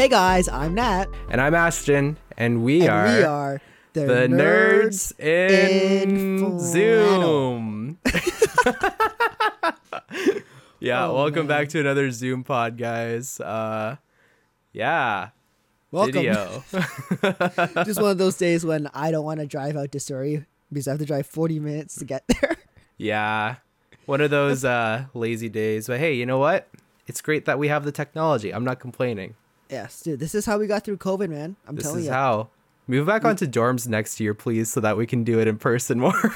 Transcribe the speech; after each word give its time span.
Hey 0.00 0.08
guys, 0.08 0.48
I'm 0.48 0.74
Nat. 0.76 1.10
And 1.28 1.42
I'm 1.42 1.54
Ashton, 1.54 2.16
and 2.38 2.64
we 2.64 2.80
and 2.80 2.88
are 2.88 3.04
we 3.04 3.22
are 3.22 3.60
the, 3.92 4.00
the 4.06 4.28
nerds, 4.28 5.12
in, 5.20 6.38
in 6.48 6.58
Zoom. 6.58 7.98
yeah, 10.80 11.06
Oh, 11.06 11.16
welcome 11.16 11.46
man. 11.46 11.48
back 11.48 11.68
to 11.68 11.80
another 11.80 12.10
Zoom 12.12 12.44
pod, 12.44 12.78
guys. 12.78 13.40
Uh, 13.40 13.96
yeah, 14.72 15.28
Welcome. 15.90 16.24
Just 17.84 18.00
one 18.00 18.12
of 18.12 18.16
those 18.16 18.38
days 18.38 18.64
when 18.64 18.88
I 18.94 19.10
don't 19.10 19.26
want 19.26 19.40
to 19.40 19.46
drive 19.46 19.76
out 19.76 19.92
to 19.92 20.00
Surrey 20.00 20.46
because 20.72 20.88
I 20.88 20.92
have 20.92 21.00
to 21.00 21.04
drive 21.04 21.26
40 21.26 21.60
minutes 21.60 21.96
to 21.96 22.06
get 22.06 22.24
there. 22.26 22.56
yeah, 22.96 23.56
one 24.06 24.22
of 24.22 24.30
those 24.30 24.64
uh, 24.64 25.04
lazy 25.12 25.50
days. 25.50 25.88
But 25.88 26.00
hey, 26.00 26.14
you 26.14 26.24
know 26.24 26.38
what? 26.38 26.68
It's 27.06 27.20
great 27.20 27.44
that 27.44 27.58
we 27.58 27.68
have 27.68 27.84
the 27.84 27.92
technology. 27.92 28.50
I'm 28.50 28.64
not 28.64 28.80
complaining. 28.80 29.34
Yes, 29.70 30.00
dude, 30.02 30.20
this 30.20 30.34
is 30.34 30.44
how 30.46 30.58
we 30.58 30.66
got 30.66 30.84
through 30.84 30.96
COVID, 30.98 31.28
man. 31.30 31.56
I'm 31.66 31.76
This 31.76 31.84
telling 31.84 31.98
you. 32.00 32.02
This 32.04 32.08
is 32.10 32.14
how. 32.14 32.48
Move 32.86 33.06
back 33.06 33.24
onto 33.24 33.46
dorms 33.46 33.86
next 33.86 34.18
year, 34.18 34.34
please, 34.34 34.68
so 34.70 34.80
that 34.80 34.96
we 34.96 35.06
can 35.06 35.22
do 35.22 35.38
it 35.38 35.46
in 35.46 35.56
person 35.58 36.00
more. 36.00 36.12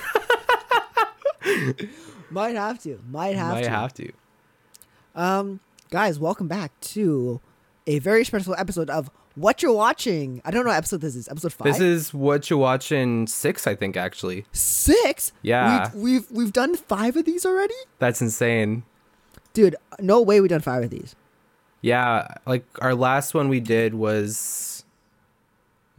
Might 2.30 2.54
have 2.56 2.80
to. 2.82 3.00
Might 3.10 3.36
have 3.36 3.54
Might 3.54 3.62
to. 3.62 3.70
Might 3.70 3.76
have 3.76 3.94
to. 3.94 4.12
Um, 5.14 5.60
guys, 5.90 6.18
welcome 6.18 6.48
back 6.48 6.72
to 6.80 7.40
a 7.86 7.98
very 7.98 8.24
special 8.24 8.54
episode 8.56 8.88
of 8.90 9.10
What 9.34 9.62
You're 9.62 9.72
Watching. 9.74 10.40
I 10.44 10.50
don't 10.50 10.64
know 10.64 10.70
what 10.70 10.76
episode 10.76 11.00
this 11.00 11.14
is. 11.16 11.28
Episode 11.28 11.52
five. 11.52 11.66
This 11.66 11.80
is 11.80 12.14
what 12.14 12.48
You're 12.50 12.58
Watching 12.58 13.26
six, 13.26 13.66
I 13.66 13.74
think, 13.74 13.96
actually. 13.96 14.46
six. 14.52 15.32
Yeah. 15.42 15.90
We've, 15.94 16.02
we've 16.02 16.30
we've 16.30 16.52
done 16.52 16.76
five 16.76 17.16
of 17.16 17.24
these 17.24 17.44
already, 17.44 17.74
That's 17.98 18.20
insane. 18.22 18.84
dude. 19.52 19.76
No 20.00 20.20
way 20.22 20.40
we've 20.40 20.50
done 20.50 20.60
five 20.60 20.82
of 20.84 20.90
these. 20.90 21.14
Yeah, 21.84 22.28
like 22.46 22.64
our 22.80 22.94
last 22.94 23.34
one 23.34 23.50
we 23.50 23.60
did 23.60 23.92
was 23.92 24.86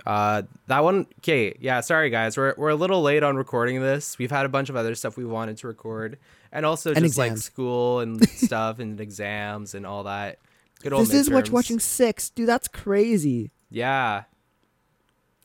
uh 0.03 0.41
that 0.65 0.83
one 0.83 1.05
okay, 1.19 1.55
yeah, 1.59 1.81
sorry 1.81 2.09
guys. 2.09 2.35
We're 2.37 2.55
we're 2.57 2.69
a 2.69 2.75
little 2.75 3.03
late 3.03 3.21
on 3.21 3.35
recording 3.35 3.79
this. 3.81 4.17
We've 4.17 4.31
had 4.31 4.47
a 4.47 4.49
bunch 4.49 4.69
of 4.71 4.75
other 4.75 4.95
stuff 4.95 5.15
we 5.15 5.25
wanted 5.25 5.57
to 5.57 5.67
record 5.67 6.17
and 6.51 6.65
also 6.65 6.91
And 6.91 7.05
just 7.05 7.19
like 7.19 7.37
school 7.37 7.99
and 7.99 8.27
stuff 8.29 8.79
and 8.79 8.99
exams 8.99 9.75
and 9.75 9.85
all 9.85 10.05
that. 10.05 10.39
Good 10.81 10.91
old 10.91 11.05
This 11.05 11.13
is 11.13 11.29
what 11.29 11.45
you're 11.45 11.53
watching 11.53 11.79
six, 11.79 12.31
dude. 12.31 12.49
That's 12.49 12.67
crazy. 12.67 13.51
Yeah. 13.69 14.23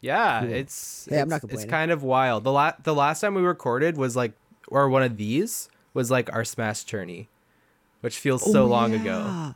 Yeah, 0.01 0.41
Cool. 0.41 0.53
it's 0.55 1.07
Hey, 1.11 1.19
I'm 1.21 1.31
it's, 1.31 1.43
not 1.45 1.53
it's 1.53 1.67
kind 1.67 1.91
of 1.91 2.03
wild. 2.03 2.45
The 2.45 2.53
la- 2.53 2.73
the 2.83 2.95
last 2.95 3.21
time 3.21 3.35
we 3.35 3.43
recorded 3.43 3.99
was 3.99 4.17
like 4.17 4.33
or 4.69 4.89
one 4.89 5.03
of 5.03 5.19
these 5.19 5.69
was 5.93 6.11
like 6.11 6.33
our 6.33 6.45
smash 6.47 6.85
journey, 6.85 7.29
which 8.01 8.17
feels 8.19 8.43
so 8.51 8.63
Oh, 8.63 8.67
long 8.67 8.95
ago. 8.95 9.55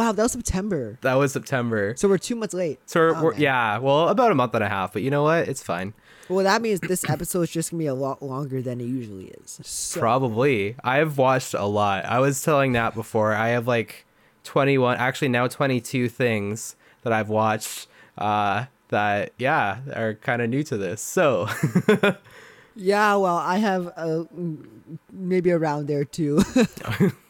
Wow, 0.00 0.12
that 0.12 0.22
was 0.22 0.32
September. 0.32 0.98
That 1.02 1.14
was 1.16 1.32
September. 1.34 1.92
So 1.98 2.08
we're 2.08 2.16
two 2.16 2.34
months 2.34 2.54
late. 2.54 2.80
So 2.86 3.00
we're, 3.00 3.16
Oh, 3.16 3.22
we're- 3.24 3.36
yeah, 3.38 3.76
well, 3.76 4.08
about 4.08 4.32
a 4.32 4.34
month 4.34 4.54
and 4.54 4.64
a 4.64 4.68
half, 4.68 4.94
but 4.94 5.02
you 5.02 5.10
know 5.10 5.24
what? 5.24 5.46
It's 5.46 5.62
fine. 5.62 5.92
Well, 6.30 6.42
that 6.44 6.62
means 6.62 6.80
this 6.80 7.06
episode 7.10 7.42
is 7.42 7.50
just 7.50 7.70
gonna 7.70 7.80
be 7.80 7.86
a 7.86 7.92
lot 7.94 8.22
longer 8.22 8.62
than 8.62 8.80
it 8.80 8.84
usually 8.84 9.26
is. 9.26 9.60
So, 9.62 10.00
Probably. 10.00 10.74
I 10.82 10.96
have 10.96 11.18
watched 11.18 11.52
a 11.52 11.66
lot. 11.66 12.06
I 12.06 12.18
was 12.18 12.40
telling 12.42 12.72
Nat 12.72 12.94
before. 12.94 13.34
I 13.34 13.48
have 13.48 13.66
like 13.68 14.06
21, 14.44 14.96
actually 14.96 15.28
now 15.28 15.46
22 15.48 16.08
things 16.08 16.76
that 17.02 17.12
I've 17.12 17.28
watched 17.28 17.86
uh 18.16 18.64
that 18.88 19.32
yeah, 19.38 19.80
are 19.94 20.14
kind 20.14 20.40
of 20.40 20.48
new 20.48 20.62
to 20.62 20.78
this. 20.78 21.02
So, 21.02 21.46
yeah, 22.74 23.16
well, 23.16 23.36
I 23.36 23.58
have 23.58 23.88
uh, 23.96 24.24
mm, 24.34 24.64
maybe 25.12 25.50
around 25.52 25.88
there 25.88 26.04
too. 26.06 26.40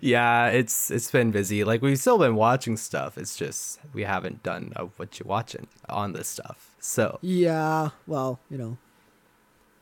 yeah, 0.00 0.48
it's 0.48 0.90
it's 0.90 1.10
been 1.10 1.30
busy. 1.30 1.64
Like 1.64 1.82
we've 1.82 1.98
still 1.98 2.18
been 2.18 2.34
watching 2.36 2.76
stuff. 2.76 3.16
It's 3.18 3.36
just 3.36 3.80
we 3.92 4.02
haven't 4.04 4.42
done 4.42 4.72
uh, 4.76 4.84
what 4.96 5.18
you're 5.18 5.26
watching 5.28 5.66
on 5.88 6.12
this 6.12 6.28
stuff. 6.28 6.74
So, 6.80 7.18
yeah, 7.22 7.90
well, 8.06 8.40
you 8.50 8.58
know, 8.58 8.78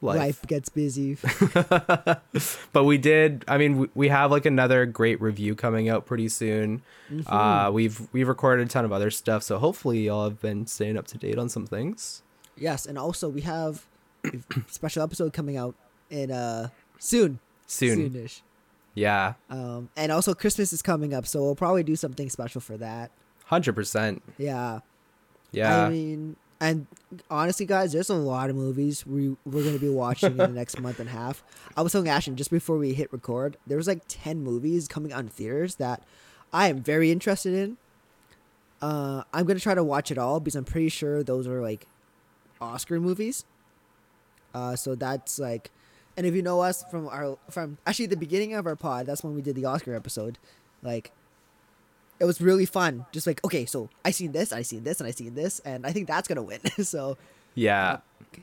life, 0.03 0.19
life. 0.19 0.47
gets 0.47 0.69
busy. 0.69 1.17
but 2.73 2.85
we 2.85 2.99
did 2.99 3.45
i 3.49 3.59
mean 3.59 3.79
we, 3.79 3.89
we 3.95 4.09
have 4.09 4.31
like 4.31 4.47
another 4.47 4.87
great 4.87 5.21
review 5.21 5.55
coming 5.55 5.89
out 5.89 6.07
pretty 6.07 6.29
soon 6.29 6.83
Mm-hmm. 7.11 7.33
uh 7.35 7.71
we've 7.73 8.07
we've 8.13 8.29
recorded 8.29 8.67
a 8.67 8.71
ton 8.71 8.85
of 8.85 8.93
other 8.93 9.11
stuff 9.11 9.43
so 9.43 9.59
hopefully 9.59 10.07
y'all 10.07 10.23
have 10.25 10.41
been 10.41 10.65
staying 10.69 10.97
up 10.97 11.09
to 11.09 11.19
date 11.19 11.39
on 11.39 11.49
some 11.49 11.67
things 11.67 12.23
yes, 12.57 12.87
and 12.87 12.97
also 12.97 13.29
we 13.29 13.41
have 13.41 13.85
a 14.25 14.31
special 14.69 15.03
episode 15.03 15.33
coming 15.33 15.57
out 15.57 15.75
in 16.09 16.31
uh 16.31 16.69
soon, 17.01 17.41
soon 17.67 18.11
soonish. 18.11 18.43
Yeah 19.01 19.35
Um, 19.49 19.89
and 19.97 20.13
also 20.13 20.35
Christmas 20.35 20.73
is 20.73 20.83
coming 20.83 21.15
up, 21.15 21.27
so 21.27 21.43
we'll 21.43 21.55
probably 21.57 21.83
do 21.83 21.97
something 21.97 22.29
special 22.31 22.61
for 22.61 22.77
that. 22.77 23.11
100% 23.51 24.21
Yeah. 24.39 24.81
yeah 25.53 25.85
I 25.87 25.89
mean, 25.91 26.37
and 26.61 26.87
honestly, 27.31 27.65
guys, 27.65 27.93
there's 27.93 28.11
a 28.11 28.15
lot 28.15 28.51
of 28.51 28.57
movies 28.57 29.07
we 29.07 29.35
we're 29.47 29.65
gonna 29.65 29.79
be 29.79 29.89
watching 29.89 30.33
in 30.33 30.37
the 30.37 30.49
next 30.49 30.79
month 30.79 31.01
and 31.01 31.09
a 31.09 31.13
half. 31.13 31.43
I 31.77 31.81
was 31.83 31.93
telling 31.93 32.09
Ashton 32.09 32.37
just 32.37 32.51
before 32.51 32.77
we 32.77 32.93
hit 32.93 33.11
record, 33.13 33.57
there 33.67 33.79
was 33.79 33.87
like 33.89 34.03
ten 34.09 34.43
movies 34.45 34.87
coming 34.87 35.11
out 35.13 35.21
in 35.21 35.29
theaters 35.29 35.77
that 35.77 36.03
I 36.53 36.69
am 36.69 36.83
very 36.83 37.11
interested 37.11 37.55
in. 37.55 37.79
Uh, 38.83 39.23
I'm 39.33 39.47
gonna 39.47 39.59
try 39.61 39.75
to 39.75 39.83
watch 39.85 40.11
it 40.11 40.19
all 40.19 40.39
because 40.41 40.55
I'm 40.55 40.65
pretty 40.65 40.91
sure 40.91 41.23
those 41.23 41.47
are 41.49 41.63
like 41.63 41.87
Oscar 42.61 43.01
movies. 43.01 43.45
Uh, 44.55 44.75
so 44.77 44.95
that's 44.95 45.39
like, 45.39 45.71
and 46.21 46.27
if 46.27 46.35
you 46.35 46.43
know 46.43 46.61
us 46.61 46.85
from 46.91 47.09
our 47.09 47.39
from 47.49 47.79
actually 47.87 48.05
the 48.05 48.17
beginning 48.17 48.53
of 48.53 48.67
our 48.67 48.77
pod, 48.77 49.07
that's 49.07 49.25
when 49.25 49.35
we 49.35 49.41
did 49.41 49.57
the 49.57 49.65
Oscar 49.65 49.95
episode. 49.95 50.37
Like, 50.83 51.13
it 52.19 52.27
was 52.27 52.43
really 52.43 52.67
fun. 52.67 53.07
Just 53.11 53.27
like, 53.27 53.43
okay, 53.43 53.65
so 53.65 53.89
I 54.05 54.11
seen 54.11 54.33
this, 54.33 54.53
I 54.53 54.61
seen 54.61 54.85
this, 54.85 55.01
and 55.01 55.09
I 55.09 55.13
seen 55.13 55.35
this, 55.35 55.61
and 55.61 55.87
I 55.87 55.93
think 55.93 56.07
that's 56.07 56.29
gonna 56.29 56.43
win. 56.43 56.61
so 56.83 57.17
yeah 57.55 58.01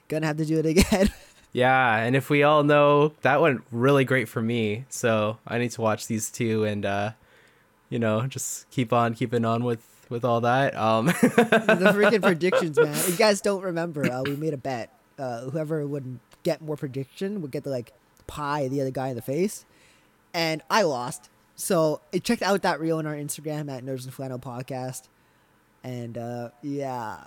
gonna 0.08 0.26
have 0.26 0.38
to 0.38 0.46
do 0.46 0.58
it 0.58 0.66
again. 0.66 1.12
yeah 1.54 1.98
and 1.98 2.16
if 2.16 2.32
we 2.32 2.42
all 2.42 2.64
know 2.64 3.14
that 3.22 3.42
went 3.42 3.62
really 3.72 4.04
great 4.04 4.28
for 4.28 4.42
me 4.42 4.86
so 4.90 5.38
i 5.46 5.58
need 5.60 5.72
to 5.72 5.80
watch 5.80 6.08
these 6.08 6.30
two 6.30 6.66
and 6.66 6.86
uh 6.86 7.12
you 7.90 8.00
know 8.00 8.28
just 8.28 8.70
keep 8.72 8.92
on 8.92 9.14
keeping 9.14 9.46
on 9.46 9.64
with 9.64 9.86
with 10.10 10.26
all 10.26 10.42
that 10.42 10.76
um 10.76 11.06
the 11.06 11.94
freaking 11.96 12.22
predictions, 12.34 12.80
man. 12.80 12.98
You 13.08 13.16
guys 13.18 13.40
don't 13.40 13.62
remember, 13.62 14.12
uh, 14.12 14.24
we 14.24 14.36
made 14.36 14.54
a 14.54 14.58
bet. 14.58 14.92
Uh, 15.20 15.50
whoever 15.50 15.86
would 15.86 16.20
get 16.48 16.62
more 16.62 16.78
prediction 16.78 17.42
would 17.42 17.52
get 17.52 17.64
to 17.66 17.70
like 17.70 17.92
pie 18.28 18.68
the 18.68 18.80
other 18.82 18.92
guy 18.92 19.10
in 19.10 19.16
the 19.16 19.22
face, 19.22 19.66
and 20.34 20.62
I 20.70 20.82
lost. 20.84 21.30
So 21.56 22.02
I 22.14 22.20
checked 22.20 22.42
out 22.44 22.62
that 22.62 22.80
reel 22.80 22.98
on 23.00 23.06
our 23.08 23.16
Instagram 23.16 23.70
at 23.76 23.84
Nerds 23.84 24.06
in 24.06 24.12
Flannel 24.12 24.40
Podcast, 24.40 25.04
and 25.84 26.18
uh, 26.18 26.50
yeah, 26.62 27.18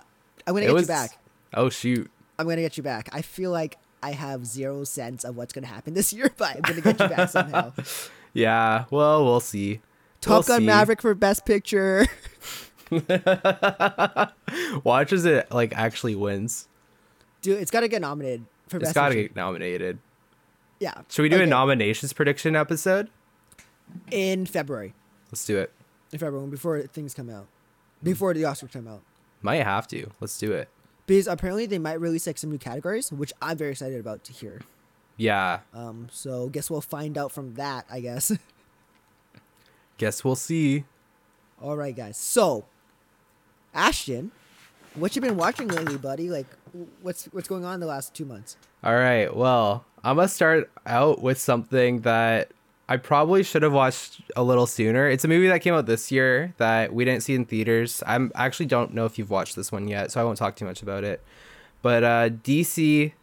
I'm 0.47 0.53
gonna 0.53 0.65
It 0.65 0.67
get 0.67 0.73
was- 0.73 0.83
you 0.83 0.87
back. 0.87 1.17
oh 1.53 1.69
shoot 1.69 2.09
I'm 2.39 2.47
gonna 2.47 2.61
get 2.61 2.77
you 2.77 2.83
back. 2.83 3.09
I 3.11 3.21
feel 3.21 3.51
like 3.51 3.77
I 4.01 4.11
have 4.13 4.45
zero 4.47 4.83
sense 4.83 5.23
of 5.23 5.35
what's 5.37 5.53
gonna 5.53 5.67
happen 5.67 5.93
this 5.93 6.11
year, 6.17 6.31
but 6.37 6.55
I'm 6.55 6.61
gonna 6.61 6.81
get 6.81 6.99
you 6.99 7.07
back 7.07 7.29
somehow. 7.29 7.71
yeah 8.33 8.85
well 8.89 9.23
we'll 9.25 9.39
see 9.41 9.81
Top 10.21 10.31
We'll 10.31 10.43
Gun 10.43 10.59
see. 10.61 10.65
Maverick 10.67 11.01
for 11.01 11.13
Best 11.13 11.45
Picture. 11.45 12.07
Watch 14.83 15.13
as 15.13 15.25
it 15.25 15.51
like 15.51 15.73
actually 15.75 16.15
wins. 16.15 16.67
Dude, 17.41 17.59
it's 17.59 17.71
gotta 17.71 17.87
get 17.87 18.01
nominated 18.01 18.45
for 18.71 18.77
It's 18.77 18.93
got 18.93 19.09
to 19.09 19.15
get 19.15 19.35
nominated. 19.35 19.99
Yeah. 20.79 21.01
Should 21.09 21.21
we 21.23 21.29
do 21.29 21.35
Okay. 21.35 21.43
a 21.43 21.47
nominations 21.47 22.13
prediction 22.13 22.55
episode? 22.55 23.09
in 24.09 24.45
February. 24.45 24.93
Let's 25.31 25.45
do 25.45 25.57
it. 25.59 25.71
In 26.13 26.19
February, 26.19 26.47
before 26.47 26.81
things 26.83 27.13
come 27.13 27.29
out, 27.29 27.47
before 28.01 28.33
the 28.33 28.43
Oscars 28.43 28.71
come 28.71 28.87
out, 28.87 29.01
Might 29.41 29.63
have 29.63 29.85
to. 29.89 30.09
Let's 30.21 30.37
do 30.39 30.51
it. 30.53 30.69
because 31.05 31.27
apparently 31.27 31.65
they 31.65 31.77
might 31.79 31.99
release 31.99 32.25
like 32.25 32.37
some 32.37 32.49
new 32.51 32.57
categories, 32.57 33.11
which 33.11 33.33
I'm 33.41 33.57
very 33.57 33.71
excited 33.71 33.99
about 33.99 34.23
to 34.25 34.33
hear. 34.33 34.61
Yeah. 35.17 35.59
Um, 35.73 36.07
so 36.11 36.47
guess 36.49 36.69
we'll 36.69 36.79
find 36.81 37.17
out 37.17 37.31
from 37.33 37.55
that, 37.55 37.85
I 37.91 37.99
guess. 37.99 38.31
Guess 39.97 40.23
we'll 40.23 40.35
see. 40.35 40.85
All 41.61 41.77
right, 41.77 41.95
guys. 41.95 42.17
So, 42.17 42.65
Ashton, 43.73 44.31
what 44.95 45.15
you 45.15 45.21
been 45.21 45.37
watching 45.37 45.67
lately, 45.67 45.97
buddy? 45.97 46.29
Like, 46.29 46.47
what's 47.01 47.25
what's 47.25 47.47
going 47.47 47.65
on 47.65 47.79
the 47.79 47.85
last 47.85 48.13
two 48.13 48.25
months? 48.25 48.57
All 48.83 48.95
right. 48.95 49.33
Well, 49.35 49.85
I'm 50.03 50.17
gonna 50.17 50.27
start 50.27 50.69
out 50.85 51.21
with 51.21 51.39
something 51.39 52.01
that 52.01 52.51
I 52.89 52.97
probably 52.97 53.43
should 53.43 53.63
have 53.63 53.73
watched 53.73 54.21
a 54.35 54.43
little 54.43 54.67
sooner. 54.67 55.07
It's 55.07 55.23
a 55.23 55.27
movie 55.27 55.47
that 55.47 55.61
came 55.61 55.73
out 55.73 55.85
this 55.85 56.11
year 56.11 56.53
that 56.57 56.93
we 56.93 57.05
didn't 57.05 57.23
see 57.23 57.35
in 57.35 57.45
theaters. 57.45 58.03
I'm 58.05 58.31
I 58.35 58.45
actually 58.45 58.65
don't 58.65 58.93
know 58.93 59.05
if 59.05 59.17
you've 59.17 59.29
watched 59.29 59.55
this 59.55 59.71
one 59.71 59.87
yet, 59.87 60.11
so 60.11 60.19
I 60.19 60.23
won't 60.23 60.37
talk 60.37 60.55
too 60.55 60.65
much 60.65 60.81
about 60.81 61.03
it. 61.03 61.23
But 61.81 62.03
uh, 62.03 62.29
DC 62.29 63.13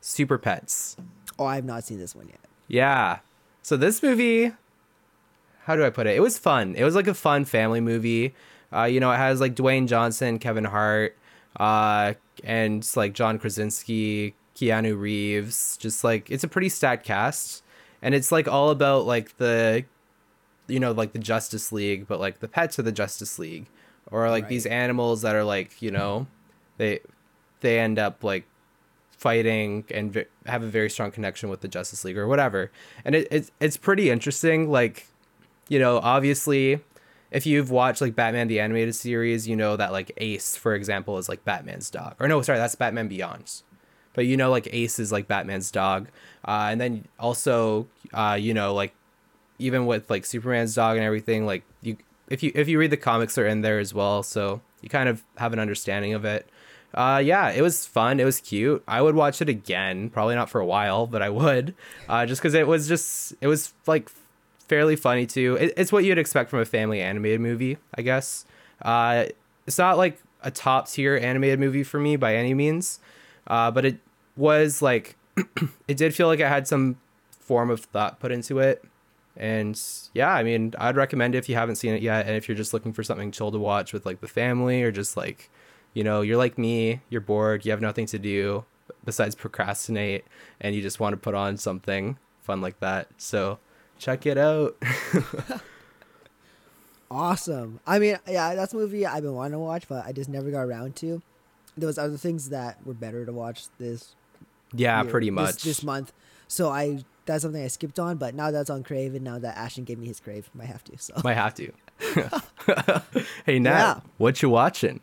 Super 0.00 0.38
Pets. 0.38 0.96
Oh, 1.38 1.46
I 1.46 1.56
have 1.56 1.64
not 1.64 1.84
seen 1.84 1.98
this 1.98 2.14
one 2.14 2.28
yet. 2.28 2.40
Yeah. 2.68 3.20
So 3.62 3.76
this 3.78 4.02
movie, 4.02 4.52
how 5.62 5.74
do 5.74 5.84
I 5.84 5.90
put 5.90 6.06
it? 6.06 6.14
It 6.16 6.20
was 6.20 6.38
fun. 6.38 6.74
It 6.76 6.84
was 6.84 6.94
like 6.94 7.08
a 7.08 7.14
fun 7.14 7.46
family 7.46 7.80
movie. 7.80 8.34
Uh, 8.74 8.84
you 8.84 9.00
know, 9.00 9.12
it 9.12 9.16
has 9.16 9.40
like 9.40 9.54
Dwayne 9.54 9.86
Johnson, 9.86 10.38
Kevin 10.38 10.64
Hart, 10.64 11.16
uh, 11.58 12.14
and 12.42 12.88
like 12.96 13.12
John 13.12 13.38
Krasinski, 13.38 14.34
Keanu 14.56 14.98
Reeves. 14.98 15.76
Just 15.76 16.04
like 16.04 16.30
it's 16.30 16.44
a 16.44 16.48
pretty 16.48 16.68
stacked 16.68 17.04
cast, 17.04 17.62
and 18.02 18.14
it's 18.14 18.32
like 18.32 18.48
all 18.48 18.70
about 18.70 19.06
like 19.06 19.36
the, 19.36 19.84
you 20.66 20.80
know, 20.80 20.92
like 20.92 21.12
the 21.12 21.18
Justice 21.18 21.72
League, 21.72 22.06
but 22.08 22.18
like 22.18 22.40
the 22.40 22.48
pets 22.48 22.78
of 22.78 22.84
the 22.84 22.92
Justice 22.92 23.38
League, 23.38 23.66
or 24.10 24.28
like 24.30 24.48
these 24.48 24.66
animals 24.66 25.22
that 25.22 25.34
are 25.34 25.44
like 25.44 25.80
you 25.80 25.90
know 25.90 26.26
they 26.78 27.00
they 27.60 27.78
end 27.78 27.98
up 27.98 28.24
like 28.24 28.44
fighting 29.16 29.84
and 29.90 30.12
ve- 30.12 30.26
have 30.44 30.62
a 30.62 30.66
very 30.66 30.90
strong 30.90 31.10
connection 31.10 31.48
with 31.48 31.62
the 31.62 31.68
Justice 31.68 32.04
League 32.04 32.18
or 32.18 32.28
whatever. 32.28 32.70
And 33.04 33.14
it, 33.14 33.28
it's 33.30 33.50
it's 33.60 33.76
pretty 33.76 34.10
interesting. 34.10 34.70
Like, 34.70 35.06
you 35.68 35.78
know, 35.78 35.98
obviously, 35.98 36.80
if 37.34 37.46
you've 37.46 37.68
watched 37.68 38.00
like 38.00 38.14
Batman 38.14 38.46
the 38.46 38.60
animated 38.60 38.94
series, 38.94 39.48
you 39.48 39.56
know 39.56 39.76
that 39.76 39.90
like 39.90 40.12
Ace, 40.18 40.56
for 40.56 40.72
example, 40.72 41.18
is 41.18 41.28
like 41.28 41.44
Batman's 41.44 41.90
dog. 41.90 42.14
Or 42.20 42.28
no, 42.28 42.40
sorry, 42.42 42.58
that's 42.58 42.76
Batman 42.76 43.08
Beyond. 43.08 43.62
But 44.14 44.26
you 44.26 44.36
know, 44.36 44.50
like 44.50 44.68
Ace 44.72 45.00
is 45.00 45.10
like 45.10 45.26
Batman's 45.26 45.72
dog. 45.72 46.06
Uh, 46.46 46.68
and 46.70 46.80
then 46.80 47.08
also, 47.18 47.88
uh, 48.12 48.38
you 48.40 48.54
know, 48.54 48.72
like 48.72 48.94
even 49.58 49.84
with 49.84 50.08
like 50.08 50.24
Superman's 50.24 50.76
dog 50.76 50.96
and 50.96 51.04
everything, 51.04 51.44
like 51.44 51.64
you 51.82 51.96
if 52.28 52.44
you 52.44 52.52
if 52.54 52.68
you 52.68 52.78
read 52.78 52.92
the 52.92 52.96
comics, 52.96 53.34
they're 53.34 53.48
in 53.48 53.62
there 53.62 53.80
as 53.80 53.92
well. 53.92 54.22
So 54.22 54.60
you 54.80 54.88
kind 54.88 55.08
of 55.08 55.24
have 55.36 55.52
an 55.52 55.58
understanding 55.58 56.14
of 56.14 56.24
it. 56.24 56.48
Uh, 56.94 57.20
yeah, 57.22 57.50
it 57.50 57.62
was 57.62 57.84
fun. 57.84 58.20
It 58.20 58.24
was 58.24 58.38
cute. 58.38 58.84
I 58.86 59.02
would 59.02 59.16
watch 59.16 59.42
it 59.42 59.48
again. 59.48 60.08
Probably 60.08 60.36
not 60.36 60.48
for 60.48 60.60
a 60.60 60.66
while, 60.66 61.08
but 61.08 61.20
I 61.20 61.30
would. 61.30 61.74
Uh, 62.08 62.26
just 62.26 62.40
because 62.40 62.54
it 62.54 62.68
was 62.68 62.86
just 62.86 63.34
it 63.40 63.48
was 63.48 63.74
like 63.88 64.08
fairly 64.68 64.96
funny 64.96 65.26
too. 65.26 65.56
It, 65.60 65.74
it's 65.76 65.92
what 65.92 66.04
you'd 66.04 66.18
expect 66.18 66.50
from 66.50 66.60
a 66.60 66.64
family 66.64 67.00
animated 67.00 67.40
movie, 67.40 67.78
I 67.94 68.02
guess. 68.02 68.44
Uh, 68.82 69.26
it's 69.66 69.78
not 69.78 69.96
like 69.96 70.20
a 70.42 70.50
top 70.50 70.88
tier 70.88 71.16
animated 71.16 71.58
movie 71.58 71.82
for 71.82 71.98
me 71.98 72.16
by 72.16 72.36
any 72.36 72.54
means, 72.54 73.00
uh, 73.46 73.70
but 73.70 73.84
it 73.84 73.98
was 74.36 74.82
like 74.82 75.16
it 75.88 75.96
did 75.96 76.14
feel 76.14 76.26
like 76.26 76.40
it 76.40 76.48
had 76.48 76.66
some 76.68 76.96
form 77.30 77.70
of 77.70 77.80
thought 77.80 78.20
put 78.20 78.32
into 78.32 78.58
it. 78.58 78.84
And 79.36 79.80
yeah, 80.12 80.32
I 80.32 80.42
mean, 80.42 80.74
I'd 80.78 80.96
recommend 80.96 81.34
it 81.34 81.38
if 81.38 81.48
you 81.48 81.56
haven't 81.56 81.76
seen 81.76 81.92
it 81.94 82.02
yet, 82.02 82.26
and 82.26 82.36
if 82.36 82.48
you're 82.48 82.56
just 82.56 82.72
looking 82.72 82.92
for 82.92 83.02
something 83.02 83.32
chill 83.32 83.50
to 83.50 83.58
watch 83.58 83.92
with 83.92 84.06
like 84.06 84.20
the 84.20 84.28
family, 84.28 84.82
or 84.82 84.92
just 84.92 85.16
like, 85.16 85.50
you 85.92 86.04
know, 86.04 86.20
you're 86.20 86.36
like 86.36 86.56
me, 86.56 87.00
you're 87.08 87.20
bored, 87.20 87.64
you 87.64 87.72
have 87.72 87.80
nothing 87.80 88.06
to 88.06 88.18
do 88.18 88.64
besides 89.04 89.34
procrastinate, 89.34 90.24
and 90.60 90.76
you 90.76 90.82
just 90.82 91.00
want 91.00 91.14
to 91.14 91.16
put 91.16 91.34
on 91.34 91.56
something 91.56 92.16
fun 92.42 92.60
like 92.60 92.78
that. 92.80 93.08
So 93.16 93.58
check 93.98 94.26
it 94.26 94.38
out. 94.38 94.76
Awesome. 97.10 97.78
I 97.86 97.98
mean, 97.98 98.18
yeah, 98.26 98.54
that's 98.54 98.72
a 98.72 98.76
movie 98.76 99.06
I've 99.06 99.22
been 99.22 99.34
wanting 99.34 99.52
to 99.52 99.58
watch, 99.58 99.86
but 99.88 100.04
I 100.04 100.12
just 100.12 100.28
never 100.28 100.50
got 100.50 100.62
around 100.62 100.96
to. 100.96 101.22
There 101.76 101.86
was 101.86 101.98
other 101.98 102.16
things 102.16 102.48
that 102.48 102.84
were 102.84 102.94
better 102.94 103.24
to 103.24 103.32
watch 103.32 103.66
this. 103.78 104.16
yeah, 104.72 105.00
year- 105.02 105.10
pretty 105.10 105.28
this- 105.30 105.34
much. 105.34 105.62
this, 105.62 105.82
month. 105.84 106.12
So 106.48 106.70
I 106.70 107.04
that's 107.26 107.42
something 107.42 107.62
I 107.62 107.68
skipped 107.68 107.98
on, 107.98 108.16
but 108.16 108.34
now 108.34 108.50
that's 108.50 108.68
on 108.68 108.82
Crave, 108.82 109.14
and 109.14 109.22
now 109.24 109.38
that 109.38 109.56
Ashton 109.56 109.84
gave 109.84 109.98
me 109.98 110.06
his 110.08 110.18
Crave, 110.20 110.50
might 110.54 110.66
have 110.66 110.82
to. 110.84 110.98
So 110.98 111.14
Might 111.22 111.34
have 111.34 111.54
to. 111.54 111.72
hey 113.46 113.58
Nat, 113.58 113.70
Yeah. 113.78 114.00
what 114.18 114.42
you 114.42 114.48
watching? 114.50 115.00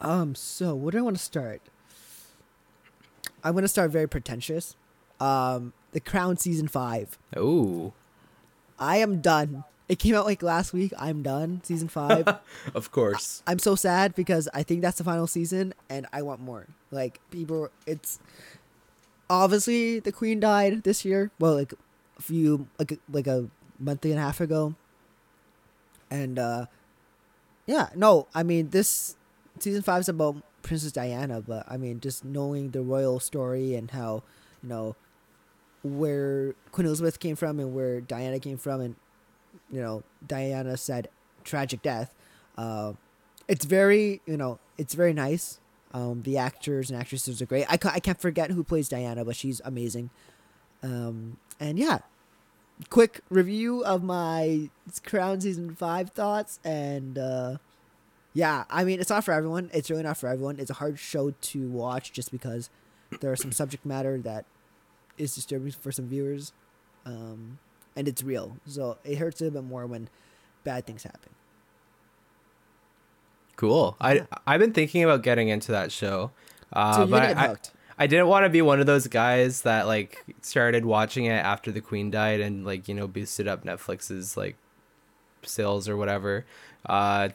um, 0.00 0.34
so 0.36 0.74
where 0.76 0.92
do 0.92 0.98
I 0.98 1.00
want 1.02 1.16
to 1.16 1.22
start? 1.22 1.60
I'm 3.42 3.54
gonna 3.54 3.66
start 3.68 3.90
very 3.90 4.06
pretentious. 4.08 4.76
Um, 5.20 5.72
The 5.92 6.00
Crown 6.00 6.36
season 6.36 6.68
five. 6.68 7.18
Oh, 7.36 7.92
I 8.78 8.98
am 8.98 9.20
done. 9.20 9.64
It 9.88 9.98
came 9.98 10.14
out 10.14 10.26
like 10.26 10.42
last 10.42 10.72
week. 10.72 10.92
I'm 10.98 11.22
done. 11.22 11.62
Season 11.64 11.88
five. 11.88 12.28
of 12.74 12.90
course. 12.90 13.42
I'm 13.46 13.58
so 13.58 13.74
sad 13.74 14.14
because 14.14 14.48
I 14.52 14.62
think 14.62 14.82
that's 14.82 14.98
the 14.98 15.04
final 15.04 15.26
season 15.26 15.72
and 15.88 16.06
I 16.12 16.22
want 16.22 16.40
more. 16.40 16.66
Like 16.90 17.20
people 17.30 17.70
it's 17.86 18.20
obviously 19.30 19.98
the 20.00 20.12
queen 20.12 20.40
died 20.40 20.82
this 20.82 21.04
year. 21.06 21.30
Well, 21.38 21.54
like 21.54 21.72
a 22.18 22.22
few 22.22 22.68
like 22.78 23.00
like 23.10 23.26
a 23.26 23.48
month 23.78 24.04
and 24.04 24.14
a 24.14 24.20
half 24.20 24.40
ago. 24.42 24.74
And 26.10 26.38
uh 26.38 26.66
yeah, 27.66 27.88
no, 27.94 28.28
I 28.34 28.42
mean 28.42 28.70
this 28.70 29.16
season 29.58 29.82
5 29.82 30.00
is 30.00 30.08
about 30.08 30.36
Princess 30.62 30.92
Diana, 30.92 31.40
but 31.40 31.64
I 31.66 31.78
mean 31.78 32.00
just 32.00 32.26
knowing 32.26 32.70
the 32.70 32.82
royal 32.82 33.20
story 33.20 33.74
and 33.74 33.90
how, 33.90 34.22
you 34.62 34.68
know, 34.68 34.96
where 35.82 36.54
Queen 36.72 36.86
Elizabeth 36.86 37.20
came 37.20 37.36
from 37.36 37.60
and 37.60 37.74
where 37.74 38.00
Diana 38.00 38.38
came 38.40 38.58
from 38.58 38.80
and 38.80 38.96
you 39.70 39.80
know, 39.80 40.02
Diana 40.26 40.76
said 40.76 41.08
tragic 41.44 41.82
death. 41.82 42.14
Uh, 42.56 42.94
it's 43.46 43.64
very, 43.64 44.20
you 44.26 44.36
know, 44.36 44.58
it's 44.76 44.94
very 44.94 45.12
nice. 45.12 45.60
Um, 45.94 46.22
the 46.22 46.36
actors 46.36 46.90
and 46.90 47.00
actresses 47.00 47.40
are 47.40 47.46
great. 47.46 47.66
I, 47.68 47.76
ca- 47.76 47.92
I 47.94 48.00
can't 48.00 48.20
forget 48.20 48.50
who 48.50 48.62
plays 48.62 48.88
Diana, 48.88 49.24
but 49.24 49.36
she's 49.36 49.60
amazing. 49.64 50.10
Um, 50.82 51.38
and 51.58 51.78
yeah, 51.78 51.98
quick 52.90 53.20
review 53.30 53.84
of 53.84 54.02
my 54.02 54.70
Crown 55.04 55.40
season 55.40 55.74
five 55.74 56.10
thoughts. 56.10 56.60
And 56.62 57.18
uh, 57.18 57.56
yeah, 58.34 58.64
I 58.70 58.84
mean, 58.84 59.00
it's 59.00 59.10
not 59.10 59.24
for 59.24 59.32
everyone. 59.32 59.70
It's 59.72 59.90
really 59.90 60.02
not 60.02 60.18
for 60.18 60.28
everyone. 60.28 60.58
It's 60.58 60.70
a 60.70 60.74
hard 60.74 60.98
show 60.98 61.30
to 61.30 61.68
watch 61.68 62.12
just 62.12 62.30
because 62.30 62.68
there 63.20 63.32
are 63.32 63.36
some 63.36 63.52
subject 63.52 63.86
matter 63.86 64.18
that 64.18 64.44
is 65.18 65.34
disturbing 65.34 65.72
for 65.72 65.92
some 65.92 66.06
viewers. 66.06 66.52
Um, 67.04 67.58
and 67.96 68.08
it's 68.08 68.22
real. 68.22 68.56
So 68.66 68.98
it 69.04 69.18
hurts 69.18 69.40
a 69.40 69.44
little 69.44 69.62
bit 69.62 69.68
more 69.68 69.86
when 69.86 70.08
bad 70.64 70.86
things 70.86 71.02
happen. 71.02 71.30
Cool. 73.56 73.96
Yeah. 74.00 74.06
I 74.06 74.26
I've 74.46 74.60
been 74.60 74.72
thinking 74.72 75.02
about 75.02 75.22
getting 75.22 75.48
into 75.48 75.72
that 75.72 75.90
show. 75.90 76.30
Uh, 76.72 76.96
so 76.96 77.06
but 77.06 77.36
I. 77.36 77.56
I 78.00 78.06
didn't 78.06 78.28
want 78.28 78.44
to 78.44 78.48
be 78.48 78.62
one 78.62 78.78
of 78.78 78.86
those 78.86 79.08
guys 79.08 79.62
that 79.62 79.88
like 79.88 80.24
started 80.40 80.84
watching 80.84 81.24
it 81.24 81.32
after 81.32 81.72
the 81.72 81.80
queen 81.80 82.12
died 82.12 82.38
and 82.38 82.64
like 82.64 82.86
you 82.86 82.94
know 82.94 83.08
boosted 83.08 83.48
up 83.48 83.64
Netflix's 83.64 84.36
like 84.36 84.56
sales 85.42 85.88
or 85.88 85.96
whatever. 85.96 86.44
Uh, 86.86 87.30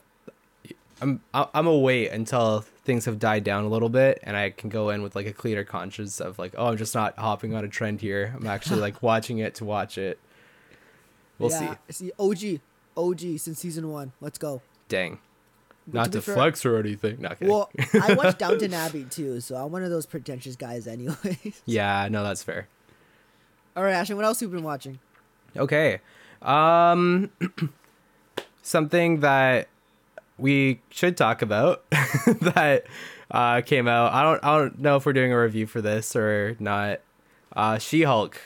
I'm 1.00 1.20
I'm 1.32 1.66
a 1.66 1.76
wait 1.76 2.10
until 2.10 2.60
things 2.84 3.04
have 3.06 3.18
died 3.18 3.44
down 3.44 3.64
a 3.64 3.68
little 3.68 3.88
bit 3.88 4.20
and 4.22 4.36
I 4.36 4.50
can 4.50 4.70
go 4.70 4.90
in 4.90 5.02
with 5.02 5.16
like 5.16 5.26
a 5.26 5.32
cleaner 5.32 5.64
conscience 5.64 6.20
of 6.20 6.38
like 6.38 6.54
oh 6.56 6.66
I'm 6.68 6.76
just 6.76 6.94
not 6.94 7.18
hopping 7.18 7.54
on 7.54 7.64
a 7.64 7.68
trend 7.68 8.00
here. 8.00 8.32
I'm 8.36 8.46
actually 8.46 8.80
like 8.80 9.02
watching 9.02 9.38
it 9.38 9.54
to 9.56 9.64
watch 9.64 9.98
it. 9.98 10.18
We'll 11.38 11.50
see. 11.50 11.64
yeah, 11.64 11.74
see. 11.90 12.12
OG, 12.18 12.60
OG 12.96 13.38
since 13.38 13.58
season 13.58 13.90
one. 13.90 14.12
Let's 14.20 14.38
go. 14.38 14.62
Dang. 14.88 15.18
But 15.86 15.94
Not 15.94 16.04
to 16.06 16.10
to 16.12 16.18
be 16.18 16.22
fair- 16.22 16.34
flex 16.36 16.64
or 16.64 16.76
anything. 16.78 17.20
Not 17.20 17.38
kidding. 17.38 17.52
Well, 17.52 17.70
I 18.00 18.14
watched 18.18 18.38
Downton 18.38 18.72
Abbey 18.72 19.04
too, 19.04 19.40
so 19.40 19.56
I'm 19.56 19.70
one 19.72 19.82
of 19.82 19.90
those 19.90 20.06
pretentious 20.06 20.56
guys, 20.56 20.86
anyways. 20.86 21.60
yeah, 21.66 22.08
no, 22.10 22.22
that's 22.22 22.42
fair. 22.42 22.68
All 23.76 23.82
right, 23.82 23.92
Ashton, 23.92 24.16
what 24.16 24.24
else 24.24 24.40
have 24.40 24.48
you 24.50 24.54
been 24.54 24.64
watching? 24.64 24.98
Okay. 25.56 26.00
Um 26.40 27.30
something 28.62 29.20
that 29.20 29.68
we 30.38 30.80
should 30.90 31.16
talk 31.16 31.42
about 31.42 31.88
that 31.90 32.84
uh 33.30 33.60
came 33.62 33.88
out. 33.88 34.12
I 34.12 34.22
don't 34.22 34.44
I 34.44 34.58
don't 34.58 34.78
know 34.80 34.96
if 34.96 35.06
we're 35.06 35.12
doing 35.12 35.32
a 35.32 35.40
review 35.40 35.66
for 35.66 35.80
this 35.80 36.14
or 36.16 36.56
not. 36.58 37.00
Uh 37.54 37.78
She-Hulk. 37.78 38.40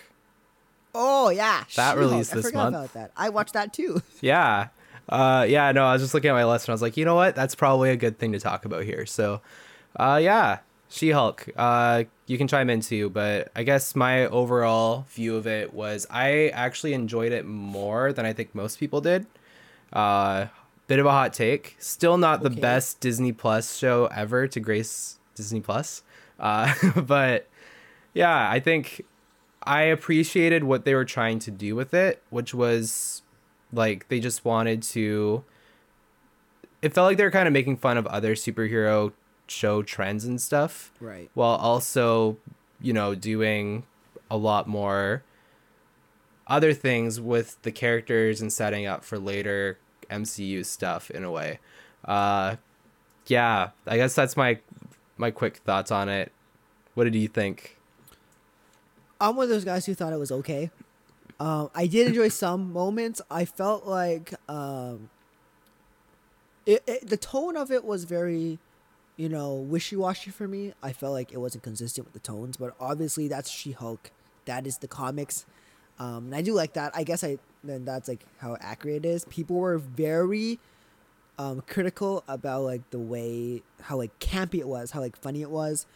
Oh 0.94 1.28
yeah, 1.30 1.64
That 1.76 1.92
She-Hulk. 1.94 1.98
released 1.98 2.32
I 2.32 2.36
this 2.36 2.46
forgot 2.46 2.72
month. 2.72 2.74
about 2.74 2.92
that. 2.94 3.12
I 3.16 3.28
watched 3.30 3.54
that 3.54 3.72
too. 3.72 4.02
Yeah. 4.20 4.68
Uh 5.08 5.46
yeah, 5.48 5.72
no, 5.72 5.84
I 5.86 5.92
was 5.94 6.02
just 6.02 6.12
looking 6.12 6.30
at 6.30 6.34
my 6.34 6.44
list 6.44 6.66
and 6.68 6.72
I 6.72 6.74
was 6.74 6.82
like, 6.82 6.96
"You 6.98 7.04
know 7.06 7.14
what? 7.14 7.34
That's 7.34 7.54
probably 7.54 7.90
a 7.90 7.96
good 7.96 8.18
thing 8.18 8.32
to 8.32 8.38
talk 8.40 8.64
about 8.66 8.84
here." 8.84 9.06
So, 9.06 9.40
uh 9.98 10.20
yeah, 10.22 10.58
She-Hulk. 10.90 11.48
Uh 11.56 12.04
you 12.26 12.36
can 12.36 12.46
chime 12.46 12.68
in 12.68 12.80
too, 12.82 13.08
but 13.08 13.50
I 13.56 13.62
guess 13.62 13.96
my 13.96 14.26
overall 14.26 15.06
view 15.08 15.36
of 15.36 15.46
it 15.46 15.72
was 15.72 16.06
I 16.10 16.48
actually 16.48 16.92
enjoyed 16.92 17.32
it 17.32 17.46
more 17.46 18.12
than 18.12 18.26
I 18.26 18.34
think 18.34 18.54
most 18.54 18.78
people 18.78 19.00
did. 19.00 19.26
Uh 19.92 20.46
bit 20.88 20.98
of 20.98 21.06
a 21.06 21.10
hot 21.12 21.32
take. 21.32 21.76
Still 21.78 22.18
not 22.18 22.42
the 22.42 22.50
Okay. 22.50 22.60
best 22.60 22.98
Disney 23.00 23.30
Plus 23.32 23.76
show 23.76 24.06
ever 24.06 24.48
to 24.48 24.58
grace 24.58 25.18
Disney 25.36 25.60
Plus. 25.60 26.02
Uh 26.40 26.74
but 27.02 27.46
yeah, 28.14 28.50
I 28.50 28.58
think 28.58 29.04
I 29.62 29.82
appreciated 29.82 30.64
what 30.64 30.84
they 30.84 30.94
were 30.94 31.04
trying 31.04 31.38
to 31.40 31.50
do 31.52 31.76
with 31.76 31.94
it, 31.94 32.22
which 32.30 32.52
was 32.54 33.22
like 33.72 34.08
they 34.08 34.18
just 34.18 34.44
wanted 34.44 34.82
to 34.82 35.44
it 36.80 36.94
felt 36.94 37.06
like 37.06 37.16
they 37.16 37.24
were 37.24 37.30
kind 37.30 37.46
of 37.46 37.52
making 37.52 37.76
fun 37.76 37.96
of 37.98 38.06
other 38.06 38.34
superhero 38.34 39.12
show 39.46 39.82
trends 39.82 40.24
and 40.24 40.40
stuff 40.40 40.92
Right. 41.00 41.30
while 41.34 41.56
also 41.56 42.36
you 42.80 42.92
know 42.92 43.14
doing 43.14 43.84
a 44.30 44.36
lot 44.36 44.66
more 44.68 45.22
other 46.46 46.72
things 46.72 47.20
with 47.20 47.60
the 47.62 47.72
characters 47.72 48.40
and 48.40 48.52
setting 48.52 48.86
up 48.86 49.04
for 49.04 49.18
later 49.18 49.78
MCU 50.10 50.64
stuff 50.64 51.10
in 51.10 51.24
a 51.24 51.30
way. 51.30 51.58
Uh 52.04 52.56
yeah, 53.26 53.70
I 53.86 53.96
guess 53.96 54.14
that's 54.14 54.36
my 54.36 54.58
my 55.16 55.30
quick 55.30 55.58
thoughts 55.58 55.90
on 55.90 56.08
it. 56.08 56.32
What 56.94 57.04
did 57.04 57.14
you 57.14 57.28
think? 57.28 57.76
I'm 59.20 59.36
one 59.36 59.44
of 59.44 59.50
those 59.50 59.64
guys 59.64 59.86
who 59.86 59.94
thought 59.94 60.12
it 60.12 60.18
was 60.18 60.32
okay. 60.32 60.70
Um, 61.40 61.70
I 61.74 61.86
did 61.86 62.08
enjoy 62.08 62.28
some 62.44 62.72
moments. 62.72 63.20
I 63.30 63.44
felt 63.44 63.86
like 63.86 64.34
um, 64.48 65.10
it, 66.66 66.82
it, 66.86 67.08
the 67.08 67.16
tone 67.16 67.56
of 67.56 67.70
it 67.70 67.84
was 67.84 68.04
very, 68.04 68.58
you 69.16 69.28
know, 69.28 69.54
wishy 69.54 69.96
washy 69.96 70.30
for 70.30 70.48
me. 70.48 70.72
I 70.82 70.92
felt 70.92 71.12
like 71.12 71.32
it 71.32 71.38
wasn't 71.38 71.64
consistent 71.64 72.06
with 72.06 72.14
the 72.14 72.20
tones, 72.20 72.56
but 72.56 72.74
obviously 72.80 73.28
that's 73.28 73.50
She 73.50 73.72
Hulk. 73.72 74.10
That 74.44 74.66
is 74.66 74.78
the 74.78 74.88
comics, 74.88 75.44
um, 75.98 76.26
and 76.26 76.34
I 76.34 76.40
do 76.40 76.54
like 76.54 76.72
that. 76.72 76.92
I 76.94 77.04
guess 77.04 77.22
I 77.22 77.36
then 77.68 77.84
that's 77.84 78.08
like 78.08 78.24
how 78.38 78.56
accurate 78.60 79.04
it 79.04 79.08
is. 79.08 79.24
People 79.26 79.56
were 79.56 79.78
very 79.78 80.58
um, 81.38 81.62
critical 81.66 82.24
about 82.28 82.62
like 82.62 82.88
the 82.90 82.98
way 82.98 83.62
how 83.82 83.96
like 83.96 84.18
campy 84.18 84.58
it 84.58 84.68
was, 84.68 84.90
how 84.92 85.00
like 85.00 85.16
funny 85.16 85.42
it 85.42 85.50
was. 85.50 85.86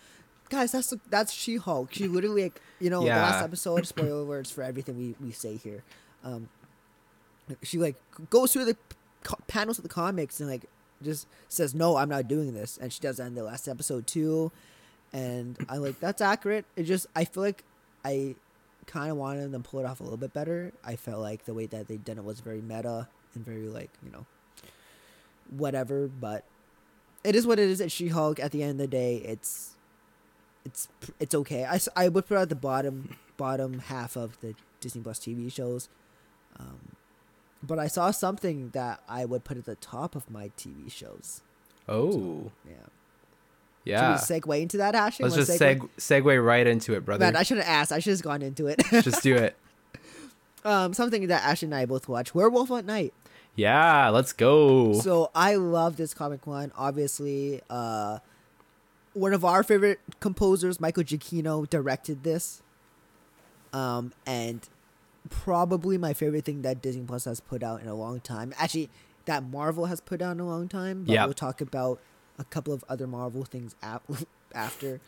Guys, 0.51 0.73
that's 0.73 0.93
that's 1.09 1.33
She 1.33 1.57
Hulk. 1.57 1.93
She 1.95 2.07
literally 2.09 2.45
like 2.45 2.61
you 2.81 2.91
know 2.91 3.01
the 3.01 3.07
last 3.07 3.39
Yeah. 3.41 3.45
episode. 3.45 3.87
Spoiler 3.95 4.25
words 4.25 4.51
for 4.51 4.63
everything 4.63 4.97
we 4.99 5.15
we 5.25 5.33
say 5.33 5.57
here. 5.57 5.83
Um, 6.25 6.49
she 7.63 7.79
like 7.79 7.97
goes 8.31 8.53
through 8.53 8.67
the 8.67 8.77
co- 9.25 9.39
panels 9.49 9.79
of 9.79 9.83
the 9.83 9.89
comics 9.89 10.41
and 10.41 10.49
like 10.49 10.67
just 11.03 11.27
says 11.49 11.75
no, 11.75 11.97
I'm 11.97 12.09
not 12.09 12.29
doing 12.29 12.55
this, 12.55 12.79
and 12.81 12.93
she 12.93 13.01
does 13.01 13.17
that 13.17 13.27
in 13.27 13.35
the 13.35 13.43
last 13.43 13.67
episode 13.67 14.07
too. 14.07 14.53
And 15.13 15.59
I 15.69 15.79
like 15.79 15.99
that's 16.01 16.21
accurate. 16.23 16.65
It 16.77 16.85
just 16.85 17.07
I 17.17 17.25
feel 17.25 17.43
like 17.43 17.65
I 18.05 18.35
kind 18.87 19.11
of 19.11 19.17
wanted 19.17 19.53
them 19.53 19.63
to 19.63 19.69
pull 19.69 19.81
it 19.81 19.87
off 19.87 20.01
a 20.01 20.03
little 20.03 20.17
bit 20.19 20.33
better. 20.33 20.73
I 20.85 20.97
felt 20.97 21.21
like 21.21 21.45
the 21.45 21.55
way 21.55 21.67
that 21.67 21.89
they 21.89 21.97
did 21.97 22.19
it 22.19 22.25
was 22.25 22.41
very 22.41 22.61
meta 22.61 23.09
and 23.35 23.45
very 23.45 23.69
like 23.69 23.91
you 24.05 24.11
know 24.11 24.27
whatever. 25.51 26.09
But 26.09 26.45
it 27.25 27.35
is 27.35 27.47
what 27.47 27.59
it 27.59 27.69
is. 27.69 27.81
It's 27.81 27.93
She 27.93 28.09
Hulk. 28.09 28.41
At 28.41 28.53
the 28.53 28.63
end 28.63 28.73
of 28.73 28.79
the 28.79 28.87
day, 28.89 29.17
it's 29.17 29.77
it's 30.65 30.89
it's 31.19 31.35
okay. 31.35 31.65
I, 31.65 31.81
I 31.97 32.09
would 32.09 32.27
put 32.27 32.37
it 32.37 32.41
at 32.41 32.49
the 32.49 32.55
bottom 32.57 33.17
bottom 33.37 33.81
half 33.81 34.17
of 34.17 34.41
the 34.41 34.55
Disney 34.81 35.03
Plus 35.03 35.19
TV 35.19 35.53
shows. 35.53 35.89
Um, 36.59 36.97
but 37.63 37.79
I 37.79 37.87
saw 37.87 38.11
something 38.11 38.71
that 38.71 39.01
I 39.09 39.25
would 39.25 39.45
put 39.45 39.57
at 39.57 39.65
the 39.65 39.77
top 39.77 40.15
of 40.15 40.31
my 40.31 40.51
TV 40.57 40.91
shows. 40.91 41.43
Oh, 41.89 42.53
Yeah. 42.69 42.87
Yeah. 43.85 44.17
Should 44.19 44.35
we 44.35 44.41
segue 44.41 44.63
into 44.63 44.77
that, 44.79 44.95
Ashton? 44.95 45.25
Let's 45.25 45.37
just 45.37 45.61
segue? 45.61 45.79
seg- 45.79 45.89
segue 45.99 46.45
right 46.45 46.67
into 46.67 46.95
it, 46.95 47.05
brother. 47.05 47.25
Man, 47.25 47.37
I 47.37 47.43
should 47.43 47.59
have 47.59 47.67
asked. 47.67 47.93
I 47.93 47.99
should 47.99 48.13
have 48.13 48.23
gone 48.23 48.43
into 48.43 48.67
it. 48.67 48.81
just 48.91 49.23
do 49.23 49.35
it. 49.37 49.57
um, 50.65 50.95
something 50.95 51.27
that 51.29 51.43
Ashton 51.45 51.73
and 51.73 51.75
I 51.81 51.87
both 51.87 52.09
watch, 52.09 52.35
Werewolf 52.35 52.71
at 52.71 52.85
Night. 52.85 53.13
Yeah, 53.55 54.09
let's 54.09 54.33
go. 54.33 54.95
So 55.01 55.31
I 55.35 55.57
love 55.57 55.97
this 55.97 56.15
comic 56.15 56.47
one. 56.47 56.73
Obviously, 56.77 57.61
uh, 57.69 58.19
one 59.13 59.35
of 59.35 59.45
our 59.45 59.63
favorite 59.63 60.01
composers, 60.21 60.81
Michael 60.81 61.03
Giacchino, 61.05 61.69
directed 61.69 62.23
this. 62.23 62.63
Um, 63.75 64.13
and 64.27 64.67
probably 65.29 65.99
my 65.99 66.13
favorite 66.15 66.45
thing 66.45 66.63
that 66.63 66.81
Disney 66.83 67.03
Plus 67.05 67.25
has 67.27 67.41
put 67.41 67.63
out 67.63 67.81
in 67.83 67.89
a 67.89 67.95
long 67.95 68.21
time. 68.21 68.55
Actually, 68.59 68.89
that 69.27 69.43
Marvel 69.43 69.87
has 69.87 70.01
put 70.01 70.23
out 70.23 70.33
in 70.33 70.41
a 70.41 70.47
long 70.47 70.69
time. 70.69 71.05
But 71.05 71.13
Yep. 71.13 71.25
we'll 71.27 71.35
talk 71.35 71.61
about 71.61 72.01
a 72.43 72.45
couple 72.45 72.75
of 72.75 72.85
other 72.89 73.07
Marvel 73.07 73.45
things 73.45 73.75
ap- 73.83 74.03
after. 74.55 75.01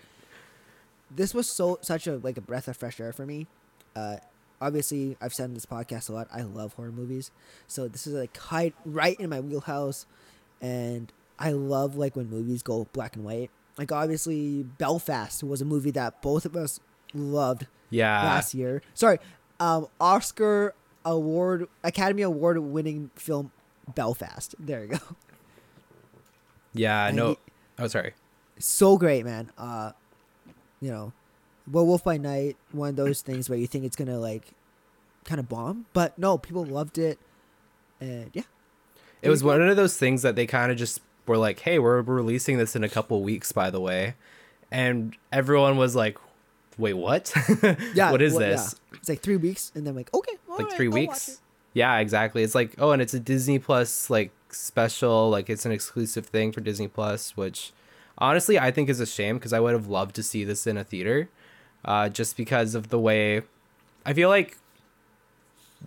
This 1.11 1.35
was 1.35 1.49
so 1.49 1.79
such 1.83 2.07
a 2.07 2.17
like 2.17 2.39
a 2.39 2.41
breath 2.41 2.69
of 2.69 2.77
fresh 2.77 3.01
air 3.01 3.13
for 3.13 3.27
me. 3.27 3.47
Uh, 3.95 4.17
obviously, 4.61 5.17
I've 5.21 5.35
said 5.35 5.47
in 5.47 5.55
this 5.55 5.67
podcast 5.67 6.09
a 6.09 6.13
lot. 6.13 6.29
I 6.33 6.43
love 6.43 6.75
horror 6.75 6.93
movies, 6.93 7.31
so 7.67 7.89
this 7.89 8.07
is 8.07 8.15
like 8.15 8.37
hi- 8.37 8.73
right 8.85 9.19
in 9.21 9.31
my 9.31 9.41
wheelhouse, 9.41 10.07
and 10.63 11.13
I 11.39 11.53
love 11.53 11.97
like 11.97 12.17
when 12.17 12.31
movies 12.31 12.63
go 12.63 12.87
black 12.93 13.17
and 13.17 13.25
white. 13.25 13.51
Like 13.77 13.93
obviously, 13.93 14.63
Belfast 14.63 15.43
was 15.43 15.61
a 15.61 15.65
movie 15.65 15.91
that 15.91 16.23
both 16.23 16.47
of 16.47 16.57
us 16.57 16.81
loved 17.13 17.67
yeah, 17.91 18.23
last 18.23 18.55
year. 18.55 18.81
Sorry, 18.95 19.19
um, 19.61 19.89
Oscar 20.01 20.75
award, 21.05 21.69
Academy 21.83 22.23
Award 22.23 22.59
winning 22.59 23.11
film 23.17 23.53
Belfast. 23.95 24.55
There 24.59 24.85
you 24.85 24.89
go. 24.93 24.99
Yeah. 26.75 27.07
And 27.09 27.17
No. 27.17 27.29
he- 27.31 27.39
Oh, 27.79 27.87
sorry. 27.89 28.13
so 28.59 28.97
great, 28.99 29.25
man. 29.25 29.51
Uh, 29.59 29.93
you 30.81 30.91
know, 30.91 31.13
Werewolf 31.71 32.05
by 32.05 32.17
Night, 32.19 32.57
one 32.73 32.91
of 32.91 32.97
those 32.97 33.21
things 33.23 33.49
where 33.49 33.59
you 33.59 33.67
think 33.67 33.85
it's 33.85 33.97
gonna 33.97 34.19
like 34.19 34.53
kind 35.25 35.39
of 35.41 35.49
bomb, 35.49 35.87
but 35.93 36.17
no, 36.19 36.37
people 36.39 36.65
loved 36.65 36.99
it, 36.99 37.19
and 38.01 38.31
yeah, 38.35 38.43
It 39.23 39.31
was 39.31 39.43
one 39.43 39.63
of 39.63 39.77
those 39.77 39.97
things 39.97 40.21
that 40.23 40.37
they 40.37 40.47
kind 40.47 40.71
of 40.71 40.77
just 40.79 41.01
were 41.27 41.39
like, 41.39 41.61
"Hey, 41.61 41.79
we're 41.79 42.03
releasing 42.03 42.59
this 42.59 42.77
in 42.77 42.85
a 42.85 42.89
couple 42.89 43.23
weeks, 43.23 43.51
by 43.51 43.71
the 43.71 43.81
way," 43.81 44.15
and 44.71 45.17
everyone 45.33 45.77
was 45.79 45.97
like, 45.97 46.19
"Wait, 46.77 46.93
what? 46.95 47.33
yeah. 47.95 48.13
what 48.13 48.21
is 48.21 48.35
well, 48.35 48.43
yeah. 48.43 48.49
this? 48.51 48.77
It's 48.93 49.09
like 49.09 49.21
three 49.23 49.37
weeks, 49.39 49.73
and 49.75 49.87
then 49.87 49.97
like 49.97 50.13
okay, 50.13 50.37
Like 50.47 50.67
right, 50.67 50.73
three 50.77 50.87
I'll 50.89 50.93
weeks?" 50.93 51.41
Yeah, 51.73 51.97
exactly. 51.99 52.43
It's 52.45 52.55
like, 52.55 52.75
oh, 52.79 52.91
and 52.93 53.01
it's 53.03 53.15
a 53.15 53.19
Disney 53.21 53.59
Plus 53.59 54.09
like 54.11 54.31
special, 54.55 55.31
like 55.31 55.51
it's 55.51 55.67
an 55.67 55.73
exclusive 55.73 56.27
thing 56.27 56.53
for 56.53 56.61
Disney 56.61 56.89
Plus, 56.89 57.37
which 57.37 57.73
honestly 58.19 58.59
I 58.59 58.71
think 58.71 58.89
is 58.89 59.01
a 59.01 59.07
shame 59.07 59.37
because 59.37 59.53
I 59.53 59.61
would 59.61 59.73
have 59.75 59.89
loved 59.89 60.15
to 60.17 60.23
see 60.23 60.45
this 60.45 60.67
in 60.67 60.77
a 60.77 60.85
theater, 60.85 61.29
uh, 61.85 62.09
just 62.09 62.37
because 62.37 62.75
of 62.75 62.89
the 62.89 62.99
way 62.99 63.43
I 64.07 64.13
feel 64.13 64.29
like 64.29 64.57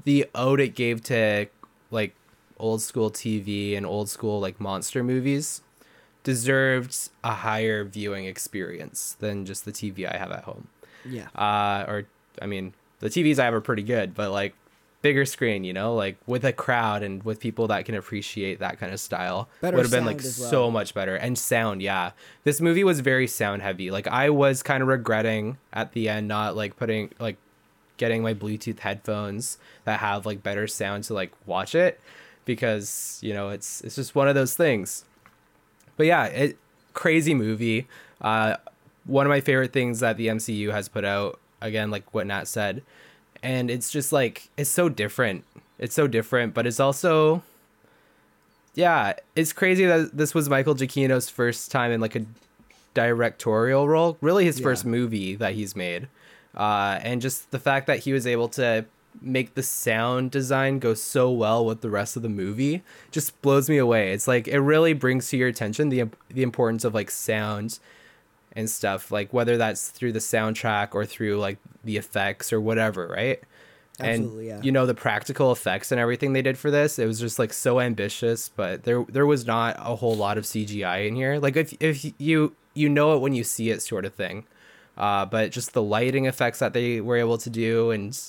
the 0.04 0.26
ode 0.36 0.60
it 0.60 0.76
gave 0.76 1.02
to 1.04 1.48
like 1.92 2.14
old 2.58 2.82
school 2.82 3.10
TV 3.12 3.76
and 3.76 3.86
old 3.86 4.10
school 4.10 4.40
like 4.40 4.60
monster 4.60 5.04
movies 5.04 5.62
deserved 6.24 7.10
a 7.24 7.36
higher 7.36 7.84
viewing 7.84 8.26
experience 8.26 9.16
than 9.20 9.46
just 9.46 9.64
the 9.66 9.72
TV 9.72 10.12
I 10.12 10.18
have 10.18 10.32
at 10.32 10.44
home. 10.44 10.68
Yeah, 11.06 11.28
Uh, 11.36 11.86
or 11.88 12.06
I 12.42 12.46
mean, 12.48 12.74
the 13.00 13.10
TVs 13.10 13.40
I 13.40 13.46
have 13.46 13.54
are 13.54 13.62
pretty 13.62 13.84
good, 13.84 14.14
but 14.14 14.32
like 14.32 14.54
bigger 15.02 15.26
screen, 15.26 15.64
you 15.64 15.74
know, 15.74 15.96
like 15.96 16.18
with 16.26 16.44
a 16.44 16.54
crowd 16.54 17.04
and 17.04 17.24
with 17.24 17.40
people 17.40 17.68
that 17.68 17.86
can 17.86 17.96
appreciate 17.96 18.60
that 18.60 18.80
kind 18.80 18.94
of 18.94 19.00
style 19.00 19.48
would 19.62 19.74
have 19.74 19.92
been 19.92 20.06
like 20.06 20.18
well. 20.18 20.32
so 20.32 20.72
much 20.72 20.94
better. 20.94 21.16
And 21.16 21.38
sound, 21.38 21.82
yeah. 21.82 22.12
This 22.44 22.60
movie 22.60 22.84
was 22.84 23.00
very 23.02 23.28
sound 23.28 23.62
heavy. 23.62 23.92
Like 23.92 24.08
I 24.08 24.30
was 24.30 24.64
kind 24.64 24.82
of 24.82 24.90
regretting 24.90 25.58
at 25.72 25.94
the 25.94 26.10
end 26.10 26.28
not 26.28 26.56
like 26.56 26.78
putting 26.78 27.12
like 27.20 27.38
getting 27.98 28.22
my 28.22 28.34
Bluetooth 28.34 28.80
headphones 28.80 29.58
that 29.86 30.00
have 30.00 30.26
like 30.26 30.44
better 30.44 30.68
sound 30.68 31.04
to 31.06 31.14
like 31.14 31.32
watch 31.46 31.76
it 31.76 32.00
because, 32.46 33.20
you 33.22 33.34
know, 33.34 33.50
it's 33.50 33.82
it's 33.82 33.96
just 33.96 34.16
one 34.16 34.28
of 34.28 34.36
those 34.36 34.56
things. 34.56 35.06
But 35.96 36.08
yeah, 36.08 36.26
it 36.26 36.58
crazy 36.94 37.34
movie. 37.34 37.88
Uh 38.20 38.58
one 39.06 39.26
of 39.26 39.30
my 39.30 39.42
favorite 39.42 39.72
things 39.72 40.00
that 40.02 40.18
the 40.18 40.28
MCU 40.28 40.72
has 40.72 40.90
put 40.90 41.06
out 41.06 41.40
again 41.62 41.92
like 41.92 42.14
what 42.14 42.28
Nat 42.28 42.48
said. 42.48 42.82
And 43.48 43.72
it's 43.72 43.90
just 43.92 44.12
like 44.12 44.50
it's 44.58 44.70
so 44.70 44.90
different. 44.90 45.46
It's 45.80 45.96
so 45.96 46.06
different, 46.08 46.54
but 46.54 46.68
it's 46.68 46.80
also 46.82 47.44
yeah, 48.76 49.14
it's 49.36 49.54
crazy 49.54 49.86
that 49.86 50.16
this 50.18 50.36
was 50.36 50.50
Michael 50.50 50.76
Giacchino's 50.76 51.30
first 51.30 51.72
time 51.72 51.92
in 51.92 52.02
like 52.02 52.16
a 52.16 52.26
directorial 52.94 53.88
role, 53.88 54.18
really 54.22 54.46
his 54.46 54.60
Yeah. 54.60 54.64
first 54.66 54.86
movie 54.86 55.36
that 55.36 55.54
he's 55.54 55.76
made. 55.76 56.08
Uh, 56.56 57.00
and 57.04 57.22
just 57.22 57.50
the 57.52 57.60
fact 57.60 57.88
that 57.88 58.00
he 58.00 58.12
was 58.14 58.26
able 58.28 58.50
to 58.50 58.86
make 59.22 59.56
the 59.56 59.64
sound 59.64 60.30
design 60.30 60.78
go 60.80 60.94
so 60.94 61.32
well 61.32 61.66
with 61.66 61.82
the 61.82 61.90
rest 61.90 62.16
of 62.16 62.22
the 62.24 62.30
movie 62.30 62.84
just 63.12 63.40
blows 63.42 63.70
me 63.70 63.78
away. 63.78 64.12
It's 64.12 64.28
like 64.28 64.48
it 64.48 64.60
really 64.60 64.94
brings 64.94 65.30
to 65.30 65.38
your 65.38 65.48
attention 65.48 65.90
the 65.90 66.04
the 66.30 66.44
importance 66.44 66.84
of 66.84 66.94
like 66.94 67.10
sound 67.10 67.80
and 68.58 68.70
stuff, 68.70 69.12
like 69.12 69.32
whether 69.32 69.56
that's 69.56 69.90
through 69.90 70.12
the 70.12 70.20
soundtrack 70.20 70.90
or 70.94 71.06
through 71.06 71.38
like 71.38 71.58
the 71.86 71.96
effects 71.96 72.52
or 72.52 72.60
whatever, 72.60 73.08
right? 73.08 73.40
Absolutely, 74.00 74.50
and 74.50 74.60
yeah. 74.60 74.66
you 74.66 74.72
know 74.72 74.86
the 74.86 74.94
practical 74.94 75.52
effects 75.52 75.92
and 75.92 76.00
everything 76.00 76.34
they 76.34 76.42
did 76.42 76.58
for 76.58 76.70
this, 76.70 77.00
it 77.00 77.06
was 77.06 77.20
just 77.20 77.40
like 77.40 77.52
so 77.54 77.80
ambitious, 77.80 78.50
but 78.50 78.84
there 78.84 79.04
there 79.10 79.26
was 79.26 79.48
not 79.48 79.76
a 79.80 79.96
whole 79.96 80.16
lot 80.16 80.38
of 80.38 80.44
CGI 80.44 81.08
in 81.08 81.16
here. 81.16 81.40
Like 81.40 81.56
if 81.56 81.74
if 81.80 82.14
you 82.20 82.56
you 82.74 82.90
know 82.90 83.16
it 83.16 83.20
when 83.22 83.34
you 83.34 83.44
see 83.44 83.70
it, 83.70 83.82
sort 83.82 84.06
of 84.06 84.14
thing. 84.14 84.46
Uh, 84.98 85.26
but 85.26 85.52
just 85.52 85.74
the 85.74 85.82
lighting 85.82 86.26
effects 86.26 86.58
that 86.60 86.74
they 86.74 87.00
were 87.02 87.18
able 87.18 87.38
to 87.40 87.50
do, 87.50 87.92
and 87.92 88.20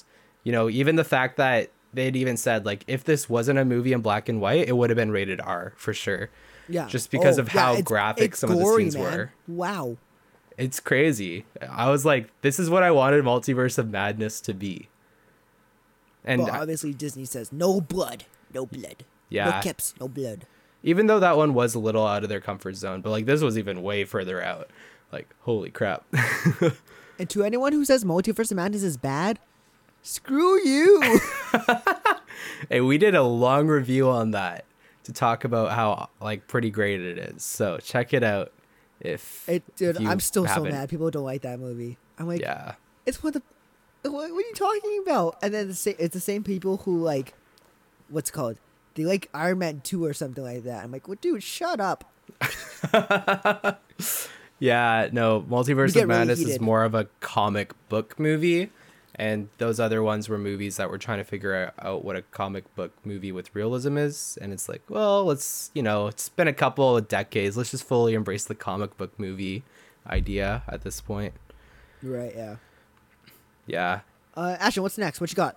you 0.45 0.53
know 0.53 0.69
even 0.71 0.97
the 0.97 1.05
fact 1.05 1.37
that 1.37 1.71
they'd 1.95 2.17
even 2.17 2.37
said 2.37 2.65
like 2.67 2.85
if 2.87 3.05
this 3.05 3.29
wasn't 3.29 3.59
a 3.59 3.65
movie 3.65 3.93
in 3.93 4.01
black 4.01 4.29
and 4.29 4.41
white, 4.41 4.69
it 4.69 4.77
would 4.77 4.89
have 4.91 4.97
been 4.97 5.11
rated 5.11 5.41
R 5.41 5.73
for 5.77 5.93
sure. 5.95 6.29
yeah. 6.69 6.87
just 6.87 7.11
because 7.11 7.39
Oh, 7.39 7.43
of 7.43 7.49
how 7.49 7.73
it's- 7.73 7.85
graphic 7.85 8.37
some 8.37 8.51
of 8.51 8.59
the 8.59 8.65
scenes 8.77 8.95
man. 8.97 9.03
were. 9.05 9.33
Wow. 9.47 9.97
It's 10.59 10.81
crazy. 10.81 11.47
I 11.71 11.89
was 11.89 12.05
like, 12.05 12.29
this 12.43 12.59
is 12.59 12.69
what 12.69 12.83
I 12.83 12.91
wanted 12.91 13.25
Multiverse 13.25 13.79
of 13.79 13.89
Madness 13.91 14.41
to 14.43 14.53
be. 14.53 14.89
And 16.25 16.43
but 16.43 16.51
obviously 16.51 16.93
Disney 16.93 17.25
says 17.25 17.53
no 17.53 17.81
blood, 17.81 18.25
no 18.53 18.67
blood, 18.67 19.05
Yeah. 19.31 19.45
no 19.47 19.61
caps, 19.63 19.95
no 20.01 20.09
blood. 20.09 20.47
even 20.83 21.07
though 21.07 21.21
that 21.21 21.37
one 21.37 21.55
was 21.55 21.75
a 21.75 21.79
little 21.79 22.07
out 22.07 22.23
of 22.25 22.29
their 22.29 22.41
comfort 22.41 22.75
zone, 22.75 23.01
but 23.01 23.11
like 23.11 23.25
this 23.25 23.41
was 23.41 23.57
even 23.57 23.83
way 23.83 24.05
further 24.05 24.43
out. 24.43 24.69
Like, 25.13 25.33
holy 25.41 25.71
crap. 25.71 26.05
And 27.21 27.29
to 27.31 27.43
anyone 27.43 27.73
who 27.73 27.85
says 27.85 28.05
Multiverse 28.05 28.53
of 28.53 28.59
Madness 28.59 28.85
is 28.85 28.97
bad, 28.97 29.41
screw 30.03 30.61
you. 30.65 31.19
hey, 32.69 32.81
we 32.81 32.97
did 32.97 33.17
a 33.17 33.25
long 33.25 33.67
review 33.67 34.09
on 34.09 34.31
that 34.33 34.65
to 35.03 35.13
talk 35.13 35.43
about 35.45 35.73
how 35.73 36.11
like 36.21 36.47
pretty 36.47 36.71
great 36.71 37.01
it 37.01 37.19
is. 37.19 37.43
So 37.43 37.79
check 37.79 38.15
it 38.15 38.23
out 38.23 38.53
if 39.01 39.49
It, 39.49 39.63
dude, 39.77 39.97
if 39.97 40.07
I'm 40.07 40.21
still 40.21 40.45
so 40.47 40.55
haven't. 40.55 40.73
mad. 40.73 40.89
People 40.89 41.11
don't 41.11 41.25
like 41.25 41.43
that 41.43 41.59
movie. 41.61 41.99
I'm 42.19 42.27
like, 42.27 42.41
Yeah. 42.41 42.75
it's 43.07 43.23
one 43.23 43.35
of 43.37 43.43
the. 44.03 44.11
What, 44.11 44.31
what 44.33 44.45
are 44.45 44.49
you 44.49 44.55
talking 44.55 45.03
about? 45.03 45.39
And 45.43 45.53
then 45.53 45.69
the 45.69 45.75
sa- 45.75 45.91
it's 45.99 46.15
the 46.15 46.21
same 46.21 46.43
people 46.45 46.79
who 46.79 46.99
like, 47.03 47.35
what's 48.09 48.31
called? 48.31 48.57
They 48.95 49.05
like 49.05 49.29
Iron 49.35 49.59
Man 49.59 49.81
two 49.83 50.05
or 50.05 50.13
something 50.15 50.43
like 50.43 50.65
that. 50.65 50.83
I'm 50.85 50.91
like, 50.93 51.07
well, 51.09 51.19
dude, 51.21 51.43
shut 51.43 51.81
up. 51.81 52.05
Yeah, 54.61 55.09
no, 55.13 55.43
Multiverse 55.43 55.95
of 56.01 56.09
Madness 56.09 56.41
is 56.41 56.59
more 56.59 56.83
of 56.83 56.93
a 56.93 57.05
comic 57.21 57.73
book 57.89 58.19
movie. 58.19 58.71
And 59.19 59.49
those 59.59 59.81
other 59.81 60.01
ones 60.03 60.29
were 60.29 60.39
movies 60.39 60.77
that 60.77 60.89
were 60.91 60.99
trying 60.99 61.19
to 61.19 61.25
figure 61.25 61.73
out 61.81 62.05
what 62.05 62.15
a 62.15 62.23
comic 62.23 62.73
book 62.77 62.93
movie 63.05 63.33
with 63.33 63.53
realism 63.55 63.97
is 63.99 64.39
and 64.41 64.53
it's 64.53 64.69
like 64.69 64.83
well 64.89 65.25
let's 65.25 65.71
you 65.75 65.83
know 65.83 66.07
it's 66.07 66.29
been 66.29 66.47
a 66.49 66.53
couple 66.53 66.97
of 66.97 67.09
decades 67.09 67.57
let's 67.57 67.71
just 67.73 67.85
fully 67.85 68.15
embrace 68.15 68.45
the 68.45 68.55
comic 68.55 68.97
book 68.97 69.13
movie 69.19 69.63
idea 70.07 70.63
at 70.69 70.83
this 70.83 71.01
point 71.01 71.35
Right. 72.03 72.33
Yeah. 72.37 72.57
yeah 73.67 74.01
Uh, 74.37 74.57
Ashton, 74.61 74.85
what's 74.85 74.97
next? 74.99 75.21
What 75.21 75.31
you 75.31 75.37
got? 75.37 75.57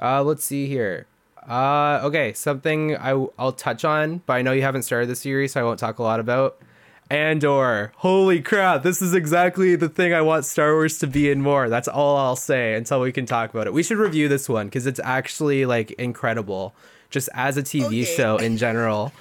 uh 0.00 0.22
let's 0.22 0.44
see 0.44 0.66
here 0.66 1.06
uh 1.48 2.00
okay 2.04 2.32
something 2.32 2.96
I, 2.96 3.10
i'll 3.38 3.52
touch 3.52 3.84
on 3.84 4.18
but 4.26 4.34
i 4.34 4.42
know 4.42 4.52
you 4.52 4.62
haven't 4.62 4.82
started 4.82 5.08
the 5.08 5.16
series 5.16 5.52
so 5.52 5.60
i 5.60 5.64
won't 5.64 5.78
talk 5.80 5.98
a 5.98 6.02
lot 6.02 6.20
about 6.20 6.58
Andor. 7.10 7.92
Holy 7.96 8.40
crap, 8.40 8.82
this 8.82 9.00
is 9.00 9.14
exactly 9.14 9.76
the 9.76 9.88
thing 9.88 10.12
I 10.12 10.20
want 10.20 10.44
Star 10.44 10.74
Wars 10.74 10.98
to 10.98 11.06
be 11.06 11.30
in 11.30 11.40
more. 11.40 11.68
That's 11.68 11.88
all 11.88 12.16
I'll 12.16 12.36
say 12.36 12.74
until 12.74 13.00
we 13.00 13.12
can 13.12 13.24
talk 13.26 13.50
about 13.50 13.66
it. 13.66 13.72
We 13.72 13.82
should 13.82 13.98
review 13.98 14.28
this 14.28 14.48
one 14.48 14.66
because 14.66 14.86
it's 14.86 15.00
actually 15.02 15.64
like 15.66 15.90
incredible 15.92 16.74
just 17.10 17.28
as 17.34 17.56
a 17.56 17.62
TV 17.62 17.86
Okay. 17.86 18.04
show 18.04 18.36
in 18.36 18.56
general. 18.58 19.12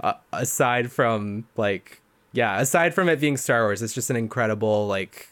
Uh, 0.00 0.14
aside 0.32 0.90
from 0.90 1.46
like 1.56 2.00
yeah, 2.32 2.58
aside 2.60 2.94
from 2.94 3.08
it 3.08 3.20
being 3.20 3.36
Star 3.36 3.62
Wars, 3.64 3.82
it's 3.82 3.94
just 3.94 4.10
an 4.10 4.16
incredible 4.16 4.86
like 4.86 5.28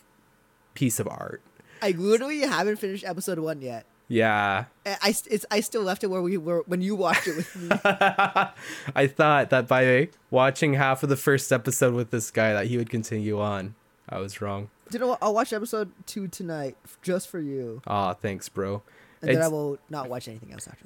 piece 0.75 1.01
of 1.01 1.09
art. 1.09 1.41
I 1.81 1.91
literally 1.93 2.41
haven't 2.41 2.77
finished 2.77 3.05
episode 3.05 3.39
one 3.41 3.61
yet. 3.61 3.87
Yeah. 4.09 4.67
I, 4.85 4.97
I, 5.03 5.09
it's, 5.31 5.47
I 5.51 5.61
still 5.61 5.83
left 5.83 6.05
it 6.05 6.09
where 6.09 6.21
we 6.23 6.37
were 6.37 6.63
when 6.67 6.83
you 6.83 6.95
watched 6.95 7.27
it 7.29 7.37
with 7.37 7.57
me. 7.57 7.69
I 7.85 9.07
thought 9.07 9.51
that 9.51 9.67
by 9.69 10.09
watching 10.31 10.75
half 10.75 11.03
of 11.03 11.09
the 11.09 11.17
first 11.17 11.51
episode 11.53 11.95
with 11.95 12.11
this 12.11 12.31
guy 12.31 12.53
that 12.53 12.67
he 12.67 12.77
would 12.77 12.91
continue 12.91 13.41
on. 13.41 13.75
I 14.09 14.19
was 14.19 14.43
wrong. 14.43 14.69
you 14.93 14.99
know 14.99 15.07
what? 15.09 15.19
I'll 15.23 15.33
watch 15.35 15.53
episode 15.53 15.91
two 16.07 16.29
tonight 16.29 16.77
just 17.01 17.29
for 17.29 17.39
you, 17.39 17.81
Aw, 17.87 18.13
thanks, 18.15 18.49
bro. 18.51 18.83
and 19.23 19.31
then 19.31 19.43
I 19.43 19.49
will 19.49 19.79
not 19.89 20.11
watch 20.11 20.29
anything 20.29 20.53
else 20.53 20.69
after 20.69 20.85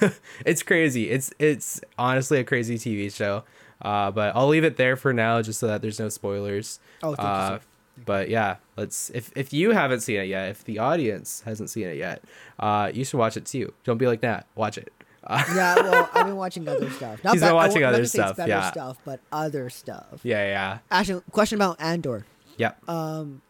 that. 0.00 0.18
it's 0.46 0.62
crazy. 0.62 1.10
It's 1.10 1.32
it's 1.38 1.80
honestly 1.98 2.38
a 2.38 2.44
crazy 2.44 2.78
TV 2.78 3.12
show. 3.14 3.44
Uh, 3.82 4.10
but 4.12 4.34
I'll 4.36 4.46
leave 4.46 4.62
it 4.64 4.76
there 4.76 4.94
for 4.96 5.12
now, 5.12 5.42
just 5.42 5.58
so 5.58 5.66
that 5.66 5.82
there's 5.82 5.98
no 5.98 6.08
spoilers. 6.08 6.78
Oh, 7.02 7.14
thank 7.16 7.18
you, 7.18 7.24
uh, 7.24 7.48
sir. 7.58 7.60
But 8.04 8.28
yeah, 8.30 8.56
let's. 8.76 9.10
If 9.10 9.30
if 9.36 9.52
you 9.52 9.70
haven't 9.72 10.00
seen 10.00 10.20
it 10.20 10.24
yet, 10.28 10.48
if 10.48 10.64
the 10.64 10.78
audience 10.78 11.42
hasn't 11.44 11.70
seen 11.70 11.86
it 11.88 11.96
yet, 11.98 12.22
uh, 12.58 12.90
you 12.92 13.04
should 13.04 13.18
watch 13.18 13.36
it 13.36 13.44
too. 13.46 13.72
Don't 13.84 13.98
be 13.98 14.06
like 14.06 14.22
that. 14.22 14.46
Watch 14.54 14.78
it. 14.78 14.92
Uh, 15.24 15.42
yeah, 15.54 15.74
well, 15.76 16.10
I've 16.14 16.26
been 16.26 16.36
watching 16.36 16.66
other 16.68 16.90
stuff. 16.90 17.22
Not 17.22 17.34
He's 17.34 17.42
been 17.42 17.54
watching 17.54 17.84
other 17.84 17.98
gonna 17.98 18.06
say 18.06 18.18
it's 18.18 18.26
stuff, 18.28 18.36
better 18.38 18.48
yeah. 18.48 18.70
stuff, 18.72 18.98
but 19.04 19.20
other 19.30 19.70
stuff. 19.70 20.20
yeah, 20.24 20.46
yeah, 20.48 20.78
Ashton, 20.90 21.22
question 21.30 21.58
about 21.58 21.80
Andor. 21.80 22.26
yeah, 22.56 22.72
Um, 22.88 23.40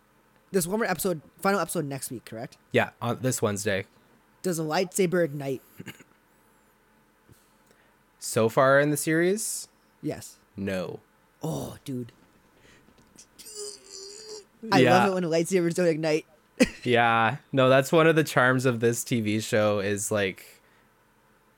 there's 0.51 0.69
one 0.69 0.81
more 0.81 0.87
episode, 0.91 1.23
final 1.41 1.61
episode 1.61 1.87
next 1.87 2.11
week, 2.11 2.27
correct? 2.27 2.59
yeah. 2.73 2.91
On 3.01 3.19
this 3.23 3.41
Wednesday. 3.41 3.87
Does 4.43 4.59
a 4.59 4.63
lightsaber 4.65 5.25
ignite? 5.25 5.63
So 8.19 8.49
far 8.49 8.79
in 8.81 8.91
the 8.91 8.97
series, 8.97 9.69
Yes. 10.03 10.39
no. 10.57 11.01
Oh, 11.43 11.77
dude. 11.85 12.13
I 14.71 14.81
Yeah. 14.81 14.95
love 15.05 15.09
it 15.11 15.15
when 15.15 15.25
lightsabers 15.25 15.75
don't 15.75 15.87
ignite. 15.89 16.27
yeah 16.85 17.37
no 17.51 17.69
that's 17.69 17.91
one 17.91 18.07
of 18.07 18.15
the 18.15 18.23
charms 18.23 18.67
of 18.67 18.79
this 18.81 19.03
tv 19.03 19.43
show 19.43 19.79
is 19.81 20.13
like 20.13 20.61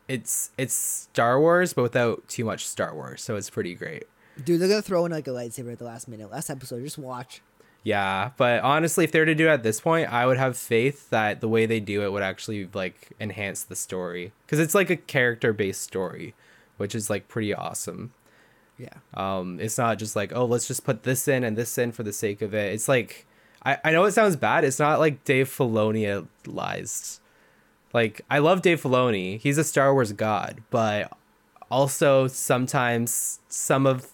it's 0.09 0.51
it's 0.57 0.73
star 0.75 1.41
wars 1.41 1.73
but 1.73 1.83
without 1.83 2.27
too 2.29 2.45
much 2.45 2.67
star 2.67 2.95
wars 2.95 3.23
so 3.23 3.37
it's 3.37 3.51
pretty 3.51 3.75
great 3.75 4.05
Dude, 4.45 4.61
they're 4.61 4.69
gonna 4.69 4.83
throw 4.83 5.05
in 5.05 5.13
like 5.13 5.27
a 5.27 5.31
lightsaber 5.31 5.71
at 5.73 5.79
the 5.79 5.85
last 5.85 6.09
minute. 6.09 6.29
Last 6.31 6.51
episode, 6.51 6.83
just 6.83 6.97
watch. 6.99 7.41
yeah 7.83 8.31
but 8.37 8.63
honestly 8.63 9.05
if 9.05 9.13
they 9.13 9.19
were 9.19 9.27
to 9.27 9.35
do 9.35 9.47
it 9.49 9.51
at 9.53 9.63
this 9.63 9.81
point 9.81 10.11
i 10.13 10.25
would 10.27 10.39
have 10.39 10.57
faith 10.57 11.11
that 11.11 11.41
the 11.41 11.49
way 11.49 11.67
they 11.67 11.81
do 11.81 12.03
it 12.03 12.13
would 12.13 12.23
actually 12.23 12.69
like 12.73 13.11
enhance 13.21 13.65
the 13.65 13.77
story 13.77 14.33
because 14.47 14.59
it's 14.61 14.75
like 14.75 14.91
a 14.91 14.97
character 14.97 15.53
based 15.53 15.83
story 15.83 16.35
which 16.77 16.95
is 16.95 17.11
like 17.11 17.29
pretty 17.29 17.53
awesome 17.53 18.13
Yeah. 18.79 18.95
Um, 19.15 19.61
it's 19.61 19.79
not 19.79 19.99
just 19.99 20.17
like, 20.17 20.33
oh, 20.35 20.45
let's 20.45 20.67
just 20.67 20.85
put 20.85 21.05
this 21.05 21.29
in 21.29 21.45
and 21.45 21.57
this 21.57 21.79
in 21.79 21.93
for 21.93 22.03
the 22.03 22.13
sake 22.13 22.43
of 22.43 22.55
it. 22.55 22.73
It's 22.73 22.89
like, 22.89 23.27
I, 23.65 23.79
I 23.85 23.93
know 23.93 24.05
it 24.05 24.13
sounds 24.13 24.37
bad. 24.37 24.65
It's 24.65 24.79
not 24.79 24.99
like 24.99 25.25
Dave 25.25 25.49
Filoni 25.49 26.27
lies. 26.47 27.21
Like, 27.93 28.23
I 28.31 28.39
love 28.39 28.63
Dave 28.63 28.83
Filoni. 28.83 29.39
He's 29.39 29.59
a 29.59 29.65
Star 29.65 29.93
Wars 29.93 30.13
god, 30.13 30.63
but 30.71 31.13
also 31.71 32.27
sometimes 32.27 33.39
some 33.49 33.87
of, 33.87 34.09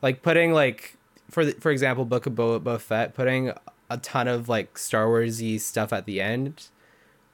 like, 0.00 0.22
putting 0.22 0.52
like, 0.52 0.96
for 1.28 1.44
the, 1.44 1.52
for 1.52 1.72
example, 1.72 2.04
Book 2.04 2.26
of 2.26 2.34
Boba 2.34 2.80
Fett, 2.80 3.14
putting 3.14 3.52
a 3.90 3.96
ton 3.98 4.28
of 4.28 4.48
like 4.48 4.78
Star 4.78 5.06
Warsy 5.06 5.60
stuff 5.60 5.92
at 5.92 6.06
the 6.06 6.20
end 6.20 6.68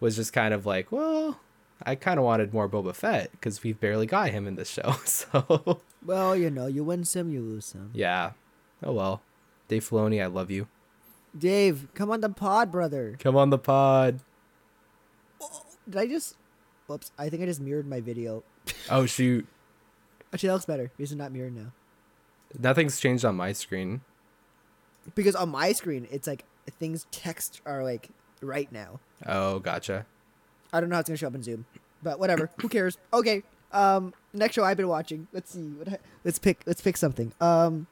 was 0.00 0.16
just 0.16 0.32
kind 0.32 0.54
of 0.54 0.66
like, 0.66 0.90
well, 0.90 1.40
I 1.82 1.94
kind 1.94 2.18
of 2.18 2.24
wanted 2.24 2.54
more 2.54 2.68
Boba 2.68 2.94
Fett 2.94 3.30
because 3.32 3.62
we've 3.62 3.78
barely 3.78 4.06
got 4.06 4.30
him 4.30 4.46
in 4.46 4.56
this 4.56 4.70
show. 4.70 4.96
So 5.04 5.80
Well, 6.06 6.36
you 6.36 6.50
know, 6.50 6.66
you 6.66 6.84
win 6.84 7.04
some, 7.04 7.30
you 7.30 7.40
lose 7.40 7.64
some. 7.66 7.90
yeah. 7.92 8.32
Oh 8.82 8.92
well. 8.92 9.22
Dave 9.68 9.88
Filoni, 9.88 10.22
I 10.22 10.26
love 10.26 10.50
you. 10.50 10.68
Dave, 11.36 11.88
come 11.94 12.10
on 12.10 12.20
the 12.20 12.28
pod, 12.28 12.70
brother. 12.70 13.16
Come 13.18 13.36
on 13.36 13.50
the 13.50 13.58
pod. 13.58 14.20
Oh, 15.42 15.62
did 15.88 15.96
I 15.96 16.06
just? 16.06 16.36
Whoops! 16.86 17.10
I 17.18 17.28
think 17.28 17.42
I 17.42 17.46
just 17.46 17.60
mirrored 17.60 17.86
my 17.88 18.00
video. 18.00 18.44
Oh 18.88 19.06
shoot. 19.06 19.46
Actually, 20.32 20.48
that 20.48 20.52
looks 20.54 20.66
better 20.66 20.90
because 20.96 21.10
it's 21.12 21.18
not 21.18 21.32
mirrored 21.32 21.56
now. 21.56 21.72
Nothing's 22.58 23.00
changed 23.00 23.24
on 23.24 23.34
my 23.34 23.52
screen. 23.52 24.02
Because 25.14 25.34
on 25.34 25.48
my 25.48 25.72
screen, 25.72 26.06
it's 26.10 26.26
like 26.26 26.44
things 26.78 27.06
text 27.10 27.60
are 27.66 27.82
like 27.82 28.10
right 28.40 28.70
now. 28.70 29.00
Oh, 29.26 29.58
gotcha. 29.58 30.06
I 30.72 30.80
don't 30.80 30.88
know 30.90 30.96
how 30.96 31.00
it's 31.00 31.08
gonna 31.08 31.16
show 31.16 31.26
up 31.28 31.34
in 31.34 31.42
Zoom, 31.42 31.64
but 32.02 32.18
whatever. 32.18 32.50
Who 32.60 32.68
cares? 32.68 32.98
Okay. 33.12 33.42
Um, 33.76 34.14
next 34.32 34.54
show 34.54 34.64
I've 34.64 34.76
been 34.78 34.88
watching. 34.88 35.28
Let's 35.32 35.52
see. 35.52 35.68
What? 35.68 35.88
I, 35.88 35.98
let's 36.24 36.38
pick. 36.38 36.62
Let's 36.66 36.80
pick 36.80 36.96
something. 36.96 37.32
Um. 37.40 37.86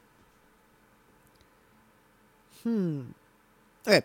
Hmm. 2.62 3.02
Okay. 3.86 4.02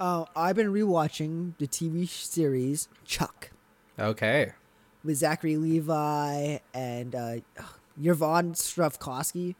Uh, 0.00 0.24
I've 0.34 0.56
been 0.56 0.72
rewatching 0.72 1.52
the 1.58 1.66
TV 1.66 2.08
series 2.08 2.88
Chuck 3.04 3.50
Okay. 3.98 4.52
with 5.04 5.16
Zachary 5.16 5.56
Levi 5.56 6.58
and 6.74 7.14
uh, 7.14 7.36
Yvonne 8.02 8.52
Strahovski. 8.52 9.54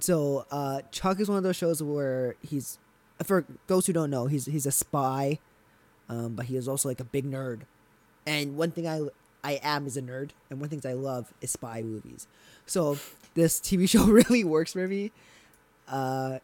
So 0.00 0.46
uh, 0.50 0.82
Chuck 0.90 1.20
is 1.20 1.28
one 1.28 1.36
of 1.36 1.44
those 1.44 1.56
shows 1.56 1.82
where 1.82 2.36
he's, 2.40 2.78
for 3.24 3.44
those 3.66 3.86
who 3.86 3.92
don't 3.92 4.10
know, 4.10 4.26
he's 4.26 4.46
he's 4.46 4.64
a 4.66 4.72
spy, 4.72 5.38
um, 6.08 6.34
but 6.34 6.46
he 6.46 6.56
is 6.56 6.66
also 6.68 6.88
like 6.88 7.00
a 7.00 7.04
big 7.04 7.30
nerd. 7.30 7.62
And 8.26 8.56
one 8.56 8.70
thing 8.70 8.88
I 8.88 9.02
I 9.44 9.60
am 9.62 9.86
is 9.86 9.96
a 9.96 10.02
nerd, 10.02 10.30
and 10.50 10.58
one 10.58 10.70
thing 10.70 10.80
I 10.84 10.94
love 10.94 11.32
is 11.40 11.50
spy 11.52 11.82
movies. 11.82 12.26
So 12.66 12.96
this 13.34 13.60
TV 13.60 13.88
show 13.88 14.04
really 14.04 14.42
works 14.42 14.72
for 14.72 14.88
me. 14.88 15.12
Uh, 15.86 16.38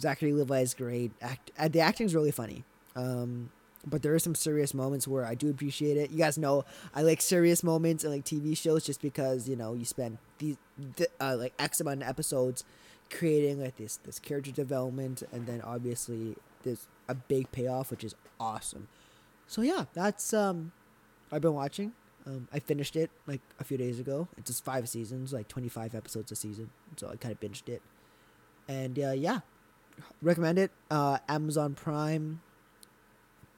Zachary 0.00 0.32
Levi 0.32 0.60
is 0.60 0.74
great. 0.74 1.12
Act, 1.20 1.50
uh, 1.58 1.68
the 1.68 1.80
acting 1.80 2.06
is 2.06 2.14
really 2.14 2.30
funny. 2.30 2.64
Um, 2.96 3.50
but 3.86 4.02
there 4.02 4.14
are 4.14 4.18
some 4.18 4.34
serious 4.34 4.74
moments 4.74 5.06
where 5.06 5.26
I 5.26 5.34
do 5.34 5.50
appreciate 5.50 5.96
it. 5.96 6.10
You 6.10 6.18
guys 6.18 6.38
know 6.38 6.64
I 6.94 7.02
like 7.02 7.20
serious 7.20 7.62
moments 7.62 8.04
in 8.04 8.10
like 8.10 8.24
TV 8.24 8.56
shows 8.56 8.84
just 8.84 9.02
because 9.02 9.48
you 9.48 9.56
know 9.56 9.74
you 9.74 9.84
spend 9.84 10.18
these 10.38 10.56
th- 10.96 11.10
uh, 11.20 11.36
like 11.38 11.52
X 11.58 11.80
amount 11.80 12.02
of 12.02 12.08
episodes 12.08 12.64
creating 13.10 13.60
like 13.60 13.76
this 13.76 13.98
this 13.98 14.18
character 14.18 14.52
development, 14.52 15.22
and 15.32 15.46
then 15.46 15.60
obviously 15.62 16.36
there's 16.62 16.86
a 17.08 17.14
big 17.14 17.50
payoff, 17.52 17.90
which 17.90 18.04
is 18.04 18.14
awesome. 18.38 18.88
So 19.48 19.62
yeah, 19.62 19.86
that's 19.94 20.32
um, 20.32 20.72
I've 21.30 21.42
been 21.42 21.54
watching. 21.54 21.92
Um, 22.26 22.46
I 22.52 22.60
finished 22.60 22.94
it 22.96 23.10
like 23.26 23.40
a 23.58 23.64
few 23.64 23.76
days 23.76 23.98
ago. 23.98 24.28
It's 24.38 24.48
just 24.48 24.64
five 24.64 24.88
seasons, 24.88 25.32
like 25.32 25.48
twenty 25.48 25.68
five 25.68 25.94
episodes 25.94 26.30
a 26.30 26.36
season. 26.36 26.70
So 26.96 27.08
I 27.08 27.16
kind 27.16 27.32
of 27.32 27.40
binged 27.40 27.68
it, 27.68 27.82
and 28.68 28.98
uh, 28.98 29.10
yeah, 29.10 29.40
recommend 30.22 30.58
it. 30.58 30.70
Uh, 30.90 31.18
Amazon 31.28 31.74
Prime. 31.74 32.40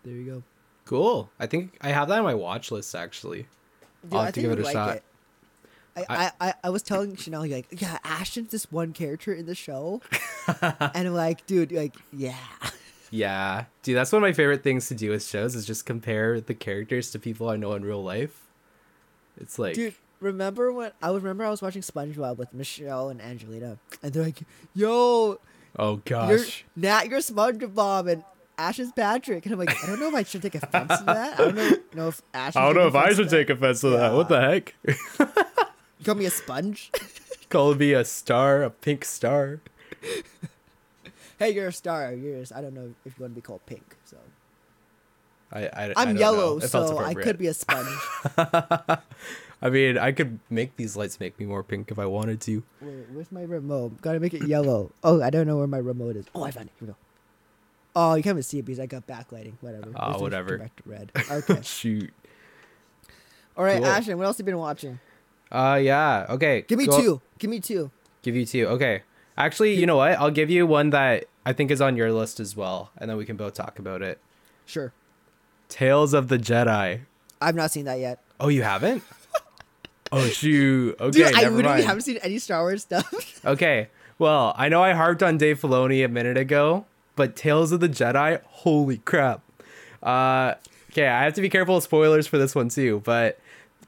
There 0.05 0.15
you 0.15 0.25
go. 0.25 0.43
Cool. 0.87 1.31
I 1.39 1.47
think 1.47 1.77
I 1.81 1.89
have 1.89 2.09
that 2.09 2.19
on 2.19 2.25
my 2.25 2.35
watch 2.35 2.71
list 2.71 2.95
actually. 2.95 3.47
I'll 4.13 4.25
have 4.25 4.35
to 4.35 4.41
give 4.41 4.51
it 4.53 4.61
a 4.61 4.65
shot. 4.71 5.01
I, 5.97 6.01
I- 6.01 6.05
I, 6.09 6.33
I, 6.41 6.55
I 6.65 6.71
was 6.71 6.83
telling 6.83 7.15
Chanel 7.15 7.47
like 7.49 7.67
yeah 7.81 7.99
Ashton's 8.03 8.51
this 8.51 8.71
one 8.73 8.93
character 8.93 9.33
in 9.33 9.47
the 9.47 9.55
show, 9.55 10.01
and 10.61 11.07
I'm 11.09 11.15
like 11.15 11.47
dude 11.47 11.71
like 11.71 11.95
yeah 12.13 12.37
Yeah. 13.11 13.67
Dude, 13.85 13.97
that's 13.97 14.11
one 14.11 14.23
of 14.23 14.27
my 14.29 14.33
favorite 14.33 14.65
things 14.65 14.89
to 14.89 14.95
do 14.97 15.11
with 15.11 15.25
shows 15.25 15.55
is 15.55 15.65
just 15.65 15.87
compare 15.87 16.41
the 16.41 16.53
characters 16.55 17.13
to 17.13 17.19
people 17.21 17.49
I 17.49 17.55
know 17.57 17.75
in 17.75 17.85
real 17.85 18.03
life. 18.03 18.41
It's 19.41 19.59
like 19.59 19.75
dude 19.75 19.95
remember 20.21 20.73
when 20.73 20.93
I 21.03 21.11
remember 21.11 21.45
I 21.45 21.51
was 21.51 21.61
watching 21.63 21.83
SpongeBob 21.83 22.37
with 22.37 22.53
Michelle 22.55 23.09
and 23.11 23.21
Angelina 23.21 23.79
and 24.03 24.13
they're 24.13 24.23
like 24.25 24.43
yo 24.75 25.39
oh 25.79 25.91
you're 25.91 25.97
gosh. 26.05 26.65
Nat 26.77 27.09
you're 27.09 27.21
SpongeBob 27.21 28.11
and 28.11 28.25
Ash 28.57 28.79
is 28.79 28.93
Patrick 28.93 29.45
and 29.45 29.53
I'm 29.53 29.59
like 29.59 29.83
I 29.83 29.87
don't 29.87 30.01
know 30.01 30.09
if 30.09 30.15
I 30.15 30.23
should 30.23 30.43
take 30.43 30.55
offense 30.55 30.99
to 30.99 31.05
that 31.05 31.41
I 31.41 31.45
don't 31.45 31.57
know, 31.57 31.77
know 31.95 32.09
if 32.09 32.23
Ash 32.33 32.57
I 32.57 32.65
don't 32.65 32.75
know 32.77 32.87
if 32.87 32.95
I 32.95 33.13
should 33.13 33.29
take 33.29 33.51
offense 33.51 33.81
to 33.83 33.91
that. 33.91 34.15
What 34.15 34.29
the 34.29 34.41
heck? 34.41 34.75
you 34.85 36.05
call 36.05 36.15
me 36.15 36.27
a 36.27 36.31
sponge 36.31 36.91
Call 37.51 37.75
me 37.75 37.93
a 37.93 38.05
star, 38.05 38.65
a 38.65 38.71
pink 38.71 39.05
star. 39.05 39.61
hey 41.39 41.51
you're 41.51 41.69
a 41.69 41.73
star 41.73 42.13
you're 42.13 42.41
just, 42.41 42.53
I 42.53 42.61
don't 42.61 42.75
know 42.75 42.95
if 43.05 43.19
you 43.19 43.23
want 43.23 43.33
to 43.33 43.37
be 43.37 43.41
called 43.41 43.65
pink 43.67 43.97
so 44.05 44.17
I, 45.53 45.93
I 45.97 46.05
don't 46.05 46.17
yellow. 46.17 46.59
So 46.61 46.99
I 46.99 47.15
could 47.15 47.39
be 47.39 47.47
a 47.47 47.55
sponge. 47.55 47.89
I 49.63 49.71
mean, 49.71 49.97
I 49.97 50.13
could 50.13 50.41
make 50.51 50.77
these 50.77 50.97
lights 50.97 51.19
make 51.21 51.39
me 51.39 51.47
more 51.47 51.63
pink 51.63 51.91
if 51.91 51.99
I 51.99 52.07
wanted 52.07 52.41
to. 52.43 52.63
Wait, 52.83 53.07
where's 53.13 53.33
my 53.33 53.43
remote? 53.43 54.01
Gotta 54.03 54.21
make 54.21 54.35
it 54.35 54.47
yellow. 54.47 54.93
Oh, 55.03 55.23
I 55.23 55.31
don't 55.31 55.47
know 55.47 55.57
where 55.57 55.67
my 55.67 55.79
remote 55.79 56.17
is. 56.17 56.27
Oh, 56.35 56.43
I 56.45 56.51
found 56.51 56.67
it. 56.69 56.73
Here 56.79 56.89
we 56.89 56.93
go. 56.93 56.97
Oh, 57.97 58.15
you 58.15 58.23
can't 58.23 58.35
even 58.35 58.43
see 58.43 58.59
it 58.59 58.65
because 58.65 58.81
I 58.81 58.87
got 58.87 59.07
backlighting. 59.07 59.55
Whatever. 59.61 59.93
Oh, 59.95 60.09
Let's 60.11 60.21
whatever. 60.21 60.59
to 60.59 60.71
red. 60.85 61.13
Okay. 61.31 61.61
Shoot. 61.63 62.13
All 63.57 63.65
right, 63.65 63.79
Cool. 63.79 63.87
Ashton. 63.87 64.19
What 64.19 64.27
else 64.27 64.37
have 64.39 64.47
you 64.47 64.53
been 64.53 64.59
watching? 64.59 64.99
Uh, 65.51 65.79
yeah. 65.81 66.27
Okay. 66.29 66.63
Give 66.67 66.79
me 66.79 66.87
two. 66.87 67.21
Give 67.39 67.49
me 67.51 67.61
two. 67.61 67.91
Give 68.23 68.35
you 68.35 68.45
two. 68.45 68.67
Okay. 68.67 69.03
Actually, 69.37 69.75
you 69.75 69.87
know 69.87 69.97
what? 69.97 70.13
I'll 70.13 70.31
give 70.31 70.51
you 70.51 70.67
one 70.67 70.91
that 70.91 71.27
I 71.47 71.53
think 71.53 71.71
is 71.71 71.81
on 71.81 71.97
your 71.97 72.13
list 72.13 72.41
as 72.41 72.57
well, 72.57 72.91
and 72.99 73.09
then 73.09 73.17
we 73.17 73.25
can 73.25 73.37
both 73.37 73.55
talk 73.55 73.79
about 73.79 74.03
it. 74.03 74.19
Sure. 74.67 74.93
Tales 75.75 76.15
of 76.15 76.29
the 76.29 76.39
Jedi. 76.39 77.01
I've 77.41 77.57
not 77.57 77.73
seen 77.73 77.85
that 77.87 77.99
yet. 77.99 78.21
Oh, 78.39 78.47
you 78.47 78.63
haven't? 78.63 79.03
oh 80.13 80.25
shoot. 80.29 80.95
Okay, 81.01 81.11
Dude, 81.11 81.27
I 81.35 81.41
never 81.43 81.57
literally 81.57 81.79
mind. 81.79 81.87
haven't 81.89 82.03
seen 82.03 82.19
any 82.19 82.39
Star 82.39 82.63
Wars 82.63 82.83
stuff. 82.83 83.41
Okay. 83.45 83.89
Well, 84.17 84.55
I 84.57 84.69
know 84.69 84.81
I 84.85 84.93
harped 84.93 85.21
on 85.25 85.37
Dave 85.37 85.61
Filoni 85.61 86.05
a 86.05 86.09
minute 86.09 86.37
ago, 86.37 86.87
but 87.17 87.35
Tales 87.35 87.73
of 87.73 87.81
the 87.81 87.89
Jedi, 87.89 88.41
holy 88.45 88.99
crap. 88.99 89.41
Uh, 90.01 90.55
okay, 90.93 91.09
I 91.09 91.25
have 91.25 91.35
to 91.35 91.41
be 91.41 91.49
careful 91.49 91.79
of 91.79 91.83
spoilers 91.83 92.29
for 92.29 92.39
this 92.39 92.55
one 92.55 92.69
too, 92.69 93.03
but 93.05 93.41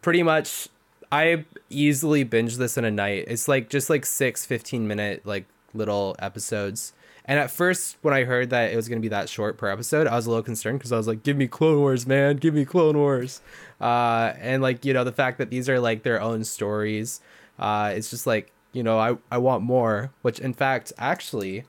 pretty 0.02 0.24
much 0.24 0.68
I 1.12 1.44
easily 1.70 2.24
binge 2.24 2.56
this 2.56 2.76
in 2.76 2.84
a 2.84 2.90
night. 2.90 3.26
It's 3.28 3.46
like 3.46 3.70
just 3.70 3.88
like 3.88 4.04
six 4.04 4.44
15 4.44 4.88
minute 4.88 5.24
like 5.24 5.44
little 5.72 6.16
episodes. 6.18 6.92
And 7.26 7.40
at 7.40 7.50
first, 7.50 7.96
when 8.02 8.14
I 8.14 8.24
heard 8.24 8.50
that 8.50 8.72
it 8.72 8.76
was 8.76 8.88
going 8.88 9.00
to 9.00 9.02
be 9.02 9.08
that 9.08 9.28
short 9.28 9.58
per 9.58 9.68
episode, 9.68 10.06
I 10.06 10.14
was 10.14 10.26
a 10.26 10.30
little 10.30 10.44
concerned 10.44 10.78
because 10.78 10.92
I 10.92 10.96
was 10.96 11.08
like, 11.08 11.24
give 11.24 11.36
me 11.36 11.48
Clone 11.48 11.80
Wars, 11.80 12.06
man. 12.06 12.36
Give 12.36 12.54
me 12.54 12.64
Clone 12.64 12.96
Wars. 12.96 13.40
Uh, 13.80 14.32
and 14.38 14.62
like, 14.62 14.84
you 14.84 14.92
know, 14.92 15.02
the 15.02 15.12
fact 15.12 15.38
that 15.38 15.50
these 15.50 15.68
are 15.68 15.80
like 15.80 16.04
their 16.04 16.20
own 16.20 16.44
stories, 16.44 17.20
uh, 17.58 17.92
it's 17.94 18.10
just 18.10 18.28
like, 18.28 18.52
you 18.72 18.84
know, 18.84 18.98
I, 18.98 19.16
I 19.30 19.38
want 19.38 19.64
more, 19.64 20.12
which 20.22 20.38
in 20.38 20.54
fact, 20.54 20.92
actually, 20.98 21.64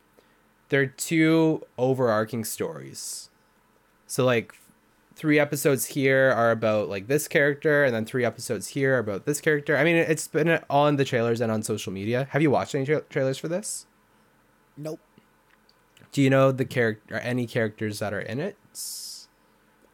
they're 0.69 0.85
two 0.85 1.65
overarching 1.77 2.45
stories. 2.45 3.29
So 4.05 4.23
like 4.25 4.53
three 5.15 5.39
episodes 5.39 5.87
here 5.87 6.31
are 6.31 6.51
about 6.51 6.87
like 6.87 7.07
this 7.07 7.27
character 7.27 7.83
and 7.83 7.95
then 7.95 8.05
three 8.05 8.23
episodes 8.23 8.67
here 8.69 8.95
are 8.95 8.99
about 8.99 9.25
this 9.25 9.41
character. 9.41 9.75
I 9.75 9.83
mean, 9.83 9.95
it's 9.95 10.27
been 10.27 10.59
on 10.69 10.97
the 10.97 11.05
trailers 11.05 11.41
and 11.41 11.51
on 11.51 11.63
social 11.63 11.91
media. 11.91 12.27
Have 12.29 12.43
you 12.43 12.51
watched 12.51 12.75
any 12.75 12.85
tra- 12.85 13.01
trailers 13.09 13.39
for 13.39 13.47
this? 13.47 13.87
nope. 14.77 14.99
Do 16.17 16.23
you 16.23 16.31
know 16.31 16.51
the 16.51 16.65
character 16.65 17.13
or 17.13 17.19
any 17.19 17.45
characters 17.45 17.99
that 17.99 18.11
are 18.11 18.19
in 18.19 18.39
it? 18.39 18.57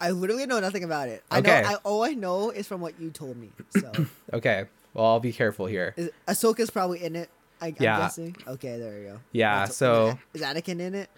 I 0.00 0.08
literally 0.10 0.46
know 0.46 0.58
nothing 0.58 0.82
about 0.82 1.10
it. 1.10 1.22
I 1.30 1.40
Okay. 1.40 1.60
know. 1.60 1.68
I, 1.68 1.74
all 1.84 2.02
I 2.02 2.14
know 2.14 2.48
is 2.48 2.66
from 2.66 2.80
what 2.80 2.98
you 2.98 3.10
told 3.10 3.36
me. 3.36 3.50
So, 3.78 3.92
Okay. 4.32 4.64
Well, 4.94 5.04
I'll 5.04 5.20
be 5.20 5.34
careful 5.34 5.66
here. 5.66 5.92
is, 5.98 6.08
Ahsoka's 6.26 6.70
probably 6.70 7.04
in 7.04 7.14
it. 7.14 7.28
I, 7.60 7.66
I'm 7.66 7.76
Yeah. 7.78 7.98
guessing. 7.98 8.34
Okay, 8.48 8.78
there 8.78 8.98
you 9.00 9.08
go. 9.08 9.20
Yeah, 9.32 9.54
That's- 9.56 9.76
so- 9.76 10.18
is 10.32 10.40
Anakin 10.40 10.80
in 10.80 10.94
it? 10.94 11.10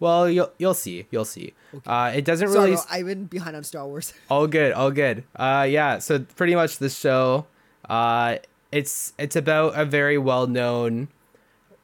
Well, 0.00 0.26
you'll 0.26 0.50
you'll 0.56 0.72
see. 0.72 1.06
You'll 1.10 1.26
see. 1.26 1.52
Okay. 1.74 1.90
Uh, 1.90 2.12
it 2.16 2.24
doesn't 2.24 2.48
Sorry, 2.48 2.70
really 2.70 2.76
bro, 2.76 2.84
I've 2.90 3.04
been 3.04 3.24
behind 3.26 3.56
on 3.56 3.62
Star 3.64 3.86
Wars. 3.86 4.14
all 4.30 4.46
good 4.46 4.72
all 4.72 4.90
good 4.90 5.24
uh 5.36 5.66
yeah 5.68 5.98
so 5.98 6.20
pretty 6.34 6.54
much 6.54 6.78
the 6.78 6.88
show 6.88 7.44
uh 7.90 8.36
it's 8.72 9.12
it's 9.18 9.36
about 9.36 9.78
a 9.78 9.84
very 9.84 10.16
well-known 10.16 11.08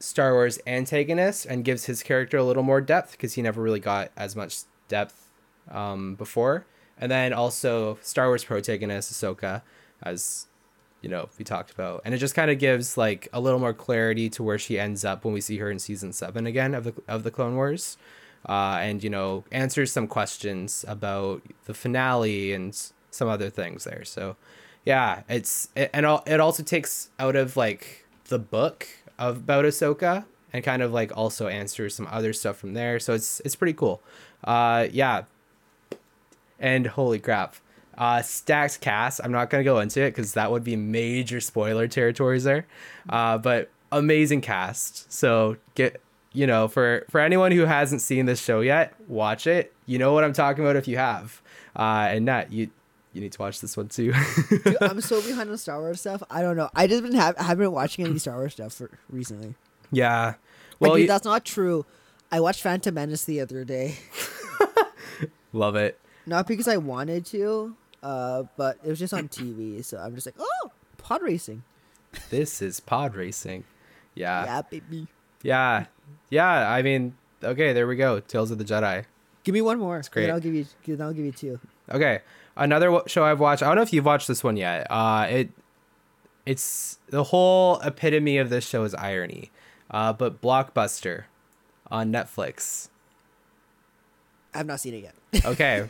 star 0.03 0.33
wars 0.33 0.59
antagonist 0.67 1.45
and 1.45 1.63
gives 1.63 1.85
his 1.85 2.03
character 2.03 2.37
a 2.37 2.43
little 2.43 2.63
more 2.63 2.81
depth 2.81 3.13
because 3.13 3.33
he 3.33 3.41
never 3.41 3.61
really 3.61 3.79
got 3.79 4.11
as 4.17 4.35
much 4.35 4.61
depth 4.87 5.29
um 5.71 6.15
before 6.15 6.65
and 6.97 7.11
then 7.11 7.31
also 7.31 7.97
star 8.01 8.27
wars 8.27 8.43
protagonist 8.43 9.11
ahsoka 9.11 9.61
as 10.01 10.47
you 11.01 11.09
know 11.09 11.29
we 11.37 11.45
talked 11.45 11.71
about 11.71 12.01
and 12.03 12.13
it 12.13 12.17
just 12.17 12.35
kind 12.35 12.51
of 12.51 12.59
gives 12.59 12.97
like 12.97 13.29
a 13.31 13.39
little 13.39 13.59
more 13.59 13.73
clarity 13.73 14.29
to 14.29 14.43
where 14.43 14.59
she 14.59 14.77
ends 14.77 15.05
up 15.05 15.23
when 15.23 15.33
we 15.33 15.41
see 15.41 15.57
her 15.57 15.71
in 15.71 15.79
season 15.79 16.11
seven 16.11 16.45
again 16.45 16.73
of 16.73 16.83
the 16.83 16.93
of 17.07 17.23
the 17.23 17.31
clone 17.31 17.55
wars 17.55 17.97
uh, 18.47 18.77
and 18.81 19.03
you 19.03 19.09
know 19.09 19.43
answers 19.51 19.91
some 19.91 20.07
questions 20.07 20.83
about 20.87 21.41
the 21.65 21.73
finale 21.73 22.53
and 22.53 22.91
some 23.09 23.27
other 23.27 23.49
things 23.49 23.83
there. 23.83 24.03
So 24.03 24.35
yeah, 24.85 25.23
it's 25.29 25.69
it, 25.75 25.89
and 25.93 26.05
it 26.25 26.39
also 26.39 26.63
takes 26.63 27.09
out 27.19 27.35
of 27.35 27.55
like 27.55 28.05
the 28.25 28.39
book 28.39 28.87
about 29.17 29.65
Ahsoka 29.65 30.25
and 30.51 30.63
kind 30.63 30.81
of 30.81 30.93
like 30.93 31.15
also 31.17 31.47
answers 31.47 31.95
some 31.95 32.07
other 32.11 32.31
stuff 32.33 32.57
from 32.57 32.73
there. 32.73 32.99
So 32.99 33.13
it's 33.13 33.41
it's 33.41 33.55
pretty 33.55 33.73
cool. 33.73 34.01
Uh, 34.43 34.87
yeah, 34.91 35.23
and 36.59 36.87
holy 36.87 37.19
crap. 37.19 37.55
Uh, 37.97 38.21
stacked 38.21 38.81
cast. 38.81 39.21
I'm 39.23 39.31
not 39.31 39.49
gonna 39.49 39.63
go 39.63 39.79
into 39.79 40.01
it 40.01 40.11
because 40.11 40.33
that 40.33 40.51
would 40.51 40.63
be 40.63 40.75
major 40.75 41.39
spoiler 41.41 41.87
territories 41.87 42.43
there. 42.43 42.65
Uh, 43.09 43.37
but 43.37 43.69
amazing 43.91 44.41
cast. 44.41 45.11
So 45.11 45.57
get 45.75 46.01
you 46.31 46.47
know 46.47 46.67
for 46.67 47.05
for 47.09 47.19
anyone 47.19 47.51
who 47.51 47.65
hasn't 47.65 48.01
seen 48.01 48.25
this 48.25 48.41
show 48.41 48.61
yet, 48.61 48.93
watch 49.07 49.47
it. 49.47 49.73
You 49.85 49.97
know 49.97 50.13
what 50.13 50.23
I'm 50.23 50.33
talking 50.33 50.63
about 50.63 50.75
if 50.75 50.87
you 50.87 50.97
have. 50.97 51.41
Uh, 51.75 52.07
and 52.11 52.25
Nat, 52.25 52.51
you 52.51 52.69
you 53.13 53.21
need 53.21 53.31
to 53.31 53.41
watch 53.41 53.61
this 53.61 53.77
one 53.77 53.87
too. 53.87 54.13
Dude, 54.49 54.77
I'm 54.81 55.01
so 55.01 55.21
behind 55.27 55.49
on 55.49 55.57
Star 55.57 55.79
Wars 55.79 56.01
stuff. 56.01 56.23
I 56.29 56.41
don't 56.41 56.57
know. 56.57 56.69
I 56.75 56.87
just 56.87 57.03
been 57.03 57.13
have 57.13 57.37
haven't 57.37 57.65
been 57.65 57.71
watching 57.71 58.05
any 58.05 58.19
Star 58.19 58.35
Wars 58.35 58.53
stuff 58.53 58.73
for 58.73 58.89
recently. 59.09 59.55
yeah. 59.91 60.35
Well, 60.79 60.93
dude, 60.93 61.01
you, 61.01 61.07
that's 61.07 61.23
not 61.23 61.45
true. 61.45 61.85
I 62.31 62.39
watched 62.41 62.61
Phantom 62.61 62.93
Menace 62.93 63.23
the 63.25 63.39
other 63.39 63.63
day. 63.63 63.95
love 65.53 65.75
it. 65.75 65.99
Not 66.25 66.47
because 66.47 66.67
I 66.67 66.77
wanted 66.77 67.25
to, 67.27 67.75
uh, 68.01 68.43
but 68.57 68.79
it 68.83 68.89
was 68.89 68.99
just 68.99 69.13
on 69.13 69.29
TV. 69.29 69.85
So 69.85 69.97
I'm 69.97 70.15
just 70.15 70.25
like, 70.25 70.35
oh, 70.39 70.71
pod 70.97 71.21
racing. 71.21 71.63
This 72.31 72.61
is 72.61 72.79
pod 72.79 73.15
racing. 73.15 73.63
Yeah. 74.15 74.45
yeah, 74.45 74.61
baby. 74.63 75.07
Yeah. 75.43 75.85
Yeah. 76.29 76.69
I 76.69 76.81
mean, 76.81 77.15
okay, 77.43 77.71
there 77.71 77.87
we 77.87 77.95
go. 77.95 78.19
Tales 78.19 78.51
of 78.51 78.57
the 78.57 78.65
Jedi. 78.65 79.05
Give 79.43 79.53
me 79.53 79.61
one 79.61 79.77
more. 79.79 79.97
It's 79.97 80.09
great. 80.09 80.29
I'll 80.29 80.39
give 80.39 80.53
you. 80.53 80.65
Then 80.85 81.01
I'll 81.01 81.13
give 81.13 81.25
you 81.25 81.31
two. 81.31 81.59
Okay, 81.91 82.21
another 82.55 83.01
show 83.07 83.23
I've 83.23 83.39
watched. 83.39 83.63
I 83.63 83.67
don't 83.67 83.75
know 83.75 83.81
if 83.81 83.93
you've 83.93 84.05
watched 84.05 84.27
this 84.27 84.43
one 84.43 84.57
yet. 84.57 84.87
Uh, 84.89 85.27
it, 85.29 85.49
it's 86.45 86.99
the 87.09 87.23
whole 87.25 87.79
epitome 87.81 88.37
of 88.37 88.49
this 88.49 88.67
show 88.67 88.83
is 88.83 88.93
irony. 88.95 89.51
Uh, 89.91 90.11
but 90.13 90.41
Blockbuster, 90.41 91.25
on 91.91 92.11
Netflix. 92.11 92.89
I 94.53 94.57
have 94.57 94.67
not 94.67 94.79
seen 94.79 94.93
it 94.95 95.03
yet. 95.03 95.45
Okay, 95.45 95.89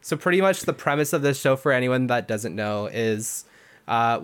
so 0.00 0.16
pretty 0.16 0.40
much 0.40 0.62
the 0.62 0.72
premise 0.72 1.12
of 1.12 1.22
this 1.22 1.40
show 1.40 1.56
for 1.56 1.72
anyone 1.72 2.06
that 2.08 2.28
doesn't 2.28 2.54
know 2.54 2.86
is, 2.86 3.44
uh, 3.88 4.20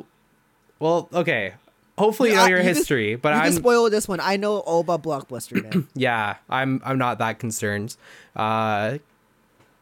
well, 0.78 1.08
okay. 1.12 1.54
Hopefully 1.98 2.30
you 2.30 2.36
know 2.36 2.42
Uh, 2.44 2.48
your 2.48 2.58
you 2.58 2.64
history, 2.64 3.14
but 3.16 3.32
I'm 3.32 3.52
spoil 3.52 3.88
this 3.88 4.06
one. 4.06 4.20
I 4.20 4.36
know 4.36 4.58
all 4.58 4.80
about 4.80 5.02
Blockbuster, 5.02 5.86
yeah, 5.94 6.36
I'm 6.50 6.82
I'm 6.84 6.98
not 6.98 7.18
that 7.18 7.38
concerned. 7.38 7.96
Uh, 8.34 8.98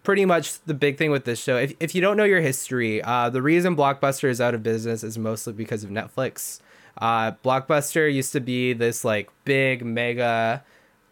pretty 0.05 0.25
much 0.25 0.61
the 0.64 0.75
big 0.75 0.97
thing 0.99 1.11
with 1.11 1.25
this 1.25 1.43
show, 1.43 1.57
if 1.57 1.75
if 1.81 1.95
you 1.95 2.01
don't 2.01 2.17
know 2.17 2.25
your 2.25 2.40
history, 2.40 3.03
uh, 3.03 3.29
the 3.31 3.43
reason 3.43 3.75
Blockbuster 3.75 4.29
is 4.29 4.40
out 4.40 4.55
of 4.55 4.62
business 4.62 5.03
is 5.03 5.19
mostly 5.19 5.53
because 5.53 5.83
of 5.83 5.90
Netflix. 5.90 6.61
Uh, 6.97 7.33
Blockbuster 7.45 8.12
used 8.12 8.31
to 8.33 8.40
be 8.40 8.73
this 8.73 9.05
like 9.05 9.29
big 9.45 9.85
mega 9.85 10.62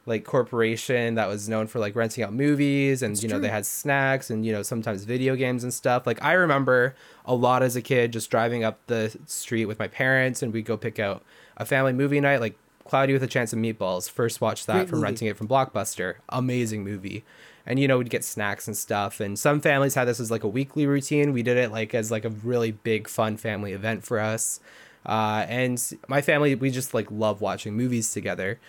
like 0.07 0.25
corporation 0.25 1.15
that 1.15 1.29
was 1.29 1.49
known 1.49 1.67
for 1.69 1.79
like 1.79 1.95
renting 1.95 2.25
out 2.25 2.33
movies 2.33 3.03
and 3.03 3.13
It's 3.13 3.23
you 3.23 3.29
know 3.29 3.37
true. 3.37 3.43
they 3.43 3.49
had 3.49 3.65
snacks 3.65 4.31
and 4.31 4.45
you 4.45 4.53
know 4.53 4.63
sometimes 4.63 5.05
video 5.05 5.37
games 5.37 5.63
and 5.63 5.73
stuff 5.73 6.09
like 6.09 6.21
i 6.25 6.33
remember 6.33 6.97
a 7.25 7.37
lot 7.37 7.63
as 7.63 7.77
a 7.77 7.83
kid 7.83 8.13
just 8.13 8.29
driving 8.29 8.65
up 8.65 8.81
the 8.89 9.17
street 9.27 9.67
with 9.67 9.79
my 9.79 9.87
parents 9.87 10.43
and 10.43 10.53
we'd 10.53 10.65
go 10.65 10.77
pick 10.77 10.99
out 10.99 11.23
a 11.57 11.65
family 11.65 11.93
movie 11.93 12.19
night 12.19 12.41
like 12.41 12.57
cloudy 12.85 13.13
with 13.13 13.23
a 13.23 13.29
chance 13.29 13.53
of 13.53 13.61
meatballs 13.61 14.11
first 14.11 14.41
watched 14.41 14.67
that 14.67 14.73
Great 14.75 14.89
from 14.89 14.99
movie. 14.99 15.05
renting 15.05 15.29
it 15.29 15.37
from 15.37 15.47
blockbuster 15.47 16.15
amazing 16.31 16.83
movie 16.83 17.23
and 17.67 17.79
you 17.79 17.89
know 17.89 17.99
we'd 17.99 18.11
get 18.11 18.25
snacks 18.25 18.67
and 18.67 18.77
stuff. 18.77 19.21
And 19.21 19.39
some 19.39 19.61
families 19.61 19.95
had 19.95 20.07
this 20.07 20.21
as 20.21 20.31
like 20.31 20.45
a 20.45 20.49
weekly 20.49 20.87
routine. 20.87 21.33
We 21.33 21.43
did 21.43 21.57
it 21.57 21.71
like 21.71 21.95
as 21.95 22.11
like 22.11 22.25
a 22.25 22.31
really 22.31 22.73
big 22.73 23.09
fun 23.09 23.37
family 23.37 23.73
event 23.73 24.05
for 24.05 24.19
us. 24.19 24.61
Uh, 25.05 25.45
and 25.49 25.83
my 26.09 26.23
family 26.23 26.55
we 26.55 26.71
just 26.71 26.95
like 26.95 27.11
love 27.11 27.41
watching 27.41 27.75
movies 27.75 28.13
together. 28.13 28.61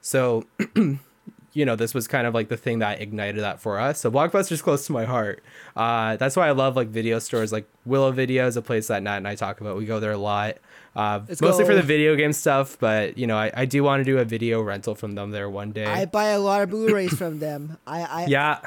So 0.00 0.46
you 0.74 1.64
know 1.64 1.76
this 1.76 1.94
was 1.94 2.06
kind 2.06 2.26
of 2.26 2.34
like 2.34 2.48
the 2.48 2.56
thing 2.56 2.80
that 2.80 3.00
ignited 3.00 3.42
that 3.42 3.60
for 3.60 3.78
us. 3.78 4.00
So 4.00 4.10
blockbuster's 4.10 4.62
close 4.62 4.86
to 4.86 4.92
my 4.92 5.04
heart. 5.04 5.42
Uh, 5.76 6.16
that's 6.16 6.36
why 6.36 6.48
i 6.48 6.52
love 6.52 6.76
like 6.76 6.88
video 6.88 7.18
stores 7.18 7.52
like 7.52 7.66
willow 7.84 8.12
video 8.12 8.46
is 8.46 8.56
a 8.56 8.62
place 8.62 8.88
that 8.88 9.02
nat 9.02 9.18
and 9.18 9.28
i 9.28 9.34
talk 9.34 9.60
about. 9.60 9.76
We 9.76 9.86
go 9.86 10.00
there 10.00 10.12
a 10.12 10.18
lot 10.18 10.58
uh, 10.96 11.20
mostly 11.40 11.64
for 11.64 11.74
the 11.74 11.82
video 11.82 12.16
game 12.16 12.32
stuff 12.32 12.76
but 12.80 13.16
you 13.16 13.26
know 13.26 13.36
i, 13.36 13.50
I 13.54 13.64
do 13.64 13.82
want 13.82 14.00
to 14.00 14.04
do 14.04 14.18
a 14.18 14.24
video 14.24 14.60
rental 14.60 14.94
from 14.94 15.14
them 15.14 15.30
there 15.30 15.48
one 15.48 15.72
day 15.72 15.84
I 15.84 16.06
buy 16.06 16.26
a 16.26 16.38
lot 16.40 16.62
of 16.62 16.70
Blu-rays 16.70 17.16
from 17.16 17.38
them. 17.38 17.78
I, 17.86 18.02
I 18.02 18.26
yeah 18.26 18.60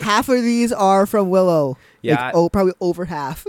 half 0.00 0.28
of 0.28 0.42
these 0.42 0.72
are 0.72 1.06
from 1.06 1.30
Willow. 1.30 1.76
Yeah. 2.02 2.26
Like, 2.26 2.34
oh, 2.34 2.48
probably 2.48 2.74
over 2.80 3.06
half. 3.06 3.46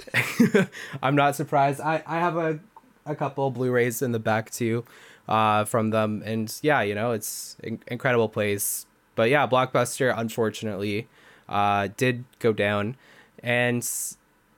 I'm 1.03 1.15
not 1.15 1.35
surprised. 1.35 1.81
I, 1.81 2.03
I 2.05 2.19
have 2.19 2.37
a, 2.37 2.59
a 3.05 3.15
couple 3.15 3.49
Blu-rays 3.51 4.01
in 4.01 4.11
the 4.11 4.19
back 4.19 4.51
too, 4.51 4.85
uh, 5.27 5.65
from 5.65 5.91
them, 5.91 6.21
and 6.25 6.53
yeah, 6.61 6.81
you 6.81 6.95
know, 6.95 7.11
it's 7.11 7.57
in- 7.63 7.81
incredible 7.87 8.29
place. 8.29 8.85
But 9.15 9.29
yeah, 9.29 9.47
Blockbuster, 9.47 10.13
unfortunately, 10.15 11.07
uh, 11.49 11.89
did 11.97 12.23
go 12.39 12.53
down, 12.53 12.95
and 13.41 13.87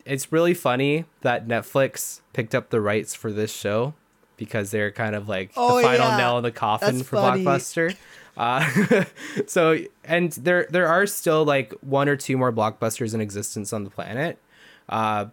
it's 0.09 0.31
really 0.31 0.53
funny 0.53 1.05
that 1.21 1.47
Netflix 1.47 2.21
picked 2.33 2.53
up 2.55 2.69
the 2.69 2.81
rights 2.81 3.15
for 3.15 3.31
this 3.31 3.53
show 3.55 3.93
because 4.37 4.71
they're 4.71 4.91
kind 4.91 5.15
of 5.15 5.27
like 5.29 5.51
Oh, 5.55 5.77
the 5.77 5.83
final 5.83 6.07
yeah. 6.07 6.17
nail 6.17 6.37
in 6.37 6.43
the 6.43 6.51
coffin 6.51 6.97
That's 6.97 7.07
for 7.07 7.17
funny. 7.17 7.43
Blockbuster. 7.43 7.95
Uh, 8.37 9.03
so 9.47 9.77
and 10.05 10.31
there 10.33 10.65
there 10.69 10.87
are 10.87 11.05
still 11.05 11.43
like 11.43 11.73
one 11.81 12.07
or 12.07 12.15
two 12.15 12.37
more 12.37 12.51
blockbusters 12.53 13.13
in 13.13 13.19
existence 13.21 13.73
on 13.73 13.83
the 13.83 13.89
planet, 13.89 14.37
uh, 14.87 15.25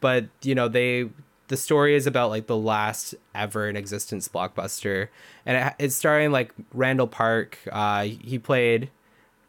but 0.00 0.26
you 0.42 0.54
know 0.54 0.66
they 0.66 1.08
the 1.48 1.56
story 1.56 1.94
is 1.94 2.06
about 2.06 2.30
like 2.30 2.48
the 2.48 2.56
last 2.56 3.14
ever 3.34 3.68
in 3.68 3.76
existence 3.76 4.26
blockbuster, 4.28 5.08
and 5.46 5.56
it, 5.56 5.74
it's 5.78 5.94
starring 5.94 6.32
like 6.32 6.52
Randall 6.74 7.06
Park. 7.06 7.58
Uh, 7.70 8.04
he 8.04 8.40
played 8.40 8.90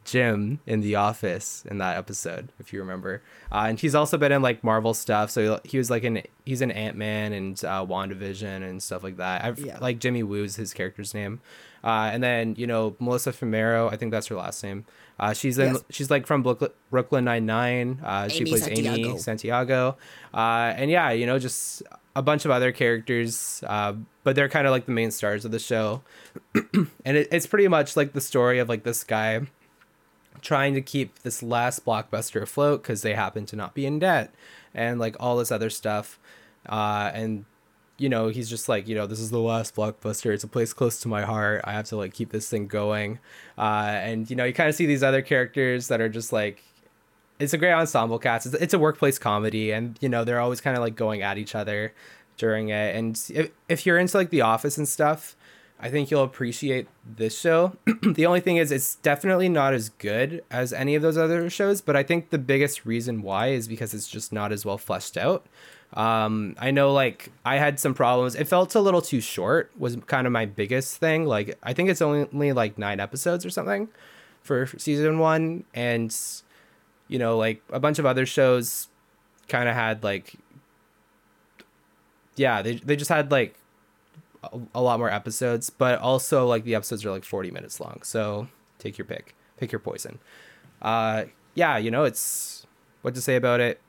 Jim 0.05 0.59
in 0.65 0.81
The 0.81 0.95
Office 0.95 1.63
in 1.69 1.77
that 1.79 1.97
episode, 1.97 2.49
if 2.59 2.73
you 2.73 2.79
remember. 2.79 3.21
Uh, 3.51 3.65
and 3.69 3.79
he's 3.79 3.95
also 3.95 4.17
been 4.17 4.31
in 4.31 4.41
like 4.41 4.63
Marvel 4.63 4.93
stuff. 4.93 5.29
So 5.31 5.59
he 5.63 5.77
was 5.77 5.89
like 5.89 6.03
an 6.03 6.21
he's 6.45 6.61
an 6.61 6.71
Ant 6.71 6.97
Man 6.97 7.33
and 7.33 7.63
uh, 7.63 7.85
WandaVision 7.85 8.67
and 8.69 8.81
stuff 8.81 9.03
like 9.03 9.17
that. 9.17 9.43
I've 9.43 9.59
Yeah. 9.59 9.77
like 9.79 9.99
Jimmy 9.99 10.23
Woo's 10.23 10.55
his 10.55 10.73
character's 10.73 11.13
name. 11.13 11.41
Uh, 11.83 12.09
and 12.13 12.23
then 12.23 12.55
you 12.57 12.65
know 12.67 12.95
Melissa 12.99 13.31
Fumero, 13.33 13.91
I 13.91 13.97
think 13.97 14.11
that's 14.11 14.27
her 14.27 14.35
last 14.35 14.63
name. 14.63 14.85
Uh, 15.19 15.33
she's 15.33 15.57
in 15.59 15.73
Yes. 15.73 15.83
she's 15.89 16.09
like 16.11 16.25
from 16.25 16.41
Brooklyn 16.43 17.25
Nine 17.25 17.45
Nine. 17.45 17.99
Uh, 18.03 18.27
she 18.27 18.39
Amy 18.41 18.49
plays 18.51 18.67
Amy 18.67 18.83
Santiago. 18.83 19.17
Santiago. 19.17 19.97
Uh, 20.33 20.73
and 20.75 20.89
yeah, 20.89 21.11
you 21.11 21.25
know 21.25 21.37
just 21.39 21.83
a 22.15 22.21
bunch 22.21 22.45
of 22.45 22.51
other 22.51 22.71
characters, 22.71 23.63
uh, 23.67 23.93
but 24.23 24.35
they're 24.35 24.47
kind 24.49 24.67
of 24.67 24.71
like 24.71 24.85
the 24.85 24.91
main 24.91 25.09
stars 25.11 25.45
of 25.45 25.51
the 25.51 25.59
show. 25.59 26.01
and 27.05 27.17
it, 27.17 27.27
it's 27.31 27.47
pretty 27.47 27.67
much 27.67 27.97
like 27.97 28.13
the 28.13 28.21
story 28.21 28.59
of 28.59 28.69
like 28.69 28.83
this 28.83 29.03
guy 29.03 29.41
trying 30.41 30.73
to 30.73 30.81
keep 30.81 31.19
this 31.19 31.43
last 31.43 31.85
blockbuster 31.85 32.41
afloat 32.41 32.81
because 32.81 33.01
they 33.01 33.13
happen 33.13 33.45
to 33.47 33.55
not 33.55 33.73
be 33.73 33.85
in 33.85 33.99
debt 33.99 34.33
and 34.73 34.99
like 34.99 35.15
all 35.19 35.37
this 35.37 35.51
other 35.51 35.69
stuff. 35.69 36.19
Uh 36.67 37.11
and 37.13 37.45
you 37.97 38.09
know 38.09 38.29
he's 38.29 38.49
just 38.49 38.67
like 38.67 38.87
you 38.87 38.95
know 38.95 39.07
this 39.07 39.19
is 39.19 39.31
the 39.31 39.39
last 39.39 39.75
blockbuster. 39.75 40.33
It's 40.33 40.43
a 40.43 40.47
place 40.47 40.73
close 40.73 40.99
to 41.01 41.07
my 41.07 41.23
heart. 41.23 41.61
I 41.63 41.73
have 41.73 41.85
to 41.87 41.97
like 41.97 42.13
keep 42.13 42.31
this 42.31 42.49
thing 42.49 42.67
going. 42.67 43.19
Uh 43.57 43.99
and 44.01 44.29
you 44.29 44.35
know 44.35 44.45
you 44.45 44.53
kind 44.53 44.69
of 44.69 44.75
see 44.75 44.85
these 44.85 45.03
other 45.03 45.21
characters 45.21 45.87
that 45.87 46.01
are 46.01 46.09
just 46.09 46.33
like 46.33 46.63
it's 47.39 47.53
a 47.53 47.57
great 47.57 47.73
ensemble 47.73 48.19
cast. 48.19 48.45
It's, 48.45 48.55
it's 48.55 48.73
a 48.73 48.79
workplace 48.79 49.17
comedy 49.19 49.71
and 49.71 49.97
you 50.01 50.09
know 50.09 50.23
they're 50.23 50.39
always 50.39 50.61
kind 50.61 50.77
of 50.77 50.83
like 50.83 50.95
going 50.95 51.21
at 51.21 51.37
each 51.37 51.55
other 51.55 51.93
during 52.37 52.69
it. 52.69 52.95
And 52.95 53.19
if, 53.29 53.51
if 53.69 53.85
you're 53.85 53.99
into 53.99 54.17
like 54.17 54.29
the 54.29 54.41
office 54.41 54.77
and 54.77 54.87
stuff 54.87 55.35
I 55.83 55.89
think 55.89 56.09
you'll 56.09 56.23
appreciate 56.23 56.87
this 57.05 57.37
show. 57.37 57.75
the 58.01 58.25
only 58.25 58.39
thing 58.39 58.55
is, 58.55 58.71
it's 58.71 58.95
definitely 58.95 59.49
not 59.49 59.73
as 59.73 59.89
good 59.89 60.41
as 60.49 60.71
any 60.71 60.95
of 60.95 61.01
those 61.01 61.17
other 61.17 61.49
shows, 61.49 61.81
but 61.81 61.97
I 61.97 62.03
think 62.03 62.29
the 62.29 62.37
biggest 62.37 62.85
reason 62.85 63.21
why 63.21 63.47
is 63.47 63.67
because 63.67 63.93
it's 63.93 64.07
just 64.07 64.31
not 64.31 64.53
as 64.53 64.63
well 64.63 64.77
fleshed 64.77 65.17
out. 65.17 65.45
Um, 65.91 66.55
I 66.57 66.71
know, 66.71 66.93
like, 66.93 67.33
I 67.43 67.57
had 67.57 67.81
some 67.81 67.93
problems. 67.93 68.33
It 68.33 68.47
felt 68.47 68.73
a 68.75 68.79
little 68.79 69.01
too 69.01 69.19
short, 69.19 69.71
was 69.77 69.97
kind 70.07 70.25
of 70.25 70.31
my 70.31 70.45
biggest 70.45 70.99
thing. 70.99 71.25
Like, 71.25 71.57
I 71.61 71.73
think 71.73 71.89
it's 71.89 72.01
only 72.01 72.53
like 72.53 72.77
nine 72.77 73.01
episodes 73.01 73.45
or 73.45 73.49
something 73.49 73.89
for 74.41 74.67
season 74.77 75.19
one. 75.19 75.65
And, 75.73 76.15
you 77.09 77.19
know, 77.19 77.37
like 77.37 77.61
a 77.69 77.81
bunch 77.81 77.99
of 77.99 78.05
other 78.05 78.25
shows 78.25 78.87
kind 79.49 79.67
of 79.67 79.75
had 79.75 80.01
like, 80.01 80.35
yeah, 82.37 82.61
they, 82.61 82.75
they 82.75 82.95
just 82.95 83.09
had 83.09 83.31
like 83.31 83.57
a, 84.73 84.81
lot 84.81 84.99
more 84.99 85.09
episodes, 85.09 85.69
but 85.69 85.99
also 85.99 86.45
like 86.45 86.63
the 86.63 86.75
episodes 86.75 87.05
are 87.05 87.11
like 87.11 87.23
40 87.23 87.51
minutes 87.51 87.79
long. 87.79 88.01
So 88.03 88.47
take 88.79 88.97
your 88.97 89.05
pick, 89.05 89.35
pick 89.57 89.71
your 89.71 89.79
poison. 89.79 90.19
Uh, 90.81 91.25
yeah, 91.55 91.77
you 91.77 91.91
know, 91.91 92.03
it's 92.03 92.65
what 93.01 93.15
to 93.15 93.21
say 93.21 93.35
about 93.35 93.59
it. 93.59 93.79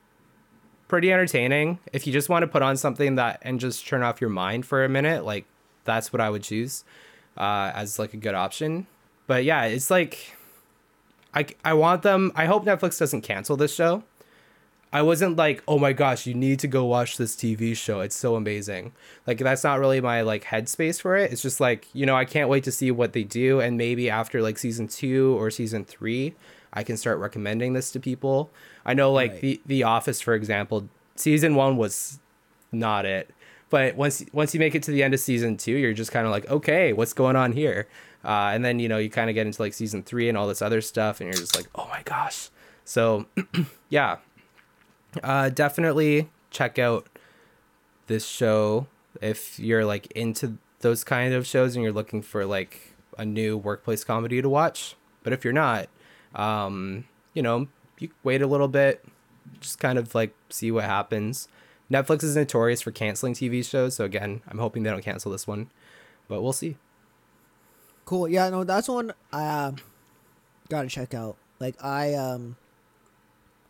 Pretty 0.87 1.11
entertaining. 1.11 1.79
If 1.93 2.05
you 2.05 2.13
just 2.13 2.29
want 2.29 2.43
to 2.43 2.47
put 2.47 2.61
on 2.61 2.77
something 2.77 3.15
that 3.15 3.39
and 3.41 3.59
just 3.59 3.87
turn 3.87 4.03
off 4.03 4.21
your 4.21 4.29
mind 4.29 4.65
for 4.65 4.83
a 4.83 4.89
minute, 4.89 5.25
like 5.25 5.45
that's 5.83 6.13
what 6.13 6.21
I 6.21 6.29
would 6.29 6.43
choose 6.43 6.83
uh, 7.37 7.71
as 7.73 7.97
like 7.97 8.13
a 8.13 8.17
good 8.17 8.35
option. 8.35 8.87
But 9.27 9.43
yeah, 9.43 9.63
it's 9.63 9.89
like 9.89 10.35
I 11.33 11.47
I 11.63 11.73
want 11.73 12.03
them. 12.03 12.31
I 12.35 12.45
hope 12.45 12.65
Netflix 12.65 12.99
doesn't 12.99 13.21
cancel 13.21 13.57
this 13.57 13.73
show. 13.73 14.03
I 14.93 15.01
wasn't 15.01 15.35
like, 15.35 15.61
oh 15.67 15.77
my 15.77 15.91
gosh, 15.91 16.25
you 16.25 16.33
need 16.33 16.59
to 16.59 16.67
go 16.67 16.85
watch 16.85 17.17
this 17.17 17.35
TV 17.35 17.75
show. 17.75 17.99
It's 17.99 18.15
so 18.15 18.35
amazing. 18.35 18.93
Like 19.27 19.39
that's 19.39 19.63
not 19.63 19.79
really 19.79 19.99
my 19.99 20.21
like 20.21 20.45
headspace 20.45 21.01
for 21.01 21.17
it. 21.17 21.31
It's 21.33 21.41
just 21.41 21.59
like, 21.59 21.87
you 21.93 22.05
know, 22.05 22.15
I 22.15 22.23
can't 22.23 22.47
wait 22.49 22.63
to 22.63 22.71
see 22.71 22.91
what 22.91 23.11
they 23.13 23.23
do 23.23 23.59
and 23.59 23.77
maybe 23.77 24.09
after 24.09 24.41
like 24.41 24.57
season 24.57 24.87
2 24.87 25.37
or 25.37 25.51
season 25.51 25.83
3, 25.83 26.33
I 26.71 26.83
can 26.83 26.95
start 26.95 27.19
recommending 27.19 27.73
this 27.73 27.91
to 27.91 27.99
people. 27.99 28.51
I 28.85 28.93
know 28.93 29.11
like 29.11 29.31
Right. 29.33 29.41
the 29.41 29.61
The 29.65 29.83
Office 29.83 30.21
for 30.21 30.33
example, 30.33 30.87
season 31.15 31.55
1 31.55 31.75
was 31.75 32.19
not 32.71 33.05
it. 33.05 33.31
But 33.69 33.95
once 33.97 34.23
once 34.31 34.53
you 34.53 34.59
make 34.61 34.75
it 34.75 34.83
to 34.83 34.91
the 34.91 35.03
end 35.03 35.13
of 35.13 35.19
season 35.19 35.57
2, 35.57 35.71
you're 35.73 35.91
just 35.93 36.11
kind 36.11 36.25
of 36.25 36.31
like, 36.31 36.49
okay, 36.49 36.93
what's 36.93 37.11
going 37.13 37.35
on 37.35 37.51
here? 37.51 37.87
Uh, 38.23 38.51
and 38.53 38.63
then, 38.63 38.79
you 38.79 38.87
know, 38.87 38.97
you 38.97 39.09
kind 39.09 39.29
of 39.29 39.33
get 39.33 39.45
into 39.45 39.61
like 39.61 39.73
season 39.73 40.03
3 40.03 40.29
and 40.29 40.37
all 40.37 40.47
this 40.47 40.61
other 40.61 40.79
stuff 40.81 41.19
and 41.19 41.27
you're 41.27 41.37
just 41.37 41.55
like, 41.55 41.67
"Oh 41.75 41.87
my 41.89 42.01
gosh." 42.03 42.49
So, 42.85 43.25
yeah, 43.89 44.17
uh, 45.23 45.49
definitely 45.49 46.29
check 46.49 46.79
out 46.79 47.07
this 48.07 48.25
show 48.25 48.87
if 49.21 49.59
you're 49.59 49.85
like 49.85 50.07
into 50.11 50.57
those 50.79 51.03
kind 51.03 51.33
of 51.33 51.47
shows 51.47 51.75
and 51.75 51.83
you're 51.83 51.93
looking 51.93 52.21
for 52.21 52.45
like 52.45 52.93
a 53.17 53.25
new 53.25 53.57
workplace 53.57 54.03
comedy 54.03 54.41
to 54.41 54.49
watch. 54.49 54.95
But 55.23 55.33
if 55.33 55.43
you're 55.43 55.53
not, 55.53 55.89
um, 56.35 57.05
you 57.33 57.41
know, 57.41 57.67
you 57.99 58.09
wait 58.23 58.41
a 58.41 58.47
little 58.47 58.67
bit, 58.67 59.03
just 59.59 59.79
kind 59.79 59.97
of 59.97 60.13
like 60.13 60.35
see 60.49 60.71
what 60.71 60.83
happens. 60.83 61.47
Netflix 61.91 62.23
is 62.23 62.35
notorious 62.35 62.81
for 62.81 62.91
canceling 62.91 63.33
TV 63.33 63.63
shows, 63.63 63.95
so 63.95 64.05
again, 64.05 64.41
I'm 64.47 64.57
hoping 64.57 64.83
they 64.83 64.89
don't 64.89 65.03
cancel 65.03 65.31
this 65.31 65.45
one, 65.45 65.69
but 66.27 66.41
we'll 66.41 66.53
see. 66.53 66.77
Cool. 68.05 68.27
Yeah, 68.27 68.49
no, 68.49 68.63
that's 68.63 68.87
one 68.87 69.13
I 69.31 69.45
uh, 69.45 69.71
gotta 70.69 70.89
check 70.89 71.13
out. 71.13 71.37
Like 71.59 71.83
I 71.83 72.13
um 72.13 72.55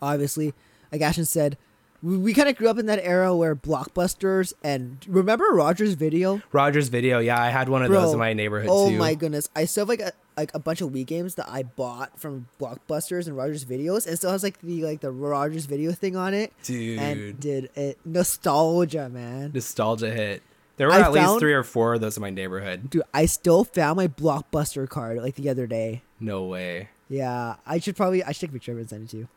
obviously, 0.02 0.54
like 0.96 1.02
Ashton 1.02 1.26
said, 1.26 1.58
we, 2.02 2.18
we 2.18 2.34
kind 2.34 2.48
of 2.48 2.56
grew 2.56 2.70
up 2.70 2.78
in 2.78 2.86
that 2.86 3.00
era 3.04 3.36
where 3.36 3.56
blockbusters 3.56 4.54
and 4.64 5.06
remember 5.08 5.46
Rogers 5.52 5.94
Video. 5.94 6.42
Rogers 6.52 6.88
Video, 6.88 7.20
yeah, 7.20 7.42
I 7.42 7.50
had 7.50 7.68
one 7.68 7.84
of 7.84 7.90
Bro, 7.90 8.02
those 8.02 8.14
in 8.14 8.20
my 8.20 8.34
neighborhood 8.34 8.68
too. 8.68 8.74
Oh 8.74 8.90
too. 8.90 8.98
my 8.98 9.14
goodness! 9.14 9.50
I 9.56 9.66
still 9.66 9.82
have 9.82 9.90
like 9.90 10.00
a 10.00 10.14
like 10.38 10.54
a 10.54 10.60
bunch 10.60 10.82
of 10.82 10.92
Wii 10.92 11.06
games 11.06 11.36
that 11.36 11.50
I 11.50 11.64
bought 11.64 12.18
from 12.20 12.48
Blockbusters 12.60 13.28
and 13.28 13.36
Rogers 13.36 13.66
Videos, 13.66 14.08
and 14.08 14.18
still 14.18 14.32
has 14.32 14.44
like 14.44 14.60
the 14.62 14.84
like 14.84 15.02
the 15.02 15.12
Rogers 15.12 15.66
Video 15.66 15.92
thing 15.92 16.16
on 16.16 16.34
it. 16.34 16.54
Dude. 16.64 17.00
And 17.00 17.40
did 17.40 17.70
it 17.76 18.00
nostalgia, 18.06 19.10
man? 19.10 19.52
Nostalgia 19.54 20.12
hit. 20.12 20.44
There 20.78 20.88
were 20.88 20.94
I 20.94 21.02
at 21.02 21.12
least 21.12 21.40
three 21.40 21.54
or 21.54 21.64
four 21.64 21.96
of 21.96 22.02
those 22.02 22.18
in 22.18 22.22
my 22.22 22.30
neighborhood. 22.30 22.90
Dude, 22.90 23.04
I 23.14 23.26
still 23.26 23.64
found 23.64 23.98
my 23.98 24.08
Blockbuster 24.08 24.88
card 24.88 25.18
like 25.18 25.36
the 25.36 25.50
other 25.50 25.68
day. 25.68 26.04
No 26.20 26.46
way. 26.46 26.90
Yeah, 27.10 27.56
I 27.66 27.80
should 27.80 27.96
probably 27.96 28.24
I 28.24 28.32
should 28.32 28.42
take 28.42 28.50
a 28.52 28.54
picture 28.54 28.72
of 28.72 28.78
it 28.78 28.82
and 28.82 28.90
send 28.90 29.04
it 29.06 29.10
to 29.12 29.18
you. 29.18 29.28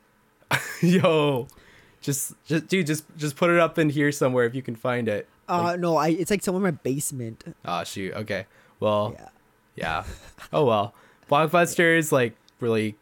Yo, 0.82 1.48
just, 2.00 2.32
just, 2.46 2.68
dude, 2.68 2.86
just, 2.86 3.04
just 3.16 3.36
put 3.36 3.50
it 3.50 3.58
up 3.58 3.78
in 3.78 3.90
here 3.90 4.12
somewhere 4.12 4.44
if 4.46 4.54
you 4.54 4.62
can 4.62 4.76
find 4.76 5.08
it. 5.08 5.28
Uh, 5.48 5.76
no, 5.78 5.96
I 5.96 6.08
it's 6.08 6.30
like 6.30 6.42
somewhere 6.42 6.68
in 6.68 6.74
my 6.74 6.78
basement. 6.82 7.42
Oh 7.64 7.82
shoot. 7.84 8.12
Okay. 8.14 8.46
Well, 8.80 9.14
Yeah. 9.18 9.28
yeah. 9.76 10.04
Oh 10.52 10.64
well. 10.66 10.94
Blockbuster 11.30 11.96
is 11.96 12.12
like 12.12 12.34
really 12.60 12.96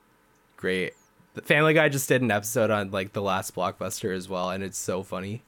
great. 0.56 0.94
The 1.34 1.42
Family 1.42 1.74
Guy 1.74 1.88
just 1.88 2.08
did 2.08 2.22
an 2.22 2.30
episode 2.30 2.70
on 2.70 2.90
like 2.92 3.12
the 3.12 3.22
last 3.22 3.54
Blockbuster 3.54 4.14
as 4.14 4.28
well, 4.28 4.50
and 4.50 4.62
it's 4.62 4.78
so 4.78 5.02
funny. 5.02 5.42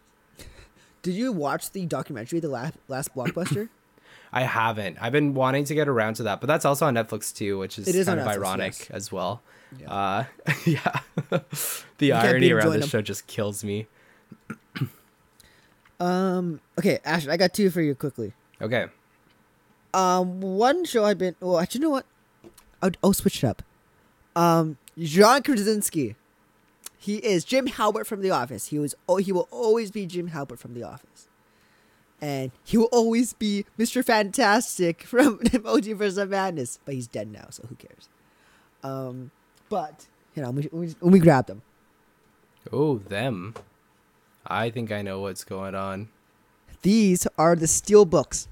Did 1.03 1.15
you 1.15 1.33
watch 1.33 1.71
the 1.71 1.87
documentary, 1.87 2.41
the 2.41 2.49
last 2.49 2.75
last 2.89 3.15
Blockbuster? 3.15 3.69
I 4.33 4.43
haven't. 4.43 4.99
I've 5.01 5.13
been 5.13 5.33
wanting 5.35 5.65
to 5.67 5.75
get 5.75 5.89
around 5.89 6.15
to 6.15 6.25
that, 6.25 6.41
but 6.41 6.49
that's 6.49 6.65
also 6.65 6.85
on 6.87 6.95
Netflix 6.95 7.35
too, 7.35 7.59
which 7.59 7.79
is, 7.79 7.89
It 7.89 7.95
is 7.95 8.07
kind 8.07 8.21
of 8.21 8.27
Netflix, 8.27 8.35
ironic 8.35 8.79
yes. 8.81 8.91
as 8.91 9.13
well. 9.13 9.41
Yeah. 9.79 9.93
Uh, 9.93 10.25
yeah. 10.67 11.01
the 11.99 12.11
can't 12.11 12.25
irony 12.27 12.51
around 12.53 12.73
this 12.73 12.81
them. 12.83 12.89
show 12.89 13.03
just 13.03 13.27
kills 13.27 13.65
me. 13.65 13.87
Um. 16.01 16.61
Okay, 16.79 17.01
Ashton, 17.05 17.33
I 17.33 17.37
got 17.37 17.53
two 17.53 17.71
for 17.71 17.81
you 17.81 17.95
quickly. 17.97 18.33
Okay. 18.63 18.87
Um, 19.93 20.41
one 20.41 20.85
show 20.85 21.05
I've 21.05 21.19
been. 21.19 21.35
Well, 21.41 21.59
actually, 21.59 21.81
you 21.81 21.87
know 21.87 21.91
what? 21.91 22.07
I'll, 22.81 22.91
I'll 23.03 23.13
switch 23.13 23.43
it 23.43 23.47
up. 23.49 23.63
Um, 24.37 24.77
John 24.97 25.43
Krasinski. 25.43 26.15
He 27.01 27.17
is 27.17 27.45
Jim 27.45 27.67
Halpert 27.67 28.07
from 28.07 28.23
The 28.23 28.31
Office. 28.31 28.69
He 28.69 28.79
was. 28.79 28.95
Oh, 29.09 29.17
he 29.17 29.33
will 29.33 29.49
always 29.51 29.91
be 29.91 30.07
Jim 30.07 30.31
Halpert 30.31 30.59
from 30.59 30.75
The 30.75 30.85
Office. 30.85 31.27
And 32.21 32.51
he 32.65 32.77
will 32.77 32.89
always 32.93 33.33
be 33.33 33.65
Mr. 33.79 34.05
Fantastic 34.05 35.03
from 35.07 35.39
Multiverse 35.41 36.17
of 36.17 36.31
Madness. 36.31 36.79
But 36.85 36.95
he's 36.95 37.07
dead 37.09 37.31
now, 37.33 37.47
so 37.51 37.67
who 37.69 37.75
cares? 37.75 38.09
Um, 38.85 39.31
but 39.69 40.07
you 40.35 40.43
know, 40.43 40.51
we, 40.51 40.69
we, 40.73 40.95
we 41.01 41.19
grabbed 41.19 41.51
him. 41.51 41.63
Oh, 42.73 42.99
them. 42.99 43.55
I 44.47 44.71
think 44.71 44.93
I 44.93 45.03
know 45.03 45.21
what's 45.21 45.45
going 45.45 45.75
on. 45.75 46.09
These 46.83 47.27
are 47.37 47.57
the 47.57 47.67
steel 47.67 48.05
books 48.05 48.49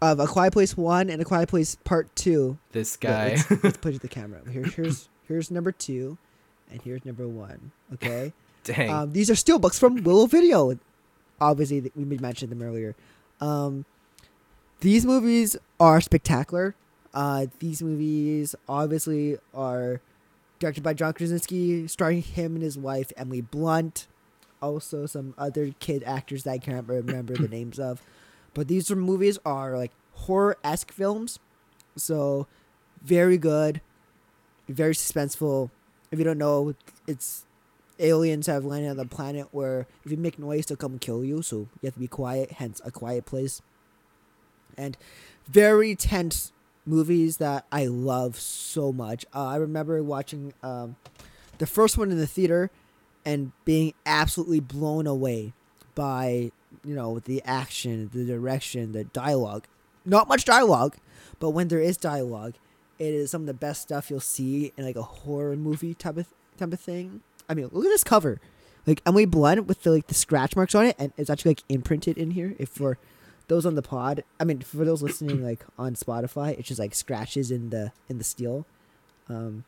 of 0.00 0.20
A 0.20 0.26
Quiet 0.26 0.52
Place 0.52 0.76
One 0.76 1.10
and 1.10 1.20
A 1.20 1.24
Quiet 1.24 1.48
Place 1.48 1.76
Part 1.84 2.14
Two. 2.14 2.58
This 2.72 2.96
guy. 2.96 3.30
let's, 3.30 3.64
let's 3.64 3.76
put 3.80 3.90
it 3.90 3.92
to 3.94 3.98
the 4.00 4.08
camera. 4.08 4.40
Here, 4.50 4.64
here's 4.64 5.08
here's 5.26 5.50
number 5.50 5.72
two, 5.72 6.18
and 6.70 6.80
here's 6.82 7.04
number 7.04 7.26
one. 7.26 7.72
Okay. 7.94 8.32
Dang. 8.64 8.90
Um, 8.90 9.12
these 9.12 9.30
are 9.30 9.34
steel 9.34 9.58
books 9.58 9.78
from 9.78 10.02
Willow 10.02 10.26
Video. 10.26 10.78
Obviously, 11.40 11.90
we 11.94 12.18
mentioned 12.18 12.52
them 12.52 12.62
earlier. 12.62 12.94
Um, 13.40 13.84
these 14.80 15.06
movies 15.06 15.56
are 15.80 16.00
spectacular. 16.00 16.74
Uh, 17.14 17.46
these 17.58 17.82
movies 17.82 18.54
obviously 18.68 19.38
are 19.54 20.00
directed 20.58 20.82
by 20.82 20.94
John 20.94 21.12
Krasinski, 21.12 21.86
starring 21.86 22.22
him 22.22 22.54
and 22.54 22.62
his 22.62 22.78
wife 22.78 23.12
Emily 23.16 23.40
Blunt. 23.40 24.06
Also, 24.60 25.06
some 25.06 25.34
other 25.38 25.72
kid 25.78 26.02
actors 26.04 26.42
that 26.42 26.50
I 26.50 26.58
can't 26.58 26.88
remember 26.88 27.34
the 27.34 27.48
names 27.48 27.78
of. 27.78 28.02
But 28.54 28.66
these 28.68 28.90
are 28.90 28.96
movies 28.96 29.38
are 29.44 29.76
like 29.76 29.92
horror 30.12 30.56
esque 30.64 30.90
films, 30.90 31.38
so 31.96 32.48
very 33.02 33.38
good, 33.38 33.80
very 34.68 34.94
suspenseful. 34.94 35.70
If 36.10 36.18
you 36.18 36.24
don't 36.24 36.38
know, 36.38 36.74
it's 37.06 37.44
aliens 38.00 38.46
have 38.46 38.64
landed 38.64 38.90
on 38.90 38.96
the 38.96 39.06
planet 39.06 39.48
where 39.52 39.86
if 40.04 40.10
you 40.10 40.16
make 40.16 40.38
noise, 40.38 40.66
they'll 40.66 40.76
come 40.76 40.98
kill 40.98 41.24
you. 41.24 41.42
So 41.42 41.56
you 41.56 41.86
have 41.86 41.94
to 41.94 42.00
be 42.00 42.08
quiet. 42.08 42.52
Hence, 42.52 42.80
a 42.84 42.90
quiet 42.90 43.26
place. 43.26 43.62
And 44.76 44.96
very 45.48 45.94
tense 45.94 46.52
movies 46.88 47.36
that 47.36 47.66
I 47.70 47.86
love 47.86 48.38
so 48.38 48.92
much. 48.92 49.26
Uh, 49.34 49.46
I 49.46 49.56
remember 49.56 50.02
watching 50.02 50.54
um, 50.62 50.96
the 51.58 51.66
first 51.66 51.98
one 51.98 52.10
in 52.10 52.18
the 52.18 52.26
theater 52.26 52.70
and 53.24 53.52
being 53.64 53.92
absolutely 54.06 54.60
blown 54.60 55.06
away 55.06 55.52
by 55.94 56.50
you 56.84 56.94
know 56.94 57.18
the 57.18 57.42
action, 57.44 58.10
the 58.12 58.24
direction, 58.24 58.92
the 58.92 59.04
dialogue. 59.04 59.66
Not 60.04 60.28
much 60.28 60.44
dialogue, 60.44 60.96
but 61.38 61.50
when 61.50 61.68
there 61.68 61.80
is 61.80 61.96
dialogue, 61.96 62.54
it 62.98 63.12
is 63.12 63.30
some 63.30 63.42
of 63.42 63.46
the 63.46 63.54
best 63.54 63.82
stuff 63.82 64.10
you'll 64.10 64.20
see 64.20 64.72
in 64.76 64.84
like 64.84 64.96
a 64.96 65.02
horror 65.02 65.56
movie 65.56 65.94
type 65.94 66.16
of 66.16 66.26
type 66.56 66.72
of 66.72 66.80
thing. 66.80 67.22
I 67.48 67.54
mean, 67.54 67.68
look 67.72 67.84
at 67.84 67.90
this 67.90 68.04
cover. 68.04 68.40
Like 68.86 69.02
Emily 69.04 69.26
Blunt 69.26 69.66
with 69.66 69.82
the 69.82 69.90
like 69.90 70.06
the 70.06 70.14
scratch 70.14 70.56
marks 70.56 70.74
on 70.74 70.86
it, 70.86 70.96
and 70.98 71.12
it's 71.16 71.28
actually 71.28 71.50
like 71.50 71.64
imprinted 71.68 72.16
in 72.16 72.30
here. 72.30 72.54
If 72.58 72.70
for 72.70 72.96
those 73.48 73.66
on 73.66 73.74
the 73.74 73.82
pod, 73.82 74.24
I 74.38 74.44
mean, 74.44 74.60
for 74.60 74.84
those 74.84 75.02
listening 75.02 75.42
like 75.42 75.64
on 75.78 75.94
Spotify, 75.94 76.58
it's 76.58 76.68
just 76.68 76.78
like 76.78 76.94
scratches 76.94 77.50
in 77.50 77.70
the 77.70 77.92
in 78.08 78.18
the 78.18 78.24
steel. 78.24 78.66
Um, 79.28 79.64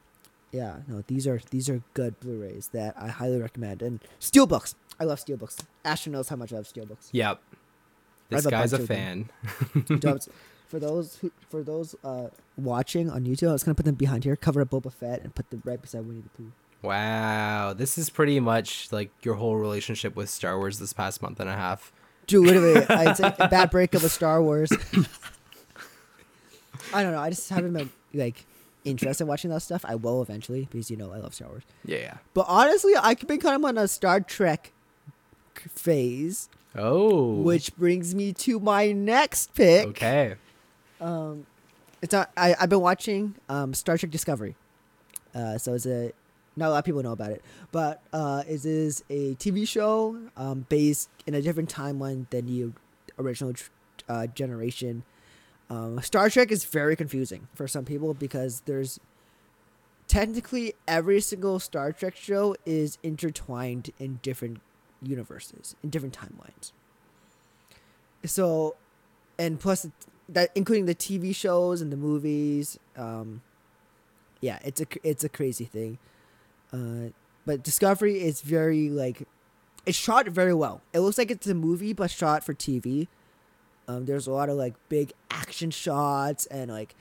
yeah, 0.53 0.79
no, 0.87 1.03
these 1.07 1.27
are 1.27 1.41
these 1.51 1.69
are 1.69 1.83
good 1.95 2.19
Blu-rays 2.21 2.69
that 2.69 2.95
I 2.99 3.09
highly 3.09 3.41
recommend. 3.41 3.83
And 3.83 4.01
steelbooks, 4.21 4.75
I 4.99 5.05
love 5.05 5.19
steelbooks. 5.19 5.65
Ashton 5.85 6.13
knows 6.13 6.29
how 6.29 6.37
much 6.37 6.53
I 6.53 6.57
love 6.57 6.67
steelbooks. 6.73 7.09
yep. 7.13 7.41
This 8.29 8.47
a 8.47 8.51
guy's 8.51 8.73
a 8.73 8.79
bunch 8.79 8.83
of 8.83 8.89
them. 8.89 9.31
fan. 9.99 10.19
For 10.69 10.79
those 10.79 11.17
who, 11.17 11.33
for 11.49 11.65
those 11.65 11.97
uh, 12.05 12.29
watching 12.57 13.11
on 13.11 13.25
YouTube, 13.25 13.49
I 13.49 13.53
was 13.53 13.65
gonna 13.65 13.75
put 13.75 13.87
them 13.87 13.97
behind 13.97 14.23
here, 14.23 14.37
cover 14.37 14.61
up 14.61 14.71
Boba 14.71 14.93
Fett, 14.93 15.21
and 15.21 15.35
put 15.35 15.51
them 15.51 15.63
right 15.65 15.83
beside 15.83 16.07
Winnie 16.07 16.21
the 16.21 16.29
Pooh. 16.29 16.53
Wow, 16.81 17.75
this 17.77 17.99
is 17.99 18.09
pretty 18.09 18.39
much 18.39 18.93
like 18.93 19.11
your 19.25 19.35
whole 19.35 19.57
relationship 19.57 20.15
with 20.15 20.31
Star 20.31 20.57
Wars 20.59 20.79
this 20.79 20.93
past 20.93 21.23
month 21.23 21.41
and 21.41 21.51
a 21.51 21.57
half. 21.57 21.93
Dude, 22.31 22.47
literally, 22.47 22.87
I'd 22.89 23.17
say 23.17 23.35
a 23.39 23.49
bad 23.49 23.71
breakup 23.71 24.03
with 24.03 24.13
Star 24.13 24.43
Wars. 24.43 24.71
I 26.93 27.03
don't 27.03 27.13
know. 27.13 27.21
I 27.21 27.31
just 27.31 27.49
haven't 27.49 27.73
been 27.73 27.91
like 28.15 28.45
interested 28.85 29.25
in 29.25 29.29
watching 29.29 29.51
that 29.51 29.61
stuff. 29.63 29.85
I 29.87 29.95
will 29.95 30.23
eventually 30.23 30.67
because 30.71 30.91
you 30.91 30.97
know 30.97 31.13
I 31.13 31.19
love 31.19 31.35
Star 31.35 31.49
Wars. 31.49 31.63
Yeah. 31.85 32.19
But 32.35 32.47
honestly, 32.49 32.95
I've 32.97 33.21
been 33.27 33.41
kind 33.41 33.57
of 33.57 33.65
on 33.65 33.79
a 33.79 33.87
Star 33.89 34.21
Trek 34.21 34.73
phase, 35.55 36.49
Oh. 36.77 37.33
which 37.35 37.77
brings 37.77 38.15
me 38.15 38.33
to 38.35 38.59
my 38.61 38.93
next 38.93 39.55
pick. 39.55 39.87
Okay. 39.89 40.35
Um, 41.01 41.47
it's 42.03 42.13
not. 42.13 42.31
I 42.37 42.55
I've 42.59 42.69
been 42.71 42.81
watching 42.81 43.35
um 43.49 43.75
Star 43.75 43.97
Trek 43.99 44.11
Discovery. 44.11 44.57
Uh, 45.35 45.59
so 45.59 45.75
it's 45.75 45.87
a 45.87 46.13
not 46.61 46.69
a 46.69 46.71
lot 46.71 46.79
of 46.79 46.85
people 46.85 47.03
know 47.03 47.13
about 47.13 47.33
it, 47.33 47.43
but 47.73 48.03
uh, 48.13 48.45
it 48.47 48.65
is 48.65 49.03
a 49.11 49.35
TV 49.37 49.67
show 49.67 50.17
um 50.37 50.67
based 50.69 51.11
in 51.27 51.35
a 51.35 51.43
different 51.43 51.73
timeline 51.73 52.29
than 52.31 52.47
the 52.47 52.73
original 53.19 53.53
uh, 54.09 54.27
generation. 54.29 55.03
Um, 55.69 56.01
Star 56.03 56.29
Trek 56.31 56.51
is 56.51 56.65
very 56.65 56.97
confusing 56.97 57.49
for 57.55 57.69
some 57.69 57.85
people 57.85 58.15
because 58.15 58.63
there's 58.67 58.99
technically 60.09 60.75
every 60.89 61.21
single 61.21 61.61
Star 61.61 61.93
Trek 61.93 62.17
show 62.17 62.57
is 62.67 62.99
intertwined 63.03 63.91
in 63.99 64.19
different 64.23 64.61
universes, 65.01 65.77
in 65.83 65.91
different 65.91 66.17
timelines. 66.19 66.73
So, 68.25 68.75
and 69.39 69.59
plus 69.59 69.87
that 70.29 70.51
including 70.55 70.87
the 70.87 70.95
TV 70.95 71.35
shows 71.35 71.81
and 71.81 71.93
the 71.93 71.97
movies. 71.97 72.79
Um, 72.97 73.43
yeah, 74.41 74.59
it's 74.65 74.81
a 74.81 74.87
it's 75.05 75.25
a 75.25 75.29
crazy 75.29 75.65
thing. 75.65 75.99
Uh, 76.73 77.11
but 77.47 77.63
Discovery 77.63 78.21
is 78.21 78.41
very 78.41 78.89
like 78.89 79.27
it's 79.87 79.99
shot 79.99 80.27
very 80.29 80.55
well. 80.55 80.83
It 80.93 81.01
looks 81.01 81.19
like 81.19 81.31
it's 81.31 81.47
a 81.47 81.55
movie 81.55 81.93
but 81.93 82.11
shot 82.11 82.45
for 82.45 82.55
TV. 82.55 83.09
Um, 83.89 84.05
there's 84.07 84.27
a 84.27 84.31
lot 84.33 84.49
of 84.49 84.57
like 84.57 84.75
big 84.89 85.13
action 85.31 85.71
shots 85.71 86.47
and 86.47 86.71
like 86.71 86.95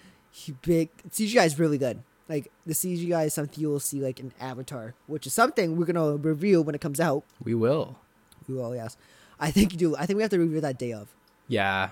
big 0.62 0.90
CGI 1.10 1.46
is 1.46 1.60
really 1.60 1.78
good. 1.78 2.02
Like 2.28 2.52
the 2.66 2.74
CGI 2.74 3.26
is 3.28 3.34
something 3.34 3.60
you 3.60 3.70
will 3.70 3.80
see 3.80 4.00
like 4.02 4.20
in 4.20 4.32
Avatar, 4.40 4.94
which 5.08 5.28
is 5.28 5.34
something 5.34 5.78
we're 5.78 5.86
gonna 5.86 6.16
review 6.16 6.62
when 6.62 6.76
it 6.76 6.82
comes 6.82 7.00
out. 7.00 7.24
We 7.44 7.54
will. 7.54 7.98
We 8.48 8.56
will, 8.56 8.76
yes. 8.76 8.98
I 9.40 9.52
think 9.52 9.74
you 9.74 9.80
do. 9.80 9.96
I 9.96 10.06
think 10.06 10.18
we 10.18 10.24
have 10.24 10.32
to 10.32 10.40
review 10.40 10.62
that 10.62 10.78
day 10.78 10.94
of. 10.94 11.14
Yeah. 11.48 11.90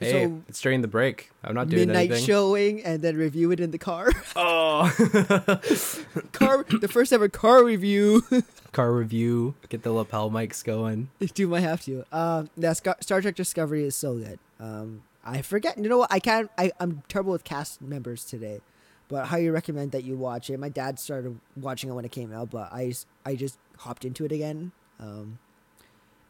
Hey, 0.00 0.24
So- 0.24 0.42
it's 0.48 0.60
during 0.60 0.80
the 0.80 0.88
break. 0.88 1.30
I'm 1.44 1.54
not 1.54 1.68
doing 1.68 1.82
it. 1.82 1.86
midnight 1.86 2.10
anything. 2.10 2.26
showing 2.26 2.82
and 2.82 3.02
then 3.02 3.16
review 3.16 3.52
it 3.52 3.60
in 3.60 3.70
the 3.70 3.78
car. 3.78 4.10
Oh. 4.36 4.90
car, 6.32 6.64
the 6.64 6.88
first 6.88 7.12
ever 7.12 7.28
car 7.28 7.64
review. 7.64 8.24
Car 8.72 8.92
review. 8.92 9.54
Get 9.68 9.82
the 9.82 9.90
lapel 9.92 10.30
mics 10.30 10.64
going. 10.64 11.10
Do 11.34 11.48
might 11.48 11.60
have 11.60 11.82
to. 11.82 12.04
Um, 12.12 12.50
that 12.56 12.76
Star 13.02 13.20
Trek 13.20 13.34
Discovery 13.34 13.82
is 13.84 13.96
so 13.96 14.16
good. 14.18 14.38
Um, 14.60 15.02
I 15.24 15.42
forget. 15.42 15.76
You 15.76 15.88
know 15.88 15.98
what? 15.98 16.12
I 16.12 16.20
can't. 16.20 16.48
I 16.56 16.70
I'm 16.78 17.02
terrible 17.08 17.32
with 17.32 17.42
cast 17.42 17.82
members 17.82 18.24
today, 18.24 18.60
but 19.08 19.24
I 19.24 19.26
highly 19.26 19.50
recommend 19.50 19.90
that 19.90 20.04
you 20.04 20.16
watch 20.16 20.50
it. 20.50 20.58
My 20.60 20.68
dad 20.68 21.00
started 21.00 21.40
watching 21.56 21.90
it 21.90 21.94
when 21.94 22.04
it 22.04 22.12
came 22.12 22.32
out, 22.32 22.50
but 22.50 22.72
I 22.72 22.94
I 23.26 23.34
just 23.34 23.58
hopped 23.78 24.04
into 24.04 24.24
it 24.24 24.30
again. 24.30 24.70
Um, 25.00 25.40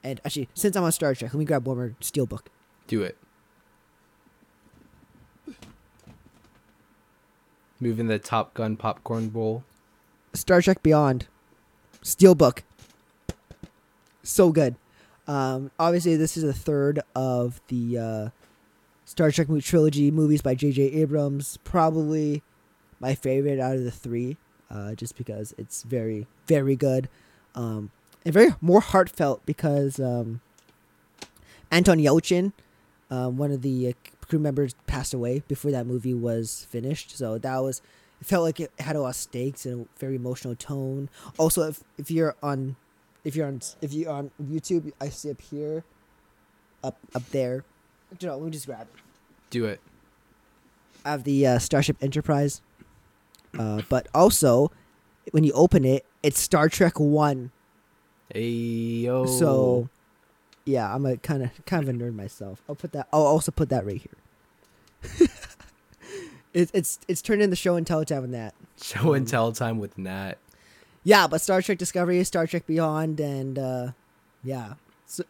and 0.03 0.19
actually, 0.25 0.49
since 0.55 0.75
I'm 0.77 0.83
on 0.85 0.93
Star 0.93 1.15
Trek, 1.15 1.35
let 1.35 1.39
me 1.39 1.45
grab 1.45 1.67
one 1.67 1.77
more 1.77 1.95
steelbook. 2.01 2.47
Do 2.87 3.03
it. 3.03 3.19
Moving 7.81 8.09
the 8.09 8.19
Top 8.19 8.55
Gun 8.55 8.77
popcorn 8.77 9.29
bowl. 9.29 9.65
Star 10.35 10.61
Trek 10.61 10.83
Beyond, 10.83 11.27
Steelbook. 12.03 12.61
So 14.23 14.51
good. 14.53 14.77
Um, 15.27 15.71
obviously, 15.79 16.17
this 16.17 16.37
is 16.37 16.43
the 16.43 16.53
third 16.53 17.01
of 17.15 17.61
the 17.69 17.99
uh, 17.99 18.29
Star 19.05 19.31
Trek 19.31 19.49
trilogy 19.63 20.11
movies 20.11 20.43
by 20.43 20.55
J.J. 20.55 20.83
Abrams. 20.83 21.59
Probably 21.65 22.43
my 23.01 23.15
favorite 23.15 23.59
out 23.59 23.77
of 23.77 23.85
the 23.85 23.91
three, 23.91 24.37
uh, 24.71 24.95
just 24.95 25.17
because 25.17 25.55
it's 25.57 25.83
very, 25.83 26.27
very 26.47 26.77
good, 26.77 27.09
um, 27.55 27.91
and 28.25 28.35
very 28.35 28.55
more 28.61 28.81
heartfelt 28.81 29.45
because 29.47 29.99
um, 29.99 30.41
Anton 31.71 31.99
Yelchin, 31.99 32.53
um, 33.11 33.37
one 33.37 33.51
of 33.51 33.63
the 33.63 33.89
uh, 33.89 33.93
crew 34.31 34.39
members, 34.39 34.75
passed 34.87 35.13
away 35.13 35.43
before 35.49 35.71
that 35.73 35.87
movie 35.87 36.15
was 36.15 36.67
finished. 36.71 37.19
So 37.19 37.37
that 37.37 37.59
was 37.59 37.83
it 38.21 38.27
felt 38.27 38.45
like 38.45 38.61
it 38.61 38.71
had 38.79 38.97
a 38.97 39.01
lot 39.01 39.11
of 39.11 39.17
stakes 39.17 39.65
and 39.67 39.87
a 39.87 39.99
very 39.99 40.15
emotional 40.17 40.55
tone. 40.55 41.09
Also, 41.39 41.63
if 41.69 41.83
if 41.99 42.11
you're 42.11 42.37
on, 42.43 42.77
if 43.25 43.35
you're 43.35 43.47
on, 43.47 43.61
if 43.81 43.93
you're 43.93 44.11
on 44.11 44.31
YouTube, 44.43 44.93
I 45.01 45.09
see 45.09 45.31
up 45.31 45.41
here, 45.41 45.85
up 46.85 46.99
up 47.15 47.27
there. 47.31 47.65
You 48.21 48.29
know, 48.29 48.37
let 48.37 48.45
me 48.45 48.51
just 48.51 48.67
grab. 48.67 48.83
it. 48.83 49.01
Do 49.51 49.65
it. 49.65 49.81
I 51.05 51.11
have 51.11 51.25
the 51.25 51.47
uh, 51.47 51.59
Starship 51.59 51.97
Enterprise, 52.03 52.61
uh, 53.59 53.83
but 53.89 54.07
also 54.15 54.71
when 55.33 55.45
you 55.45 55.53
open 55.53 55.85
it, 55.85 56.05
it's 56.23 56.39
Star 56.39 56.69
Trek 56.69 57.01
One. 57.01 57.53
Hey 58.33 58.51
yo. 58.51 59.25
So, 59.27 59.89
yeah, 60.67 60.95
I'm 60.95 61.07
a 61.07 61.17
kind 61.17 61.43
of 61.43 61.51
kind 61.65 61.83
of 61.83 61.89
a 61.89 61.99
nerd 61.99 62.15
myself. 62.15 62.63
I'll 62.69 62.75
put 62.75 62.93
that. 62.93 63.09
I'll 63.15 63.23
also 63.23 63.51
put 63.51 63.71
that 63.71 63.87
right 63.87 63.97
here. 63.97 64.20
it's 66.55 66.71
it's 66.75 66.99
it's 67.09 67.23
turned 67.23 67.43
into 67.43 67.57
show 67.57 67.77
and 67.77 67.87
tell 67.87 68.05
time 68.05 68.23
with 68.23 68.33
that. 68.33 68.55
show 68.81 69.13
and 69.13 69.27
tell 69.27 69.53
time 69.53 69.79
with 69.79 69.97
Nat. 69.99 70.35
Yeah, 71.03 71.27
but 71.27 71.41
Star 71.41 71.63
Trek 71.63 71.79
Discovery, 71.79 72.23
Star 72.25 72.47
Trek 72.47 72.67
Beyond, 72.67 73.21
and 73.21 73.59
uh, 73.59 73.93
yeah, 74.45 74.75
so, 75.07 75.25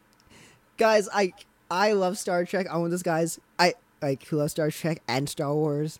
guys, 0.77 1.07
I 1.13 1.33
I 1.69 1.93
love 1.93 2.17
Star 2.17 2.45
Trek. 2.45 2.67
I'm 2.69 2.79
one 2.79 2.85
of 2.85 2.91
those 2.91 3.03
guys 3.03 3.39
I 3.57 3.75
like 4.01 4.25
who 4.27 4.37
love 4.37 4.51
Star 4.51 4.69
Trek 4.71 5.01
and 5.07 5.29
Star 5.29 5.53
Wars. 5.53 5.99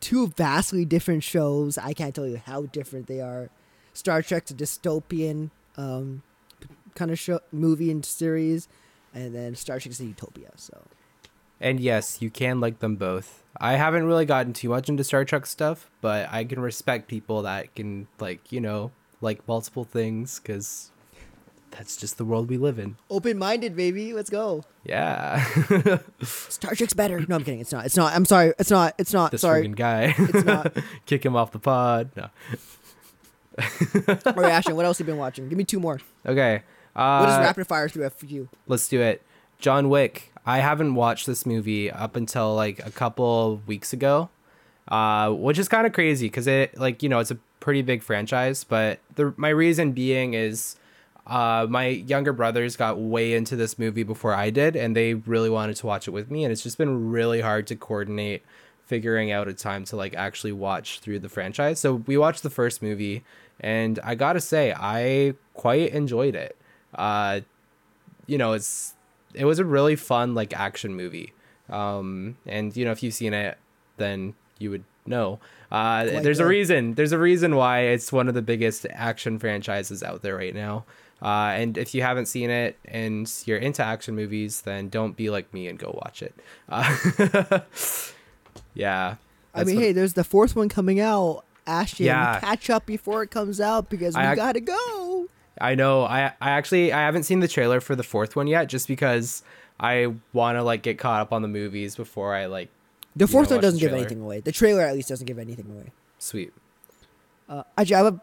Two 0.00 0.28
vastly 0.28 0.84
different 0.84 1.22
shows. 1.22 1.78
I 1.78 1.92
can't 1.92 2.14
tell 2.14 2.26
you 2.26 2.42
how 2.44 2.62
different 2.62 3.06
they 3.06 3.20
are. 3.20 3.50
Star 3.92 4.20
Trek's 4.22 4.50
a 4.50 4.54
dystopian 4.54 5.50
um, 5.76 6.22
kind 6.94 7.10
of 7.10 7.18
show, 7.18 7.40
movie 7.52 7.90
and 7.90 8.04
series, 8.04 8.66
and 9.14 9.34
then 9.34 9.54
Star 9.54 9.78
Trek's 9.78 10.00
a 10.00 10.06
utopia. 10.06 10.50
So 10.56 10.82
And 11.62 11.78
yes, 11.80 12.20
you 12.20 12.28
can 12.28 12.60
like 12.60 12.80
them 12.80 12.96
both. 12.96 13.42
I 13.60 13.74
haven't 13.76 14.04
really 14.04 14.26
gotten 14.26 14.52
too 14.52 14.68
much 14.68 14.88
into 14.88 15.04
Star 15.04 15.24
Trek 15.24 15.46
stuff, 15.46 15.88
but 16.00 16.28
I 16.32 16.44
can 16.44 16.58
respect 16.60 17.06
people 17.08 17.42
that 17.42 17.74
can 17.76 18.08
like 18.18 18.50
you 18.50 18.60
know 18.60 18.90
like 19.20 19.46
multiple 19.46 19.84
things 19.84 20.40
because 20.40 20.90
that's 21.70 21.96
just 21.96 22.18
the 22.18 22.24
world 22.24 22.48
we 22.50 22.56
live 22.58 22.78
in. 22.80 22.96
Open 23.08 23.38
minded, 23.38 23.76
baby. 23.76 24.12
Let's 24.12 24.28
go. 24.28 24.64
Yeah, 24.84 25.44
Star 26.22 26.74
Trek's 26.74 26.94
better. 26.94 27.20
No, 27.28 27.36
I'm 27.36 27.44
kidding. 27.44 27.60
It's 27.60 27.72
not. 27.72 27.86
It's 27.86 27.96
not. 27.96 28.12
I'm 28.14 28.24
sorry. 28.24 28.52
It's 28.58 28.70
not. 28.70 28.94
It's 28.98 29.12
not. 29.12 29.30
this 29.30 29.42
sorry. 29.42 29.68
friggin' 29.68 29.76
guy. 29.76 30.14
It's 30.18 30.44
not. 30.44 30.76
Kick 31.06 31.24
him 31.24 31.36
off 31.36 31.52
the 31.52 31.60
pod. 31.60 32.10
No. 32.16 32.28
All 34.26 34.32
right, 34.34 34.52
Ashton. 34.52 34.74
What 34.74 34.86
else 34.86 34.98
have 34.98 35.06
you 35.06 35.12
been 35.12 35.20
watching? 35.20 35.48
Give 35.48 35.58
me 35.58 35.64
two 35.64 35.78
more. 35.78 36.00
Okay. 36.26 36.62
Uh, 36.96 37.18
What 37.20 37.26
does 37.26 37.38
rapid 37.38 37.66
fire 37.66 37.88
do 37.88 38.08
for 38.10 38.26
you? 38.26 38.48
let's 38.66 38.88
do 38.88 39.00
it. 39.00 39.22
John 39.62 39.88
Wick. 39.88 40.32
I 40.44 40.58
haven't 40.58 40.96
watched 40.96 41.26
this 41.26 41.46
movie 41.46 41.90
up 41.90 42.16
until 42.16 42.54
like 42.54 42.84
a 42.84 42.90
couple 42.90 43.62
weeks 43.66 43.92
ago, 43.92 44.28
uh, 44.88 45.30
which 45.30 45.58
is 45.58 45.68
kind 45.68 45.86
of 45.86 45.92
crazy 45.92 46.26
because 46.26 46.46
it 46.46 46.76
like 46.76 47.02
you 47.02 47.08
know 47.08 47.20
it's 47.20 47.30
a 47.30 47.38
pretty 47.60 47.80
big 47.80 48.02
franchise. 48.02 48.64
But 48.64 48.98
the 49.14 49.32
my 49.36 49.50
reason 49.50 49.92
being 49.92 50.34
is 50.34 50.76
uh, 51.28 51.66
my 51.70 51.86
younger 51.86 52.32
brothers 52.32 52.76
got 52.76 52.98
way 52.98 53.34
into 53.34 53.54
this 53.54 53.78
movie 53.78 54.02
before 54.02 54.34
I 54.34 54.50
did, 54.50 54.74
and 54.74 54.96
they 54.96 55.14
really 55.14 55.48
wanted 55.48 55.76
to 55.76 55.86
watch 55.86 56.08
it 56.08 56.10
with 56.10 56.30
me, 56.30 56.44
and 56.44 56.52
it's 56.52 56.64
just 56.64 56.76
been 56.76 57.10
really 57.10 57.40
hard 57.40 57.68
to 57.68 57.76
coordinate 57.76 58.42
figuring 58.84 59.30
out 59.30 59.46
a 59.46 59.54
time 59.54 59.84
to 59.84 59.96
like 59.96 60.14
actually 60.16 60.52
watch 60.52 60.98
through 60.98 61.20
the 61.20 61.28
franchise. 61.28 61.78
So 61.78 61.94
we 61.94 62.16
watched 62.18 62.42
the 62.42 62.50
first 62.50 62.82
movie, 62.82 63.22
and 63.60 64.00
I 64.02 64.16
gotta 64.16 64.40
say 64.40 64.74
I 64.76 65.34
quite 65.54 65.92
enjoyed 65.92 66.34
it. 66.34 66.56
Uh, 66.96 67.40
you 68.26 68.38
know, 68.38 68.54
it's 68.54 68.94
it 69.34 69.44
was 69.44 69.58
a 69.58 69.64
really 69.64 69.96
fun 69.96 70.34
like 70.34 70.54
action 70.54 70.94
movie. 70.94 71.32
Um, 71.70 72.36
and 72.46 72.76
you 72.76 72.84
know, 72.84 72.90
if 72.92 73.02
you've 73.02 73.14
seen 73.14 73.34
it, 73.34 73.58
then 73.96 74.34
you 74.58 74.70
would 74.70 74.84
know. 75.06 75.38
Uh, 75.70 76.04
Quite 76.04 76.22
there's 76.22 76.38
a 76.40 76.46
reason. 76.46 76.94
There's 76.94 77.12
a 77.12 77.18
reason 77.18 77.56
why 77.56 77.80
it's 77.80 78.12
one 78.12 78.28
of 78.28 78.34
the 78.34 78.42
biggest 78.42 78.86
action 78.90 79.38
franchises 79.38 80.02
out 80.02 80.22
there 80.22 80.36
right 80.36 80.54
now. 80.54 80.84
Uh, 81.22 81.52
and 81.54 81.78
if 81.78 81.94
you 81.94 82.02
haven't 82.02 82.26
seen 82.26 82.50
it 82.50 82.76
and 82.84 83.32
you're 83.46 83.58
into 83.58 83.82
action 83.82 84.14
movies, 84.16 84.62
then 84.62 84.88
don't 84.88 85.16
be 85.16 85.30
like 85.30 85.52
me 85.54 85.68
and 85.68 85.78
go 85.78 85.98
watch 86.04 86.20
it. 86.22 86.34
Uh, 86.68 87.60
yeah. 88.74 89.16
I 89.54 89.64
mean, 89.64 89.78
hey, 89.78 89.92
there's 89.92 90.14
the 90.14 90.24
fourth 90.24 90.56
one 90.56 90.68
coming 90.68 91.00
out. 91.00 91.44
Ashton, 91.66 92.06
Yeah. 92.06 92.40
catch 92.40 92.70
up 92.70 92.86
before 92.86 93.22
it 93.22 93.30
comes 93.30 93.60
out 93.60 93.88
because 93.88 94.16
we 94.16 94.22
I 94.22 94.34
gotta 94.34 94.60
go. 94.60 95.28
I 95.60 95.74
know. 95.74 96.02
I 96.04 96.32
I 96.40 96.50
actually 96.50 96.92
I 96.92 97.00
haven't 97.00 97.24
seen 97.24 97.40
the 97.40 97.48
trailer 97.48 97.80
for 97.80 97.94
the 97.96 98.02
fourth 98.02 98.34
one 98.36 98.46
yet, 98.46 98.68
just 98.68 98.88
because 98.88 99.42
I 99.78 100.14
want 100.32 100.56
to 100.58 100.62
like 100.62 100.82
get 100.82 100.98
caught 100.98 101.20
up 101.20 101.32
on 101.32 101.42
the 101.42 101.48
movies 101.48 101.96
before 101.96 102.34
I 102.34 102.46
like 102.46 102.68
The 103.16 103.26
fourth 103.26 103.50
know, 103.50 103.56
one 103.56 103.62
doesn't 103.62 103.80
give 103.80 103.92
anything 103.92 104.20
away. 104.20 104.40
The 104.40 104.52
trailer 104.52 104.82
at 104.82 104.94
least 104.94 105.08
doesn't 105.08 105.26
give 105.26 105.38
anything 105.38 105.66
away. 105.70 105.92
sweet. 106.18 106.52
Uh, 107.48 107.64
actually, 107.76 107.96
I 107.96 108.04
have 108.04 108.14
a 108.14 108.20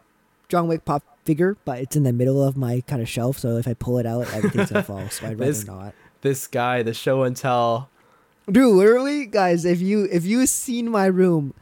John 0.48 0.66
Wick 0.66 0.84
pop 0.84 1.02
figure, 1.24 1.56
but 1.64 1.78
it's 1.80 1.94
in 1.94 2.02
the 2.02 2.12
middle 2.12 2.42
of 2.42 2.56
my 2.56 2.80
kind 2.86 3.00
of 3.00 3.08
shelf. 3.08 3.38
So 3.38 3.56
if 3.58 3.68
I 3.68 3.74
pull 3.74 3.98
it 3.98 4.06
out, 4.06 4.32
everything's 4.34 4.70
gonna 4.70 4.82
fall. 4.82 5.08
So 5.10 5.26
I'd 5.26 5.30
rather 5.38 5.52
This- 5.52 5.66
not. 5.66 5.94
This 6.22 6.46
guy, 6.46 6.82
the 6.82 6.92
show 6.92 7.22
and 7.22 7.34
tell, 7.34 7.88
Dude, 8.50 8.74
literally, 8.76 9.24
guys, 9.26 9.64
if 9.64 9.80
you 9.80 10.06
if 10.10 10.26
you've 10.26 10.48
seen 10.50 10.90
my 10.90 11.06
room, 11.06 11.54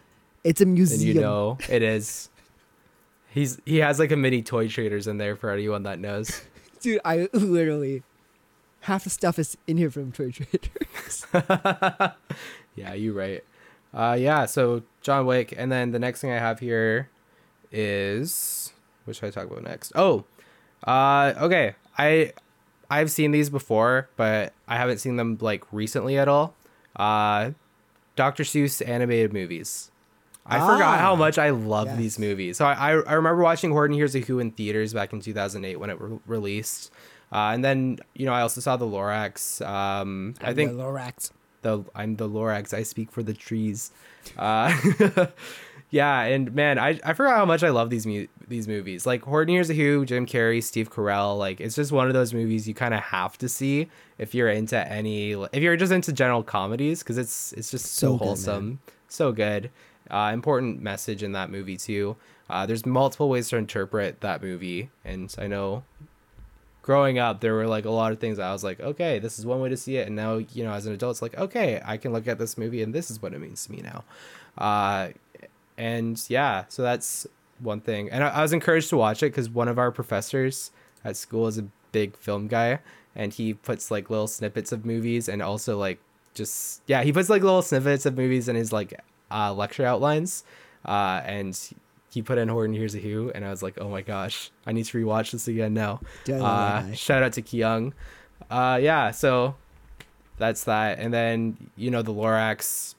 it's 0.42 0.60
a 0.60 0.64
and 0.64 0.74
museum. 0.74 1.16
you 1.16 1.20
know 1.22 1.58
it 1.68 1.82
is. 1.82 2.28
He's 3.38 3.60
he 3.64 3.78
has 3.78 4.00
like 4.00 4.10
a 4.10 4.16
mini 4.16 4.42
toy 4.42 4.66
traders 4.66 5.06
in 5.06 5.18
there 5.18 5.36
for 5.36 5.52
anyone 5.52 5.84
that 5.84 6.00
knows. 6.00 6.42
Dude, 6.80 7.00
I 7.04 7.28
literally 7.32 8.02
half 8.80 9.04
the 9.04 9.10
stuff 9.10 9.38
is 9.38 9.56
in 9.68 9.76
here 9.76 9.92
from 9.92 10.10
Toy 10.10 10.32
Traders. 10.32 11.24
yeah, 12.74 12.94
you're 12.94 13.14
right. 13.14 13.44
Uh, 13.94 14.16
yeah. 14.18 14.44
So 14.46 14.82
John 15.02 15.24
Wick, 15.24 15.54
and 15.56 15.70
then 15.70 15.92
the 15.92 16.00
next 16.00 16.20
thing 16.20 16.32
I 16.32 16.38
have 16.38 16.58
here 16.58 17.10
is 17.70 18.72
what 19.04 19.14
should 19.14 19.26
I 19.26 19.30
talk 19.30 19.48
about 19.48 19.62
next? 19.62 19.92
Oh, 19.94 20.24
uh, 20.84 21.34
okay. 21.36 21.76
I 21.96 22.32
I've 22.90 23.12
seen 23.12 23.30
these 23.30 23.50
before, 23.50 24.08
but 24.16 24.52
I 24.66 24.78
haven't 24.78 24.98
seen 24.98 25.14
them 25.14 25.38
like 25.40 25.62
recently 25.70 26.18
at 26.18 26.26
all. 26.26 26.56
Uh, 26.96 27.52
Dr. 28.16 28.42
Seuss 28.42 28.84
animated 28.84 29.32
movies. 29.32 29.92
I 30.48 30.60
forgot 30.60 30.98
how 30.98 31.12
Ah, 31.12 31.16
much 31.16 31.38
I 31.38 31.50
love 31.50 31.88
yes. 31.88 31.96
these 31.98 32.18
movies. 32.18 32.56
So 32.56 32.64
I, 32.64 32.90
I 32.92 33.12
remember 33.14 33.42
watching 33.42 33.70
Horton 33.70 33.94
Hears 33.94 34.14
a 34.16 34.20
Who 34.20 34.38
in 34.38 34.50
theaters 34.52 34.94
back 34.94 35.12
in 35.12 35.20
2008 35.20 35.76
when 35.76 35.90
it 35.90 36.00
re- 36.00 36.18
released. 36.26 36.90
Uh, 37.30 37.50
and 37.52 37.62
then 37.64 37.98
you 38.14 38.24
know 38.24 38.32
I 38.32 38.40
also 38.40 38.60
saw 38.62 38.76
the 38.78 38.86
Lorax. 38.86 39.60
Um, 39.66 40.34
I 40.40 40.54
think 40.54 40.70
the 40.72 40.78
Lorax. 40.82 41.30
the 41.62 41.84
I'm 41.94 42.16
the 42.16 42.28
Lorax. 42.28 42.72
I 42.72 42.82
speak 42.82 43.10
for 43.12 43.22
the 43.22 43.34
trees. 43.34 43.90
Uh, 44.38 44.74
yeah, 45.90 46.22
and 46.22 46.54
man, 46.54 46.78
I, 46.78 46.98
I 47.04 47.12
forgot 47.14 47.36
how 47.36 47.44
much 47.44 47.62
I 47.62 47.68
love 47.70 47.90
these 47.90 48.06
mu- 48.06 48.26
these 48.46 48.66
movies. 48.68 49.06
Like 49.06 49.22
Horton 49.22 49.52
Hears 49.54 49.70
a 49.70 49.74
Who, 49.74 50.04
Jim 50.06 50.26
Carrey, 50.26 50.62
Steve 50.62 50.90
Carell. 50.90 51.38
Like 51.38 51.60
it's 51.60 51.74
just 51.74 51.92
one 51.92 52.06
of 52.08 52.14
those 52.14 52.32
movies 52.34 52.66
you 52.68 52.74
kind 52.74 52.94
of 52.94 53.00
have 53.00 53.36
to 53.38 53.48
see 53.48 53.88
if 54.18 54.34
you're 54.34 54.48
into 54.50 54.78
any. 54.90 55.32
If 55.32 55.62
you're 55.62 55.76
just 55.76 55.92
into 55.92 56.12
general 56.12 56.42
comedies, 56.42 57.02
because 57.02 57.18
it's 57.18 57.52
it's 57.52 57.70
just 57.70 57.86
so, 57.94 58.06
So 58.06 58.12
good, 58.18 58.24
wholesome, 58.24 58.78
so 59.08 59.32
good. 59.32 59.70
Uh, 60.10 60.30
important 60.32 60.80
message 60.80 61.22
in 61.22 61.32
that 61.32 61.50
movie 61.50 61.76
too. 61.76 62.16
Uh, 62.48 62.64
there's 62.66 62.86
multiple 62.86 63.28
ways 63.28 63.48
to 63.50 63.56
interpret 63.56 64.20
that 64.20 64.42
movie, 64.42 64.90
and 65.04 65.34
I 65.38 65.46
know 65.46 65.84
growing 66.88 67.18
up 67.18 67.42
there 67.42 67.52
were 67.52 67.66
like 67.66 67.84
a 67.84 67.90
lot 67.90 68.12
of 68.12 68.18
things 68.18 68.38
i 68.38 68.50
was 68.50 68.64
like 68.64 68.80
okay 68.80 69.18
this 69.18 69.38
is 69.38 69.44
one 69.44 69.60
way 69.60 69.68
to 69.68 69.76
see 69.76 69.98
it 69.98 70.06
and 70.06 70.16
now 70.16 70.38
you 70.38 70.64
know 70.64 70.72
as 70.72 70.86
an 70.86 70.94
adult 70.94 71.10
it's 71.10 71.20
like 71.20 71.36
okay 71.36 71.82
i 71.84 71.98
can 71.98 72.14
look 72.14 72.26
at 72.26 72.38
this 72.38 72.56
movie 72.56 72.82
and 72.82 72.94
this 72.94 73.10
is 73.10 73.20
what 73.20 73.34
it 73.34 73.38
means 73.38 73.66
to 73.66 73.72
me 73.72 73.82
now 73.82 74.02
uh 74.56 75.10
and 75.76 76.24
yeah 76.30 76.64
so 76.70 76.80
that's 76.80 77.26
one 77.58 77.78
thing 77.78 78.08
and 78.10 78.24
i, 78.24 78.28
I 78.28 78.40
was 78.40 78.54
encouraged 78.54 78.88
to 78.88 78.96
watch 78.96 79.22
it 79.22 79.26
because 79.26 79.50
one 79.50 79.68
of 79.68 79.78
our 79.78 79.92
professors 79.92 80.70
at 81.04 81.14
school 81.14 81.46
is 81.46 81.58
a 81.58 81.66
big 81.92 82.16
film 82.16 82.48
guy 82.48 82.78
and 83.14 83.34
he 83.34 83.52
puts 83.52 83.90
like 83.90 84.08
little 84.08 84.26
snippets 84.26 84.72
of 84.72 84.86
movies 84.86 85.28
and 85.28 85.42
also 85.42 85.76
like 85.76 85.98
just 86.32 86.80
yeah 86.86 87.02
he 87.02 87.12
puts 87.12 87.28
like 87.28 87.42
little 87.42 87.60
snippets 87.60 88.06
of 88.06 88.16
movies 88.16 88.48
in 88.48 88.56
his 88.56 88.72
like 88.72 88.98
uh 89.30 89.52
lecture 89.54 89.84
outlines 89.84 90.44
uh 90.84 91.20
and 91.24 91.58
he 92.10 92.22
put 92.22 92.38
in 92.38 92.48
Horton 92.48 92.74
Hears 92.74 92.94
a 92.94 92.98
Who, 92.98 93.30
and 93.34 93.44
I 93.44 93.50
was 93.50 93.62
like, 93.62 93.76
oh 93.78 93.90
my 93.90 94.00
gosh, 94.00 94.50
I 94.66 94.72
need 94.72 94.86
to 94.86 94.98
rewatch 95.04 95.32
this 95.32 95.46
again 95.46 95.74
now. 95.74 96.00
Dude, 96.24 96.36
I 96.36 96.38
love 96.38 96.84
that 96.86 96.92
Uh, 96.92 96.94
shout 96.94 97.22
out 97.22 97.34
to 97.34 97.42
Kyung. 97.42 97.92
Uh, 98.50 98.78
yeah, 98.80 99.10
so 99.10 99.56
that's 100.38 100.64
that, 100.64 100.98
and 100.98 101.12
then 101.12 101.70
you 101.76 101.90
know 101.90 102.00
the 102.00 102.12
Lorax. 102.14 102.94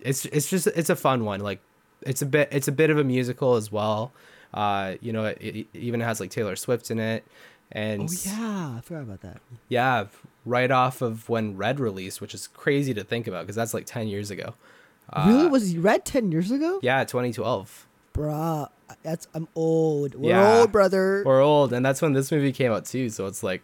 It's 0.00 0.24
it's 0.26 0.48
just 0.48 0.68
it's 0.68 0.88
a 0.88 0.96
fun 0.96 1.24
one. 1.26 1.40
Like 1.40 1.60
it's 2.00 2.22
a 2.22 2.26
bit 2.26 2.48
it's 2.50 2.66
a 2.68 2.72
bit 2.72 2.88
of 2.88 2.96
a 2.96 3.04
musical 3.04 3.56
as 3.56 3.70
well. 3.70 4.10
Uh, 4.54 4.94
you 5.02 5.12
know, 5.12 5.26
it, 5.26 5.38
it 5.42 5.66
even 5.74 6.00
has 6.00 6.18
like 6.18 6.30
Taylor 6.30 6.56
Swift 6.56 6.90
in 6.90 6.98
it, 6.98 7.24
and 7.70 8.08
Oh 8.08 8.14
yeah, 8.24 8.74
I 8.78 8.80
forgot 8.82 9.02
about 9.02 9.20
that. 9.20 9.42
yeah, 9.68 10.06
right 10.46 10.70
off 10.70 11.02
of 11.02 11.28
when 11.28 11.58
Red 11.58 11.78
released, 11.78 12.22
which 12.22 12.32
is 12.32 12.46
crazy 12.48 12.94
to 12.94 13.04
think 13.04 13.26
about 13.26 13.42
because 13.42 13.56
that's 13.56 13.74
like 13.74 13.84
ten 13.84 14.08
years 14.08 14.30
ago. 14.30 14.54
Uh, 15.12 15.24
really? 15.28 15.46
Was 15.48 15.70
he 15.70 15.78
red 15.78 16.04
ten 16.04 16.30
years 16.32 16.50
ago? 16.50 16.78
Yeah, 16.82 17.04
2012. 17.04 17.86
Bruh, 18.14 18.68
that's 19.02 19.28
I'm 19.34 19.48
old. 19.54 20.14
We're 20.14 20.30
Yeah. 20.30 20.60
old, 20.60 20.72
brother. 20.72 21.22
We're 21.24 21.42
old, 21.42 21.72
and 21.72 21.84
that's 21.84 22.00
when 22.02 22.12
this 22.12 22.30
movie 22.32 22.52
came 22.52 22.72
out 22.72 22.84
too. 22.84 23.08
So 23.10 23.26
it's 23.26 23.42
like, 23.42 23.62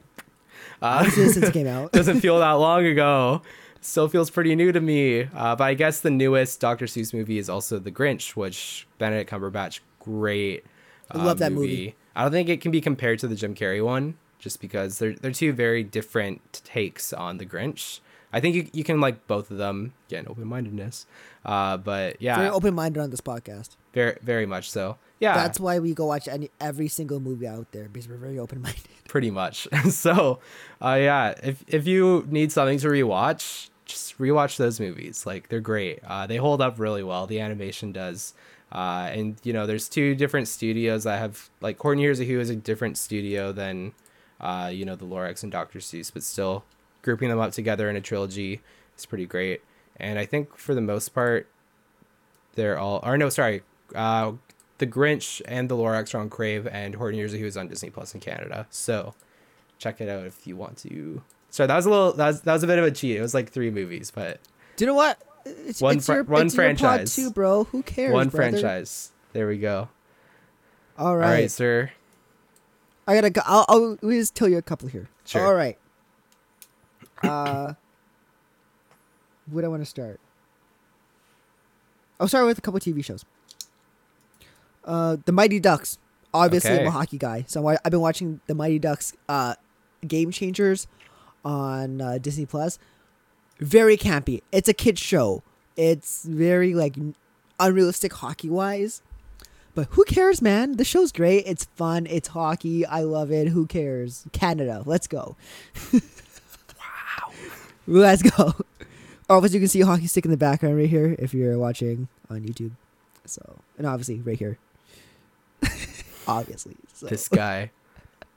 uh, 0.83 1.03
I've 1.05 1.13
seen 1.13 1.27
it 1.27 1.33
since 1.33 1.47
it 1.47 1.53
came 1.53 1.67
out. 1.77 1.93
doesn't 1.93 2.21
feel 2.21 2.39
that 2.41 2.53
long 2.53 2.85
ago. 2.95 3.43
Still 3.81 4.09
feels 4.09 4.31
pretty 4.31 4.55
new 4.57 4.73
to 4.73 4.81
me. 4.81 5.23
Uh, 5.35 5.55
but 5.55 5.65
I 5.65 5.75
guess 5.75 6.01
the 6.01 6.11
newest 6.11 6.59
Dr. 6.61 6.87
Seuss 6.87 7.15
movie 7.15 7.39
is 7.39 7.49
also 7.49 7.79
The 7.79 7.93
Grinch, 7.93 8.31
which 8.35 8.87
Benedict 8.99 9.31
Cumberbatch, 9.31 9.79
great. 10.01 10.65
I 11.11 11.19
love 11.25 11.39
that 11.39 11.53
movie. 11.53 11.95
I 12.17 12.23
don't 12.23 12.33
think 12.33 12.49
it 12.49 12.61
can 12.61 12.73
be 12.73 12.81
compared 12.81 13.21
to 13.21 13.29
the 13.29 13.37
Jim 13.37 13.55
Carrey 13.55 13.85
one, 13.85 14.17
just 14.41 14.61
because 14.61 14.99
they're 14.99 15.13
they're 15.15 15.31
two 15.31 15.53
very 15.53 15.85
different 15.85 16.63
takes 16.65 17.13
on 17.13 17.39
The 17.39 17.47
Grinch. 17.47 18.01
I 18.33 18.41
think 18.41 18.55
you, 18.57 18.69
you 18.73 18.85
can 18.85 19.01
like 19.01 19.27
both 19.27 19.51
of 19.51 19.59
them. 19.59 19.93
Again, 20.09 20.27
open 20.29 20.47
mindedness. 20.47 21.07
Uh, 21.45 21.77
but 21.77 22.21
yeah, 22.21 22.37
Very 22.37 22.51
open 22.51 22.75
minded 22.75 23.01
on 23.01 23.11
this 23.11 23.21
podcast. 23.21 23.77
very 23.93 24.19
very 24.23 24.47
much 24.47 24.71
so. 24.71 24.99
Yeah, 25.19 25.35
That's 25.35 25.59
why 25.59 25.79
we 25.79 25.95
go 25.95 26.07
watch 26.07 26.29
any 26.29 26.51
every 26.61 26.89
single 26.89 27.21
movie 27.21 27.47
out 27.47 27.73
there 27.73 27.89
because 27.89 28.09
we're 28.09 28.17
very 28.17 28.39
open 28.39 28.61
minded. 28.61 28.83
pretty 29.09 29.31
much. 29.31 29.67
so, 29.91 30.41
uh, 30.83 30.99
yeah, 31.01 31.35
if 31.43 31.65
if 31.69 31.87
you 31.87 32.27
need 32.29 32.53
something 32.53 32.79
to 32.81 32.89
rewatch, 32.89 33.71
just 33.87 34.19
rewatch 34.19 34.57
those 34.59 34.79
movies. 34.81 35.25
Like 35.25 35.49
they're 35.49 35.61
great. 35.61 36.01
Uh, 36.07 36.27
they 36.27 36.37
hold 36.37 36.61
up 36.61 36.79
really 36.79 37.03
well. 37.03 37.27
The 37.27 37.41
animation 37.41 37.93
does. 37.93 38.35
Uh, 38.71 39.09
and 39.13 39.37
you 39.45 39.53
know, 39.53 39.65
there's 39.67 39.89
two 39.89 40.15
different 40.15 40.49
studios 40.49 41.05
that 41.05 41.19
have 41.19 41.49
like 41.61 41.79
Horton 41.79 42.01
Hears 42.01 42.21
a 42.21 42.25
Who 42.25 42.41
is 42.41 42.51
a 42.51 42.57
different 42.57 42.99
studio 42.99 43.53
than, 43.53 43.93
uh, 44.41 44.71
you 44.73 44.85
know, 44.85 44.97
the 44.97 45.07
Lorax 45.07 45.43
and 45.43 45.53
Dr. 45.53 45.79
Seuss, 45.79 46.13
but 46.13 46.23
still 46.25 46.65
grouping 47.07 47.31
them 47.31 47.39
up 47.39 47.53
together 47.53 47.89
in 47.89 47.97
a 47.97 48.01
trilogy 48.03 48.61
is 48.99 49.07
pretty 49.07 49.25
great. 49.25 49.63
And 49.99 50.19
I 50.19 50.27
think 50.27 50.59
for 50.59 50.75
the 50.75 50.83
most 50.83 51.11
part, 51.15 51.49
they're 52.57 52.79
all. 52.79 53.01
Or 53.03 53.17
no, 53.17 53.31
sorry. 53.31 53.63
Uh, 53.95 54.33
the 54.79 54.87
Grinch 54.87 55.41
and 55.47 55.71
the 55.71 55.75
Lorax 55.77 56.15
are 56.15 56.19
on 56.19 56.29
Crave, 56.29 56.67
and 56.67 56.95
Horton 56.97 57.19
Hears 57.19 57.33
a 57.33 57.39
Who 57.39 57.47
is 57.47 57.57
on 57.57 57.69
Disney 57.69 57.89
Plus 57.89 58.13
in 58.13 58.21
Canada. 58.21 58.67
So 58.69 59.15
check 59.79 60.03
it 60.03 60.09
out 60.11 60.27
if 60.27 60.47
you 60.47 60.57
want 60.57 60.77
to. 60.79 61.23
Sorry, 61.49 61.67
that 61.69 61.77
was 61.77 61.87
a 61.87 61.91
little. 61.91 62.13
That 62.13 62.27
was, 62.27 62.41
that 62.43 62.53
was 62.53 62.63
a 62.63 62.67
bit 62.67 62.79
of 62.79 62.85
a 62.85 62.91
cheat. 62.91 63.17
It 63.17 63.23
was 63.23 63.33
like 63.33 63.51
three 63.51 63.71
movies, 63.71 64.11
but 64.15 64.41
Do 64.77 64.85
you 64.85 64.89
know 64.89 64.95
what? 64.95 65.23
It's, 65.47 65.81
One 65.81 65.97
it's 65.99 66.07
fr- 66.07 66.15
your, 66.15 66.25
one 66.25 66.47
it's 66.47 66.55
your 66.57 66.65
pod 66.75 66.79
franchise. 66.79 67.15
too, 67.17 67.31
bro. 67.31 67.65
Who 67.65 67.83
cares? 67.85 68.13
One 68.13 68.29
brother? 68.29 68.51
franchise. 68.51 69.13
There 69.33 69.47
we 69.47 69.59
go. 69.59 69.89
All 70.99 71.07
All 71.09 71.17
right. 71.17 71.31
right, 71.31 71.51
sir. 71.51 71.93
I 73.07 73.15
gotta 73.15 73.31
go. 73.31 73.41
I'll, 73.47 73.65
I'll 73.69 73.99
me 74.03 74.19
just 74.19 74.35
tell 74.35 74.49
you 74.49 74.59
a 74.59 74.63
couple 74.63 74.89
here. 74.89 75.09
Sure. 75.25 75.47
All 75.47 75.55
right. 75.55 75.79
Uh, 77.23 77.75
do 79.53 79.65
I 79.65 79.69
want 79.69 79.83
to 79.83 79.87
start? 79.87 80.21
I'll 82.19 82.29
start 82.29 82.47
with 82.47 82.59
a 82.59 82.61
couple 82.61 82.81
TV 82.81 83.05
shows. 83.05 83.25
Uh, 84.85 85.17
The 85.25 85.33
Mighty 85.33 85.61
Ducks. 85.61 85.99
Obviously, 86.35 86.79
I'm 86.79 86.87
a 86.87 86.91
hockey 86.91 87.19
guy, 87.19 87.45
so 87.49 87.67
I- 87.69 87.79
I've 87.85 87.91
been 87.91 88.01
watching 88.01 88.41
The 88.47 88.55
Mighty 88.55 88.79
Ducks. 88.79 89.15
Uh, 89.29 89.55
Game 90.07 90.31
Changers 90.31 90.87
on 91.45 92.01
uh, 92.01 92.19
Disney 92.19 92.45
Plus. 92.47 92.79
Very 93.59 93.97
campy. 93.97 94.43
It's 94.53 94.69
a 94.69 94.75
kids 94.75 95.01
show. 95.01 95.43
It's 95.77 96.25
very 96.25 96.75
like 96.75 96.97
unrealistic 97.59 98.13
hockey 98.15 98.51
wise. 98.51 99.01
But 99.75 99.89
who 99.91 100.05
cares, 100.05 100.41
man? 100.43 100.77
The 100.77 100.85
show's 100.85 101.13
great. 101.13 101.45
It's 101.47 101.65
fun. 101.77 102.07
It's 102.07 102.29
hockey. 102.29 102.85
I 102.87 103.01
love 103.03 103.31
it. 103.33 103.49
Who 103.49 103.67
cares? 103.67 104.27
Canada, 104.33 104.83
let's 104.87 105.07
go. 105.07 105.37
Let's 107.87 108.23
go. 108.23 108.55
Obviously, 109.29 109.59
you 109.59 109.63
can 109.63 109.69
see 109.69 109.81
a 109.81 109.87
hockey 109.87 110.07
stick 110.07 110.25
in 110.25 110.31
the 110.31 110.37
background 110.37 110.77
right 110.77 110.89
here 110.89 111.17
if 111.19 111.35
you're 111.35 111.59
watching 111.59 112.09
on 112.31 112.43
YouTube. 112.43 112.73
So, 113.25 113.59
and 113.77 113.85
obviously, 113.85 114.21
right 114.21 114.39
here. 114.39 114.57
obviously. 116.29 116.77
So. 116.95 117.07
This 117.07 117.29
guy. 117.29 117.73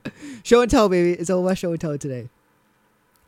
Show 0.43 0.61
and 0.61 0.71
tell, 0.71 0.89
baby. 0.89 1.11
It's 1.11 1.29
all 1.29 1.45
about 1.45 1.59
show 1.59 1.71
and 1.71 1.79
tell 1.79 1.95
today. 1.97 2.29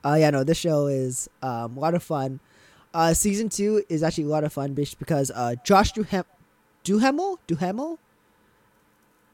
Uh, 0.03 0.15
yeah, 0.19 0.31
no, 0.31 0.43
this 0.43 0.57
show 0.57 0.87
is 0.87 1.29
um, 1.43 1.77
a 1.77 1.79
lot 1.79 1.93
of 1.93 2.01
fun. 2.01 2.39
Uh, 2.93 3.13
season 3.13 3.49
two 3.49 3.83
is 3.89 4.01
actually 4.01 4.23
a 4.23 4.27
lot 4.27 4.43
of 4.43 4.51
fun, 4.51 4.73
bitch, 4.73 4.97
because 4.97 5.31
uh, 5.35 5.55
Josh 5.63 5.93
Duhem- 5.93 6.25
Duhamel, 6.83 7.39
Duhamel, 7.45 7.99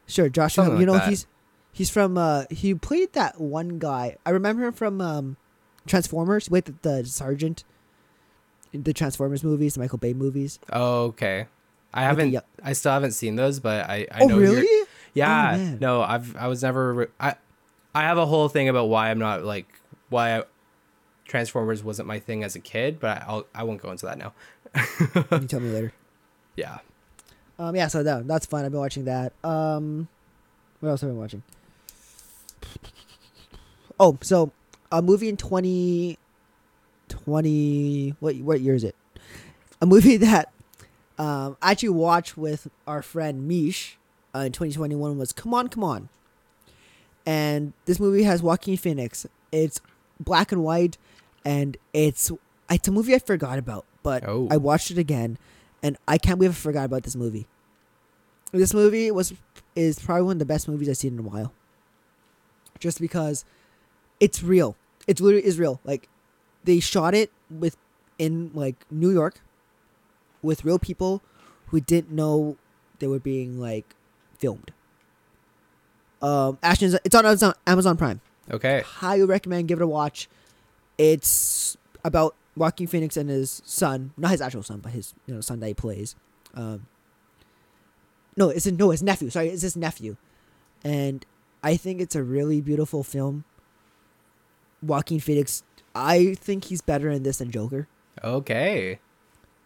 sure, 0.08 0.30
Josh. 0.30 0.56
Duhamel. 0.56 0.80
you 0.80 0.86
know 0.86 0.94
that. 0.94 1.08
he's 1.08 1.26
he's 1.72 1.90
from 1.90 2.18
uh, 2.18 2.44
he 2.50 2.74
played 2.74 3.14
that 3.14 3.40
one 3.40 3.80
guy. 3.80 4.18
I 4.26 4.32
remember 4.32 4.66
him 4.66 4.74
from 4.74 5.00
um, 5.00 5.38
Transformers. 5.88 6.50
Wait, 6.50 6.66
the, 6.66 6.76
the 6.82 7.06
sergeant, 7.06 7.64
in 8.74 8.84
the 8.84 8.94
Transformers 8.94 9.44
movies, 9.44 9.76
the 9.76 9.80
Michael 9.80 9.98
Bay 9.98 10.14
movies. 10.14 10.60
Oh, 10.72 11.06
okay. 11.06 11.48
I 11.94 12.04
haven't. 12.04 12.32
yo- 12.32 12.42
I 12.64 12.74
still 12.74 12.92
haven't 12.92 13.14
seen 13.14 13.36
those, 13.36 13.60
but 13.60 13.90
I. 13.90 14.08
I 14.12 14.22
oh, 14.22 14.28
know 14.28 14.38
really? 14.38 14.88
Yeah. 15.14 15.58
man. 15.58 15.78
no, 15.80 16.02
I've. 16.02 16.36
I 16.36 16.48
was 16.48 16.62
never. 16.62 17.10
I. 17.20 17.36
I 17.96 18.02
have 18.04 18.18
a 18.18 18.26
whole 18.26 18.50
thing 18.50 18.70
about 18.70 18.90
why 18.90 19.10
I'm 19.10 19.18
not 19.18 19.44
like 19.44 19.68
why 20.10 20.38
I, 20.38 20.44
Transformers 21.26 21.84
wasn't 21.84 22.08
my 22.08 22.20
thing 22.20 22.44
as 22.44 22.56
a 22.56 22.60
kid, 22.60 23.00
but 23.00 23.24
I'll. 23.26 23.48
I 23.56 23.64
won't 23.64 23.82
go 23.82 23.90
into 23.90 24.06
that 24.06 24.18
now. 24.18 24.34
you 25.32 25.48
tell 25.48 25.60
me 25.60 25.72
later. 25.72 25.94
Yeah. 26.56 26.80
Um, 27.60 27.76
yeah, 27.76 27.88
so 27.88 28.04
that, 28.04 28.28
that's 28.28 28.46
fun. 28.46 28.66
I've 28.66 28.72
been 28.72 28.80
watching 28.80 29.06
that. 29.06 29.34
Um, 29.44 30.08
what 30.80 30.90
else 30.90 31.02
have 31.02 31.10
I 31.10 31.12
been 31.14 31.20
watching? 31.20 31.44
Oh, 34.00 34.18
so 34.22 34.52
a 34.92 35.02
movie 35.02 35.30
in 35.30 35.38
20, 35.38 36.18
20 37.10 38.16
what 38.20 38.36
what 38.38 38.62
year 38.62 38.76
is 38.76 38.84
it? 38.84 38.96
A 39.82 39.86
movie 39.86 40.18
that 40.18 40.52
um, 41.18 41.58
I 41.62 41.72
actually 41.72 41.90
watched 41.90 42.38
with 42.38 42.68
our 42.86 43.02
friend 43.02 43.48
Mish 43.48 43.98
uh, 44.36 44.40
in 44.40 44.52
2021 44.52 45.18
was 45.18 45.34
Come 45.34 45.54
On, 45.54 45.68
Come 45.68 45.84
On. 45.84 46.10
And 47.26 47.74
this 47.86 48.00
movie 48.00 48.24
has 48.24 48.42
Joaquin 48.42 48.78
Phoenix. 48.78 49.26
It's 49.52 49.82
black 50.20 50.52
and 50.52 50.64
white, 50.64 50.98
and 51.44 51.76
it's 51.94 52.32
it's 52.70 52.88
a 52.88 52.92
movie 52.92 53.16
I 53.16 53.20
forgot 53.20 53.58
about, 53.60 53.86
but 54.04 54.24
Oh. 54.28 54.48
I 54.50 54.58
watched 54.58 54.92
it 54.92 54.98
again, 54.98 55.38
and 55.84 55.98
I 56.08 56.18
can't 56.18 56.38
believe 56.40 56.52
I 56.52 56.56
forgot 56.56 56.86
about 56.86 57.04
this 57.04 57.16
movie. 57.16 57.48
This 58.52 58.74
movie 58.74 59.12
was 59.12 59.34
is 59.76 60.00
probably 60.00 60.24
one 60.24 60.34
of 60.34 60.40
the 60.40 60.46
best 60.46 60.68
movies 60.68 60.88
I've 60.90 60.98
seen 60.98 61.14
in 61.14 61.20
a 61.20 61.28
while. 61.28 61.52
Just 62.80 63.02
because 63.02 63.44
it's 64.20 64.44
real. 64.44 64.76
It's 65.08 65.22
literally 65.22 65.46
is 65.46 65.60
real. 65.60 65.80
Like 65.84 66.10
they 66.64 66.80
shot 66.80 67.14
it 67.14 67.32
with 67.50 67.78
in 68.18 68.52
like 68.54 68.76
New 68.90 69.12
York 69.12 69.42
with 70.42 70.66
real 70.66 70.80
people 70.80 71.22
who 71.68 71.80
didn't 71.80 72.12
know 72.12 72.58
they 73.00 73.08
were 73.08 73.20
being 73.20 73.60
like 73.60 73.96
filmed. 74.38 74.72
Um, 76.22 76.58
Ashton's 76.64 76.96
it's 77.06 77.16
on 77.16 77.26
Amazon, 77.26 77.54
Amazon 77.66 77.98
Prime. 77.98 78.22
Okay. 78.50 78.82
Highly 78.82 79.24
recommend. 79.24 79.68
Give 79.68 79.80
it 79.80 79.84
a 79.84 79.88
watch. 79.88 80.28
It's 80.98 81.78
about 82.04 82.36
Joaquin 82.56 82.88
Phoenix 82.88 83.18
and 83.18 83.30
his 83.30 83.62
son, 83.66 84.14
not 84.18 84.32
his 84.32 84.42
actual 84.42 84.64
son, 84.64 84.80
but 84.80 84.92
his 84.92 85.14
you 85.26 85.36
know 85.36 85.42
son 85.42 85.60
that 85.60 85.68
he 85.68 85.74
plays. 85.74 86.16
Um, 86.56 86.88
no, 88.36 88.50
it's 88.50 88.66
no 88.66 88.90
his 88.90 89.04
nephew. 89.04 89.30
Sorry, 89.30 89.50
it's 89.50 89.62
his 89.62 89.76
nephew, 89.78 90.16
and 90.84 91.26
I 91.64 91.78
think 91.78 92.02
it's 92.02 92.16
a 92.16 92.24
really 92.24 92.62
beautiful 92.62 93.04
film. 93.04 93.44
Joaquin 94.82 95.20
Phoenix, 95.20 95.64
I 95.96 96.36
think 96.36 96.66
he's 96.66 96.82
better 96.82 97.10
in 97.10 97.24
this 97.24 97.38
than 97.40 97.52
Joker. 97.52 97.88
Okay. 98.24 99.00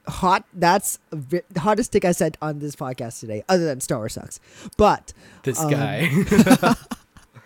Hot. 0.07 0.45
That's 0.53 0.99
the 1.11 1.43
hottest 1.57 1.91
take 1.91 2.05
I 2.05 2.11
said 2.11 2.37
on 2.41 2.59
this 2.59 2.75
podcast 2.75 3.19
today, 3.19 3.43
other 3.47 3.65
than 3.65 3.81
Star 3.81 3.99
Wars 3.99 4.13
sucks. 4.13 4.39
But 4.77 5.13
This 5.43 5.59
Um, 5.59 5.69
guy. 5.71 6.09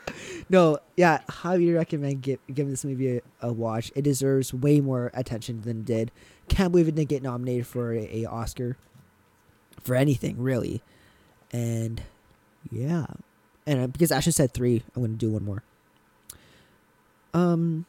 no, 0.50 0.80
yeah, 0.96 1.22
highly 1.30 1.72
recommend 1.74 2.22
give, 2.22 2.40
giving 2.48 2.72
this 2.72 2.86
movie 2.86 3.18
a, 3.18 3.22
a 3.42 3.52
watch. 3.54 3.92
It 3.96 4.04
deserves 4.04 4.54
way 4.54 4.80
more 4.80 5.12
attention 5.14 5.62
than 5.62 5.80
it 5.80 5.86
did. 5.86 6.12
Can't 6.48 6.72
believe 6.72 6.88
it 6.88 6.96
didn't 6.96 7.10
get 7.10 7.24
nominated 7.24 7.68
for 7.68 7.94
a, 7.94 8.22
a 8.24 8.26
Oscar 8.26 8.78
for 9.82 9.96
anything 9.96 10.42
really. 10.42 10.82
And 11.52 12.02
yeah, 12.72 13.06
and 13.68 13.80
uh, 13.82 13.88
because 13.88 14.12
Ashton 14.12 14.34
said 14.34 14.54
three, 14.54 14.84
I'm 14.96 15.02
gonna 15.04 15.14
do 15.16 15.32
one 15.32 15.44
more. 15.44 15.64
Um, 17.36 17.86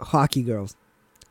hockey 0.00 0.42
girls. 0.42 0.76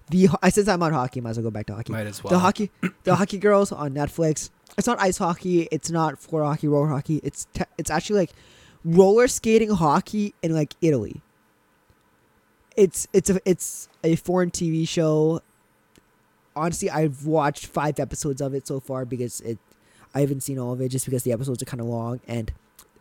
The 0.10 0.28
I 0.42 0.50
since 0.50 0.68
I'm 0.68 0.84
on 0.84 0.92
hockey, 0.92 1.22
might 1.22 1.32
as 1.32 1.38
well 1.38 1.46
go 1.46 1.52
back 1.52 1.68
to 1.68 1.76
hockey. 1.76 1.94
Might 1.94 2.08
as 2.08 2.24
well. 2.24 2.32
The 2.32 2.40
hockey, 2.40 2.70
the 3.04 3.16
hockey 3.16 3.38
girls 3.38 3.72
on 3.72 3.94
Netflix. 3.94 4.50
It's 4.78 4.88
not 4.88 5.00
ice 5.00 5.18
hockey. 5.18 5.68
It's 5.72 5.90
not 5.90 6.20
floor 6.20 6.44
hockey, 6.44 6.68
roller 6.68 6.88
hockey. 6.90 7.22
It's 7.24 7.48
te- 7.54 7.64
it's 7.78 7.90
actually 7.90 8.20
like 8.20 8.32
roller 8.84 9.28
skating 9.28 9.70
hockey 9.70 10.34
in 10.42 10.54
like 10.54 10.76
Italy. 10.82 11.22
It's 12.76 13.08
it's 13.14 13.30
a 13.30 13.40
it's 13.46 13.88
a 14.04 14.16
foreign 14.18 14.52
TV 14.52 14.88
show. 14.88 15.42
Honestly, 16.56 16.90
I've 16.90 17.26
watched 17.26 17.68
five 17.68 17.98
episodes 18.00 18.42
of 18.42 18.54
it 18.54 18.68
so 18.68 18.80
far 18.80 19.06
because 19.06 19.40
it. 19.42 19.60
I 20.14 20.20
haven't 20.20 20.42
seen 20.42 20.60
all 20.60 20.74
of 20.74 20.82
it 20.82 20.90
just 20.90 21.06
because 21.06 21.24
the 21.24 21.32
episodes 21.32 21.62
are 21.62 21.66
kind 21.66 21.80
of 21.80 21.88
long 21.88 22.20
and 22.28 22.52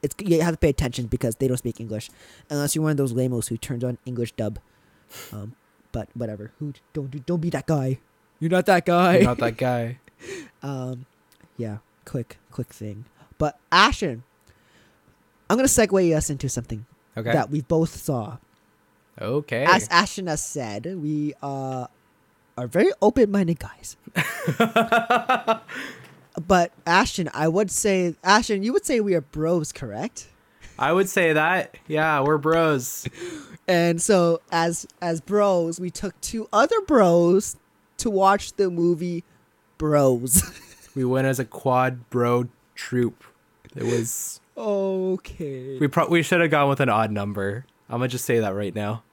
it's 0.02 0.14
you 0.24 0.40
have 0.42 0.54
to 0.54 0.58
pay 0.58 0.68
attention 0.70 1.06
because 1.06 1.36
they 1.36 1.48
don't 1.48 1.56
speak 1.56 1.80
English 1.80 2.10
unless 2.48 2.74
you're 2.74 2.82
one 2.82 2.92
of 2.92 2.96
those 2.96 3.12
lamos 3.12 3.48
who 3.48 3.56
turns 3.56 3.84
on 3.84 3.98
English 4.06 4.32
dub. 4.32 4.58
Um, 5.32 5.54
but 5.92 6.08
whatever. 6.14 6.52
Who 6.58 6.72
don't 6.92 7.10
do, 7.10 7.18
don't 7.20 7.40
be 7.40 7.50
that 7.50 7.66
guy. 7.66 7.98
You're 8.38 8.50
not 8.50 8.66
that 8.66 8.86
guy. 8.86 9.16
You're 9.16 9.24
not 9.24 9.38
that 9.38 9.56
guy. 9.56 9.98
Um, 10.62 11.06
yeah, 11.56 11.78
quick, 12.04 12.36
quick 12.50 12.74
thing. 12.74 13.06
But 13.38 13.58
Ashton, 13.72 14.22
I'm 15.48 15.56
gonna 15.56 15.66
segue 15.66 16.14
us 16.14 16.28
into 16.28 16.46
something 16.50 16.84
Okay. 17.16 17.32
that 17.32 17.48
we 17.50 17.62
both 17.62 17.96
saw. 17.96 18.36
Okay. 19.18 19.64
As 19.64 19.88
Ashton 19.88 20.26
has 20.26 20.44
said, 20.44 20.84
we 21.00 21.32
uh, 21.42 21.86
are 22.58 22.66
very 22.66 22.92
open-minded 23.00 23.58
guys. 23.58 23.96
but 26.46 26.72
Ashton, 26.86 27.28
I 27.34 27.48
would 27.48 27.70
say, 27.70 28.14
Ashton, 28.24 28.62
you 28.62 28.72
would 28.72 28.84
say 28.86 29.00
we 29.00 29.14
are 29.14 29.20
bros, 29.20 29.72
correct? 29.72 30.28
I 30.78 30.92
would 30.92 31.08
say 31.08 31.32
that. 31.32 31.76
Yeah, 31.88 32.20
we're 32.22 32.38
bros. 32.38 33.06
And 33.68 34.00
so, 34.00 34.40
as 34.50 34.86
as 35.02 35.20
bros, 35.20 35.78
we 35.78 35.90
took 35.90 36.18
two 36.20 36.48
other 36.52 36.80
bros 36.82 37.56
to 37.98 38.10
watch 38.10 38.54
the 38.54 38.70
movie 38.70 39.24
Bros. 39.78 40.42
We 40.96 41.04
went 41.04 41.28
as 41.28 41.38
a 41.38 41.44
quad 41.44 42.10
bro 42.10 42.48
troop. 42.74 43.22
It 43.76 43.84
was. 43.84 44.40
okay. 44.56 45.78
We 45.78 45.86
pro- 45.86 46.08
we 46.08 46.22
should 46.24 46.40
have 46.40 46.50
gone 46.50 46.68
with 46.68 46.80
an 46.80 46.88
odd 46.88 47.12
number. 47.12 47.64
I'm 47.88 47.98
gonna 47.98 48.08
just 48.08 48.24
say 48.24 48.40
that 48.40 48.54
right 48.54 48.74
now. 48.74 49.04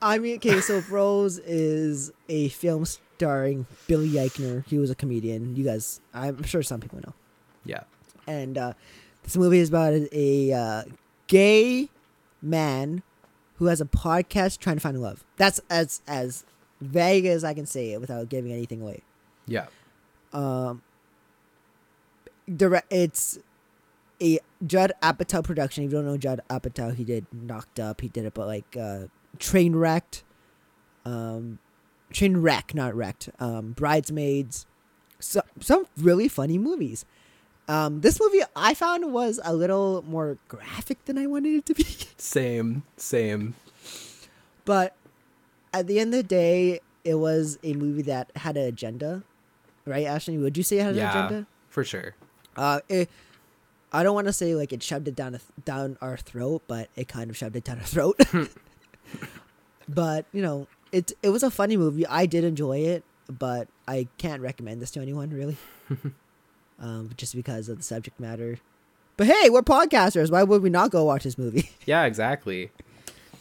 I 0.00 0.18
mean, 0.18 0.36
okay, 0.36 0.60
so 0.60 0.82
Bros 0.82 1.38
is 1.38 2.12
a 2.28 2.48
film 2.50 2.84
starring 3.16 3.66
Billy 3.86 4.10
Eichner. 4.10 4.64
He 4.66 4.78
was 4.78 4.90
a 4.90 4.94
comedian. 4.94 5.56
You 5.56 5.64
guys, 5.64 6.00
I'm 6.12 6.42
sure 6.42 6.62
some 6.62 6.80
people 6.80 7.00
know. 7.00 7.14
Yeah. 7.64 7.84
And 8.26 8.58
uh, 8.58 8.72
this 9.22 9.36
movie 9.36 9.58
is 9.58 9.68
about 9.68 9.92
a, 9.92 10.08
a 10.12 10.52
uh, 10.52 10.82
gay 11.26 11.90
man 12.42 13.02
who 13.56 13.66
has 13.66 13.80
a 13.80 13.84
podcast 13.84 14.58
trying 14.58 14.76
to 14.76 14.80
find 14.80 15.00
love. 15.00 15.24
That's 15.36 15.60
as 15.70 16.02
as 16.06 16.44
vague 16.80 17.24
as 17.26 17.44
I 17.44 17.54
can 17.54 17.66
say 17.66 17.92
it 17.92 18.00
without 18.00 18.28
giving 18.28 18.52
anything 18.52 18.82
away. 18.82 19.02
Yeah. 19.46 19.66
Um, 20.32 20.82
direct. 22.54 22.92
It's 22.92 23.38
a 24.20 24.40
Judd 24.66 24.92
Apatow 25.02 25.44
production. 25.44 25.84
If 25.84 25.90
you 25.92 25.98
don't 25.98 26.06
know 26.06 26.16
Judd 26.16 26.40
Apatow, 26.50 26.94
he 26.94 27.04
did 27.04 27.26
Knocked 27.32 27.78
Up. 27.78 28.00
He 28.00 28.08
did 28.08 28.24
it, 28.24 28.34
but 28.34 28.46
like 28.46 28.76
uh, 28.76 29.04
Train 29.38 29.76
Wrecked, 29.76 30.24
um, 31.04 31.58
train 32.12 32.36
wreck, 32.38 32.74
not 32.74 32.94
wrecked. 32.94 33.28
Um, 33.40 33.72
Bridesmaids, 33.72 34.66
so, 35.18 35.42
some 35.60 35.86
really 35.96 36.28
funny 36.28 36.58
movies. 36.58 37.04
Um, 37.66 38.02
this 38.02 38.20
movie 38.20 38.42
I 38.54 38.74
found 38.74 39.12
was 39.12 39.40
a 39.42 39.54
little 39.54 40.04
more 40.06 40.36
graphic 40.48 41.04
than 41.06 41.16
I 41.16 41.26
wanted 41.26 41.54
it 41.54 41.66
to 41.66 41.74
be. 41.74 41.84
Same, 42.18 42.82
same. 42.96 43.54
But 44.66 44.94
at 45.72 45.86
the 45.86 45.98
end 45.98 46.12
of 46.14 46.18
the 46.18 46.22
day, 46.28 46.80
it 47.04 47.14
was 47.14 47.58
a 47.62 47.72
movie 47.74 48.02
that 48.02 48.30
had 48.36 48.56
an 48.56 48.64
agenda, 48.64 49.22
right, 49.86 50.06
Ashley? 50.06 50.36
Would 50.38 50.56
you 50.56 50.62
say 50.62 50.78
it 50.78 50.82
had 50.82 50.92
an 50.92 50.96
Yeah, 50.98 51.10
agenda? 51.26 51.46
for 51.68 51.84
sure. 51.84 52.14
Uh, 52.56 52.80
it, 52.88 53.08
I 53.92 54.02
don't 54.02 54.14
want 54.14 54.26
to 54.26 54.32
say 54.32 54.54
like 54.54 54.72
it 54.72 54.82
shoved 54.82 55.08
it 55.08 55.14
down 55.16 55.34
a, 55.34 55.40
down 55.64 55.96
our 56.00 56.16
throat, 56.16 56.62
but 56.66 56.88
it 56.96 57.08
kind 57.08 57.30
of 57.30 57.36
shoved 57.36 57.56
it 57.56 57.64
down 57.64 57.78
our 57.78 57.84
throat. 57.84 58.18
but 59.88 60.26
you 60.32 60.42
know, 60.42 60.66
it 60.94 61.12
it 61.22 61.30
was 61.30 61.42
a 61.42 61.50
funny 61.50 61.76
movie. 61.76 62.06
I 62.06 62.26
did 62.26 62.44
enjoy 62.44 62.78
it, 62.78 63.02
but 63.28 63.68
I 63.88 64.06
can't 64.16 64.40
recommend 64.40 64.80
this 64.80 64.92
to 64.92 65.00
anyone 65.00 65.30
really, 65.30 65.56
um, 66.78 67.10
just 67.16 67.34
because 67.34 67.68
of 67.68 67.78
the 67.78 67.82
subject 67.82 68.20
matter. 68.20 68.58
But 69.16 69.26
hey, 69.26 69.50
we're 69.50 69.62
podcasters. 69.62 70.30
Why 70.30 70.44
would 70.44 70.62
we 70.62 70.70
not 70.70 70.90
go 70.90 71.04
watch 71.04 71.24
this 71.24 71.36
movie? 71.36 71.70
Yeah, 71.86 72.04
exactly. 72.04 72.70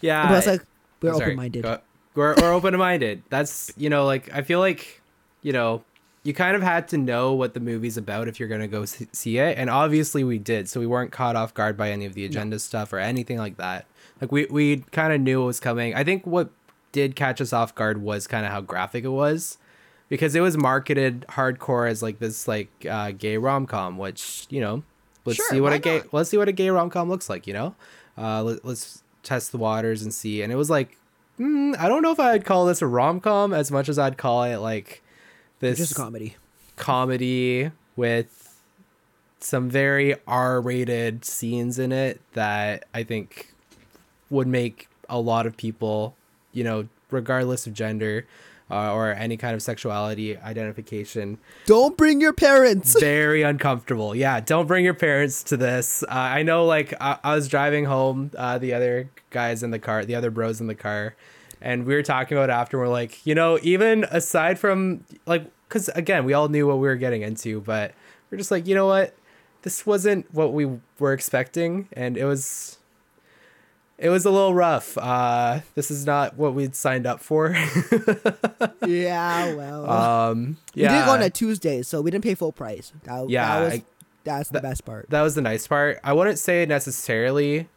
Yeah. 0.02 0.28
but 0.28 0.38
it's 0.40 0.48
like 0.48 0.66
we're 1.02 1.14
open 1.14 1.36
minded. 1.38 1.66
We're, 2.14 2.36
we're 2.36 2.54
open 2.54 2.78
minded. 2.78 3.24
That's 3.30 3.72
you 3.78 3.90
know, 3.90 4.06
like 4.06 4.34
I 4.34 4.42
feel 4.42 4.60
like, 4.60 5.02
you 5.42 5.54
know, 5.54 5.84
you 6.24 6.34
kind 6.34 6.56
of 6.56 6.62
had 6.62 6.88
to 6.90 6.98
know 6.98 7.34
what 7.34 7.54
the 7.54 7.60
movie's 7.60 7.98
about 7.98 8.28
if 8.28 8.40
you're 8.40 8.50
gonna 8.50 8.68
go 8.68 8.86
see 8.86 9.38
it, 9.38 9.58
and 9.58 9.70
obviously 9.70 10.24
we 10.24 10.40
did. 10.40 10.68
So 10.68 10.80
we 10.80 10.88
weren't 10.88 11.12
caught 11.12 11.36
off 11.36 11.54
guard 11.54 11.78
by 11.78 11.92
any 11.92 12.06
of 12.06 12.16
the 12.16 12.26
agenda 12.26 12.60
stuff 12.60 12.92
or 12.92 13.00
anything 13.00 13.38
like 13.38 13.58
that. 13.58 13.86
Like 14.20 14.32
we 14.32 14.46
we 14.46 14.78
kind 14.92 15.14
of 15.14 15.22
knew 15.22 15.44
it 15.44 15.46
was 15.46 15.60
coming. 15.60 15.96
I 15.96 16.04
think 16.04 16.26
what 16.28 16.50
did 16.94 17.18
catch 17.18 17.42
us 17.42 17.52
off 17.52 17.76
guard 17.76 18.02
was 18.02 18.26
kind 18.28 18.46
of 18.46 18.52
how 18.54 18.62
graphic 18.62 19.04
it 19.04 19.10
was. 19.10 19.58
Because 20.10 20.36
it 20.36 20.42
was 20.42 20.58
marketed 20.58 21.26
hardcore 21.30 21.90
as 21.90 22.02
like 22.04 22.20
this 22.20 22.48
like 22.48 22.70
uh, 22.90 23.12
gay 23.12 23.38
rom 23.38 23.66
com, 23.66 23.98
which 23.98 24.46
you 24.50 24.62
know, 24.62 24.84
let's 25.26 25.38
Sure, 25.38 25.50
see 25.50 25.60
what 25.62 25.74
a 25.74 25.80
gay 25.80 25.98
not? 25.98 26.14
let's 26.14 26.30
see 26.30 26.38
what 26.38 26.48
a 26.48 26.52
gay 26.52 26.70
rom 26.70 26.90
com 26.90 27.10
looks 27.10 27.30
like. 27.30 27.48
You 27.48 27.54
know, 27.54 27.76
uh, 28.18 28.44
let, 28.44 28.64
let's 28.64 29.04
test 29.24 29.52
the 29.52 29.58
waters 29.58 30.02
and 30.04 30.14
see. 30.14 30.42
And 30.44 30.54
it 30.54 30.56
was 30.56 30.70
like, 30.70 30.98
mm, 31.40 31.76
I 31.80 31.88
don't 31.90 32.04
know 32.04 32.12
if 32.12 32.20
I'd 32.20 32.46
call 32.46 32.66
this 32.68 32.82
a 32.82 32.88
rom 32.88 33.20
com 33.22 33.54
as 33.54 33.72
much 33.72 33.90
as 33.90 33.98
I'd 33.98 34.18
call 34.18 34.44
it 34.44 34.58
like 34.58 35.02
this 35.60 35.80
Just 35.80 35.96
comedy. 35.96 36.36
comedy 36.76 37.72
with 37.96 38.60
some 39.40 39.70
very 39.70 40.16
R-rated 40.28 41.26
scenes 41.26 41.80
in 41.80 41.92
it 41.92 42.22
that 42.34 42.86
I 42.94 43.04
think 43.04 43.54
would 44.30 44.48
make 44.48 44.88
a 45.10 45.20
lot 45.20 45.46
of 45.48 45.58
people, 45.58 46.16
you 46.54 46.64
know, 46.64 46.88
regardless 47.12 47.68
of 47.68 47.74
gender 47.74 48.26
uh, 48.72 48.94
or 48.94 49.12
any 49.12 49.38
kind 49.38 49.54
of 49.54 49.62
sexuality 49.62 50.38
identification, 50.38 51.38
Don't 51.66 51.98
bring 51.98 52.22
your 52.22 52.34
parents. 52.34 52.98
very 53.00 53.44
uncomfortable. 53.44 54.16
Yeah, 54.16 54.40
don't 54.40 54.68
bring 54.68 54.86
your 54.86 54.94
parents 54.94 55.44
to 55.44 55.58
this. 55.58 56.04
Uh, 56.04 56.12
I 56.12 56.44
know, 56.44 56.66
like, 56.66 56.94
I, 57.00 57.20
I 57.24 57.36
was 57.36 57.48
driving 57.48 57.86
home, 57.86 58.32
uh, 58.38 58.58
the 58.58 58.74
other 58.74 59.10
guys 59.30 59.64
in 59.64 59.72
the 59.72 59.80
car, 59.80 60.06
the 60.06 60.16
other 60.16 60.32
bros 60.32 60.62
in 60.62 60.68
the 60.68 60.76
car, 60.76 61.16
and 61.62 61.86
we 61.86 61.94
were 61.94 62.04
talking 62.04 62.38
about 62.38 62.50
it 62.50 62.54
after. 62.54 62.78
We're 62.80 62.88
like, 62.88 63.26
you 63.26 63.36
know, 63.36 63.60
even 63.62 64.06
aside 64.06 64.58
from, 64.60 65.04
like, 65.26 65.46
because 65.68 65.90
again, 65.90 66.26
we 66.26 66.34
all 66.34 66.50
knew 66.50 66.68
what 66.68 66.76
we 66.78 66.88
were 66.88 66.96
getting 66.96 67.22
into, 67.22 67.62
but 67.62 67.94
we're 68.30 68.38
just 68.38 68.52
like, 68.52 68.68
you 68.68 68.76
know 68.76 68.86
what? 68.88 69.16
This 69.64 69.86
wasn't 69.86 70.32
what 70.34 70.54
we 70.54 70.70
were 71.00 71.14
expecting, 71.14 71.88
and 71.94 72.18
it 72.18 72.26
was. 72.26 72.78
It 73.98 74.10
was 74.10 74.26
a 74.26 74.32
little 74.32 74.54
rough. 74.54 74.98
Uh, 74.98 75.60
this 75.76 75.90
is 75.92 76.06
not 76.06 76.36
what 76.38 76.54
we'd 76.56 76.76
signed 76.76 77.06
up 77.06 77.20
for. 77.22 77.56
yeah, 78.86 79.54
well, 79.56 79.90
um, 79.90 80.58
we 80.76 80.82
did 80.82 80.90
go 81.06 81.12
on 81.12 81.22
a 81.22 81.30
Tuesday, 81.30 81.82
so 81.84 82.02
we 82.02 82.12
didn't 82.12 82.24
pay 82.24 82.36
full 82.36 82.52
price. 82.52 82.92
That, 83.04 83.30
Yeah, 83.30 83.60
that 83.60 83.66
was, 83.66 83.74
I- 83.74 83.84
that's 84.26 84.50
the 84.50 84.62
best 84.62 84.86
part. 84.86 85.10
that 85.10 85.22
was 85.22 85.36
the 85.36 85.42
nice 85.42 85.68
part. 85.68 86.00
I 86.04 86.14
wouldn't 86.14 86.40
say 86.40 86.66
necessarily. 86.66 87.68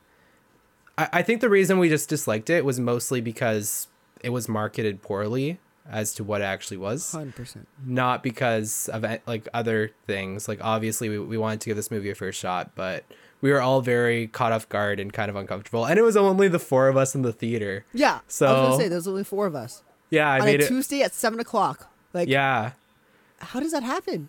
I, 0.97 1.09
I 1.14 1.23
think 1.23 1.41
the 1.41 1.51
reason 1.51 1.79
we 1.79 1.89
just 1.89 2.09
disliked 2.09 2.51
it 2.51 2.64
was 2.64 2.79
mostly 2.81 3.21
because 3.21 3.89
it 4.23 4.31
was 4.31 4.49
marketed 4.49 5.03
poorly 5.03 5.59
as 5.91 6.14
to 6.14 6.25
what 6.25 6.41
it 6.41 6.45
actually 6.45 6.77
was, 6.79 7.12
Hundred 7.12 7.35
percent. 7.37 7.69
not 7.85 8.23
because 8.23 8.89
of 8.89 9.05
like 9.27 9.49
other 9.55 9.91
things. 10.07 10.49
Like 10.49 10.59
obviously 10.62 11.09
we, 11.09 11.19
we 11.19 11.39
wanted 11.39 11.61
to 11.62 11.71
give 11.71 11.77
this 11.77 11.91
movie 11.91 12.11
a 12.11 12.14
first 12.14 12.41
shot, 12.41 12.73
but 12.75 13.05
we 13.41 13.51
were 13.53 13.61
all 13.61 13.80
very 13.82 14.26
caught 14.28 14.53
off 14.53 14.68
guard 14.68 14.99
and 15.01 15.12
kind 15.12 15.28
of 15.30 15.37
uncomfortable. 15.37 15.84
And 15.84 15.99
it 15.99 16.03
was 16.03 16.16
only 16.16 16.49
the 16.49 16.59
four 16.59 16.89
of 16.89 16.97
us 16.97 17.14
in 17.14 17.22
the 17.22 17.32
theater. 17.32 17.84
Yeah. 17.93 18.14
I 18.14 18.14
was 18.16 18.22
So- 18.34 18.47
gonna 18.47 18.76
say 18.76 18.89
there's 18.89 19.07
only 19.09 19.24
four 19.24 19.47
of 19.47 19.55
us 19.55 19.82
Yeah, 20.11 20.30
I 20.30 20.41
on 20.41 20.49
a 20.49 20.51
it. 20.53 20.66
Tuesday 20.68 21.03
at 21.03 21.14
seven 21.14 21.39
o'clock. 21.41 21.89
Like, 22.14 22.28
yeah. 22.28 22.72
how 23.41 23.61
does 23.61 23.72
that 23.72 23.82
happen? 23.82 24.28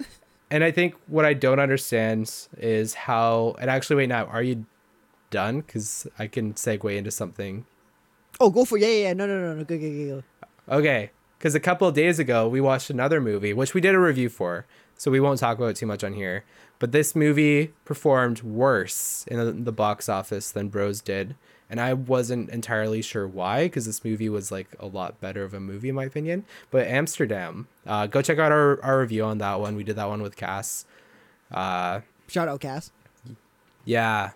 And 0.50 0.64
I 0.64 0.70
think 0.70 0.94
what 1.08 1.26
I 1.26 1.34
don't 1.34 1.60
understand 1.60 2.32
is 2.56 2.94
how. 2.94 3.54
And 3.60 3.68
actually, 3.68 3.96
wait, 3.96 4.08
now 4.08 4.24
are 4.24 4.42
you 4.42 4.64
done? 5.28 5.60
Because 5.60 6.06
I 6.18 6.26
can 6.26 6.54
segue 6.54 6.96
into 6.96 7.10
something 7.10 7.66
Oh, 8.40 8.48
go 8.48 8.64
for 8.64 8.78
it. 8.78 8.80
yeah, 8.80 8.86
yeah, 8.88 9.02
yeah. 9.08 9.12
No, 9.12 9.26
no, 9.26 9.38
no, 9.40 9.54
no. 9.56 9.64
Go, 9.64 9.76
go, 9.76 9.90
go, 9.90 10.22
go. 10.70 10.76
Okay, 10.78 11.10
because 11.38 11.54
a 11.54 11.60
couple 11.60 11.86
of 11.86 11.94
days 11.94 12.18
ago 12.18 12.48
we 12.48 12.62
watched 12.62 12.88
another 12.88 13.20
movie, 13.20 13.52
which 13.52 13.74
we 13.74 13.82
did 13.82 13.94
a 13.94 13.98
review 13.98 14.30
for, 14.30 14.64
so 14.98 15.10
we 15.10 15.20
won't 15.20 15.40
talk 15.40 15.56
about 15.56 15.68
it 15.68 15.76
too 15.76 15.86
much 15.86 16.04
on 16.04 16.12
here. 16.12 16.44
But 16.78 16.92
this 16.92 17.16
movie 17.16 17.72
performed 17.86 18.42
worse 18.42 19.24
in 19.28 19.38
the, 19.38 19.50
the 19.52 19.72
box 19.72 20.08
office 20.10 20.50
than 20.50 20.68
Bros 20.68 21.00
did, 21.00 21.34
and 21.70 21.80
I 21.80 21.94
wasn't 21.94 22.50
entirely 22.50 23.00
sure 23.00 23.26
why, 23.26 23.64
because 23.64 23.86
this 23.86 24.04
movie 24.04 24.28
was 24.28 24.52
like 24.52 24.68
a 24.78 24.86
lot 24.86 25.18
better 25.20 25.42
of 25.42 25.54
a 25.54 25.60
movie 25.60 25.88
in 25.88 25.94
my 25.94 26.04
opinion. 26.04 26.44
But 26.70 26.86
Amsterdam, 26.86 27.66
uh, 27.86 28.06
go 28.06 28.20
check 28.20 28.38
out 28.38 28.52
our, 28.52 28.78
our 28.84 29.00
review 29.00 29.24
on 29.24 29.38
that 29.38 29.58
one. 29.60 29.74
We 29.74 29.84
did 29.84 29.96
that 29.96 30.08
one 30.08 30.20
with 30.22 30.36
Cass. 30.36 30.84
Uh, 31.50 32.00
Shout 32.28 32.46
out, 32.48 32.60
Cass. 32.60 32.92
yeah. 33.86 34.32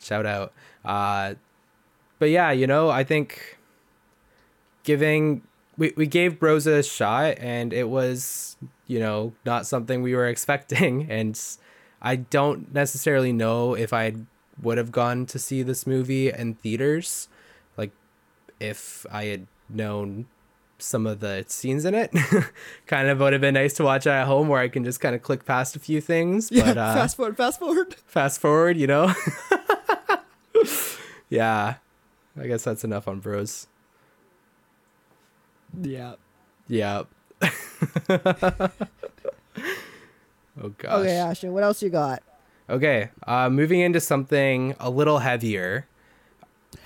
Shout 0.00 0.26
out. 0.26 0.52
Uh 0.84 1.34
but 2.18 2.30
yeah, 2.30 2.50
you 2.50 2.66
know, 2.66 2.88
I 2.88 3.04
think 3.04 3.58
giving 4.84 5.42
we, 5.76 5.92
we 5.96 6.06
gave 6.06 6.38
Bros 6.38 6.66
a 6.66 6.82
shot 6.82 7.36
and 7.38 7.72
it 7.72 7.88
was, 7.88 8.56
you 8.86 8.98
know, 8.98 9.32
not 9.44 9.66
something 9.66 10.02
we 10.02 10.14
were 10.14 10.26
expecting 10.34 11.10
and 11.10 11.40
I 12.00 12.16
don't 12.16 12.72
necessarily 12.74 13.32
know 13.32 13.74
if 13.74 13.92
I 13.92 14.14
would 14.62 14.78
have 14.78 14.92
gone 14.92 15.26
to 15.26 15.38
see 15.38 15.62
this 15.62 15.86
movie 15.86 16.30
in 16.30 16.54
theaters 16.54 17.28
like 17.76 17.90
if 18.60 19.04
I 19.10 19.24
had 19.24 19.46
known 19.68 20.26
some 20.78 21.06
of 21.06 21.20
the 21.20 21.44
scenes 21.48 21.84
in 21.84 21.94
it 21.94 22.10
kind 22.86 23.08
of 23.08 23.18
would 23.20 23.32
have 23.32 23.40
been 23.42 23.54
nice 23.54 23.72
to 23.74 23.84
watch 23.84 24.06
it 24.06 24.10
at 24.10 24.26
home 24.26 24.46
where 24.48 24.60
I 24.60 24.68
can 24.68 24.84
just 24.84 25.00
kind 25.00 25.14
of 25.14 25.22
click 25.22 25.44
past 25.46 25.74
a 25.74 25.78
few 25.78 26.00
things 26.00 26.50
Yeah, 26.52 26.66
but 26.66 26.78
uh 26.78 26.94
fast 26.94 27.16
forward, 27.16 27.36
fast 27.36 27.58
forward. 27.58 27.94
fast 28.06 28.40
forward, 28.40 28.76
you 28.76 28.86
know? 28.86 29.12
yeah. 31.28 31.76
I 32.38 32.46
guess 32.46 32.64
that's 32.64 32.84
enough 32.84 33.08
on 33.08 33.20
bros. 33.20 33.66
Yeah. 35.80 36.14
Yeah. 36.68 37.02
oh 37.42 38.70
gosh. 40.78 40.92
Okay, 40.92 41.16
Ashton, 41.16 41.52
what 41.52 41.62
else 41.62 41.82
you 41.82 41.90
got? 41.90 42.22
Okay. 42.68 43.10
Uh 43.26 43.48
moving 43.50 43.80
into 43.80 44.00
something 44.00 44.74
a 44.80 44.90
little 44.90 45.18
heavier. 45.18 45.86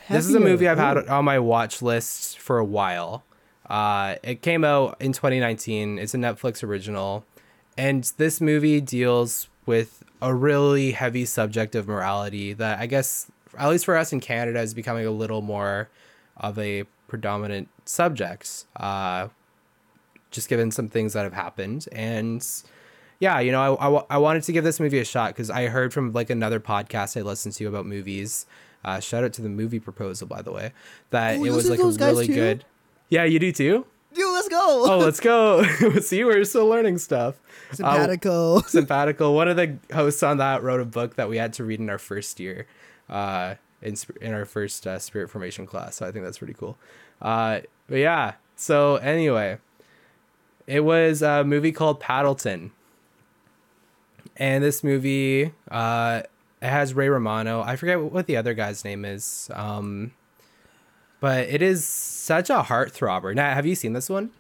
This 0.08 0.26
is 0.26 0.34
a 0.34 0.40
movie 0.40 0.68
I've 0.68 0.78
had 0.78 1.08
on 1.08 1.24
my 1.24 1.38
watch 1.38 1.82
list 1.82 2.38
for 2.38 2.58
a 2.58 2.64
while. 2.64 3.24
Uh 3.68 4.16
it 4.22 4.42
came 4.42 4.64
out 4.64 4.96
in 5.00 5.12
2019. 5.12 5.98
It's 5.98 6.14
a 6.14 6.18
Netflix 6.18 6.62
original. 6.62 7.24
And 7.78 8.04
this 8.16 8.40
movie 8.40 8.80
deals 8.80 9.48
with 9.66 10.02
a 10.20 10.34
really 10.34 10.92
heavy 10.92 11.24
subject 11.24 11.74
of 11.74 11.88
morality 11.88 12.52
that 12.54 12.78
I 12.78 12.86
guess 12.86 13.30
at 13.56 13.68
least 13.70 13.84
for 13.84 13.96
us 13.96 14.12
in 14.12 14.20
Canada 14.20 14.60
is 14.60 14.74
becoming 14.74 15.06
a 15.06 15.10
little 15.10 15.40
more 15.42 15.88
of 16.36 16.58
a 16.58 16.84
predominant 17.08 17.68
subject. 17.84 18.64
Uh 18.76 19.28
just 20.30 20.48
given 20.48 20.70
some 20.70 20.88
things 20.88 21.12
that 21.12 21.24
have 21.24 21.32
happened. 21.32 21.86
And 21.92 22.46
yeah 23.20 23.38
you 23.38 23.52
know 23.52 23.76
i, 23.76 23.88
I, 23.88 24.04
I 24.10 24.18
wanted 24.18 24.42
to 24.44 24.52
give 24.52 24.64
this 24.64 24.80
movie 24.80 24.98
a 24.98 25.04
shot 25.04 25.34
because 25.34 25.50
i 25.50 25.66
heard 25.66 25.92
from 25.94 26.12
like 26.12 26.30
another 26.30 26.58
podcast 26.58 27.16
i 27.16 27.22
listened 27.22 27.54
to 27.54 27.66
about 27.66 27.86
movies. 27.86 28.46
Uh, 28.82 28.98
shout 28.98 29.22
out 29.22 29.34
to 29.34 29.42
the 29.42 29.48
movie 29.50 29.78
proposal 29.78 30.26
by 30.26 30.40
the 30.40 30.50
way 30.50 30.72
that 31.10 31.34
it 31.34 31.38
was 31.38 31.68
like 31.68 31.78
a 31.78 31.84
really 31.84 32.26
too? 32.26 32.34
good 32.34 32.64
yeah 33.10 33.24
you 33.24 33.38
do 33.38 33.52
too? 33.52 33.86
Dude, 34.12 34.32
let's 34.32 34.48
go. 34.48 34.86
oh 34.90 34.98
let's 34.98 35.20
go. 35.20 35.62
See 36.00 36.24
we're 36.24 36.42
still 36.44 36.66
learning 36.66 36.98
stuff. 36.98 37.36
Uh, 37.80 38.16
Simpatico. 38.66 39.32
one 39.32 39.46
of 39.46 39.56
the 39.56 39.76
hosts 39.92 40.22
on 40.22 40.38
that 40.38 40.64
wrote 40.64 40.80
a 40.80 40.84
book 40.84 41.14
that 41.16 41.28
we 41.28 41.36
had 41.36 41.52
to 41.52 41.64
read 41.64 41.78
in 41.78 41.88
our 41.90 41.98
first 41.98 42.40
year 42.40 42.66
uh 43.08 43.54
in, 43.82 43.94
in 44.20 44.32
our 44.32 44.44
first 44.46 44.86
uh, 44.86 44.98
spirit 44.98 45.28
formation 45.28 45.66
class 45.66 45.96
so 45.96 46.06
i 46.06 46.10
think 46.10 46.24
that's 46.24 46.38
pretty 46.38 46.54
cool. 46.54 46.78
Uh 47.20 47.60
but 47.86 47.96
yeah 47.96 48.34
so 48.56 48.96
anyway 48.96 49.58
it 50.66 50.80
was 50.80 51.22
a 51.22 51.44
movie 51.44 51.72
called 51.72 52.00
paddleton 52.00 52.70
and 54.36 54.62
this 54.62 54.82
movie 54.84 55.52
uh 55.70 56.22
it 56.62 56.68
has 56.68 56.94
ray 56.94 57.08
romano 57.08 57.62
i 57.62 57.76
forget 57.76 58.00
what 58.00 58.26
the 58.26 58.36
other 58.36 58.54
guy's 58.54 58.84
name 58.84 59.04
is 59.04 59.50
um 59.54 60.12
but 61.20 61.48
it 61.48 61.60
is 61.60 61.84
such 61.86 62.48
a 62.48 62.62
heartthrobber. 62.62 63.34
Now, 63.34 63.54
have 63.54 63.66
you 63.66 63.74
seen 63.74 63.92
this 63.92 64.08
one? 64.08 64.30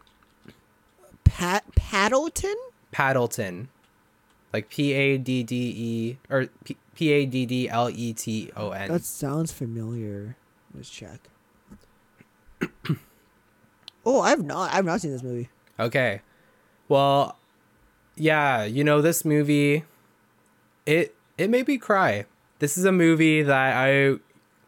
Pat 1.24 1.64
Paddleton. 1.76 2.56
Paddleton, 2.90 3.68
like 4.52 4.68
P 4.68 4.92
A 4.92 5.18
D 5.18 5.44
D 5.44 5.74
E 5.76 6.18
or 6.28 6.48
P 6.94 7.10
A 7.10 7.26
D 7.26 7.46
D 7.46 7.68
L 7.68 7.88
E 7.88 8.12
T 8.12 8.50
O 8.56 8.70
N. 8.70 8.90
That 8.90 9.04
sounds 9.04 9.52
familiar. 9.52 10.36
Let's 10.74 10.90
check. 10.90 11.20
oh, 14.04 14.22
I've 14.22 14.42
not. 14.42 14.72
I've 14.72 14.84
not 14.84 15.02
seen 15.02 15.12
this 15.12 15.22
movie. 15.22 15.50
Okay. 15.80 16.20
Well, 16.88 17.36
yeah, 18.16 18.64
you 18.64 18.84
know 18.84 19.00
this 19.00 19.24
movie 19.24 19.84
it 20.86 21.14
it 21.38 21.50
made 21.50 21.66
me 21.66 21.78
cry. 21.78 22.26
This 22.58 22.76
is 22.76 22.84
a 22.84 22.92
movie 22.92 23.42
that 23.42 23.76
I 23.76 24.16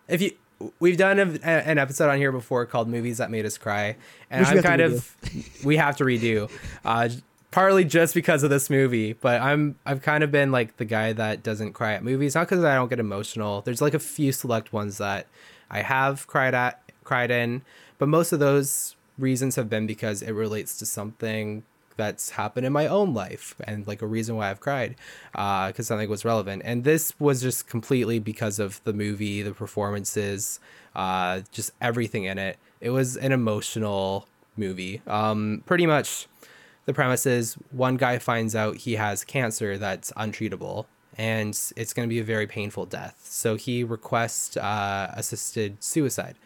if 0.09 0.23
you 0.23 0.33
we've 0.79 0.97
done 0.97 1.19
a, 1.19 1.25
an 1.45 1.79
episode 1.79 2.09
on 2.09 2.19
here 2.19 2.33
before 2.33 2.65
called 2.67 2.89
movies 2.89 3.19
that 3.19 3.33
made 3.33 3.45
us 3.45 3.59
cry 3.59 3.97
and 4.31 4.47
i'm 4.47 4.63
kind 4.63 4.81
of 4.81 5.17
we 5.65 5.77
have 5.77 5.97
to 5.97 6.05
redo 6.05 6.49
uh 6.85 7.09
partly 7.51 7.85
just 7.85 8.15
because 8.15 8.45
of 8.45 8.51
this 8.51 8.71
movie 8.71 9.13
but 9.13 9.41
i'm 9.41 9.75
i've 9.87 10.03
kind 10.03 10.23
of 10.23 10.31
been 10.31 10.53
like 10.53 10.77
the 10.77 10.85
guy 10.85 11.13
that 11.13 11.43
doesn't 11.43 11.73
cry 11.73 11.95
at 11.95 12.05
movies 12.05 12.37
not 12.37 12.49
because 12.49 12.63
i 12.65 12.77
don't 12.77 12.89
get 12.89 13.01
emotional 13.01 13.61
there's 13.63 13.83
like 13.83 13.93
a 13.93 13.99
few 13.99 14.31
select 14.31 14.73
ones 14.73 14.99
that 14.99 15.27
i 15.69 15.83
have 15.83 16.29
cried 16.29 16.55
at 16.55 16.81
cried 17.03 17.33
in 17.33 17.61
but 17.99 18.09
most 18.09 18.33
of 18.33 18.39
those 18.39 18.95
reasons 19.19 19.57
have 19.57 19.69
been 19.69 19.87
because 19.87 20.23
it 20.23 20.33
relates 20.33 20.79
to 20.79 20.87
something 20.87 21.65
that's 21.97 22.31
happened 22.31 22.67
in 22.67 22.73
my 22.73 22.87
own 22.87 23.15
life 23.15 23.55
and 23.65 23.87
like 23.87 24.03
a 24.03 24.07
reason 24.07 24.37
why 24.37 24.51
I've 24.51 24.61
cried 24.61 24.97
because 25.33 25.81
uh, 25.81 25.83
something 25.83 26.09
was 26.09 26.25
relevant. 26.25 26.63
And 26.65 26.85
this 26.85 27.13
was 27.21 27.43
just 27.43 27.67
completely 27.69 28.19
because 28.19 28.59
of 28.59 28.83
the 28.85 28.93
movie, 28.93 29.43
the 29.43 29.53
performances, 29.53 30.59
uh, 30.95 31.43
just 31.51 31.73
everything 31.81 32.25
in 32.25 32.39
it. 32.39 32.59
It 32.81 32.91
was 32.91 33.17
an 33.17 33.33
emotional 33.33 34.27
movie. 34.57 35.03
Um, 35.07 35.63
pretty 35.67 35.87
much 35.87 36.27
the 36.87 36.95
premise 36.95 37.27
is 37.27 37.55
one 37.71 37.97
guy 37.97 38.19
finds 38.19 38.57
out 38.57 38.79
he 38.79 38.95
has 38.95 39.25
cancer 39.25 39.79
that's 39.79 40.11
untreatable 40.13 40.87
and 41.19 41.49
it's 41.77 41.93
going 41.93 42.09
to 42.09 42.13
be 42.13 42.21
a 42.21 42.25
very 42.25 42.47
painful 42.47 42.87
death. 42.87 43.21
So 43.25 43.57
he 43.57 43.85
requests 43.85 44.57
uh, 44.57 45.13
assisted 45.15 45.83
suicide. 45.83 46.37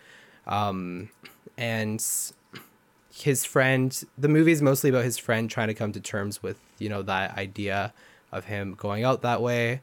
Um, 0.47 1.11
and 1.57 2.05
his 3.23 3.45
friend 3.45 4.05
the 4.19 4.29
movie 4.29 4.53
is 4.53 4.61
mostly 4.61 4.91
about 4.91 5.05
his 5.05 5.19
friend 5.19 5.49
trying 5.51 5.69
to 5.69 5.75
come 5.75 5.93
to 5.93 6.01
terms 6.01 6.43
with 6.43 6.59
you 6.79 6.89
know 6.89 7.03
that 7.03 7.37
idea 7.37 7.93
of 8.33 8.45
him 8.47 8.75
going 8.75 9.05
out 9.05 9.23
that 9.23 9.41
way. 9.41 9.81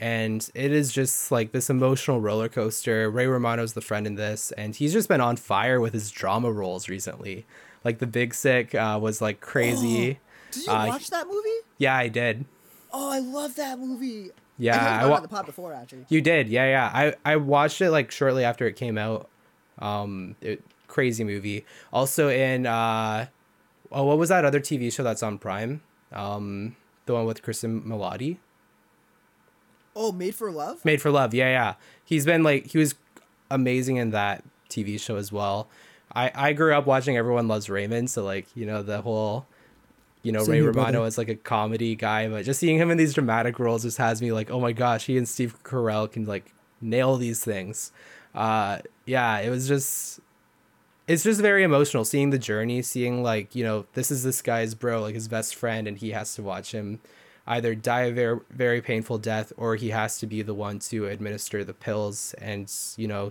And 0.00 0.48
it 0.54 0.72
is 0.72 0.90
just 0.90 1.30
like 1.30 1.52
this 1.52 1.70
emotional 1.70 2.20
roller 2.20 2.48
coaster. 2.48 3.08
Ray 3.08 3.26
romano's 3.26 3.74
the 3.74 3.80
friend 3.80 4.06
in 4.06 4.16
this 4.16 4.50
and 4.52 4.74
he's 4.74 4.92
just 4.92 5.08
been 5.08 5.20
on 5.20 5.36
fire 5.36 5.80
with 5.80 5.92
his 5.92 6.10
drama 6.10 6.50
roles 6.50 6.88
recently. 6.88 7.46
Like 7.84 7.98
the 7.98 8.06
big 8.06 8.34
sick 8.34 8.74
uh, 8.74 8.98
was 9.00 9.20
like 9.20 9.40
crazy. 9.40 10.18
Oh, 10.20 10.26
did 10.52 10.66
you 10.66 10.72
uh, 10.72 10.86
watch 10.88 11.10
that 11.10 11.26
movie? 11.28 11.48
Yeah 11.78 11.96
i 11.96 12.08
did. 12.08 12.44
Oh 12.92 13.10
i 13.10 13.20
love 13.20 13.54
that 13.56 13.78
movie. 13.78 14.30
Yeah 14.58 14.98
i, 15.00 15.04
I 15.04 15.06
wa- 15.06 15.20
the 15.20 15.42
before 15.44 15.72
actually. 15.72 16.06
You 16.08 16.20
did 16.20 16.48
yeah 16.48 16.66
yeah. 16.66 16.90
I 16.92 17.14
i 17.24 17.36
watched 17.36 17.80
it 17.80 17.90
like 17.92 18.10
shortly 18.10 18.42
after 18.44 18.66
it 18.66 18.74
came 18.74 18.98
out. 18.98 19.28
Um 19.78 20.34
it 20.40 20.64
crazy 20.92 21.24
movie. 21.24 21.64
Also 21.92 22.28
in 22.28 22.66
uh, 22.66 23.26
oh, 23.90 24.04
what 24.04 24.18
was 24.18 24.28
that 24.28 24.44
other 24.44 24.60
TV 24.60 24.92
show 24.92 25.02
that's 25.02 25.22
on 25.22 25.38
Prime? 25.38 25.82
Um, 26.12 26.76
the 27.06 27.14
one 27.14 27.24
with 27.24 27.42
Kristen 27.42 27.82
Milioti. 27.82 28.36
Oh, 29.96 30.12
Made 30.12 30.34
for 30.34 30.50
Love. 30.50 30.84
Made 30.84 31.02
for 31.02 31.10
Love. 31.10 31.34
Yeah, 31.34 31.48
yeah. 31.48 31.74
He's 32.04 32.24
been 32.26 32.42
like 32.42 32.66
he 32.66 32.78
was 32.78 32.94
amazing 33.50 33.96
in 33.96 34.10
that 34.10 34.44
TV 34.68 35.00
show 35.00 35.16
as 35.16 35.32
well. 35.32 35.68
I 36.14 36.30
I 36.34 36.52
grew 36.52 36.74
up 36.74 36.86
watching 36.86 37.16
Everyone 37.16 37.48
Loves 37.48 37.68
Raymond, 37.70 38.10
so 38.10 38.22
like 38.22 38.46
you 38.54 38.66
know 38.66 38.82
the 38.82 39.00
whole. 39.02 39.46
You 40.24 40.30
know, 40.30 40.44
Same 40.44 40.52
Ray 40.52 40.60
Romano 40.60 40.92
brother. 40.92 41.08
is 41.08 41.18
like 41.18 41.28
a 41.28 41.34
comedy 41.34 41.96
guy, 41.96 42.28
but 42.28 42.44
just 42.44 42.60
seeing 42.60 42.78
him 42.78 42.92
in 42.92 42.96
these 42.96 43.12
dramatic 43.12 43.58
roles 43.58 43.82
just 43.82 43.98
has 43.98 44.22
me 44.22 44.30
like, 44.30 44.52
oh 44.52 44.60
my 44.60 44.70
gosh, 44.70 45.06
he 45.06 45.18
and 45.18 45.28
Steve 45.28 45.60
Carell 45.64 46.08
can 46.08 46.26
like 46.26 46.54
nail 46.80 47.16
these 47.16 47.42
things. 47.42 47.90
Uh, 48.32 48.78
yeah, 49.04 49.40
it 49.40 49.50
was 49.50 49.66
just 49.66 50.20
it's 51.12 51.24
just 51.24 51.42
very 51.42 51.62
emotional 51.62 52.06
seeing 52.06 52.30
the 52.30 52.38
journey, 52.38 52.80
seeing 52.80 53.22
like, 53.22 53.54
you 53.54 53.62
know, 53.62 53.84
this 53.92 54.10
is 54.10 54.22
this 54.22 54.40
guy's 54.40 54.74
bro, 54.74 55.02
like 55.02 55.14
his 55.14 55.28
best 55.28 55.54
friend, 55.54 55.86
and 55.86 55.98
he 55.98 56.12
has 56.12 56.34
to 56.36 56.42
watch 56.42 56.72
him 56.72 57.00
either 57.46 57.74
die 57.74 58.04
a 58.04 58.12
very, 58.12 58.40
very 58.48 58.80
painful 58.80 59.18
death 59.18 59.52
or 59.58 59.76
he 59.76 59.90
has 59.90 60.18
to 60.18 60.26
be 60.26 60.40
the 60.40 60.54
one 60.54 60.78
to 60.78 61.06
administer 61.08 61.64
the 61.64 61.74
pills 61.74 62.34
and, 62.38 62.72
you 62.96 63.06
know, 63.06 63.30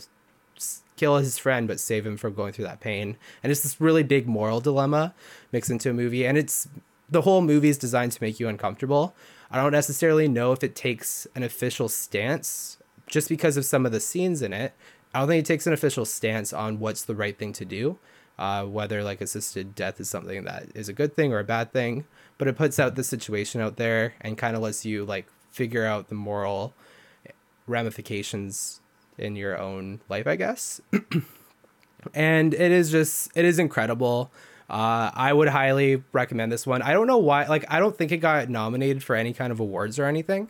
kill 0.95 1.17
his 1.17 1.39
friend 1.39 1.67
but 1.67 1.79
save 1.79 2.05
him 2.05 2.17
from 2.17 2.35
going 2.35 2.53
through 2.53 2.65
that 2.65 2.81
pain. 2.81 3.17
And 3.41 3.51
it's 3.51 3.61
this 3.61 3.81
really 3.81 4.03
big 4.03 4.27
moral 4.27 4.59
dilemma 4.59 5.15
mixed 5.51 5.71
into 5.71 5.89
a 5.89 5.93
movie. 5.93 6.27
And 6.27 6.37
it's 6.37 6.67
the 7.09 7.21
whole 7.21 7.41
movie 7.41 7.69
is 7.69 7.79
designed 7.79 8.11
to 8.11 8.21
make 8.21 8.39
you 8.39 8.47
uncomfortable. 8.47 9.15
I 9.49 9.57
don't 9.57 9.71
necessarily 9.71 10.27
know 10.27 10.51
if 10.51 10.63
it 10.63 10.75
takes 10.75 11.25
an 11.33 11.41
official 11.41 11.89
stance 11.89 12.77
just 13.07 13.27
because 13.27 13.57
of 13.57 13.65
some 13.65 13.87
of 13.87 13.91
the 13.91 13.99
scenes 13.99 14.43
in 14.43 14.53
it. 14.53 14.73
I 15.13 15.19
don't 15.19 15.27
think 15.27 15.43
it 15.43 15.45
takes 15.45 15.67
an 15.67 15.73
official 15.73 16.05
stance 16.05 16.53
on 16.53 16.79
what's 16.79 17.03
the 17.03 17.15
right 17.15 17.37
thing 17.37 17.51
to 17.53 17.65
do, 17.65 17.97
uh, 18.39 18.65
whether 18.65 19.03
like 19.03 19.19
assisted 19.21 19.75
death 19.75 19.99
is 19.99 20.09
something 20.09 20.45
that 20.45 20.67
is 20.73 20.87
a 20.87 20.93
good 20.93 21.15
thing 21.15 21.33
or 21.33 21.39
a 21.39 21.43
bad 21.43 21.73
thing. 21.73 22.05
But 22.37 22.47
it 22.47 22.55
puts 22.55 22.79
out 22.79 22.95
the 22.95 23.03
situation 23.03 23.61
out 23.61 23.75
there 23.75 24.13
and 24.21 24.37
kind 24.37 24.55
of 24.55 24.61
lets 24.61 24.85
you 24.85 25.05
like 25.05 25.27
figure 25.51 25.85
out 25.85 26.07
the 26.07 26.15
moral 26.15 26.73
ramifications 27.67 28.79
in 29.17 29.35
your 29.35 29.57
own 29.59 29.99
life, 30.09 30.27
I 30.27 30.37
guess. 30.37 30.81
and 32.13 32.53
it 32.53 32.71
is 32.71 32.89
just 32.89 33.31
it 33.35 33.45
is 33.45 33.59
incredible. 33.59 34.31
Uh, 34.69 35.11
I 35.13 35.33
would 35.33 35.49
highly 35.49 36.01
recommend 36.13 36.49
this 36.49 36.65
one. 36.65 36.81
I 36.81 36.93
don't 36.93 37.05
know 37.05 37.17
why, 37.17 37.45
like 37.47 37.65
I 37.67 37.79
don't 37.79 37.97
think 37.97 38.13
it 38.13 38.17
got 38.17 38.47
nominated 38.47 39.03
for 39.03 39.17
any 39.17 39.33
kind 39.33 39.51
of 39.51 39.59
awards 39.59 39.99
or 39.99 40.05
anything. 40.05 40.49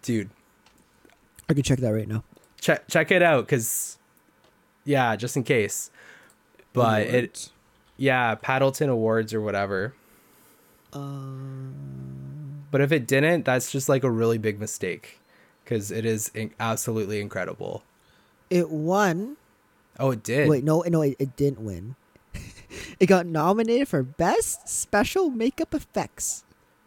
Dude, 0.00 0.30
I 1.50 1.52
can 1.52 1.62
check 1.62 1.80
that 1.80 1.90
right 1.90 2.08
now 2.08 2.24
check 2.60 2.86
check 2.88 3.10
it 3.10 3.22
out 3.22 3.46
because 3.46 3.98
yeah, 4.84 5.16
just 5.16 5.36
in 5.36 5.44
case. 5.44 5.90
But 6.72 7.08
Awards. 7.08 7.14
it, 7.14 7.50
yeah, 7.96 8.34
Paddleton 8.34 8.88
Awards 8.88 9.34
or 9.34 9.40
whatever. 9.40 9.94
Um. 10.92 12.64
But 12.70 12.80
if 12.82 12.92
it 12.92 13.06
didn't, 13.06 13.44
that's 13.44 13.72
just 13.72 13.88
like 13.88 14.04
a 14.04 14.10
really 14.10 14.38
big 14.38 14.60
mistake, 14.60 15.20
because 15.64 15.90
it 15.90 16.04
is 16.04 16.30
in- 16.34 16.52
absolutely 16.60 17.20
incredible. 17.20 17.82
It 18.50 18.70
won. 18.70 19.36
Oh, 19.98 20.10
it 20.10 20.22
did. 20.22 20.48
Wait, 20.48 20.64
no, 20.64 20.82
no, 20.86 21.02
it, 21.02 21.16
it 21.18 21.36
didn't 21.36 21.60
win. 21.60 21.96
it 23.00 23.06
got 23.06 23.26
nominated 23.26 23.88
for 23.88 24.02
best 24.02 24.68
special 24.68 25.30
makeup 25.30 25.74
effects. 25.74 26.44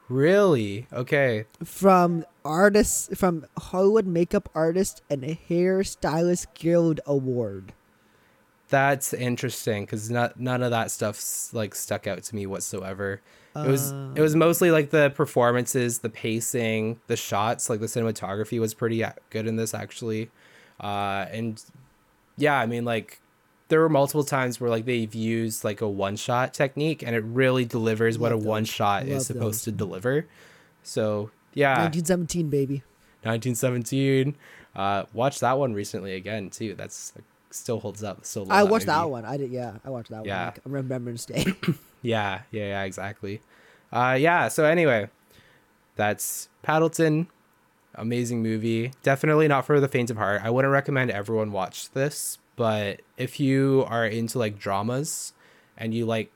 Really? 0.07 0.87
Okay. 0.93 1.45
From 1.63 2.25
artists 2.43 3.09
from 3.17 3.45
Hollywood 3.57 4.05
Makeup 4.05 4.49
Artist 4.53 5.01
and 5.09 5.23
Hairstylist 5.23 6.47
Guild 6.53 6.99
Award. 7.05 7.73
That's 8.69 9.13
interesting 9.13 9.83
because 9.83 10.09
not 10.09 10.39
none 10.39 10.63
of 10.63 10.71
that 10.71 10.91
stuff's 10.91 11.53
like 11.53 11.75
stuck 11.75 12.07
out 12.07 12.23
to 12.23 12.35
me 12.35 12.45
whatsoever. 12.45 13.21
Uh, 13.53 13.65
it 13.67 13.69
was 13.69 13.91
it 14.15 14.21
was 14.21 14.35
mostly 14.35 14.71
like 14.71 14.91
the 14.91 15.09
performances, 15.09 15.99
the 15.99 16.09
pacing, 16.09 16.99
the 17.07 17.17
shots. 17.17 17.69
Like 17.69 17.81
the 17.81 17.87
cinematography 17.87 18.59
was 18.59 18.73
pretty 18.73 19.03
good 19.29 19.45
in 19.45 19.57
this 19.57 19.73
actually, 19.73 20.29
uh, 20.79 21.25
and 21.31 21.61
yeah, 22.37 22.57
I 22.57 22.65
mean 22.65 22.85
like 22.85 23.19
there 23.67 23.81
were 23.81 23.89
multiple 23.89 24.23
times 24.23 24.59
where 24.59 24.69
like 24.69 24.85
they've 24.85 25.13
used 25.13 25.65
like 25.65 25.81
a 25.81 25.87
one 25.89 26.15
shot 26.15 26.53
technique 26.53 27.03
and 27.03 27.13
it 27.13 27.23
really 27.25 27.65
delivers 27.65 28.15
Love 28.17 28.21
what 28.21 28.31
a 28.31 28.37
one 28.37 28.63
shot 28.65 29.05
is 29.05 29.25
supposed 29.27 29.59
those. 29.59 29.63
to 29.63 29.71
deliver. 29.71 30.27
So 30.83 31.31
yeah, 31.53 31.71
1917 31.79 32.49
baby. 32.49 32.83
1917. 33.23 34.35
Uh, 34.75 35.03
watched 35.13 35.41
that 35.41 35.57
one 35.57 35.73
recently 35.73 36.15
again 36.15 36.49
too. 36.49 36.75
That's 36.75 37.13
still 37.49 37.79
holds 37.79 38.03
up. 38.03 38.25
Still 38.25 38.47
I 38.49 38.63
watched 38.63 38.85
that, 38.85 38.99
that, 38.99 39.09
one. 39.09 39.25
I 39.25 39.37
did. 39.37 39.51
Yeah, 39.51 39.73
I 39.85 39.89
watched 39.89 40.09
that 40.09 40.25
yeah. 40.25 40.37
one. 40.37 40.45
Like, 40.47 40.59
Remembrance 40.65 41.25
Day. 41.25 41.45
yeah, 42.01 42.41
yeah, 42.51 42.67
yeah, 42.67 42.83
exactly. 42.83 43.41
Uh, 43.91 44.17
yeah. 44.19 44.47
So 44.47 44.65
anyway, 44.65 45.09
that's 45.95 46.49
Paddleton. 46.63 47.27
Amazing 47.95 48.41
movie. 48.41 48.93
Definitely 49.03 49.49
not 49.49 49.65
for 49.65 49.79
the 49.79 49.87
faint 49.87 50.09
of 50.09 50.17
heart. 50.17 50.41
I 50.43 50.49
wouldn't 50.49 50.71
recommend 50.71 51.11
everyone 51.11 51.51
watch 51.51 51.91
this, 51.91 52.37
but 52.55 53.01
if 53.17 53.39
you 53.39 53.85
are 53.87 54.05
into 54.05 54.39
like 54.39 54.57
dramas 54.57 55.33
and 55.77 55.93
you 55.93 56.05
like 56.05 56.31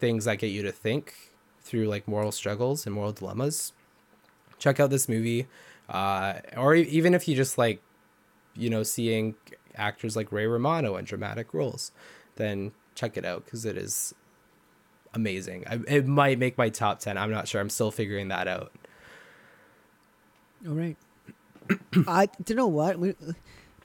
things 0.00 0.24
that 0.24 0.38
get 0.38 0.46
you 0.46 0.62
to 0.62 0.72
think 0.72 1.14
through 1.60 1.88
like 1.88 2.08
moral 2.08 2.32
struggles 2.32 2.86
and 2.86 2.94
moral 2.94 3.12
dilemmas, 3.12 3.74
check 4.58 4.80
out 4.80 4.90
this 4.90 5.08
movie. 5.08 5.46
Uh, 5.88 6.34
or 6.56 6.74
even 6.74 7.14
if 7.14 7.26
you 7.28 7.34
just 7.34 7.56
like, 7.58 7.80
you 8.54 8.68
know, 8.70 8.82
seeing 8.82 9.34
actors 9.74 10.16
like 10.16 10.30
Ray 10.32 10.46
Romano 10.46 10.96
in 10.96 11.04
dramatic 11.04 11.54
roles, 11.54 11.92
then 12.36 12.72
check 12.94 13.16
it 13.16 13.24
out 13.24 13.44
because 13.44 13.64
it 13.64 13.76
is 13.76 14.14
amazing. 15.14 15.64
I, 15.68 15.78
it 15.86 16.06
might 16.06 16.38
make 16.38 16.58
my 16.58 16.68
top 16.68 16.98
10. 17.00 17.16
I'm 17.16 17.30
not 17.30 17.48
sure. 17.48 17.60
I'm 17.60 17.70
still 17.70 17.90
figuring 17.90 18.28
that 18.28 18.48
out. 18.48 18.72
All 20.66 20.74
right. 20.74 20.96
I, 22.06 22.26
do 22.26 22.52
you 22.52 22.54
know 22.56 22.66
what? 22.66 22.98
We, 22.98 23.14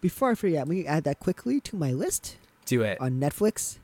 before 0.02 0.32
I 0.32 0.36
forget, 0.36 0.68
we 0.68 0.86
add 0.86 1.04
that 1.06 1.20
quickly 1.20 1.62
to 1.62 1.76
my 1.76 1.92
list. 1.92 2.38
Do 2.66 2.82
it. 2.82 3.00
on 3.00 3.20
Netflix. 3.20 3.78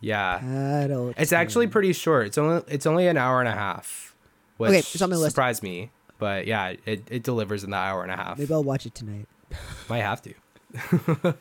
Yeah. 0.00 0.38
Paddleton. 0.40 1.14
It's 1.16 1.32
actually 1.32 1.66
pretty 1.66 1.92
short. 1.92 2.26
It's 2.26 2.38
only 2.38 2.62
it's 2.68 2.86
only 2.86 3.06
an 3.06 3.16
hour 3.16 3.40
and 3.40 3.48
a 3.48 3.52
half, 3.52 4.14
which 4.56 4.68
Okay, 4.70 4.78
it's 4.80 5.00
on 5.00 5.10
my 5.10 5.16
list. 5.16 5.34
surprised 5.34 5.62
me. 5.62 5.90
But 6.18 6.46
yeah, 6.46 6.74
it, 6.86 7.02
it 7.10 7.22
delivers 7.22 7.64
in 7.64 7.70
the 7.70 7.76
hour 7.76 8.02
and 8.02 8.12
a 8.12 8.16
half. 8.16 8.38
Maybe 8.38 8.52
I'll 8.54 8.64
watch 8.64 8.86
it 8.86 8.94
tonight. 8.94 9.26
Might 9.88 10.00
have 10.02 10.22
to. 10.22 10.34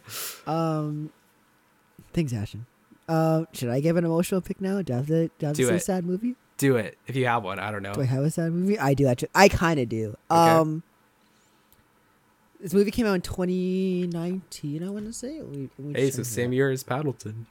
Um, 0.45 1.11
thanks, 2.13 2.33
Ashton. 2.33 2.65
Uh, 3.07 3.45
should 3.53 3.69
I 3.69 3.79
give 3.79 3.97
an 3.97 4.05
emotional 4.05 4.41
pick 4.41 4.61
now? 4.61 4.81
Do 4.81 4.93
I 4.93 4.97
have 4.97 5.07
to, 5.07 5.27
do 5.27 5.31
I 5.41 5.45
have 5.47 5.55
to 5.55 5.61
Do 5.63 5.67
say 5.69 5.75
a 5.75 5.79
sad 5.79 6.05
movie? 6.05 6.35
Do 6.57 6.77
it 6.77 6.97
if 7.07 7.15
you 7.15 7.25
have 7.25 7.43
one. 7.43 7.59
I 7.59 7.71
don't 7.71 7.81
know. 7.83 7.93
Do 7.93 8.01
I 8.01 8.05
have 8.05 8.23
a 8.23 8.29
sad 8.29 8.51
movie? 8.51 8.77
I 8.77 8.93
do 8.93 9.07
actually. 9.07 9.29
I 9.33 9.49
kind 9.49 9.79
of 9.79 9.89
do. 9.89 10.15
Okay. 10.29 10.51
Um, 10.51 10.83
this 12.59 12.73
movie 12.73 12.91
came 12.91 13.05
out 13.05 13.13
in 13.15 13.21
2019. 13.21 14.83
I 14.83 14.89
want 14.89 15.05
to 15.05 15.13
say. 15.13 15.41
Hey, 15.93 16.11
so 16.11 16.23
same 16.23 16.53
year 16.53 16.69
as 16.69 16.83
Paddleton. 16.83 17.45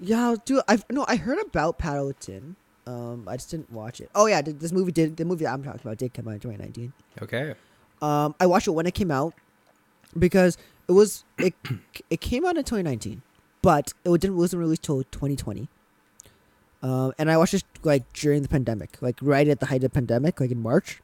Yeah, 0.00 0.34
dude. 0.44 0.62
I've 0.68 0.84
no, 0.90 1.04
I 1.08 1.16
heard 1.16 1.38
about 1.40 1.78
Paddleton. 1.78 2.56
Um, 2.86 3.26
I 3.28 3.36
just 3.36 3.50
didn't 3.50 3.72
watch 3.72 4.00
it. 4.00 4.10
Oh 4.14 4.26
yeah, 4.26 4.42
this 4.42 4.72
movie 4.72 4.92
did. 4.92 5.16
The 5.16 5.24
movie 5.24 5.44
that 5.44 5.52
I'm 5.52 5.62
talking 5.62 5.80
about 5.82 5.96
did 5.96 6.12
come 6.12 6.28
out 6.28 6.34
in 6.34 6.40
2019. 6.40 6.92
Okay. 7.22 7.54
Um, 8.02 8.34
I 8.38 8.46
watched 8.46 8.68
it 8.68 8.72
when 8.72 8.86
it 8.86 8.94
came 8.94 9.10
out 9.10 9.34
because 10.18 10.58
it 10.88 10.92
was 10.92 11.24
it 11.38 11.54
it 12.10 12.20
came 12.20 12.44
out 12.44 12.56
in 12.56 12.64
2019, 12.64 13.22
but 13.62 13.92
it 14.04 14.20
didn't 14.20 14.36
wasn't 14.36 14.60
released 14.60 14.82
till 14.82 15.02
2020. 15.04 15.68
Um, 16.82 17.14
and 17.16 17.30
I 17.30 17.38
watched 17.38 17.54
it 17.54 17.64
like 17.82 18.12
during 18.12 18.42
the 18.42 18.48
pandemic, 18.48 19.00
like 19.00 19.16
right 19.22 19.48
at 19.48 19.60
the 19.60 19.66
height 19.66 19.76
of 19.76 19.82
the 19.82 19.88
pandemic, 19.90 20.38
like 20.38 20.50
in 20.50 20.60
March. 20.60 21.00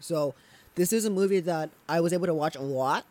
So, 0.00 0.34
this 0.74 0.92
is 0.92 1.04
a 1.04 1.10
movie 1.10 1.38
that 1.40 1.70
I 1.88 2.00
was 2.00 2.12
able 2.12 2.26
to 2.26 2.34
watch 2.34 2.56
a 2.56 2.60
lot, 2.60 3.04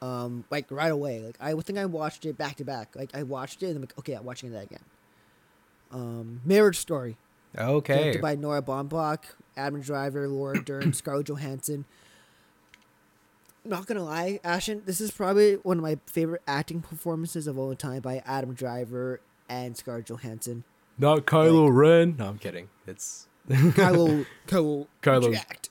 um, 0.00 0.44
like 0.50 0.70
right 0.70 0.90
away. 0.90 1.20
Like 1.20 1.36
I 1.38 1.52
think 1.60 1.78
I 1.78 1.84
watched 1.84 2.24
it 2.24 2.38
back 2.38 2.56
to 2.56 2.64
back. 2.64 2.96
Like 2.96 3.14
I 3.14 3.24
watched 3.24 3.62
it 3.62 3.66
and 3.66 3.76
I'm 3.76 3.82
like, 3.82 3.98
okay, 3.98 4.14
I'm 4.14 4.24
watching 4.24 4.52
that 4.52 4.64
again. 4.64 4.80
Um, 5.92 6.40
Marriage 6.44 6.78
Story, 6.78 7.16
Okay. 7.58 7.94
directed 7.94 8.22
by 8.22 8.34
Noah 8.34 8.62
Baumbach, 8.62 9.18
Adam 9.56 9.80
Driver, 9.80 10.26
Laura 10.28 10.60
Dern, 10.64 10.92
Scarlett 10.92 11.26
Johansson. 11.28 11.84
Not 13.64 13.86
gonna 13.86 14.02
lie, 14.04 14.40
Ashton, 14.42 14.82
this 14.86 15.00
is 15.00 15.10
probably 15.12 15.54
one 15.56 15.76
of 15.78 15.82
my 15.82 15.98
favorite 16.06 16.42
acting 16.48 16.80
performances 16.80 17.46
of 17.46 17.56
all 17.58 17.74
time 17.76 18.00
by 18.00 18.22
Adam 18.26 18.54
Driver 18.54 19.20
and 19.48 19.76
Scarlett 19.76 20.06
Johansson. 20.06 20.64
Not 20.98 21.26
Kylo 21.26 21.68
Ren. 21.74 22.16
No, 22.18 22.26
I'm 22.26 22.38
kidding. 22.38 22.68
It's 22.86 23.28
Kylo, 23.48 24.26
Kylo, 24.48 24.86
Kylo. 25.02 25.32
jacked. 25.32 25.68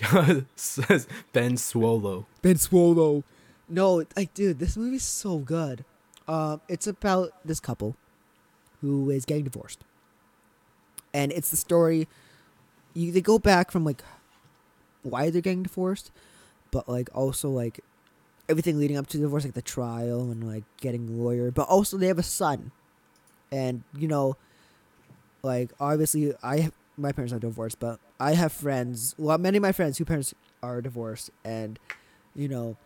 says 0.56 1.06
Ben 1.32 1.54
Swolo. 1.56 2.26
Ben 2.42 2.54
Swolo. 2.56 3.24
No, 3.68 4.04
like, 4.16 4.32
dude, 4.34 4.58
this 4.58 4.76
movie's 4.76 5.02
so 5.02 5.38
good. 5.38 5.84
Um, 6.28 6.60
it's 6.68 6.86
about 6.86 7.32
this 7.44 7.58
couple 7.60 7.96
who 8.82 9.08
is 9.08 9.24
getting 9.24 9.44
divorced, 9.44 9.84
and 11.14 11.32
it's 11.32 11.50
the 11.50 11.56
story. 11.56 12.06
You 12.94 13.10
they 13.10 13.22
go 13.22 13.38
back 13.38 13.70
from 13.70 13.84
like 13.84 14.02
why 15.02 15.30
they're 15.30 15.40
getting 15.40 15.62
divorced, 15.62 16.10
but 16.70 16.88
like 16.88 17.08
also 17.14 17.48
like 17.48 17.80
everything 18.48 18.78
leading 18.78 18.96
up 18.96 19.06
to 19.08 19.16
the 19.16 19.24
divorce, 19.24 19.44
like 19.44 19.54
the 19.54 19.62
trial 19.62 20.30
and 20.30 20.46
like 20.46 20.64
getting 20.80 21.08
a 21.08 21.12
lawyer. 21.12 21.50
But 21.50 21.68
also 21.68 21.96
they 21.96 22.08
have 22.08 22.18
a 22.18 22.22
son, 22.22 22.72
and 23.50 23.82
you 23.96 24.08
know, 24.08 24.36
like 25.42 25.70
obviously 25.80 26.34
I 26.42 26.58
have, 26.58 26.72
my 26.96 27.12
parents 27.12 27.32
are 27.32 27.38
divorced, 27.38 27.80
but 27.80 27.98
I 28.20 28.34
have 28.34 28.52
friends. 28.52 29.14
Well, 29.18 29.38
many 29.38 29.56
of 29.58 29.62
my 29.62 29.72
friends 29.72 29.98
whose 29.98 30.06
parents 30.06 30.34
are 30.62 30.80
divorced, 30.82 31.30
and 31.44 31.78
you 32.34 32.48
know, 32.48 32.76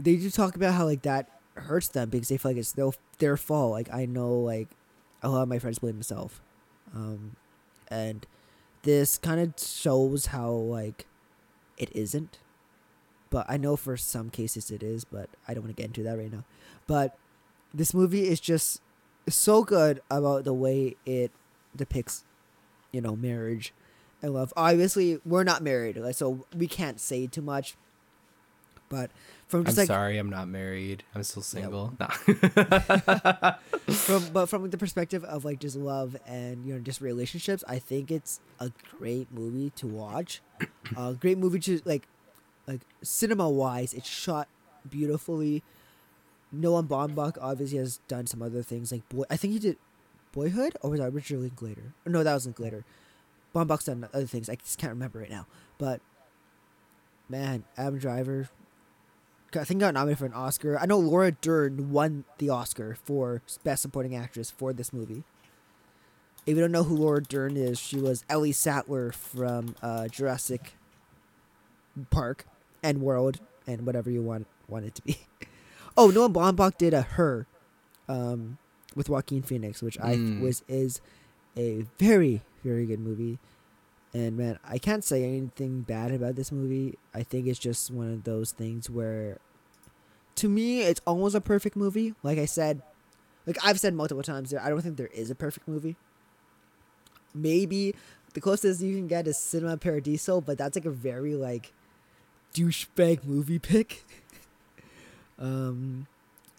they 0.00 0.16
do 0.16 0.30
talk 0.30 0.56
about 0.56 0.74
how 0.74 0.84
like 0.84 1.02
that 1.02 1.28
hurts 1.54 1.88
them 1.88 2.08
because 2.08 2.28
they 2.28 2.38
feel 2.38 2.52
like 2.52 2.58
it's 2.58 2.72
their 2.72 2.90
their 3.18 3.36
fault. 3.36 3.72
Like 3.72 3.92
I 3.92 4.06
know, 4.06 4.34
like 4.34 4.68
a 5.22 5.28
lot 5.28 5.42
of 5.42 5.48
my 5.48 5.58
friends 5.58 5.78
blame 5.78 5.94
themselves, 5.94 6.40
um, 6.94 7.36
and 7.88 8.26
this 8.82 9.18
kind 9.18 9.40
of 9.40 9.54
shows 9.58 10.26
how 10.26 10.50
like 10.50 11.06
it 11.78 11.90
isn't. 11.94 12.38
But 13.30 13.46
I 13.48 13.56
know 13.56 13.76
for 13.76 13.96
some 13.96 14.28
cases 14.30 14.70
it 14.70 14.82
is, 14.82 15.04
but 15.04 15.30
I 15.48 15.54
don't 15.54 15.64
want 15.64 15.76
to 15.76 15.80
get 15.80 15.86
into 15.88 16.02
that 16.02 16.18
right 16.18 16.30
now. 16.30 16.44
But 16.86 17.16
this 17.72 17.94
movie 17.94 18.28
is 18.28 18.40
just 18.40 18.82
so 19.28 19.62
good 19.62 20.02
about 20.10 20.44
the 20.44 20.52
way 20.52 20.96
it 21.06 21.30
depicts, 21.74 22.24
you 22.90 23.00
know, 23.00 23.16
marriage 23.16 23.72
and 24.20 24.34
love. 24.34 24.52
Obviously, 24.56 25.20
we're 25.24 25.44
not 25.44 25.62
married, 25.62 25.96
like 25.96 26.14
so 26.14 26.46
we 26.56 26.66
can't 26.66 27.00
say 27.00 27.26
too 27.26 27.42
much. 27.42 27.76
But 28.88 29.10
from 29.52 29.66
I'm 29.66 29.74
like 29.74 29.86
sorry, 29.86 30.16
I'm 30.16 30.30
not 30.30 30.48
married. 30.48 31.04
I'm 31.14 31.22
still 31.24 31.42
single. 31.42 31.92
Nah. 32.00 32.06
from 33.92 34.24
but 34.32 34.46
from 34.46 34.70
the 34.70 34.78
perspective 34.78 35.22
of 35.24 35.44
like 35.44 35.60
just 35.60 35.76
love 35.76 36.16
and 36.26 36.64
you 36.64 36.72
know 36.72 36.80
just 36.80 37.02
relationships, 37.02 37.62
I 37.68 37.78
think 37.78 38.10
it's 38.10 38.40
a 38.58 38.72
great 38.96 39.30
movie 39.30 39.68
to 39.76 39.86
watch. 39.86 40.40
A 40.96 41.12
great 41.12 41.36
movie 41.36 41.58
to 41.60 41.82
like, 41.84 42.08
like 42.66 42.80
cinema 43.02 43.50
wise, 43.50 43.92
it's 43.92 44.08
shot 44.08 44.48
beautifully. 44.88 45.62
Noah 46.50 46.82
Baumbach 46.82 47.36
obviously 47.38 47.76
has 47.76 47.98
done 48.08 48.26
some 48.26 48.40
other 48.40 48.62
things 48.62 48.90
like 48.90 49.06
boy. 49.10 49.24
I 49.28 49.36
think 49.36 49.52
he 49.52 49.58
did 49.58 49.76
Boyhood 50.32 50.76
or 50.80 50.90
was 50.90 51.00
that 51.00 51.12
Richard 51.12 51.40
Linklater? 51.40 51.92
No, 52.06 52.24
that 52.24 52.32
was 52.32 52.46
Linklater. 52.46 52.86
Baumbach's 53.54 53.84
done 53.84 54.08
other 54.14 54.24
things. 54.24 54.48
I 54.48 54.54
just 54.54 54.78
can't 54.78 54.94
remember 54.94 55.18
right 55.18 55.30
now. 55.30 55.46
But 55.76 56.00
man, 57.28 57.64
Adam 57.76 57.98
Driver, 57.98 58.48
I 59.56 59.64
think 59.64 59.82
I 59.82 59.86
got 59.86 59.94
nominated 59.94 60.18
for 60.18 60.26
an 60.26 60.32
Oscar. 60.34 60.78
I 60.78 60.86
know 60.86 60.98
Laura 60.98 61.32
Dern 61.32 61.90
won 61.90 62.24
the 62.38 62.48
Oscar 62.50 62.96
for 63.04 63.42
Best 63.64 63.82
Supporting 63.82 64.14
Actress 64.16 64.50
for 64.50 64.72
this 64.72 64.92
movie. 64.92 65.24
If 66.46 66.56
you 66.56 66.60
don't 66.62 66.72
know 66.72 66.82
who 66.84 66.96
Laura 66.96 67.22
Dern 67.22 67.56
is, 67.56 67.78
she 67.78 67.96
was 67.98 68.24
Ellie 68.28 68.52
Sattler 68.52 69.12
from 69.12 69.76
uh, 69.82 70.08
Jurassic 70.08 70.72
Park 72.10 72.46
and 72.82 73.00
World 73.00 73.38
and 73.66 73.86
whatever 73.86 74.10
you 74.10 74.22
want 74.22 74.46
want 74.68 74.84
it 74.86 74.94
to 74.96 75.02
be. 75.02 75.18
oh, 75.96 76.08
Noah 76.08 76.30
Baumbach 76.30 76.78
did 76.78 76.94
a 76.94 77.02
Her 77.02 77.46
um, 78.08 78.58
with 78.96 79.08
Joaquin 79.08 79.42
Phoenix, 79.42 79.82
which 79.82 79.98
I 80.00 80.16
Mm. 80.16 80.40
was 80.40 80.64
is 80.68 81.00
a 81.56 81.84
very 81.98 82.42
very 82.64 82.86
good 82.86 83.00
movie. 83.00 83.38
And 84.14 84.36
man, 84.36 84.58
I 84.64 84.78
can't 84.78 85.02
say 85.02 85.24
anything 85.24 85.82
bad 85.82 86.12
about 86.12 86.36
this 86.36 86.52
movie. 86.52 86.98
I 87.14 87.22
think 87.22 87.46
it's 87.46 87.58
just 87.58 87.90
one 87.90 88.12
of 88.12 88.24
those 88.24 88.52
things 88.52 88.90
where, 88.90 89.38
to 90.36 90.48
me, 90.48 90.82
it's 90.82 91.00
almost 91.06 91.34
a 91.34 91.40
perfect 91.40 91.76
movie. 91.76 92.14
Like 92.22 92.38
I 92.38 92.44
said, 92.44 92.82
like 93.46 93.56
I've 93.64 93.80
said 93.80 93.94
multiple 93.94 94.22
times, 94.22 94.52
I 94.54 94.68
don't 94.68 94.82
think 94.82 94.96
there 94.96 95.06
is 95.08 95.30
a 95.30 95.34
perfect 95.34 95.66
movie. 95.66 95.96
Maybe 97.34 97.94
the 98.34 98.40
closest 98.40 98.82
you 98.82 98.96
can 98.96 99.08
get 99.08 99.26
is 99.26 99.38
Cinema 99.38 99.78
Paradiso, 99.78 100.40
but 100.40 100.58
that's 100.58 100.76
like 100.76 100.84
a 100.84 100.90
very 100.90 101.34
like 101.34 101.72
douchebag 102.54 103.24
movie 103.24 103.58
pick. 103.58 104.04
um, 105.38 106.06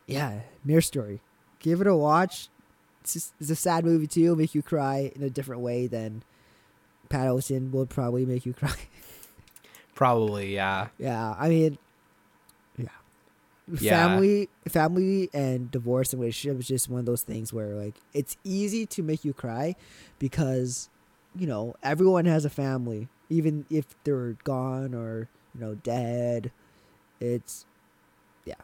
yeah, 0.07 0.41
Marriage 0.65 0.87
Story. 0.87 1.21
Give 1.59 1.81
it 1.81 1.87
a 1.87 1.95
watch. 1.95 2.49
It's, 3.01 3.13
just, 3.13 3.33
it's 3.39 3.49
a 3.49 3.55
sad 3.55 3.85
movie 3.85 4.07
too. 4.07 4.23
It'll 4.23 4.35
make 4.35 4.55
you 4.55 4.63
cry 4.63 5.11
in 5.15 5.23
a 5.23 5.29
different 5.29 5.61
way 5.61 5.87
than 5.87 6.23
Paddleton 7.13 7.71
will 7.71 7.85
probably 7.85 8.25
make 8.25 8.45
you 8.45 8.53
cry. 8.53 8.73
Probably, 9.95 10.53
yeah. 10.55 10.87
yeah, 10.97 11.35
I 11.37 11.49
mean, 11.49 11.77
yeah. 12.77 12.87
Yeah. 13.79 13.91
Family, 13.91 14.49
family, 14.67 15.29
and 15.33 15.69
divorce 15.69 16.11
and 16.13 16.21
relationship 16.21 16.59
is 16.59 16.67
just 16.67 16.89
one 16.89 16.99
of 17.01 17.05
those 17.05 17.21
things 17.21 17.53
where 17.53 17.75
like 17.75 17.95
it's 18.13 18.35
easy 18.43 18.85
to 18.87 19.03
make 19.03 19.23
you 19.23 19.33
cry 19.33 19.75
because 20.19 20.89
you 21.37 21.45
know 21.47 21.75
everyone 21.83 22.25
has 22.25 22.43
a 22.43 22.49
family, 22.49 23.07
even 23.29 23.65
if 23.69 23.95
they're 24.03 24.35
gone 24.43 24.93
or 24.95 25.29
you 25.53 25.61
know 25.61 25.75
dead. 25.75 26.51
It's 27.21 27.65
yeah. 28.45 28.55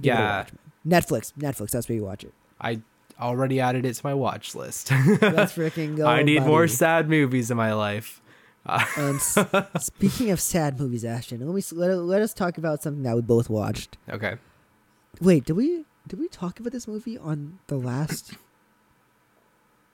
Give 0.00 0.14
it 0.14 0.16
Yeah. 0.16 0.38
watch. 0.38 0.52
Netflix, 0.86 1.32
Netflix. 1.34 1.70
That's 1.70 1.88
where 1.88 1.96
you 1.96 2.04
watch 2.04 2.22
it. 2.24 2.32
I 2.60 2.80
already 3.22 3.60
added 3.60 3.86
it 3.86 3.94
to 3.94 4.06
my 4.06 4.14
watch 4.14 4.54
list. 4.54 4.90
Let's 5.20 5.54
freaking 5.54 5.96
go. 5.96 6.06
I 6.06 6.22
need 6.22 6.42
more 6.42 6.68
sad 6.68 7.08
movies 7.08 7.50
in 7.50 7.56
my 7.56 7.72
life. 7.72 8.20
And 8.66 9.16
s- 9.16 9.38
speaking 9.78 10.30
of 10.30 10.40
sad 10.40 10.78
movies, 10.78 11.04
Ashton, 11.04 11.40
let 11.46 11.54
me 11.54 11.62
let, 11.72 11.96
let 11.98 12.22
us 12.22 12.32
talk 12.34 12.58
about 12.58 12.82
something 12.82 13.02
that 13.04 13.16
we 13.16 13.22
both 13.22 13.48
watched. 13.50 13.96
Okay. 14.08 14.36
Wait, 15.20 15.44
did 15.44 15.54
we 15.54 15.84
did 16.06 16.18
we 16.18 16.28
talk 16.28 16.60
about 16.60 16.72
this 16.72 16.86
movie 16.86 17.16
on 17.18 17.58
the 17.68 17.76
last? 17.76 18.34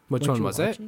Which 0.09 0.27
one 0.27 0.43
was 0.43 0.59
it? 0.59 0.81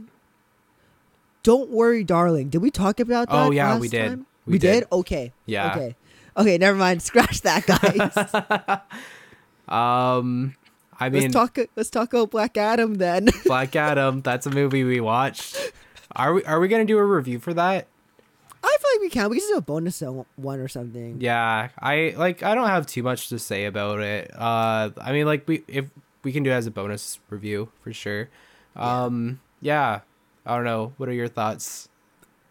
Don't 1.43 1.70
worry, 1.70 2.05
darling. 2.05 2.49
Did 2.51 2.59
we 2.62 2.70
talk 2.70 3.01
about 3.01 3.28
that? 3.30 3.47
Oh, 3.47 3.51
yeah, 3.51 3.78
we 3.78 3.88
did. 3.88 4.18
We 4.47 4.53
We, 4.53 4.59
did. 4.59 4.80
did. 4.80 4.88
Okay. 4.93 5.32
Yeah. 5.47 5.72
Okay. 5.72 5.97
Okay. 6.36 6.59
Never 6.59 6.76
mind. 6.76 7.03
Scratch 7.03 7.41
that, 7.43 7.66
guys. 7.66 8.84
Um, 9.68 10.55
I 11.01 11.09
mean, 11.09 11.22
let's 11.22 11.34
talk. 11.34 11.59
Let's 11.76 11.90
talk 11.90 12.12
about 12.12 12.30
Black 12.30 12.57
Adam 12.57 12.94
then. 12.94 13.28
Black 13.46 13.74
Adam. 13.74 14.20
That's 14.20 14.46
a 14.46 14.51
movie 14.51 14.84
we 14.84 15.01
watched. 15.01 15.57
Are 16.14 16.34
we? 16.34 16.44
Are 16.44 16.61
we 16.61 16.68
gonna 16.68 16.84
do 16.84 16.98
a 16.98 17.05
review 17.05 17.38
for 17.38 17.55
that? 17.55 17.86
I 18.62 18.76
feel 18.78 18.90
like 18.94 19.01
we 19.01 19.09
can. 19.09 19.30
We 19.30 19.36
can 19.36 19.40
just 19.40 19.53
do 19.53 19.59
a 19.59 19.62
bonus 19.62 20.03
one 20.36 20.61
or 20.61 20.68
something. 20.68 21.20
Yeah, 21.20 21.70
I 21.78 22.14
like. 22.16 22.42
I 22.42 22.55
don't 22.55 22.68
have 22.68 22.86
too 22.86 23.03
much 23.03 23.28
to 23.30 23.38
say 23.38 23.64
about 23.64 24.01
it. 24.01 24.30
Uh, 24.34 24.90
I 25.01 25.12
mean, 25.12 25.24
like 25.26 25.48
we 25.48 25.62
if 25.66 25.86
we 26.22 26.32
can 26.32 26.42
do 26.42 26.51
it 26.51 26.55
as 26.55 26.66
a 26.66 26.70
bonus 26.70 27.18
review 27.30 27.70
for 27.80 27.92
sure. 27.92 28.28
Um, 28.76 29.40
yeah. 29.61 30.01
I 30.46 30.57
don't 30.57 30.64
know. 30.64 30.92
What 30.96 31.09
are 31.09 31.12
your 31.12 31.28
thoughts? 31.28 31.88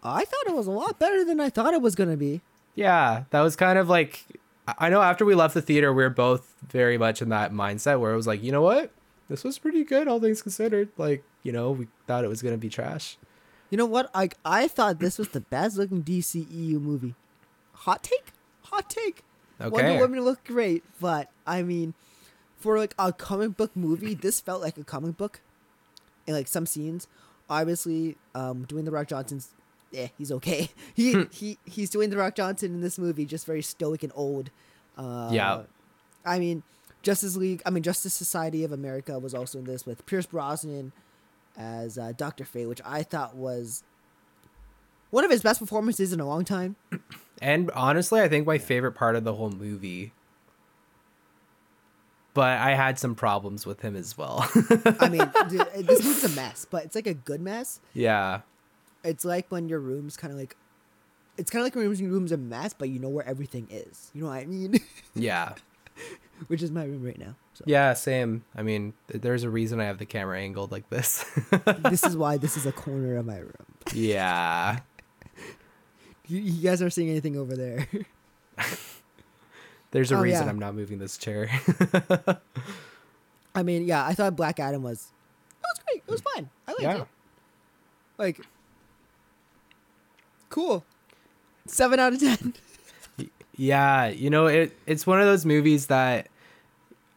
I 0.02 0.24
thought 0.24 0.46
it 0.46 0.54
was 0.54 0.66
a 0.66 0.70
lot 0.70 0.98
better 0.98 1.24
than 1.24 1.40
I 1.40 1.50
thought 1.50 1.74
it 1.74 1.82
was 1.82 1.94
gonna 1.94 2.16
be. 2.16 2.40
Yeah, 2.74 3.24
that 3.30 3.40
was 3.40 3.56
kind 3.56 3.78
of 3.78 3.88
like. 3.88 4.24
I 4.66 4.88
know 4.88 5.02
after 5.02 5.24
we 5.24 5.34
left 5.34 5.54
the 5.54 5.62
theater, 5.62 5.92
we 5.92 6.02
were 6.02 6.10
both 6.10 6.54
very 6.68 6.98
much 6.98 7.22
in 7.22 7.28
that 7.30 7.52
mindset 7.52 7.98
where 7.98 8.12
it 8.12 8.16
was 8.16 8.26
like, 8.26 8.42
you 8.42 8.52
know 8.52 8.62
what, 8.62 8.92
this 9.28 9.44
was 9.44 9.58
pretty 9.58 9.84
good, 9.84 10.06
all 10.06 10.20
things 10.20 10.42
considered. 10.42 10.88
Like, 10.96 11.24
you 11.42 11.52
know, 11.52 11.70
we 11.70 11.88
thought 12.06 12.24
it 12.24 12.28
was 12.28 12.42
gonna 12.42 12.58
be 12.58 12.68
trash. 12.68 13.16
You 13.70 13.78
know 13.78 13.86
what? 13.86 14.10
I 14.14 14.30
I 14.44 14.68
thought 14.68 14.98
this 14.98 15.18
was 15.18 15.28
the 15.28 15.40
best 15.40 15.76
looking 15.76 16.02
DCEU 16.02 16.80
movie. 16.80 17.14
Hot 17.72 18.02
take? 18.02 18.32
Hot 18.64 18.90
take. 18.90 19.22
Okay. 19.60 19.70
Wonder 19.70 19.98
Woman 20.00 20.20
looked 20.20 20.46
great, 20.46 20.82
but 21.00 21.30
I 21.46 21.62
mean, 21.62 21.94
for 22.58 22.78
like 22.78 22.94
a 22.98 23.12
comic 23.12 23.56
book 23.56 23.74
movie, 23.76 24.14
this 24.14 24.40
felt 24.40 24.60
like 24.62 24.76
a 24.76 24.84
comic 24.84 25.16
book. 25.16 25.40
In 26.26 26.34
like 26.34 26.48
some 26.48 26.66
scenes, 26.66 27.08
obviously, 27.48 28.16
um, 28.34 28.66
Dwayne 28.66 28.84
the 28.84 28.90
Rock 28.90 29.08
Johnson's, 29.08 29.50
yeah, 29.90 30.08
he's 30.16 30.32
okay. 30.32 30.70
He 30.94 31.12
hmm. 31.12 31.22
he 31.30 31.58
he's 31.64 31.90
doing 31.90 32.10
the 32.10 32.16
Rock 32.16 32.34
Johnson 32.34 32.74
in 32.74 32.80
this 32.80 32.98
movie, 32.98 33.24
just 33.24 33.46
very 33.46 33.62
stoic 33.62 34.02
and 34.02 34.12
old. 34.14 34.50
Uh, 34.96 35.30
yeah. 35.32 35.62
I 36.24 36.38
mean, 36.38 36.62
Justice 37.02 37.36
League. 37.36 37.62
I 37.64 37.70
mean, 37.70 37.82
Justice 37.82 38.14
Society 38.14 38.64
of 38.64 38.72
America 38.72 39.18
was 39.18 39.34
also 39.34 39.58
in 39.58 39.64
this 39.64 39.86
with 39.86 40.04
Pierce 40.06 40.26
Brosnan 40.26 40.92
as 41.56 41.98
uh, 41.98 42.12
Doctor 42.16 42.44
Fate, 42.44 42.66
which 42.66 42.80
I 42.84 43.02
thought 43.02 43.34
was 43.34 43.82
one 45.10 45.24
of 45.24 45.30
his 45.30 45.42
best 45.42 45.60
performances 45.60 46.12
in 46.12 46.20
a 46.20 46.26
long 46.26 46.44
time. 46.44 46.76
And 47.42 47.70
honestly, 47.70 48.20
I 48.20 48.28
think 48.28 48.46
my 48.46 48.58
favorite 48.58 48.92
part 48.92 49.16
of 49.16 49.24
the 49.24 49.32
whole 49.32 49.50
movie. 49.50 50.12
But 52.34 52.58
I 52.58 52.74
had 52.74 52.98
some 52.98 53.14
problems 53.14 53.64
with 53.64 53.80
him 53.80 53.96
as 53.96 54.18
well. 54.18 54.46
I 55.00 55.08
mean, 55.08 55.22
dude, 55.48 55.86
this 55.86 56.04
movie's 56.04 56.24
a 56.24 56.28
mess, 56.36 56.66
but 56.70 56.84
it's 56.84 56.94
like 56.94 57.06
a 57.06 57.14
good 57.14 57.40
mess. 57.40 57.80
Yeah. 57.94 58.42
It's 59.04 59.24
like 59.24 59.50
when 59.50 59.68
your 59.68 59.80
room's 59.80 60.16
kind 60.16 60.32
of 60.32 60.38
like, 60.38 60.56
it's 61.36 61.50
kind 61.50 61.60
of 61.60 61.66
like 61.66 61.74
when 61.74 61.94
your 61.96 62.10
room's 62.10 62.32
a 62.32 62.36
mess, 62.36 62.74
but 62.74 62.88
you 62.88 62.98
know 62.98 63.08
where 63.08 63.26
everything 63.26 63.66
is. 63.70 64.10
You 64.14 64.22
know 64.22 64.28
what 64.28 64.38
I 64.38 64.46
mean? 64.46 64.78
Yeah. 65.14 65.54
Which 66.46 66.62
is 66.62 66.70
my 66.70 66.84
room 66.84 67.02
right 67.02 67.18
now. 67.18 67.34
So. 67.54 67.64
Yeah, 67.66 67.92
same. 67.94 68.44
I 68.56 68.62
mean, 68.62 68.94
there's 69.08 69.42
a 69.44 69.50
reason 69.50 69.80
I 69.80 69.84
have 69.84 69.98
the 69.98 70.06
camera 70.06 70.38
angled 70.38 70.72
like 70.72 70.88
this. 70.88 71.24
this 71.90 72.04
is 72.04 72.16
why 72.16 72.38
this 72.38 72.56
is 72.56 72.64
a 72.64 72.72
corner 72.72 73.16
of 73.16 73.26
my 73.26 73.38
room. 73.38 73.66
Yeah. 73.92 74.78
you, 76.28 76.40
you 76.40 76.62
guys 76.62 76.80
aren't 76.80 76.94
seeing 76.94 77.10
anything 77.10 77.36
over 77.36 77.56
there. 77.56 77.88
there's 79.90 80.12
a 80.12 80.16
oh, 80.16 80.20
reason 80.20 80.44
yeah. 80.44 80.50
I'm 80.50 80.58
not 80.58 80.74
moving 80.74 80.98
this 80.98 81.18
chair. 81.18 81.50
I 83.54 83.62
mean, 83.62 83.86
yeah, 83.86 84.06
I 84.06 84.14
thought 84.14 84.36
Black 84.36 84.60
Adam 84.60 84.82
was. 84.82 85.12
It 85.50 85.66
was 85.66 85.84
great. 85.86 86.02
It 86.06 86.10
was 86.10 86.20
fine. 86.34 86.48
I 86.66 86.70
liked 86.70 86.82
yeah. 86.82 87.02
it. 87.02 87.08
Like, 88.16 88.40
cool. 90.50 90.84
Seven 91.66 91.98
out 91.98 92.12
of 92.12 92.20
ten. 92.20 92.54
Yeah, 93.56 94.08
you 94.08 94.30
know, 94.30 94.46
it 94.46 94.76
it's 94.86 95.06
one 95.06 95.20
of 95.20 95.26
those 95.26 95.44
movies 95.44 95.86
that 95.86 96.28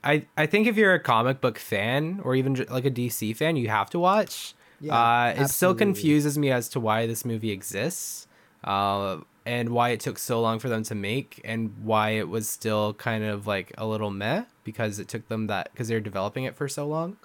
I 0.04 0.26
I 0.36 0.46
think 0.46 0.68
if 0.68 0.76
you're 0.76 0.94
a 0.94 1.00
comic 1.00 1.40
book 1.42 1.58
fan 1.58 2.20
or 2.24 2.36
even 2.36 2.66
like 2.70 2.86
a 2.86 2.92
DC 2.92 3.36
fan, 3.38 3.56
you 3.56 3.70
have 3.70 3.90
to 3.92 4.00
watch. 4.00 4.54
Yeah, 4.82 4.94
uh, 4.94 5.34
it 5.38 5.48
still 5.48 5.74
confuses 5.74 6.38
me 6.38 6.52
as 6.52 6.68
to 6.70 6.80
why 6.80 7.08
this 7.08 7.24
movie 7.24 7.52
exists, 7.52 8.28
uh, 8.66 9.20
and 9.46 9.70
why 9.70 9.90
it 9.90 10.02
took 10.02 10.20
so 10.20 10.42
long 10.42 10.60
for 10.60 10.68
them 10.68 10.84
to 10.84 10.96
make, 10.96 11.40
and 11.46 11.74
why 11.82 12.12
it 12.12 12.28
was 12.28 12.50
still 12.50 12.94
kind 12.96 13.24
of 13.24 13.48
like 13.48 13.72
a 13.78 13.86
little 13.86 14.12
meh 14.12 14.44
because 14.66 15.00
it 15.00 15.08
took 15.08 15.28
them 15.30 15.48
that 15.48 15.70
because 15.72 15.88
they're 15.88 16.02
developing 16.02 16.44
it 16.44 16.56
for 16.56 16.68
so 16.68 16.86
long. 16.86 17.16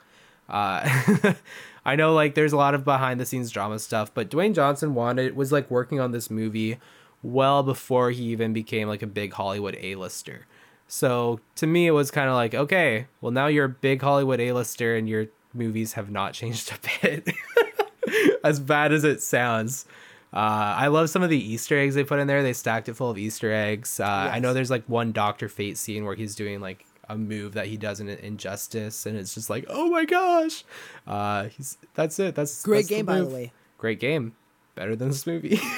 Uh, 0.48 1.34
I 1.84 1.96
know 1.96 2.14
like 2.14 2.34
there's 2.34 2.52
a 2.52 2.56
lot 2.56 2.74
of 2.74 2.84
behind 2.84 3.20
the 3.20 3.26
scenes 3.26 3.50
drama 3.50 3.78
stuff, 3.78 4.12
but 4.12 4.30
Dwayne 4.30 4.54
Johnson 4.54 4.94
wanted 4.94 5.36
was 5.36 5.52
like 5.52 5.70
working 5.70 6.00
on 6.00 6.12
this 6.12 6.30
movie 6.30 6.78
well 7.22 7.62
before 7.62 8.10
he 8.10 8.24
even 8.24 8.52
became 8.52 8.88
like 8.88 9.02
a 9.02 9.06
big 9.06 9.32
Hollywood 9.32 9.76
A-lister. 9.80 10.46
So 10.86 11.40
to 11.56 11.66
me, 11.66 11.86
it 11.86 11.92
was 11.92 12.10
kind 12.10 12.28
of 12.28 12.34
like, 12.34 12.54
okay, 12.54 13.06
well, 13.20 13.32
now 13.32 13.46
you're 13.46 13.66
a 13.66 13.70
big 13.70 14.00
Hollywood 14.00 14.40
A-lister 14.40 14.96
and 14.96 15.08
your 15.08 15.26
movies 15.52 15.94
have 15.94 16.10
not 16.10 16.32
changed 16.34 16.72
a 16.72 17.06
bit. 17.06 17.28
as 18.44 18.60
bad 18.60 18.92
as 18.92 19.04
it 19.04 19.22
sounds. 19.22 19.86
Uh, 20.32 20.76
I 20.76 20.88
love 20.88 21.08
some 21.08 21.22
of 21.22 21.30
the 21.30 21.38
Easter 21.38 21.78
eggs 21.78 21.94
they 21.94 22.04
put 22.04 22.18
in 22.18 22.26
there. 22.26 22.42
They 22.42 22.52
stacked 22.52 22.88
it 22.88 22.94
full 22.94 23.10
of 23.10 23.16
Easter 23.16 23.50
eggs. 23.50 23.98
Uh, 23.98 24.24
yes. 24.26 24.34
I 24.34 24.38
know 24.40 24.52
there's 24.52 24.70
like 24.70 24.84
one 24.86 25.12
Doctor 25.12 25.48
Fate 25.48 25.78
scene 25.78 26.04
where 26.04 26.14
he's 26.14 26.34
doing 26.34 26.60
like 26.60 26.84
a 27.08 27.16
move 27.16 27.54
that 27.54 27.66
he 27.66 27.76
does 27.76 28.00
in 28.00 28.08
Injustice, 28.08 29.06
and 29.06 29.16
it's 29.16 29.34
just 29.34 29.48
like, 29.50 29.64
oh 29.68 29.88
my 29.88 30.04
gosh, 30.04 30.64
uh, 31.06 31.44
he's 31.44 31.78
that's 31.94 32.18
it. 32.18 32.34
That's 32.34 32.62
great 32.62 32.78
that's 32.78 32.88
game, 32.88 33.06
the 33.06 33.12
by 33.12 33.18
the 33.20 33.26
way. 33.26 33.52
Great 33.78 34.00
game, 34.00 34.34
better 34.74 34.96
than 34.96 35.08
this 35.08 35.26
movie. 35.26 35.60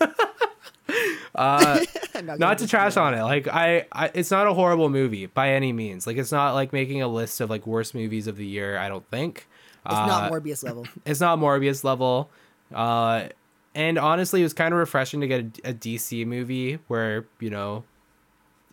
Uh, 1.34 1.84
not, 2.24 2.38
not 2.40 2.58
to 2.58 2.66
trash 2.66 2.96
on 2.96 3.14
it. 3.14 3.22
Like 3.22 3.46
I, 3.46 3.86
I, 3.92 4.10
it's 4.12 4.32
not 4.32 4.48
a 4.48 4.54
horrible 4.54 4.88
movie 4.88 5.26
by 5.26 5.50
any 5.50 5.72
means. 5.72 6.04
Like 6.04 6.16
it's 6.16 6.32
not 6.32 6.54
like 6.54 6.72
making 6.72 7.00
a 7.00 7.06
list 7.06 7.40
of 7.40 7.48
like 7.48 7.64
worst 7.64 7.94
movies 7.94 8.26
of 8.26 8.36
the 8.36 8.46
year. 8.46 8.76
I 8.76 8.88
don't 8.88 9.08
think. 9.08 9.46
It's 9.86 9.94
uh, 9.94 10.06
not 10.06 10.32
Morbius 10.32 10.64
level. 10.64 10.86
It's 11.06 11.20
not 11.20 11.38
Morbius 11.38 11.84
level. 11.84 12.28
Uh, 12.74 13.28
and 13.72 13.98
honestly, 13.98 14.40
it 14.40 14.42
was 14.42 14.52
kind 14.52 14.74
of 14.74 14.80
refreshing 14.80 15.20
to 15.20 15.28
get 15.28 15.40
a, 15.64 15.70
a 15.70 15.74
DC 15.74 16.26
movie 16.26 16.80
where 16.88 17.24
you 17.38 17.50
know 17.50 17.84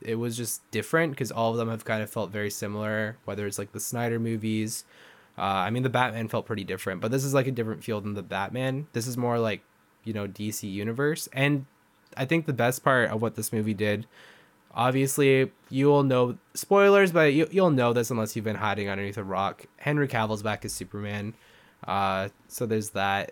it 0.02 0.16
was 0.16 0.38
just 0.38 0.70
different 0.72 1.12
because 1.12 1.32
all 1.32 1.52
of 1.52 1.58
them 1.58 1.70
have 1.70 1.86
kind 1.86 2.02
of 2.02 2.10
felt 2.10 2.32
very 2.32 2.50
similar. 2.50 3.18
Whether 3.26 3.48
it's 3.48 3.60
like 3.60 3.72
the 3.72 3.80
Snyder 3.80 4.20
movies. 4.20 4.84
Uh, 5.38 5.42
I 5.42 5.70
mean, 5.70 5.84
the 5.84 5.90
Batman 5.90 6.30
felt 6.30 6.46
pretty 6.46 6.64
different, 6.64 7.02
but 7.02 7.12
this 7.12 7.26
is 7.26 7.34
like 7.34 7.48
a 7.48 7.52
different 7.52 7.84
feel 7.84 8.00
than 8.00 8.14
the 8.14 8.24
Batman. 8.24 8.88
This 8.94 9.06
is 9.06 9.18
more 9.18 9.38
like 9.38 9.62
you 10.04 10.14
know 10.14 10.28
DC 10.28 10.72
universe, 10.72 11.28
and 11.34 11.66
I 12.16 12.26
think 12.26 12.46
the 12.46 12.54
best 12.54 12.84
part 12.84 13.10
of 13.10 13.22
what 13.22 13.36
this 13.36 13.52
movie 13.52 13.74
did, 13.74 14.08
obviously, 14.74 15.52
you 15.70 15.88
will 15.88 16.04
know 16.04 16.38
spoilers, 16.54 17.12
but 17.12 17.34
you, 17.34 17.48
you'll 17.52 17.72
know 17.72 17.92
this 17.92 18.12
unless 18.12 18.36
you've 18.36 18.46
been 18.46 18.56
hiding 18.56 18.90
underneath 18.90 19.18
a 19.18 19.24
rock. 19.24 19.66
Henry 19.78 20.08
Cavill's 20.08 20.44
back 20.44 20.64
as 20.64 20.72
Superman, 20.72 21.34
uh, 21.86 22.30
so 22.48 22.66
there's 22.66 22.92
that. 22.92 23.32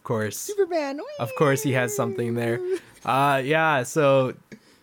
Of 0.00 0.04
course, 0.04 0.38
Superman. 0.38 0.96
Whee! 0.96 1.04
Of 1.18 1.30
course, 1.36 1.62
he 1.62 1.72
has 1.72 1.94
something 1.94 2.34
there. 2.34 2.58
Uh, 3.04 3.42
yeah. 3.44 3.82
So 3.82 4.34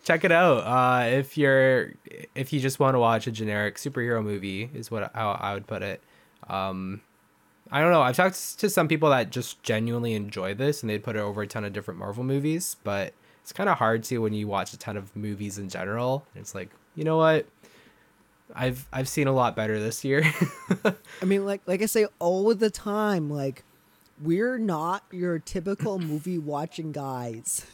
check 0.03 0.23
it 0.23 0.31
out. 0.31 0.59
Uh, 0.59 1.07
if 1.09 1.37
you're 1.37 1.93
if 2.35 2.53
you 2.53 2.59
just 2.59 2.79
want 2.79 2.93
to 2.93 2.99
watch 2.99 3.25
a 3.25 3.31
generic 3.31 3.77
superhero 3.77 4.23
movie, 4.23 4.69
is 4.75 4.91
what 4.91 5.11
how 5.15 5.31
I 5.31 5.55
would 5.55 5.65
put 5.65 5.81
it. 5.81 6.01
Um, 6.47 7.01
I 7.71 7.81
don't 7.81 7.91
know. 7.91 8.01
I've 8.01 8.15
talked 8.15 8.59
to 8.59 8.69
some 8.69 8.87
people 8.87 9.09
that 9.09 9.31
just 9.31 9.61
genuinely 9.63 10.13
enjoy 10.13 10.53
this 10.53 10.81
and 10.81 10.89
they'd 10.89 11.03
put 11.03 11.15
it 11.15 11.19
over 11.19 11.41
a 11.41 11.47
ton 11.47 11.65
of 11.65 11.73
different 11.73 11.99
Marvel 11.99 12.23
movies, 12.23 12.77
but 12.83 13.13
it's 13.41 13.51
kind 13.51 13.69
of 13.69 13.77
hard 13.77 14.03
to 14.03 14.19
when 14.19 14.33
you 14.33 14.47
watch 14.47 14.71
a 14.73 14.77
ton 14.77 14.97
of 14.97 15.15
movies 15.15 15.57
in 15.57 15.67
general. 15.67 16.25
It's 16.35 16.53
like, 16.53 16.69
you 16.95 17.03
know 17.03 17.17
what? 17.17 17.47
I've 18.55 18.87
I've 18.93 19.09
seen 19.09 19.27
a 19.27 19.33
lot 19.33 19.55
better 19.55 19.79
this 19.79 20.05
year. 20.05 20.23
I 21.21 21.25
mean, 21.25 21.45
like 21.45 21.61
like 21.65 21.81
I 21.81 21.85
say 21.85 22.07
all 22.19 22.53
the 22.55 22.69
time, 22.69 23.29
like 23.29 23.63
we're 24.21 24.57
not 24.57 25.03
your 25.11 25.39
typical 25.39 25.99
movie 26.11 26.37
watching 26.37 26.91
guys. 26.91 27.65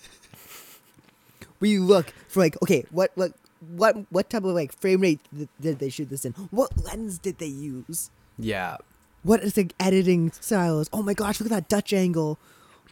we 1.60 1.78
look 1.78 2.14
for 2.28 2.40
like, 2.40 2.62
okay, 2.62 2.86
what 2.92 3.12
what 3.16 3.34
what 3.76 3.96
what 4.10 4.30
type 4.30 4.44
of 4.44 4.52
like 4.52 4.74
frame 4.74 5.02
rate 5.02 5.20
did 5.62 5.80
they 5.80 5.90
shoot 5.90 6.10
this 6.10 6.26
in? 6.26 6.34
What 6.52 6.84
lens 6.84 7.18
did 7.18 7.38
they 7.38 7.48
use? 7.48 8.10
Yeah 8.38 8.78
what 9.24 9.42
is 9.42 9.54
the 9.54 9.72
editing 9.80 10.32
style 10.32 10.80
is. 10.80 10.90
Oh 10.94 11.02
my 11.02 11.14
gosh, 11.14 11.40
look 11.40 11.52
at 11.52 11.56
that 11.56 11.70
Dutch 11.70 11.94
angle. 11.94 12.38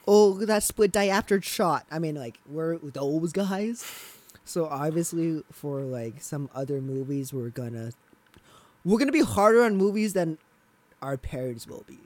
Oh, 0.08 0.30
look 0.30 0.44
at 0.44 0.48
that 0.48 0.64
split 0.64 0.92
diopter 0.92 1.44
shot. 1.44 1.86
I 1.92 2.00
mean, 2.00 2.16
like 2.16 2.40
we're 2.50 2.78
those 2.78 3.32
guys. 3.32 3.86
So 4.44 4.66
obviously, 4.66 5.44
for 5.52 5.82
like 5.82 6.22
some 6.22 6.50
other 6.56 6.82
movies, 6.82 7.32
we're 7.32 7.50
gonna 7.50 7.92
we're 8.84 8.98
gonna 8.98 9.12
be 9.12 9.22
harder 9.22 9.62
on 9.62 9.76
movies 9.76 10.14
than 10.14 10.40
our 11.02 11.18
parents 11.18 11.68
will 11.68 11.84
be. 11.88 12.00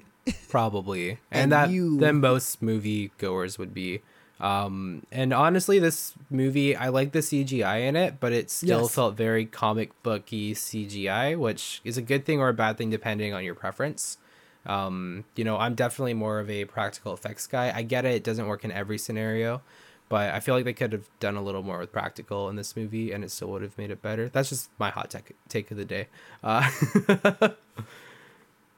Probably, 0.49 1.11
and, 1.31 1.43
and 1.43 1.51
that 1.51 1.69
you... 1.69 1.97
than 1.97 2.19
most 2.19 2.61
movie 2.61 3.11
goers 3.17 3.57
would 3.57 3.73
be. 3.73 4.01
Um, 4.39 5.05
and 5.11 5.33
honestly, 5.33 5.79
this 5.79 6.13
movie, 6.29 6.75
I 6.75 6.89
like 6.89 7.13
the 7.13 7.19
CGI 7.19 7.87
in 7.87 7.95
it, 7.95 8.19
but 8.19 8.33
it 8.33 8.51
still 8.51 8.81
yes. 8.81 8.95
felt 8.95 9.15
very 9.15 9.45
comic 9.45 9.91
booky 10.03 10.53
CGI, 10.53 11.37
which 11.37 11.81
is 11.83 11.97
a 11.97 12.01
good 12.01 12.25
thing 12.25 12.39
or 12.39 12.49
a 12.49 12.53
bad 12.53 12.77
thing 12.77 12.89
depending 12.89 13.33
on 13.33 13.43
your 13.43 13.55
preference. 13.55 14.17
Um, 14.65 15.25
you 15.35 15.43
know, 15.43 15.57
I'm 15.57 15.75
definitely 15.75 16.15
more 16.15 16.39
of 16.39 16.49
a 16.49 16.65
practical 16.65 17.13
effects 17.13 17.47
guy. 17.47 17.71
I 17.73 17.83
get 17.83 18.03
it; 18.03 18.15
it 18.15 18.23
doesn't 18.23 18.47
work 18.47 18.65
in 18.65 18.71
every 18.71 18.97
scenario, 18.97 19.61
but 20.09 20.33
I 20.33 20.39
feel 20.39 20.55
like 20.55 20.65
they 20.65 20.73
could 20.73 20.91
have 20.91 21.07
done 21.19 21.35
a 21.35 21.41
little 21.41 21.63
more 21.63 21.79
with 21.79 21.91
practical 21.91 22.49
in 22.49 22.55
this 22.55 22.75
movie, 22.75 23.11
and 23.11 23.23
it 23.23 23.31
still 23.31 23.49
would 23.49 23.61
have 23.61 23.77
made 23.77 23.91
it 23.91 24.01
better. 24.01 24.27
That's 24.27 24.49
just 24.49 24.69
my 24.79 24.89
hot 24.89 25.11
tech 25.11 25.33
take 25.49 25.69
of 25.71 25.77
the 25.77 25.85
day. 25.85 26.07
Uh, 26.43 26.69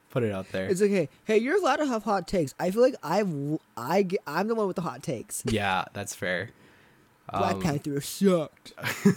put 0.09 0.23
it 0.23 0.31
out 0.31 0.51
there. 0.51 0.67
It's 0.67 0.81
okay. 0.81 1.09
Hey, 1.25 1.37
you're 1.37 1.57
allowed 1.57 1.77
to 1.77 1.85
have 1.87 2.03
hot 2.03 2.27
takes. 2.27 2.53
I 2.59 2.71
feel 2.71 2.81
like 2.81 2.95
I've 3.03 3.29
I 3.75 4.03
get, 4.03 4.19
I'm 4.27 4.47
the 4.47 4.55
one 4.55 4.67
with 4.67 4.75
the 4.75 4.81
hot 4.81 5.03
takes. 5.03 5.43
yeah, 5.45 5.85
that's 5.93 6.15
fair. 6.15 6.49
Black 7.31 7.55
Um, 7.55 7.61
Panther 7.61 7.99
sucked. 7.99 8.73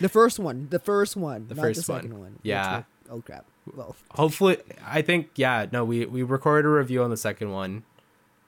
the 0.00 0.08
first 0.10 0.38
one, 0.38 0.68
the 0.70 0.78
first 0.78 1.16
one, 1.16 1.46
The 1.48 1.54
not 1.54 1.62
first 1.62 1.86
the 1.86 1.92
one. 1.92 2.02
second 2.02 2.18
one. 2.18 2.32
which 2.32 2.40
Yeah. 2.44 2.76
were- 2.78 2.84
oh 3.16 3.20
crap. 3.20 3.44
Well, 3.74 3.96
Hopefully, 4.10 4.58
I 4.84 5.00
think 5.02 5.30
yeah. 5.36 5.66
No, 5.72 5.84
we 5.84 6.04
we 6.06 6.22
recorded 6.22 6.66
a 6.68 6.70
review 6.70 7.02
on 7.02 7.10
the 7.10 7.16
second 7.16 7.50
one. 7.50 7.82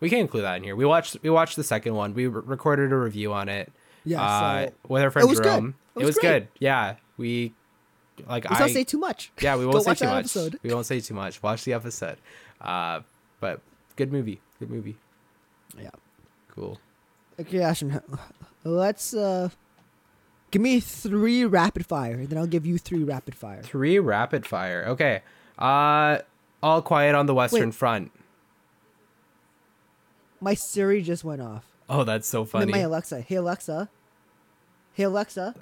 We 0.00 0.10
can 0.10 0.18
include 0.18 0.44
that 0.44 0.56
in 0.58 0.62
here. 0.64 0.76
We 0.76 0.84
watched 0.84 1.16
we 1.22 1.30
watched 1.30 1.56
the 1.56 1.64
second 1.64 1.94
one. 1.94 2.12
We 2.14 2.26
re- 2.26 2.42
recorded 2.44 2.92
a 2.92 2.96
review 2.96 3.32
on 3.32 3.48
it. 3.48 3.72
yeah. 4.04 4.22
uh, 4.22 4.66
so 4.66 4.72
with 4.88 5.02
our 5.02 5.10
friend 5.10 5.28
was 5.28 5.40
good. 5.40 5.44
Jerome. 5.48 5.74
It 5.94 6.00
It 6.02 6.04
was 6.04 6.16
was, 6.16 6.18
good. 6.22 6.48
Yeah, 6.58 6.96
we 7.16 7.54
like 8.28 8.44
let's 8.48 8.60
I 8.60 8.66
not 8.66 8.70
say 8.70 8.84
too 8.84 8.98
much. 8.98 9.30
yeah 9.40 9.56
we 9.56 9.66
won't 9.66 9.84
say 9.84 9.94
too 9.94 10.06
much. 10.06 10.18
episode. 10.20 10.58
We 10.62 10.72
won't 10.72 10.86
say 10.86 11.00
too 11.00 11.14
much. 11.14 11.42
Watch 11.42 11.64
the 11.64 11.72
episode. 11.72 12.18
Uh, 12.60 13.00
but 13.40 13.60
good 13.96 14.12
movie. 14.12 14.40
Good 14.58 14.70
movie. 14.70 14.96
Yeah. 15.78 15.90
Cool. 16.54 16.78
Okay, 17.38 17.60
Ashton. 17.60 18.00
Let's 18.64 19.12
uh, 19.14 19.50
give 20.50 20.62
me 20.62 20.80
three 20.80 21.44
rapid 21.44 21.84
fire, 21.84 22.14
and 22.14 22.28
then 22.28 22.38
I'll 22.38 22.46
give 22.46 22.64
you 22.64 22.78
three 22.78 23.04
rapid 23.04 23.34
fire. 23.34 23.62
Three 23.62 23.98
rapid 23.98 24.46
fire. 24.46 24.84
Okay. 24.88 25.22
Uh, 25.58 26.18
all 26.62 26.80
quiet 26.82 27.14
on 27.14 27.26
the 27.26 27.34
Western 27.34 27.66
Wait. 27.68 27.74
Front. 27.74 28.12
My 30.40 30.54
Siri 30.54 31.02
just 31.02 31.24
went 31.24 31.40
off. 31.42 31.66
Oh, 31.88 32.04
that's 32.04 32.28
so 32.28 32.44
funny. 32.44 32.72
my 32.72 32.78
Alexa. 32.78 33.20
Hey 33.20 33.36
Alexa. 33.36 33.88
Hey 34.94 35.04
Alexa. 35.04 35.54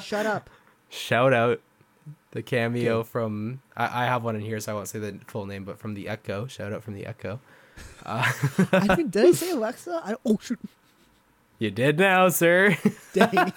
shut 0.02 0.26
up. 0.26 0.48
Shout 0.88 1.32
out 1.32 1.60
the 2.32 2.42
cameo 2.42 3.02
from 3.02 3.60
I, 3.76 4.04
I 4.04 4.06
have 4.06 4.24
one 4.24 4.34
in 4.36 4.42
here, 4.42 4.58
so 4.58 4.72
I 4.72 4.74
won't 4.74 4.88
say 4.88 4.98
the 4.98 5.18
full 5.26 5.46
name, 5.46 5.64
but 5.64 5.78
from 5.78 5.94
the 5.94 6.08
Echo. 6.08 6.46
Shout 6.46 6.72
out 6.72 6.82
from 6.82 6.94
the 6.94 7.06
Echo. 7.06 7.40
Uh, 8.04 8.24
I 8.72 8.96
think 8.96 9.10
did 9.10 9.26
I 9.26 9.32
say 9.32 9.50
Alexa? 9.50 10.02
I, 10.04 10.16
oh 10.24 10.38
shoot. 10.42 10.58
you 11.58 11.70
did 11.70 11.98
now, 11.98 12.28
sir. 12.28 12.76
Dang. 13.12 13.32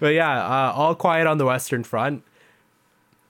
but 0.00 0.08
yeah, 0.08 0.44
uh, 0.46 0.72
all 0.74 0.94
quiet 0.94 1.26
on 1.26 1.38
the 1.38 1.44
Western 1.44 1.84
Front. 1.84 2.22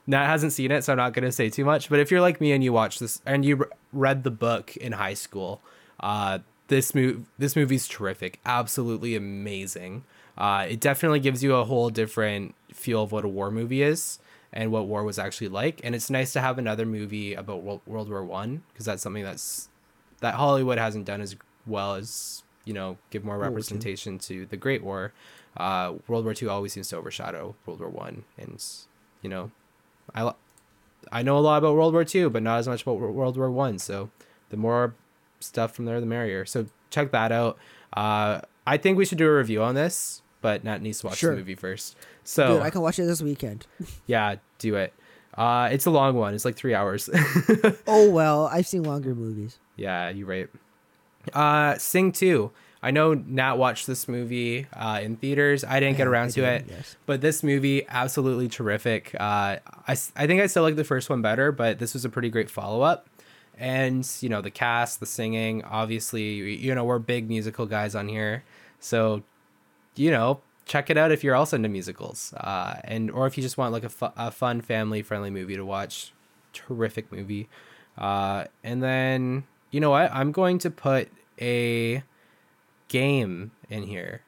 Nat 0.09 0.25
hasn't 0.25 0.53
seen 0.53 0.71
it, 0.71 0.83
so 0.83 0.93
I'm 0.93 0.97
not 0.97 1.13
gonna 1.13 1.31
say 1.31 1.49
too 1.49 1.65
much. 1.65 1.89
But 1.89 1.99
if 1.99 2.11
you're 2.11 2.21
like 2.21 2.39
me 2.39 2.51
and 2.51 2.63
you 2.63 2.71
watch 2.71 2.99
this 2.99 3.21
and 3.25 3.43
you 3.43 3.57
re- 3.57 3.65
read 3.91 4.23
the 4.23 4.31
book 4.31 4.77
in 4.77 4.93
high 4.93 5.15
school, 5.15 5.61
uh, 5.99 6.39
this 6.67 6.93
move 6.93 7.25
this 7.37 7.55
movie's 7.55 7.87
terrific, 7.87 8.39
absolutely 8.45 9.15
amazing. 9.15 10.03
Uh, 10.37 10.67
it 10.69 10.79
definitely 10.79 11.19
gives 11.19 11.43
you 11.43 11.55
a 11.55 11.63
whole 11.65 11.89
different 11.89 12.53
feel 12.71 13.03
of 13.03 13.11
what 13.11 13.25
a 13.25 13.27
war 13.27 13.49
movie 13.49 13.81
is 13.81 14.19
and 14.53 14.71
what 14.71 14.87
war 14.87 15.03
was 15.03 15.17
actually 15.19 15.47
like. 15.47 15.81
And 15.83 15.95
it's 15.95 16.09
nice 16.09 16.33
to 16.33 16.41
have 16.41 16.57
another 16.57 16.85
movie 16.85 17.33
about 17.33 17.63
World, 17.63 18.09
War 18.09 18.23
One 18.23 18.63
because 18.71 18.85
that's 18.85 19.01
something 19.01 19.23
that's 19.23 19.69
that 20.19 20.35
Hollywood 20.35 20.77
hasn't 20.77 21.05
done 21.05 21.21
as 21.21 21.35
well 21.65 21.95
as 21.95 22.43
you 22.65 22.73
know 22.73 22.97
give 23.09 23.23
more 23.23 23.37
representation 23.37 24.19
to 24.19 24.45
the 24.45 24.57
Great 24.57 24.83
War. 24.83 25.13
Uh, 25.55 25.95
World 26.07 26.25
War 26.25 26.33
Two 26.33 26.49
always 26.49 26.73
seems 26.73 26.89
to 26.89 26.97
overshadow 26.97 27.55
World 27.65 27.79
War 27.79 27.89
One, 27.89 28.23
and 28.37 28.63
you 29.21 29.29
know, 29.29 29.51
I 30.13 30.31
I 31.11 31.23
know 31.23 31.37
a 31.37 31.39
lot 31.39 31.57
about 31.57 31.75
World 31.75 31.93
War 31.93 32.03
Two, 32.03 32.29
but 32.29 32.43
not 32.43 32.59
as 32.59 32.67
much 32.67 32.83
about 32.83 32.99
World 32.99 33.37
War 33.37 33.49
One. 33.49 33.79
So 33.79 34.09
the 34.49 34.57
more 34.57 34.93
stuff 35.39 35.73
from 35.73 35.85
there, 35.85 35.99
the 35.99 36.05
merrier. 36.05 36.45
So 36.45 36.67
check 36.89 37.11
that 37.11 37.31
out. 37.31 37.57
Uh, 37.93 38.41
I 38.65 38.77
think 38.77 38.97
we 38.97 39.05
should 39.05 39.17
do 39.17 39.27
a 39.27 39.35
review 39.35 39.63
on 39.63 39.75
this, 39.75 40.21
but 40.47 40.63
Nat 40.63 40.81
needs 40.81 41.01
to 41.01 41.07
watch 41.07 41.17
Sure. 41.17 41.31
the 41.31 41.39
movie 41.39 41.55
first. 41.55 41.97
So 42.23 42.53
Dude, 42.53 42.61
I 42.61 42.69
can 42.69 42.79
watch 42.79 42.97
it 42.99 43.03
this 43.03 43.21
weekend. 43.21 43.67
yeah, 44.07 44.35
do 44.59 44.75
it. 44.75 44.93
Uh, 45.33 45.67
it's 45.73 45.85
a 45.85 45.89
long 45.89 46.15
one. 46.15 46.33
It's 46.33 46.45
like 46.45 46.55
three 46.55 46.73
hours. 46.73 47.09
Oh 47.85 48.09
well, 48.09 48.47
I've 48.49 48.65
seen 48.65 48.83
longer 48.83 49.13
movies. 49.13 49.59
Yeah, 49.75 50.07
you're 50.09 50.25
right. 50.25 50.47
Uh, 51.33 51.77
Sing 51.77 52.13
2. 52.13 52.49
I 52.81 52.91
know 52.91 53.13
Nat 53.13 53.55
watched 53.55 53.87
this 53.87 54.07
movie 54.07 54.67
uh, 54.71 55.01
in 55.03 55.17
theaters. 55.17 55.65
I 55.65 55.81
didn't 55.81 55.97
get 55.97 56.07
around 56.07 56.27
I 56.27 56.31
to 56.31 56.43
it, 56.45 56.65
yes. 56.69 56.95
but 57.05 57.19
this 57.19 57.43
movie 57.43 57.85
absolutely 57.89 58.47
terrific. 58.47 59.13
Uh, 59.19 59.57
I 59.85 59.91
I 60.15 60.27
think 60.27 60.41
I 60.41 60.47
still 60.47 60.63
like 60.63 60.77
the 60.77 60.85
first 60.85 61.09
one 61.09 61.21
better, 61.21 61.51
but 61.51 61.77
this 61.79 61.93
was 61.93 62.05
a 62.05 62.09
pretty 62.09 62.29
great 62.29 62.49
follow 62.49 62.83
up. 62.83 63.09
And 63.57 64.09
you 64.21 64.29
know 64.29 64.41
the 64.41 64.51
cast, 64.51 65.01
the 65.01 65.05
singing. 65.05 65.63
Obviously, 65.65 66.23
you 66.65 66.73
know 66.73 66.85
we're 66.85 66.99
big 66.99 67.27
musical 67.27 67.65
guys 67.65 67.95
on 67.95 68.07
here, 68.07 68.43
so 68.79 69.23
you 69.97 70.11
know 70.11 70.41
check 70.67 70.89
it 70.89 70.97
out 70.97 71.11
if 71.11 71.23
you're 71.23 71.35
also 71.35 71.55
into 71.55 71.69
musicals, 71.69 72.33
uh, 72.33 72.75
and 72.83 73.09
or 73.09 73.25
if 73.25 73.37
you 73.37 73.41
just 73.43 73.57
want 73.57 73.71
like 73.71 73.83
a, 73.83 73.89
fu- 73.89 74.13
a 74.15 74.31
fun 74.31 74.61
family 74.61 75.01
friendly 75.01 75.29
movie 75.29 75.55
to 75.55 75.65
watch. 75.65 76.13
Terrific 76.53 77.11
movie. 77.11 77.47
Uh, 77.97 78.45
and 78.63 78.83
then 78.83 79.45
you 79.71 79.79
know 79.79 79.91
what? 79.91 80.11
I'm 80.13 80.31
going 80.31 80.59
to 80.59 80.69
put 80.69 81.09
a 81.41 82.03
game 82.87 83.51
in 83.69 83.83
here. 83.83 84.21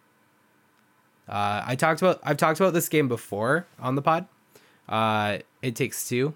Uh, 1.27 1.63
I 1.65 1.75
talked 1.75 2.01
about 2.01 2.19
I've 2.23 2.37
talked 2.37 2.59
about 2.59 2.73
this 2.73 2.89
game 2.89 3.07
before 3.07 3.67
on 3.79 3.95
the 3.95 4.01
pod. 4.01 4.27
Uh, 4.87 5.39
it 5.61 5.75
takes 5.75 6.07
two. 6.07 6.33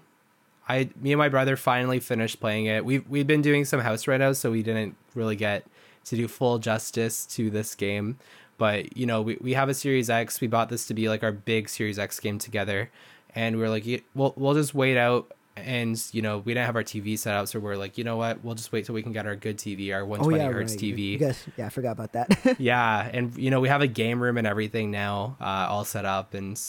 I 0.68 0.90
me 1.00 1.12
and 1.12 1.18
my 1.18 1.28
brother 1.28 1.56
finally 1.56 2.00
finished 2.00 2.40
playing 2.40 2.66
it. 2.66 2.84
We've 2.84 3.08
we've 3.08 3.26
been 3.26 3.42
doing 3.42 3.64
some 3.64 3.80
house 3.80 4.04
renos, 4.04 4.36
so 4.36 4.50
we 4.50 4.62
didn't 4.62 4.96
really 5.14 5.36
get 5.36 5.66
to 6.04 6.16
do 6.16 6.28
full 6.28 6.58
justice 6.58 7.26
to 7.26 7.50
this 7.50 7.74
game. 7.74 8.18
But 8.58 8.96
you 8.96 9.06
know, 9.06 9.22
we, 9.22 9.38
we 9.40 9.54
have 9.54 9.68
a 9.68 9.74
Series 9.74 10.10
X. 10.10 10.40
We 10.40 10.46
bought 10.46 10.68
this 10.68 10.86
to 10.86 10.94
be 10.94 11.08
like 11.08 11.22
our 11.22 11.32
big 11.32 11.68
Series 11.68 11.98
X 11.98 12.20
game 12.20 12.38
together, 12.38 12.90
and 13.34 13.56
we 13.56 13.64
are 13.64 13.68
like, 13.68 13.84
we'll 14.14 14.34
we'll 14.36 14.54
just 14.54 14.74
wait 14.74 14.96
out. 14.96 15.32
And 15.56 16.02
you 16.12 16.20
know, 16.20 16.38
we 16.38 16.52
didn't 16.52 16.66
have 16.66 16.74
our 16.74 16.82
TV 16.82 17.16
set 17.16 17.36
up, 17.36 17.46
so 17.46 17.60
we're 17.60 17.76
like, 17.76 17.96
you 17.96 18.02
know 18.02 18.16
what? 18.16 18.42
We'll 18.44 18.56
just 18.56 18.72
wait 18.72 18.86
till 18.86 18.94
we 18.94 19.02
can 19.02 19.12
get 19.12 19.24
our 19.24 19.36
good 19.36 19.56
TV, 19.56 19.94
our 19.94 20.00
Oh 20.00 20.06
120 20.06 20.44
yeah, 20.44 20.52
hertz 20.52 20.72
right. 20.72 20.80
TV. 20.80 21.18
Guys, 21.20 21.44
yeah, 21.56 21.66
I 21.66 21.68
forgot 21.68 21.92
about 21.92 22.12
that. 22.12 22.56
Yeah, 22.58 23.08
and 23.12 23.36
you 23.36 23.50
know 23.50 23.60
we 23.60 23.68
have 23.68 23.80
a 23.80 23.86
game 23.86 24.20
room 24.20 24.36
and 24.36 24.46
everything 24.46 24.90
now, 24.90 25.36
uh, 25.40 25.66
all 25.68 25.84
set 25.84 26.04
up, 26.04 26.34
and 26.34 26.60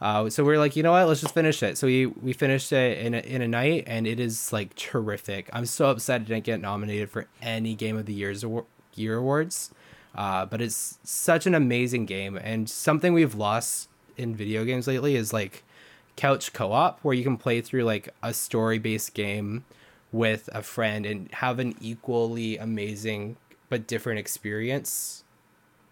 uh, 0.00 0.30
so 0.30 0.42
we're 0.42 0.58
like, 0.58 0.76
you 0.76 0.82
know 0.82 0.92
what, 0.92 1.06
let's 1.06 1.20
just 1.20 1.34
finish 1.34 1.62
it. 1.62 1.76
So 1.76 1.86
we 1.86 2.06
we 2.06 2.32
finished 2.32 2.72
it 2.72 2.98
in 2.98 3.14
a, 3.14 3.18
in 3.18 3.42
a 3.42 3.48
night, 3.48 3.84
and 3.86 4.06
it 4.06 4.18
is 4.18 4.52
like 4.52 4.74
terrific. 4.74 5.50
I'm 5.52 5.66
so 5.66 5.90
upset 5.90 6.22
it 6.22 6.28
didn't 6.28 6.44
get 6.44 6.60
nominated 6.60 7.10
for 7.10 7.26
any 7.42 7.74
Game 7.74 7.98
of 7.98 8.06
the 8.06 8.14
Year's 8.14 8.42
award, 8.42 8.64
Year 8.94 9.18
awards, 9.18 9.70
uh, 10.14 10.46
but 10.46 10.60
it's 10.60 10.98
such 11.04 11.46
an 11.46 11.54
amazing 11.54 12.06
game, 12.06 12.36
and 12.36 12.68
something 12.68 13.12
we've 13.12 13.34
lost 13.34 13.88
in 14.16 14.34
video 14.34 14.64
games 14.64 14.86
lately 14.86 15.16
is 15.16 15.32
like 15.32 15.64
couch 16.16 16.52
co-op 16.52 17.00
where 17.00 17.14
you 17.14 17.24
can 17.24 17.36
play 17.36 17.60
through 17.62 17.84
like 17.84 18.10
a 18.22 18.34
story-based 18.34 19.14
game 19.14 19.64
with 20.12 20.50
a 20.52 20.62
friend 20.62 21.06
and 21.06 21.30
have 21.34 21.58
an 21.58 21.74
equally 21.80 22.58
amazing 22.58 23.36
but 23.70 23.86
different 23.86 24.18
experience 24.18 25.24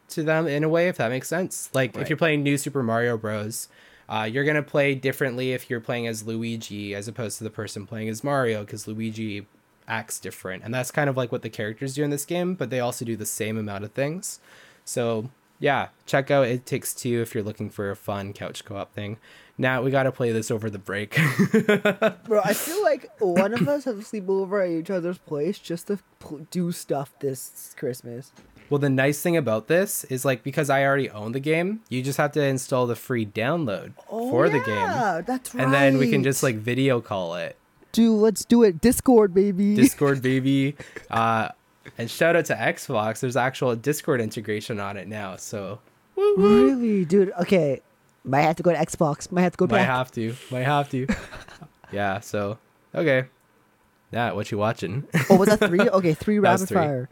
to 0.08 0.22
them 0.22 0.46
in 0.46 0.64
a 0.64 0.68
way 0.68 0.88
if 0.88 0.96
that 0.96 1.08
makes 1.08 1.28
sense. 1.28 1.70
Like 1.72 1.96
if 1.96 2.10
you're 2.10 2.18
playing 2.18 2.42
new 2.42 2.58
super 2.58 2.82
mario 2.82 3.16
bros. 3.16 3.68
uh, 4.08 4.28
you're 4.30 4.44
gonna 4.44 4.62
play 4.62 4.94
differently 4.94 5.52
if 5.52 5.70
you're 5.70 5.80
playing 5.80 6.06
as 6.06 6.26
luigi 6.26 6.94
as 6.94 7.08
opposed 7.08 7.38
to 7.38 7.44
the 7.44 7.50
person 7.50 7.86
playing 7.86 8.08
as 8.08 8.24
mario 8.24 8.64
because 8.64 8.86
luigi 8.86 9.46
acts 9.88 10.20
different 10.20 10.62
and 10.62 10.72
that's 10.72 10.90
kind 10.90 11.08
of 11.10 11.16
like 11.16 11.32
what 11.32 11.42
the 11.42 11.50
characters 11.50 11.94
do 11.94 12.04
in 12.04 12.10
this 12.10 12.24
game 12.24 12.54
but 12.54 12.70
they 12.70 12.80
also 12.80 13.04
do 13.04 13.16
the 13.16 13.26
same 13.26 13.56
amount 13.58 13.84
of 13.84 13.92
things 13.92 14.38
so 14.84 15.30
yeah 15.58 15.88
check 16.06 16.30
out 16.30 16.46
it 16.46 16.66
takes 16.66 16.94
two 16.94 17.20
if 17.20 17.34
you're 17.34 17.42
looking 17.42 17.70
for 17.70 17.90
a 17.90 17.96
fun 17.96 18.32
couch 18.32 18.64
co-op 18.64 18.92
thing 18.92 19.16
now 19.56 19.82
we 19.82 19.90
gotta 19.90 20.12
play 20.12 20.30
this 20.30 20.50
over 20.50 20.70
the 20.70 20.78
break 20.78 21.18
Bro, 22.28 22.42
I 22.44 22.54
feel 22.54 22.82
like 22.82 23.10
one 23.18 23.54
of 23.54 23.66
us 23.66 23.84
have 23.84 23.96
to 23.96 24.04
sleep 24.04 24.28
over 24.28 24.62
at 24.62 24.70
each 24.70 24.90
other's 24.90 25.18
place 25.18 25.58
just 25.58 25.88
to 25.88 25.98
pl- 26.20 26.46
do 26.50 26.70
stuff 26.70 27.12
this 27.20 27.74
Christmas. 27.76 28.32
Well, 28.70 28.78
the 28.78 28.90
nice 28.90 29.20
thing 29.20 29.36
about 29.36 29.66
this 29.66 30.04
is 30.04 30.24
like 30.24 30.42
because 30.42 30.68
I 30.70 30.84
already 30.84 31.10
own 31.10 31.32
the 31.32 31.40
game, 31.40 31.80
you 31.88 32.02
just 32.02 32.18
have 32.18 32.32
to 32.32 32.42
install 32.42 32.86
the 32.86 32.94
free 32.94 33.24
download 33.24 33.92
oh, 34.10 34.30
for 34.30 34.48
the 34.48 34.60
game. 34.60 34.90
Oh, 34.90 35.22
That's 35.26 35.54
right. 35.54 35.64
And 35.64 35.72
then 35.72 35.98
we 35.98 36.10
can 36.10 36.22
just 36.22 36.42
like 36.42 36.56
video 36.56 37.00
call 37.00 37.34
it. 37.34 37.56
Dude, 37.92 38.18
let's 38.20 38.44
do 38.44 38.62
it. 38.62 38.80
Discord, 38.80 39.34
baby. 39.34 39.74
Discord 39.76 40.22
baby. 40.22 40.76
Uh 41.10 41.48
and 41.96 42.10
shout 42.10 42.36
out 42.36 42.44
to 42.46 42.54
Xbox. 42.54 43.20
There's 43.20 43.36
actual 43.36 43.74
Discord 43.74 44.20
integration 44.20 44.78
on 44.78 44.96
it 44.96 45.08
now. 45.08 45.36
So 45.36 45.80
really, 46.16 47.04
dude. 47.04 47.32
Okay, 47.40 47.80
might 48.24 48.42
have 48.42 48.56
to 48.56 48.62
go 48.62 48.72
to 48.72 48.78
Xbox. 48.78 49.32
Might 49.32 49.42
have 49.42 49.52
to 49.52 49.56
go 49.56 49.66
back. 49.66 49.72
might 49.72 49.78
back. 49.78 49.88
have 49.88 50.12
to. 50.12 50.34
Might 50.50 50.64
have 50.64 50.90
to. 50.90 51.06
yeah, 51.92 52.20
so 52.20 52.58
okay. 52.94 53.24
Nat, 54.12 54.34
what 54.34 54.50
you 54.50 54.58
watching? 54.58 55.06
oh, 55.30 55.36
was 55.36 55.48
that 55.48 55.58
three? 55.60 55.80
Okay, 55.80 56.14
three 56.14 56.38
That 56.40 56.42
rapid 56.60 56.68
three. 56.68 56.76
fire. 56.76 57.08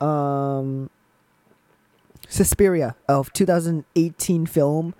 Um, 0.00 0.90
Suspiria 2.28 2.96
of 3.08 3.32
2018 3.32 4.46
film. 4.46 4.94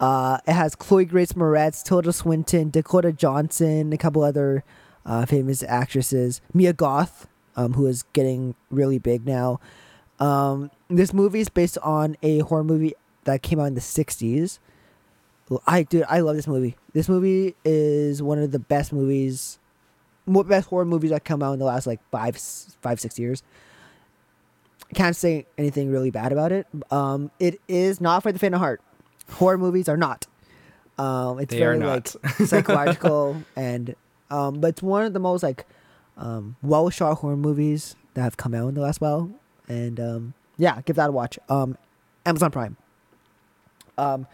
Uh, 0.00 0.38
it 0.46 0.52
has 0.52 0.74
Chloe 0.74 1.04
Grace 1.04 1.32
Moretz, 1.32 1.82
Tilda 1.82 2.12
Swinton, 2.12 2.70
Dakota 2.70 3.12
Johnson, 3.12 3.92
a 3.92 3.96
couple 3.96 4.22
other 4.22 4.64
uh, 5.06 5.26
famous 5.26 5.62
actresses. 5.62 6.40
Mia 6.52 6.72
Goth, 6.72 7.26
um, 7.56 7.74
who 7.74 7.86
is 7.86 8.04
getting 8.12 8.54
really 8.70 8.98
big 8.98 9.26
now. 9.26 9.60
Um, 10.18 10.70
this 10.88 11.12
movie 11.12 11.40
is 11.40 11.48
based 11.48 11.78
on 11.78 12.16
a 12.22 12.40
horror 12.40 12.64
movie 12.64 12.94
that 13.24 13.42
came 13.42 13.60
out 13.60 13.64
in 13.64 13.74
the 13.74 13.80
60s. 13.80 14.58
I 15.66 15.82
dude, 15.82 16.04
I 16.08 16.20
love 16.20 16.36
this 16.36 16.46
movie. 16.46 16.74
This 16.94 17.08
movie 17.08 17.54
is 17.64 18.22
one 18.22 18.38
of 18.38 18.50
the 18.50 18.58
best 18.58 18.92
movies 18.92 19.58
mo- 20.26 20.42
best 20.42 20.68
horror 20.68 20.84
movies 20.84 21.10
that 21.10 21.24
come 21.24 21.42
out 21.42 21.52
in 21.52 21.58
the 21.58 21.64
last 21.64 21.86
like 21.86 22.00
five, 22.10 22.36
five, 22.36 23.00
six 23.00 23.18
years. 23.18 23.42
Can't 24.94 25.16
say 25.16 25.46
anything 25.58 25.90
really 25.90 26.10
bad 26.10 26.32
about 26.32 26.52
it. 26.52 26.66
Um, 26.90 27.30
it 27.40 27.60
is 27.68 28.00
not 28.00 28.22
for 28.22 28.32
the 28.32 28.38
faint 28.38 28.54
of 28.54 28.60
heart. 28.60 28.80
Horror 29.30 29.58
movies 29.58 29.88
are 29.88 29.96
not. 29.96 30.26
Um, 30.98 31.40
it's 31.40 31.52
They 31.52 31.58
very 31.58 31.78
like 31.78 32.08
psychological 32.46 33.42
and 33.56 33.96
um, 34.30 34.60
but 34.60 34.68
it's 34.68 34.82
one 34.82 35.04
of 35.04 35.12
the 35.12 35.18
most 35.18 35.42
like 35.42 35.66
um 36.16 36.54
well 36.62 36.88
shot 36.90 37.16
horror 37.18 37.36
movies 37.36 37.96
that 38.14 38.22
have 38.22 38.36
come 38.36 38.54
out 38.54 38.68
in 38.68 38.74
the 38.74 38.80
last 38.80 39.00
while. 39.00 39.30
And 39.68 39.98
um, 39.98 40.34
yeah, 40.56 40.80
give 40.82 40.96
that 40.96 41.08
a 41.08 41.12
watch. 41.12 41.38
Um, 41.48 41.76
Amazon 42.24 42.50
Prime. 42.50 42.76
Um, 43.98 44.26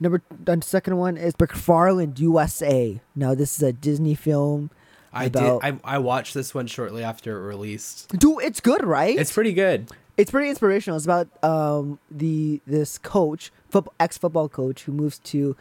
number 0.00 0.22
the 0.44 0.60
second 0.62 0.96
one 0.98 1.16
is 1.16 1.34
McFarland 1.34 2.18
USA. 2.20 3.00
Now 3.16 3.34
this 3.34 3.56
is 3.56 3.62
a 3.62 3.72
Disney 3.72 4.14
film. 4.14 4.70
I 5.12 5.24
about- 5.24 5.62
did. 5.62 5.80
I, 5.84 5.96
I 5.96 5.98
watched 5.98 6.34
this 6.34 6.54
one 6.54 6.66
shortly 6.66 7.02
after 7.02 7.38
it 7.40 7.46
released. 7.46 8.08
Dude, 8.16 8.42
it's 8.42 8.60
good, 8.60 8.84
right? 8.84 9.18
It's 9.18 9.32
pretty 9.32 9.52
good. 9.54 9.90
It's 10.18 10.30
pretty 10.30 10.50
inspirational. 10.50 10.96
It's 10.96 11.06
about 11.06 11.28
um 11.42 11.98
the 12.10 12.60
this 12.66 12.98
coach, 12.98 13.50
football, 13.70 13.94
ex 13.98 14.18
football 14.18 14.48
coach 14.50 14.82
who 14.82 14.92
moves 14.92 15.18
to 15.20 15.56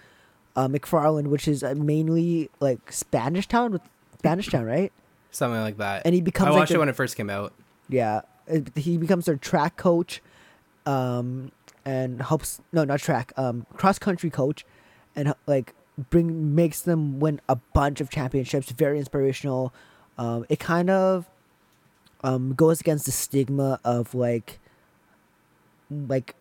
uh, 0.58 0.68
McFarland, 0.68 1.28
which 1.28 1.48
is 1.48 1.64
uh, 1.64 1.76
mainly 1.78 2.50
like 2.60 2.92
Spanish 2.92 3.48
town 3.48 3.72
with 3.72 3.82
Spanish 4.20 4.50
town, 4.50 4.66
right? 4.66 4.92
Something 5.32 5.62
like 5.62 5.78
that. 5.78 6.02
And 6.06 6.14
he 6.16 6.22
becomes 6.22 6.48
I 6.48 6.50
like 6.52 6.60
watched 6.60 6.70
the- 6.70 6.76
it 6.76 6.80
when 6.80 6.90
it 6.90 6.96
first 6.96 7.16
came 7.16 7.30
out. 7.30 7.54
Yeah, 7.88 8.22
it, 8.48 8.76
he 8.76 8.98
becomes 8.98 9.26
their 9.28 9.38
track 9.38 9.78
coach, 9.78 10.22
um, 10.86 11.52
and 11.86 12.22
helps 12.22 12.60
no 12.74 12.84
not 12.84 13.00
track 13.00 13.32
um 13.38 13.66
cross 13.76 14.00
country 14.00 14.30
coach, 14.30 14.66
and 15.16 15.34
like 15.46 15.74
bring 16.10 16.56
makes 16.56 16.82
them 16.82 17.20
win 17.20 17.40
a 17.48 17.56
bunch 17.56 18.02
of 18.02 18.10
championships. 18.10 18.72
Very 18.72 18.98
inspirational. 19.00 19.74
Um, 20.18 20.46
it 20.50 20.60
kind 20.60 20.90
of 20.90 21.28
um 22.24 22.54
goes 22.54 22.82
against 22.82 23.06
the 23.06 23.12
stigma 23.12 23.80
of 23.84 24.14
like 24.16 24.60
like 25.90 26.36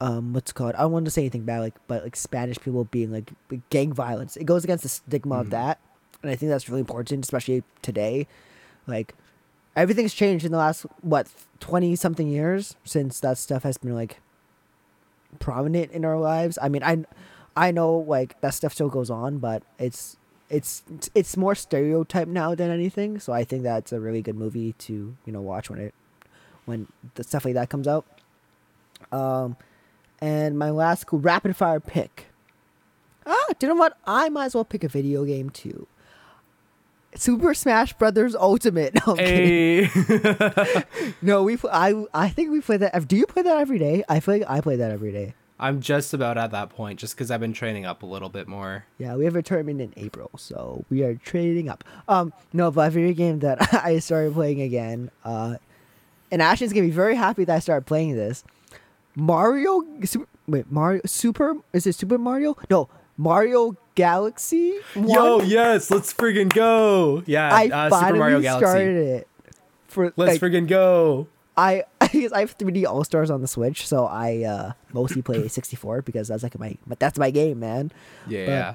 um 0.00 0.32
what's 0.32 0.50
it 0.50 0.54
called 0.54 0.74
I 0.74 0.80
don't 0.82 0.92
want 0.92 1.04
to 1.04 1.10
say 1.10 1.22
anything 1.22 1.44
bad 1.44 1.60
like 1.60 1.74
but 1.86 2.02
like 2.02 2.16
Spanish 2.16 2.58
people 2.58 2.84
being 2.84 3.12
like 3.12 3.32
gang 3.70 3.92
violence. 3.92 4.36
It 4.36 4.44
goes 4.44 4.64
against 4.64 4.82
the 4.82 4.88
stigma 4.88 5.36
of 5.40 5.48
Mhm. 5.48 5.50
that, 5.50 5.78
and 6.22 6.30
I 6.30 6.36
think 6.36 6.50
that's 6.50 6.68
really 6.68 6.80
important, 6.80 7.24
especially 7.24 7.62
today. 7.82 8.26
Like 8.86 9.14
everything's 9.76 10.14
changed 10.14 10.44
in 10.44 10.52
the 10.52 10.58
last 10.58 10.82
what 11.02 11.28
20 11.60 11.94
something 11.96 12.28
years 12.28 12.74
since 12.84 13.20
that 13.20 13.38
stuff 13.38 13.62
has 13.62 13.76
been 13.78 13.94
like 13.94 14.20
prominent 15.38 15.92
in 15.92 16.04
our 16.04 16.18
lives 16.18 16.58
i 16.60 16.68
mean 16.68 16.82
i 16.82 17.04
i 17.56 17.70
know 17.70 17.96
like 17.98 18.38
that 18.40 18.52
stuff 18.52 18.72
still 18.72 18.88
goes 18.88 19.10
on 19.10 19.38
but 19.38 19.62
it's 19.78 20.16
it's 20.50 20.82
it's 21.14 21.36
more 21.36 21.54
stereotype 21.54 22.28
now 22.28 22.54
than 22.54 22.70
anything 22.70 23.18
so 23.20 23.32
i 23.32 23.44
think 23.44 23.62
that's 23.62 23.92
a 23.92 24.00
really 24.00 24.20
good 24.20 24.34
movie 24.34 24.72
to 24.74 25.16
you 25.24 25.32
know 25.32 25.40
watch 25.40 25.70
when 25.70 25.78
it 25.78 25.94
when 26.66 26.86
the 27.14 27.24
stuff 27.24 27.44
like 27.44 27.54
that 27.54 27.70
comes 27.70 27.86
out 27.86 28.04
um 29.12 29.56
and 30.20 30.58
my 30.58 30.70
last 30.70 31.04
rapid 31.12 31.56
fire 31.56 31.80
pick 31.80 32.26
ah 33.26 33.46
you 33.60 33.68
know 33.68 33.74
what 33.74 33.96
i 34.06 34.28
might 34.28 34.46
as 34.46 34.54
well 34.54 34.64
pick 34.64 34.84
a 34.84 34.88
video 34.88 35.24
game 35.24 35.48
too 35.50 35.86
Super 37.16 37.54
Smash 37.54 37.92
Brothers 37.94 38.36
Ultimate. 38.36 38.94
No. 39.06 39.14
Hey. 39.16 39.88
No, 41.22 41.42
we. 41.42 41.58
I. 41.70 42.04
I 42.14 42.28
think 42.28 42.50
we 42.50 42.60
play 42.60 42.76
that. 42.76 43.08
Do 43.08 43.16
you 43.16 43.26
play 43.26 43.42
that 43.42 43.58
every 43.58 43.78
day? 43.78 44.04
I 44.08 44.20
feel 44.20 44.34
like 44.38 44.48
I 44.48 44.60
play 44.60 44.76
that 44.76 44.90
every 44.92 45.10
day. 45.10 45.34
I'm 45.60 45.80
just 45.80 46.14
about 46.14 46.38
at 46.38 46.50
that 46.52 46.70
point, 46.70 46.98
just 46.98 47.14
because 47.14 47.30
I've 47.30 47.40
been 47.40 47.52
training 47.52 47.84
up 47.84 48.02
a 48.02 48.06
little 48.06 48.30
bit 48.30 48.48
more. 48.48 48.86
Yeah, 48.98 49.14
we 49.14 49.26
have 49.26 49.36
a 49.36 49.42
tournament 49.42 49.80
in 49.80 49.92
April, 50.02 50.30
so 50.38 50.86
we 50.88 51.02
are 51.04 51.14
training 51.14 51.68
up. 51.68 51.84
Um, 52.08 52.32
no, 52.54 52.70
but 52.70 52.88
a 52.88 52.90
video 52.90 53.12
game 53.12 53.40
that 53.40 53.74
I 53.84 53.98
started 53.98 54.32
playing 54.32 54.62
again. 54.62 55.10
Uh, 55.22 55.56
and 56.32 56.40
Ashton's 56.40 56.72
gonna 56.72 56.86
be 56.86 56.90
very 56.90 57.14
happy 57.14 57.44
that 57.44 57.54
I 57.54 57.58
started 57.58 57.86
playing 57.86 58.16
this. 58.16 58.42
Mario. 59.14 59.84
Super, 60.02 60.26
wait, 60.48 60.72
Mario. 60.72 61.02
Super. 61.04 61.56
Is 61.74 61.86
it 61.86 61.94
Super 61.94 62.16
Mario? 62.16 62.56
No, 62.70 62.88
Mario 63.18 63.76
Galaxy. 63.94 64.76
Yo, 64.94 65.42
yes, 65.42 65.90
let's 65.90 66.14
friggin' 66.14 66.52
go. 66.54 67.22
Yeah, 67.26 67.54
I 67.54 67.66
uh, 67.66 67.90
finally 67.90 68.08
Super 68.08 68.18
Mario 68.18 68.40
Galaxy. 68.40 68.66
started 68.66 68.96
it. 68.96 69.28
For 69.88 70.12
Let's 70.16 70.40
like, 70.40 70.40
friggin' 70.40 70.68
go. 70.68 71.26
I 71.56 71.84
I 72.12 72.18
guess 72.18 72.32
I 72.32 72.40
have 72.40 72.56
3D 72.58 72.86
All 72.86 73.04
Stars 73.04 73.30
on 73.30 73.40
the 73.40 73.48
Switch, 73.48 73.86
so 73.86 74.06
I 74.06 74.42
uh, 74.42 74.72
mostly 74.92 75.22
play 75.22 75.46
64 75.48 76.02
because 76.02 76.28
that's 76.28 76.42
like 76.42 76.58
my 76.58 76.76
but 76.86 76.98
that's 76.98 77.18
my 77.18 77.30
game, 77.30 77.60
man. 77.60 77.92
Yeah, 78.26 78.46
But 78.46 78.52
yeah. 78.52 78.74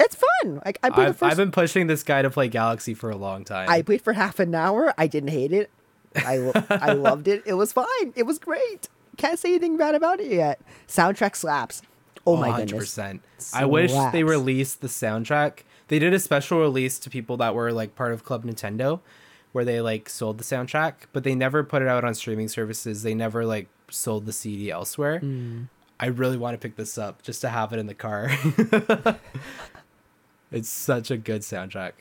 It's 0.00 0.16
fun. 0.16 0.60
Like 0.64 0.78
I 0.82 0.90
played 0.90 1.08
I've, 1.08 1.16
first. 1.16 1.30
I've 1.30 1.36
been 1.36 1.52
pushing 1.52 1.86
this 1.86 2.02
guy 2.02 2.22
to 2.22 2.30
play 2.30 2.48
Galaxy 2.48 2.92
for 2.92 3.10
a 3.10 3.16
long 3.16 3.44
time. 3.44 3.68
I 3.68 3.82
played 3.82 4.02
for 4.02 4.14
half 4.14 4.40
an 4.40 4.52
hour. 4.54 4.92
I 4.98 5.06
didn't 5.06 5.30
hate 5.30 5.52
it. 5.52 5.70
I 6.16 6.38
lo- 6.38 6.52
I 6.68 6.92
loved 6.94 7.28
it. 7.28 7.42
It 7.46 7.54
was 7.54 7.72
fine. 7.72 8.12
It 8.16 8.24
was 8.24 8.38
great. 8.40 8.88
Can't 9.16 9.38
say 9.38 9.50
anything 9.50 9.76
bad 9.76 9.94
about 9.94 10.18
it 10.20 10.32
yet. 10.32 10.60
Soundtrack 10.88 11.36
slaps. 11.36 11.82
Oh 12.26 12.36
my 12.36 12.56
goodness. 12.56 12.96
100%. 12.96 13.20
I 13.54 13.64
wish 13.64 13.92
they 14.12 14.24
released 14.24 14.80
the 14.80 14.88
soundtrack. 14.88 15.60
They 15.88 15.98
did 15.98 16.14
a 16.14 16.18
special 16.18 16.60
release 16.60 16.98
to 17.00 17.10
people 17.10 17.36
that 17.38 17.54
were 17.54 17.72
like 17.72 17.94
part 17.94 18.12
of 18.12 18.24
Club 18.24 18.44
Nintendo 18.44 19.00
where 19.52 19.64
they 19.64 19.80
like 19.80 20.08
sold 20.08 20.38
the 20.38 20.44
soundtrack, 20.44 20.94
but 21.12 21.24
they 21.24 21.34
never 21.34 21.62
put 21.62 21.82
it 21.82 21.88
out 21.88 22.04
on 22.04 22.14
streaming 22.14 22.48
services. 22.48 23.02
They 23.02 23.14
never 23.14 23.44
like 23.44 23.68
sold 23.90 24.26
the 24.26 24.32
CD 24.32 24.70
elsewhere. 24.70 25.20
Mm. 25.20 25.68
I 26.00 26.06
really 26.06 26.36
want 26.36 26.54
to 26.54 26.58
pick 26.58 26.76
this 26.76 26.98
up 26.98 27.22
just 27.22 27.40
to 27.42 27.48
have 27.48 27.72
it 27.72 27.78
in 27.78 27.86
the 27.86 27.94
car. 27.94 28.30
it's 30.50 30.68
such 30.68 31.10
a 31.10 31.16
good 31.16 31.42
soundtrack. 31.42 31.92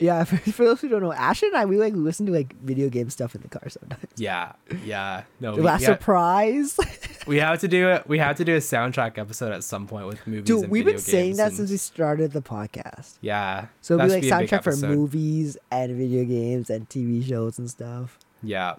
Yeah, 0.00 0.24
for, 0.24 0.38
for 0.38 0.64
those 0.64 0.80
who 0.80 0.88
don't 0.88 1.02
know, 1.02 1.12
Ash 1.12 1.42
and 1.42 1.54
I 1.54 1.66
we 1.66 1.76
like 1.76 1.92
listen 1.94 2.24
to 2.26 2.32
like 2.32 2.54
video 2.62 2.88
game 2.88 3.10
stuff 3.10 3.34
in 3.34 3.42
the 3.42 3.48
car 3.48 3.68
sometimes. 3.68 4.06
Yeah, 4.16 4.52
yeah. 4.84 5.24
No, 5.40 5.52
The 5.52 5.56
we, 5.60 5.62
last 5.62 5.80
we, 5.80 5.86
surprise. 5.86 6.78
we 7.26 7.36
have 7.36 7.60
to 7.60 7.68
do 7.68 7.88
it. 7.90 8.08
We 8.08 8.18
have 8.18 8.36
to 8.36 8.44
do 8.44 8.54
a 8.54 8.60
soundtrack 8.60 9.18
episode 9.18 9.52
at 9.52 9.62
some 9.62 9.86
point 9.86 10.06
with 10.06 10.26
movies. 10.26 10.44
Dude, 10.46 10.70
we've 10.70 10.84
been 10.86 10.98
saying 10.98 11.36
that 11.36 11.48
and- 11.48 11.56
since 11.56 11.70
we 11.70 11.76
started 11.76 12.32
the 12.32 12.40
podcast. 12.42 13.18
Yeah. 13.20 13.66
So 13.82 13.98
be 13.98 14.06
like 14.06 14.22
soundtrack 14.24 14.62
for 14.62 14.74
movies 14.74 15.56
and 15.70 15.94
video 15.94 16.24
games 16.24 16.70
and 16.70 16.88
TV 16.88 17.26
shows 17.28 17.58
and 17.58 17.68
stuff. 17.70 18.18
Yeah. 18.42 18.76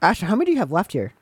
Ashton, 0.00 0.28
how 0.28 0.36
many 0.36 0.46
do 0.46 0.52
you 0.52 0.58
have 0.58 0.72
left 0.72 0.92
here? 0.92 1.12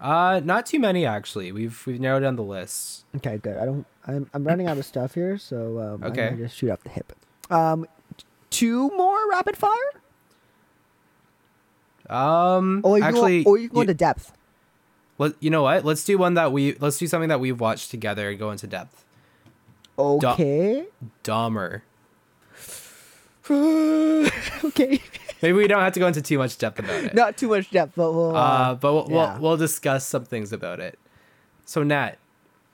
Uh, 0.00 0.40
not 0.42 0.64
too 0.64 0.78
many 0.80 1.04
actually. 1.04 1.52
We've 1.52 1.82
we've 1.86 2.00
narrowed 2.00 2.22
down 2.22 2.36
the 2.36 2.42
list. 2.42 3.04
Okay, 3.16 3.36
good. 3.36 3.58
I 3.58 3.66
don't. 3.66 3.84
I'm 4.06 4.30
I'm 4.32 4.44
running 4.44 4.66
out 4.66 4.78
of 4.78 4.86
stuff 4.86 5.12
here, 5.14 5.36
so 5.36 5.78
um, 5.78 6.02
I'm 6.02 6.10
Okay. 6.12 6.30
gonna 6.30 6.42
just 6.44 6.56
shoot 6.56 6.70
off 6.70 6.82
the 6.82 6.88
hip. 6.88 7.12
Um, 7.50 7.86
two 8.50 8.90
more 8.96 9.28
rapid 9.30 9.56
fire. 9.56 9.74
Um, 12.08 12.80
Or 12.84 12.98
you 12.98 13.04
actually, 13.04 13.38
can 13.38 13.44
go, 13.44 13.50
or 13.50 13.58
you 13.58 13.68
can 13.68 13.74
go 13.74 13.80
you, 13.80 13.82
into 13.82 13.94
depth. 13.94 14.32
let, 15.18 15.34
you 15.40 15.48
know 15.50 15.62
what? 15.62 15.84
Let's 15.84 16.04
do 16.04 16.18
one 16.18 16.34
that 16.34 16.52
we 16.52 16.74
let's 16.80 16.98
do 16.98 17.06
something 17.06 17.28
that 17.28 17.40
we've 17.40 17.60
watched 17.60 17.90
together 17.90 18.28
and 18.30 18.38
go 18.38 18.50
into 18.50 18.66
depth. 18.66 19.04
Okay. 19.98 20.86
Dahmer. 21.22 21.82
okay. 24.64 25.00
Maybe 25.42 25.52
we 25.52 25.68
don't 25.68 25.80
have 25.80 25.92
to 25.94 26.00
go 26.00 26.06
into 26.06 26.20
too 26.20 26.38
much 26.38 26.58
depth 26.58 26.78
about 26.78 27.04
it. 27.04 27.14
Not 27.14 27.36
too 27.36 27.48
much 27.48 27.70
depth, 27.70 27.94
but 27.96 28.12
we'll. 28.12 28.36
Uh, 28.36 28.40
uh, 28.40 28.74
but 28.74 28.92
we'll, 28.92 29.06
yeah. 29.10 29.32
we'll 29.34 29.42
we'll 29.42 29.56
discuss 29.56 30.06
some 30.06 30.24
things 30.24 30.52
about 30.52 30.80
it. 30.80 30.98
So 31.64 31.82
Nat, 31.82 32.18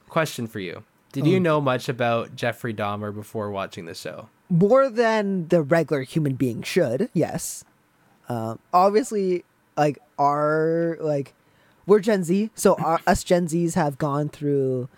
question 0.09 0.47
for 0.47 0.61
you: 0.61 0.83
Did 1.13 1.27
you 1.27 1.39
know 1.39 1.61
much 1.61 1.89
about 1.89 2.35
Jeffrey 2.35 2.75
Dahmer 2.75 3.15
before 3.15 3.51
watching 3.51 3.85
the 3.85 3.95
show? 3.95 4.29
More 4.49 4.89
than 4.89 5.49
the 5.49 5.63
regular 5.63 6.03
human 6.03 6.35
being 6.35 6.63
should. 6.63 7.09
Yes. 7.13 7.65
Um, 8.29 8.59
obviously, 8.73 9.45
like 9.77 9.99
our 10.19 10.97
like 11.01 11.35
we're 11.87 12.01
Gen 12.01 12.25
Z, 12.25 12.51
so 12.55 12.75
our, 12.77 13.01
us 13.07 13.23
Gen 13.25 13.47
Zs 13.47 13.75
have 13.75 13.99
gone 13.99 14.29
through. 14.29 14.89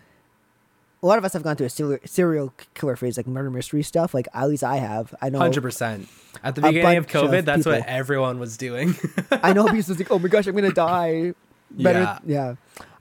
A 1.01 1.07
lot 1.07 1.17
of 1.19 1.25
us 1.25 1.33
have 1.35 1.45
gone 1.45 1.55
through 1.55 1.67
a 1.67 1.71
serial, 1.71 1.99
serial 2.05 2.53
killer 2.75 2.97
phase, 2.97 3.17
like 3.17 3.27
murder 3.29 3.51
mystery 3.51 3.85
stuff. 3.85 4.15
Like 4.15 4.27
at 4.35 4.49
least 4.49 4.65
I 4.65 4.77
have. 4.79 5.15
I 5.23 5.29
know. 5.29 5.39
Hundred 5.39 5.61
percent. 5.63 6.09
At 6.43 6.55
the 6.55 6.61
beginning 6.63 6.99
of 6.99 7.07
bunch 7.07 7.15
of 7.25 7.31
COVID, 7.31 7.45
that's 7.45 7.67
what 7.67 7.87
everyone 7.87 8.39
was 8.39 8.57
doing. 8.57 8.95
I 9.31 9.53
know 9.53 9.67
people 9.69 9.95
like, 9.95 10.11
oh 10.11 10.19
my 10.19 10.29
gosh, 10.29 10.47
I'm 10.47 10.55
gonna 10.55 10.73
die. 10.73 11.35
Better, 11.71 12.01
Yeah. 12.01 12.19
yeah. 12.27 12.55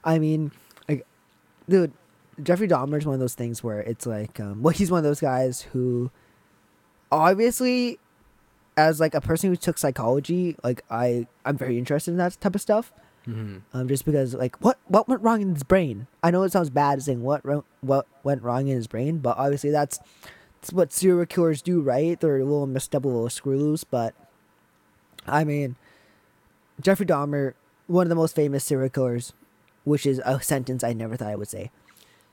I 0.03 0.19
mean, 0.19 0.51
like, 0.89 1.05
dude, 1.69 1.91
Jeffrey 2.43 2.67
Dahmer 2.67 2.97
is 2.97 3.05
one 3.05 3.13
of 3.15 3.19
those 3.19 3.33
things 3.33 3.63
where 3.63 3.79
it's 3.79 4.05
like, 4.05 4.39
um, 4.39 4.61
well, 4.61 4.73
he's 4.73 4.91
one 4.91 4.99
of 4.99 5.03
those 5.03 5.19
guys 5.19 5.61
who, 5.73 6.11
obviously, 7.11 7.99
as 8.75 8.99
like 8.99 9.13
a 9.15 9.21
person 9.21 9.49
who 9.49 9.55
took 9.55 9.77
psychology, 9.77 10.55
like 10.63 10.83
I, 10.89 11.27
I'm 11.45 11.57
very 11.57 11.77
interested 11.77 12.11
in 12.11 12.17
that 12.17 12.39
type 12.39 12.55
of 12.55 12.61
stuff. 12.61 12.91
Mhm. 13.27 13.61
Um, 13.73 13.87
just 13.89 14.05
because 14.05 14.33
like 14.33 14.55
what 14.61 14.79
what 14.87 15.09
went 15.09 15.21
wrong 15.21 15.41
in 15.41 15.53
his 15.53 15.63
brain? 15.63 16.07
I 16.23 16.31
know 16.31 16.43
it 16.43 16.51
sounds 16.53 16.69
bad 16.69 17.01
saying 17.03 17.23
what 17.23 17.43
what 17.81 18.07
went 18.23 18.41
wrong 18.41 18.67
in 18.67 18.75
his 18.77 18.87
brain, 18.87 19.17
but 19.17 19.37
obviously 19.37 19.69
that's 19.69 19.99
that's 20.61 20.71
what 20.71 20.93
serial 20.93 21.25
killers 21.25 21.61
do, 21.61 21.81
right? 21.81 22.17
They're 22.19 22.37
a 22.37 22.43
little 22.45 22.67
messed 22.67 22.95
up, 22.95 23.03
a 23.03 23.07
little 23.07 23.29
screw 23.29 23.57
loose. 23.57 23.83
But 23.83 24.15
I 25.27 25.43
mean, 25.43 25.75
Jeffrey 26.79 27.05
Dahmer, 27.05 27.53
one 27.87 28.03
of 28.03 28.09
the 28.09 28.15
most 28.15 28.33
famous 28.33 28.63
serial 28.63 28.89
killers, 28.89 29.33
which 29.83 30.05
is 30.05 30.21
a 30.23 30.41
sentence 30.41 30.83
I 30.83 30.93
never 30.93 31.17
thought 31.17 31.27
I 31.27 31.35
would 31.35 31.49
say. 31.49 31.69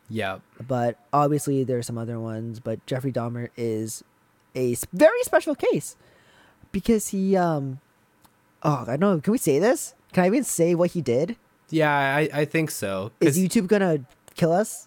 Yeah. 0.09 0.39
But 0.65 0.99
obviously, 1.13 1.65
there 1.65 1.79
are 1.79 1.83
some 1.83 1.99
other 1.99 2.21
ones. 2.21 2.61
But 2.61 2.85
Jeffrey 2.87 3.11
Dahmer 3.13 3.49
is 3.57 4.05
a 4.57 4.77
very 4.93 5.23
special 5.23 5.55
case 5.55 5.97
because 6.73 7.09
he 7.09 7.37
um 7.37 7.81
oh 8.63 8.85
I 8.87 8.97
don't 8.97 9.01
know 9.01 9.21
can 9.21 9.33
we 9.33 9.39
say 9.39 9.59
this? 9.59 9.95
Can 10.13 10.25
I 10.25 10.27
even 10.29 10.45
say 10.45 10.75
what 10.75 10.93
he 10.93 11.01
did? 11.03 11.37
Yeah, 11.71 11.91
I, 11.93 12.29
I 12.33 12.45
think 12.45 12.71
so. 12.71 13.11
Is 13.21 13.37
YouTube 13.39 13.67
gonna 13.67 14.01
kill 14.35 14.53
us? 14.53 14.87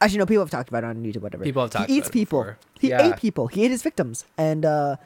Actually, 0.00 0.18
no. 0.18 0.26
People 0.26 0.42
have 0.42 0.50
talked 0.50 0.68
about 0.68 0.84
it 0.84 0.88
on 0.88 0.96
YouTube. 1.04 1.22
Whatever. 1.22 1.44
People 1.44 1.62
have 1.62 1.70
talked 1.70 1.88
He 1.88 1.96
eats 1.98 2.08
people. 2.10 2.40
before. 2.42 2.58
He 2.80 2.88
Yeah. 2.90 3.08
ate 3.08 3.16
people. 3.18 3.46
He 3.46 3.64
ate 3.64 3.70
his 3.70 3.82
victims. 3.82 4.24
And 4.36 4.64
uh 4.64 4.96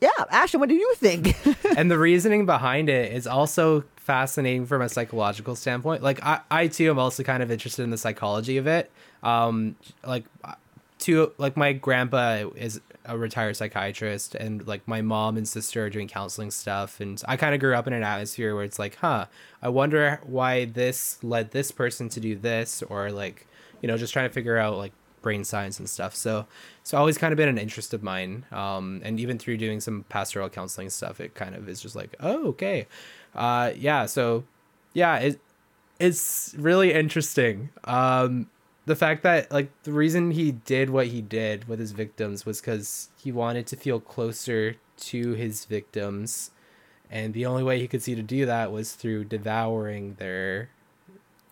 yeah, 0.00 0.10
Ashton, 0.30 0.60
what 0.60 0.68
do 0.68 0.74
you 0.74 0.94
think? 0.96 1.34
and 1.78 1.90
the 1.90 1.98
reasoning 1.98 2.44
behind 2.46 2.88
it 2.90 3.12
is 3.12 3.26
also 3.26 3.84
fascinating 3.96 4.66
from 4.66 4.82
a 4.82 4.88
psychological 4.88 5.56
standpoint. 5.56 6.02
Like 6.02 6.22
I, 6.22 6.40
I 6.50 6.66
too 6.68 6.90
am 6.90 6.98
also 6.98 7.22
kind 7.22 7.42
of 7.42 7.50
interested 7.50 7.82
in 7.82 7.90
the 7.90 7.96
psychology 7.98 8.58
of 8.58 8.66
it. 8.66 8.90
Um, 9.22 9.76
like 10.06 10.24
to 11.04 11.32
like 11.38 11.56
my 11.56 11.72
grandpa 11.72 12.48
is 12.56 12.80
a 13.04 13.16
retired 13.16 13.56
psychiatrist, 13.56 14.34
and 14.34 14.66
like 14.66 14.86
my 14.88 15.02
mom 15.02 15.36
and 15.36 15.46
sister 15.46 15.84
are 15.86 15.90
doing 15.90 16.08
counseling 16.08 16.50
stuff, 16.50 17.00
and 17.00 17.22
I 17.26 17.36
kind 17.36 17.54
of 17.54 17.60
grew 17.60 17.74
up 17.74 17.86
in 17.86 17.92
an 17.92 18.02
atmosphere 18.02 18.54
where 18.54 18.64
it's 18.64 18.78
like, 18.78 18.96
huh, 18.96 19.26
I 19.62 19.68
wonder 19.68 20.20
why 20.24 20.64
this 20.64 21.22
led 21.22 21.52
this 21.52 21.70
person 21.70 22.08
to 22.10 22.20
do 22.20 22.36
this, 22.36 22.82
or 22.82 23.10
like, 23.10 23.46
you 23.80 23.88
know, 23.88 23.96
just 23.96 24.12
trying 24.12 24.28
to 24.28 24.34
figure 24.34 24.56
out 24.58 24.76
like 24.78 24.92
brain 25.20 25.42
science 25.42 25.78
and 25.78 25.88
stuff. 25.88 26.14
So 26.14 26.46
it's 26.82 26.94
always 26.94 27.18
kind 27.18 27.32
of 27.32 27.36
been 27.36 27.48
an 27.48 27.58
interest 27.58 27.94
of 27.94 28.02
mine. 28.02 28.44
Um, 28.52 29.00
and 29.02 29.18
even 29.18 29.38
through 29.38 29.56
doing 29.56 29.80
some 29.80 30.04
pastoral 30.08 30.50
counseling 30.50 30.90
stuff, 30.90 31.18
it 31.18 31.34
kind 31.34 31.54
of 31.54 31.68
is 31.68 31.80
just 31.80 31.96
like, 31.96 32.14
oh, 32.20 32.48
okay. 32.48 32.86
Uh, 33.34 33.72
yeah. 33.74 34.06
So 34.06 34.44
yeah, 34.92 35.16
it, 35.16 35.40
it's 35.98 36.54
really 36.58 36.92
interesting. 36.92 37.70
Um, 37.84 38.50
the 38.86 38.96
fact 38.96 39.22
that 39.22 39.50
like 39.50 39.70
the 39.84 39.92
reason 39.92 40.30
he 40.32 40.52
did 40.52 40.90
what 40.90 41.06
he 41.08 41.20
did 41.20 41.66
with 41.68 41.78
his 41.78 41.92
victims 41.92 42.44
was 42.44 42.60
because 42.60 43.08
he 43.22 43.32
wanted 43.32 43.66
to 43.68 43.76
feel 43.76 44.00
closer 44.00 44.76
to 44.98 45.32
his 45.32 45.64
victims. 45.64 46.50
And 47.10 47.32
the 47.34 47.46
only 47.46 47.62
way 47.62 47.78
he 47.78 47.86
could 47.88 48.02
see 48.02 48.14
to 48.14 48.22
do 48.22 48.44
that 48.46 48.72
was 48.72 48.92
through 48.92 49.24
devouring 49.24 50.14
their 50.18 50.70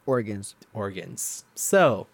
Organs. 0.05 0.55
organs. 0.75 1.45
So 1.55 2.07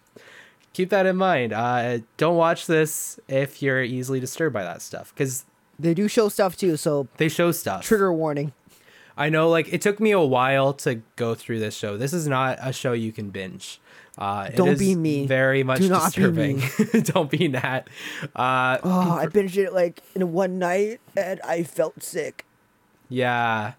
keep 0.73 0.89
that 0.91 1.05
in 1.05 1.15
mind. 1.15 1.53
Uh, 1.53 1.99
don't 2.17 2.35
watch 2.35 2.67
this 2.67 3.19
if 3.27 3.61
you're 3.61 3.81
easily 3.83 4.19
disturbed 4.19 4.53
by 4.53 4.63
that 4.63 4.81
stuff 4.81 5.11
because 5.13 5.45
They 5.79 5.93
do 5.93 6.07
show 6.07 6.29
stuff 6.29 6.55
too, 6.55 6.77
so 6.77 7.07
they 7.17 7.29
show 7.29 7.51
stuff. 7.51 7.83
trigger 7.83 8.13
warning. 8.13 8.53
I 9.17 9.29
know, 9.29 9.49
like 9.49 9.73
it 9.73 9.81
took 9.81 9.99
me 9.99 10.11
a 10.11 10.19
while 10.21 10.71
to 10.75 11.01
go 11.15 11.33
through 11.35 11.59
this 11.59 11.75
show. 11.75 11.97
This 11.97 12.13
is 12.13 12.27
not 12.27 12.57
a 12.61 12.71
show 12.71 12.93
you 12.93 13.11
can 13.11 13.31
binge. 13.31 13.81
Uh, 14.19 14.49
Don't 14.49 14.69
is 14.69 14.79
be 14.79 14.95
me. 14.95 15.25
Very 15.25 15.63
much 15.63 15.79
Do 15.79 15.87
not 15.87 16.13
be 16.13 16.21
disturbing. 16.21 16.61
Don't 17.03 17.31
be 17.31 17.47
Nat. 17.47 17.87
Uh, 18.35 18.77
Oh, 18.83 19.17
I 19.17 19.27
binged 19.27 19.55
it 19.55 19.71
like 19.73 20.01
in 20.13 20.33
one 20.33 20.59
night 20.59 20.99
and 21.15 21.39
I 21.41 21.63
felt 21.63 22.03
sick. 22.03 22.45
yeah. 23.07 23.73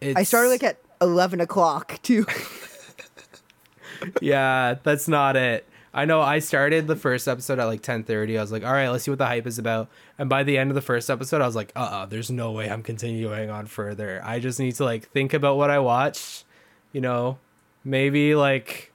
It's, 0.00 0.18
I 0.18 0.22
started 0.22 0.48
like 0.48 0.62
at 0.62 0.78
eleven 1.00 1.40
o'clock 1.40 1.98
too. 2.02 2.26
yeah, 4.20 4.74
that's 4.82 5.08
not 5.08 5.36
it. 5.36 5.66
I 5.92 6.04
know 6.06 6.20
I 6.20 6.40
started 6.40 6.88
the 6.88 6.96
first 6.96 7.28
episode 7.28 7.58
at 7.58 7.66
like 7.66 7.80
10:30. 7.82 8.36
I 8.36 8.40
was 8.40 8.50
like, 8.50 8.64
"All 8.64 8.72
right, 8.72 8.88
let's 8.88 9.04
see 9.04 9.10
what 9.10 9.18
the 9.18 9.26
hype 9.26 9.46
is 9.46 9.58
about." 9.58 9.88
And 10.18 10.28
by 10.28 10.42
the 10.42 10.58
end 10.58 10.70
of 10.70 10.74
the 10.74 10.82
first 10.82 11.08
episode, 11.08 11.40
I 11.40 11.46
was 11.46 11.54
like, 11.54 11.70
"Uh-uh, 11.76 12.06
there's 12.06 12.30
no 12.30 12.50
way 12.52 12.68
I'm 12.68 12.82
continuing 12.82 13.48
on 13.50 13.66
further. 13.66 14.20
I 14.24 14.40
just 14.40 14.58
need 14.58 14.74
to 14.76 14.84
like 14.84 15.08
think 15.10 15.32
about 15.32 15.56
what 15.56 15.70
I 15.70 15.78
watched, 15.78 16.44
you 16.92 17.00
know, 17.00 17.38
maybe 17.84 18.34
like 18.34 18.92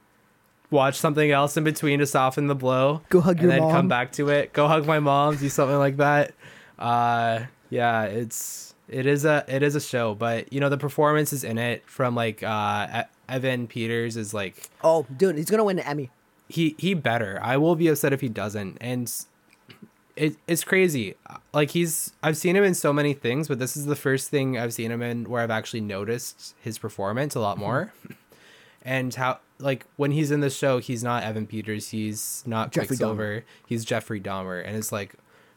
watch 0.70 0.96
something 0.96 1.30
else 1.30 1.56
in 1.56 1.64
between 1.64 1.98
to 2.00 2.06
soften 2.06 2.46
the 2.46 2.54
blow. 2.54 3.02
Go 3.08 3.20
hug 3.20 3.40
your 3.40 3.48
mom. 3.48 3.50
and 3.50 3.52
then 3.52 3.68
mom. 3.68 3.72
come 3.72 3.88
back 3.88 4.12
to 4.12 4.28
it. 4.28 4.52
Go 4.52 4.68
hug 4.68 4.86
my 4.86 5.00
mom, 5.00 5.36
do 5.36 5.48
something 5.48 5.78
like 5.78 5.96
that. 5.98 6.34
Uh 6.78 7.44
yeah, 7.70 8.04
it's 8.04 8.74
it 8.88 9.06
is 9.06 9.24
a 9.24 9.44
it 9.48 9.62
is 9.62 9.74
a 9.74 9.80
show, 9.80 10.14
but 10.14 10.52
you 10.52 10.60
know 10.60 10.68
the 10.68 10.78
performances 10.78 11.44
in 11.44 11.58
it 11.58 11.82
from 11.86 12.14
like 12.14 12.42
uh 12.42 13.04
Evan 13.28 13.66
Peters 13.68 14.16
is 14.16 14.34
like 14.34 14.68
oh, 14.82 15.06
dude, 15.16 15.36
he's 15.36 15.50
gonna 15.50 15.64
win 15.64 15.78
an 15.78 15.86
Emmy. 15.86 16.10
he 16.48 16.74
he 16.78 16.94
better. 16.94 17.38
I 17.42 17.56
will 17.56 17.76
be 17.76 17.88
upset 17.88 18.12
if 18.12 18.20
he 18.20 18.28
doesn't. 18.28 18.78
And 18.80 19.12
it 20.16 20.36
it's 20.48 20.64
crazy. 20.64 21.14
Like 21.52 21.70
he's 21.70 22.12
I've 22.22 22.36
seen 22.36 22.56
him 22.56 22.64
in 22.64 22.74
so 22.74 22.92
many 22.92 23.14
things, 23.14 23.46
but 23.48 23.58
this 23.58 23.76
is 23.76 23.86
the 23.86 23.96
first 23.96 24.28
thing 24.30 24.58
I've 24.58 24.74
seen 24.74 24.90
him 24.90 25.02
in 25.02 25.28
where 25.28 25.42
I've 25.42 25.50
actually 25.50 25.80
noticed 25.82 26.54
his 26.60 26.78
performance 26.78 27.34
a 27.34 27.40
lot 27.40 27.58
more. 27.58 27.92
and 28.82 29.14
how 29.14 29.38
like 29.60 29.86
when 29.96 30.10
he's 30.10 30.30
in 30.30 30.40
the 30.40 30.50
show, 30.50 30.78
he's 30.78 31.04
not 31.04 31.22
Evan 31.22 31.46
Peters, 31.46 31.90
he's 31.90 32.42
not 32.46 32.72
Jeffrey 32.72 32.88
Quicksilver, 32.88 33.44
he's 33.66 33.84
Jeffrey 33.84 34.20
Dahmer, 34.20 34.64
and 34.66 34.76
it's 34.76 34.90
like 34.92 35.14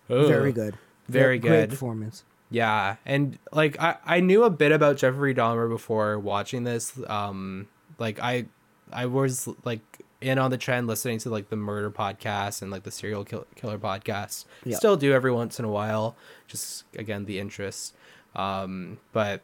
Very 0.09 0.51
good. 0.51 0.77
very 1.07 1.39
good. 1.39 1.69
performance. 1.69 2.23
Yeah, 2.49 2.97
and 3.05 3.39
like 3.51 3.79
I 3.81 3.97
I 4.05 4.19
knew 4.19 4.43
a 4.43 4.49
bit 4.49 4.71
about 4.71 4.97
Jeffrey 4.97 5.33
Dahmer 5.33 5.67
before 5.69 6.19
watching 6.19 6.63
this. 6.65 6.93
Um, 7.07 7.67
like 7.97 8.19
I 8.19 8.45
I 8.91 9.07
was 9.07 9.49
like 9.65 9.81
in 10.21 10.37
on 10.37 10.51
the 10.51 10.57
trend 10.57 10.87
listening 10.87 11.17
to 11.19 11.29
like 11.29 11.49
the 11.49 11.55
murder 11.55 11.89
podcast 11.89 12.61
and 12.61 12.69
like 12.71 12.83
the 12.83 12.91
serial 12.91 13.23
kill- 13.25 13.47
killer 13.55 13.77
podcast. 13.79 14.45
Yeah. 14.63 14.77
Still 14.77 14.95
do 14.97 15.11
every 15.13 15.31
once 15.31 15.57
in 15.59 15.65
a 15.65 15.69
while, 15.69 16.15
just 16.47 16.83
again 16.95 17.25
the 17.25 17.39
interest. 17.39 17.95
Um, 18.35 18.99
but 19.13 19.41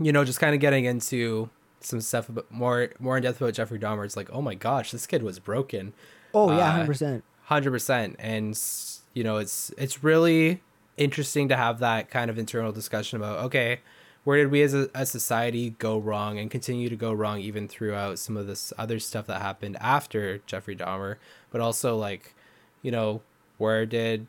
you 0.00 0.12
know, 0.12 0.24
just 0.24 0.40
kind 0.40 0.54
of 0.54 0.60
getting 0.60 0.84
into 0.86 1.48
some 1.80 2.00
stuff 2.00 2.28
about 2.28 2.50
more 2.50 2.90
more 2.98 3.16
in 3.16 3.22
depth 3.22 3.40
about 3.40 3.54
Jeffrey 3.54 3.78
Dahmer. 3.78 4.04
It's 4.04 4.16
like, 4.16 4.30
oh 4.32 4.42
my 4.42 4.54
gosh, 4.54 4.90
this 4.92 5.06
kid 5.06 5.22
was 5.22 5.38
broken 5.38 5.92
Oh 6.34 6.50
yeah, 6.50 6.68
Uh, 6.68 6.70
hundred 6.72 6.86
percent. 6.86 7.24
hundred 7.44 7.70
percent 7.70 8.16
and 8.18 8.58
you 9.14 9.24
know 9.24 9.38
it's 9.38 9.72
it's 9.78 10.04
really 10.04 10.60
interesting 10.96 11.48
to 11.48 11.56
have 11.56 11.78
that 11.78 12.10
kind 12.10 12.28
of 12.30 12.38
internal 12.38 12.72
discussion 12.72 13.16
about 13.16 13.38
okay 13.46 13.80
where 14.24 14.36
did 14.36 14.50
we 14.50 14.60
as 14.62 14.74
a, 14.74 14.90
as 14.94 15.10
society 15.10 15.70
go 15.78 15.96
wrong 15.96 16.38
and 16.38 16.50
continue 16.50 16.88
to 16.90 16.96
go 16.96 17.12
wrong 17.12 17.40
even 17.40 17.66
throughout 17.66 18.18
some 18.18 18.36
of 18.36 18.46
this 18.46 18.72
other 18.76 18.98
stuff 18.98 19.26
that 19.26 19.40
happened 19.40 19.76
after 19.80 20.38
jeffrey 20.46 20.76
dahmer 20.76 21.16
but 21.50 21.60
also 21.60 21.96
like 21.96 22.34
you 22.82 22.90
know 22.90 23.22
where 23.56 23.86
did 23.86 24.26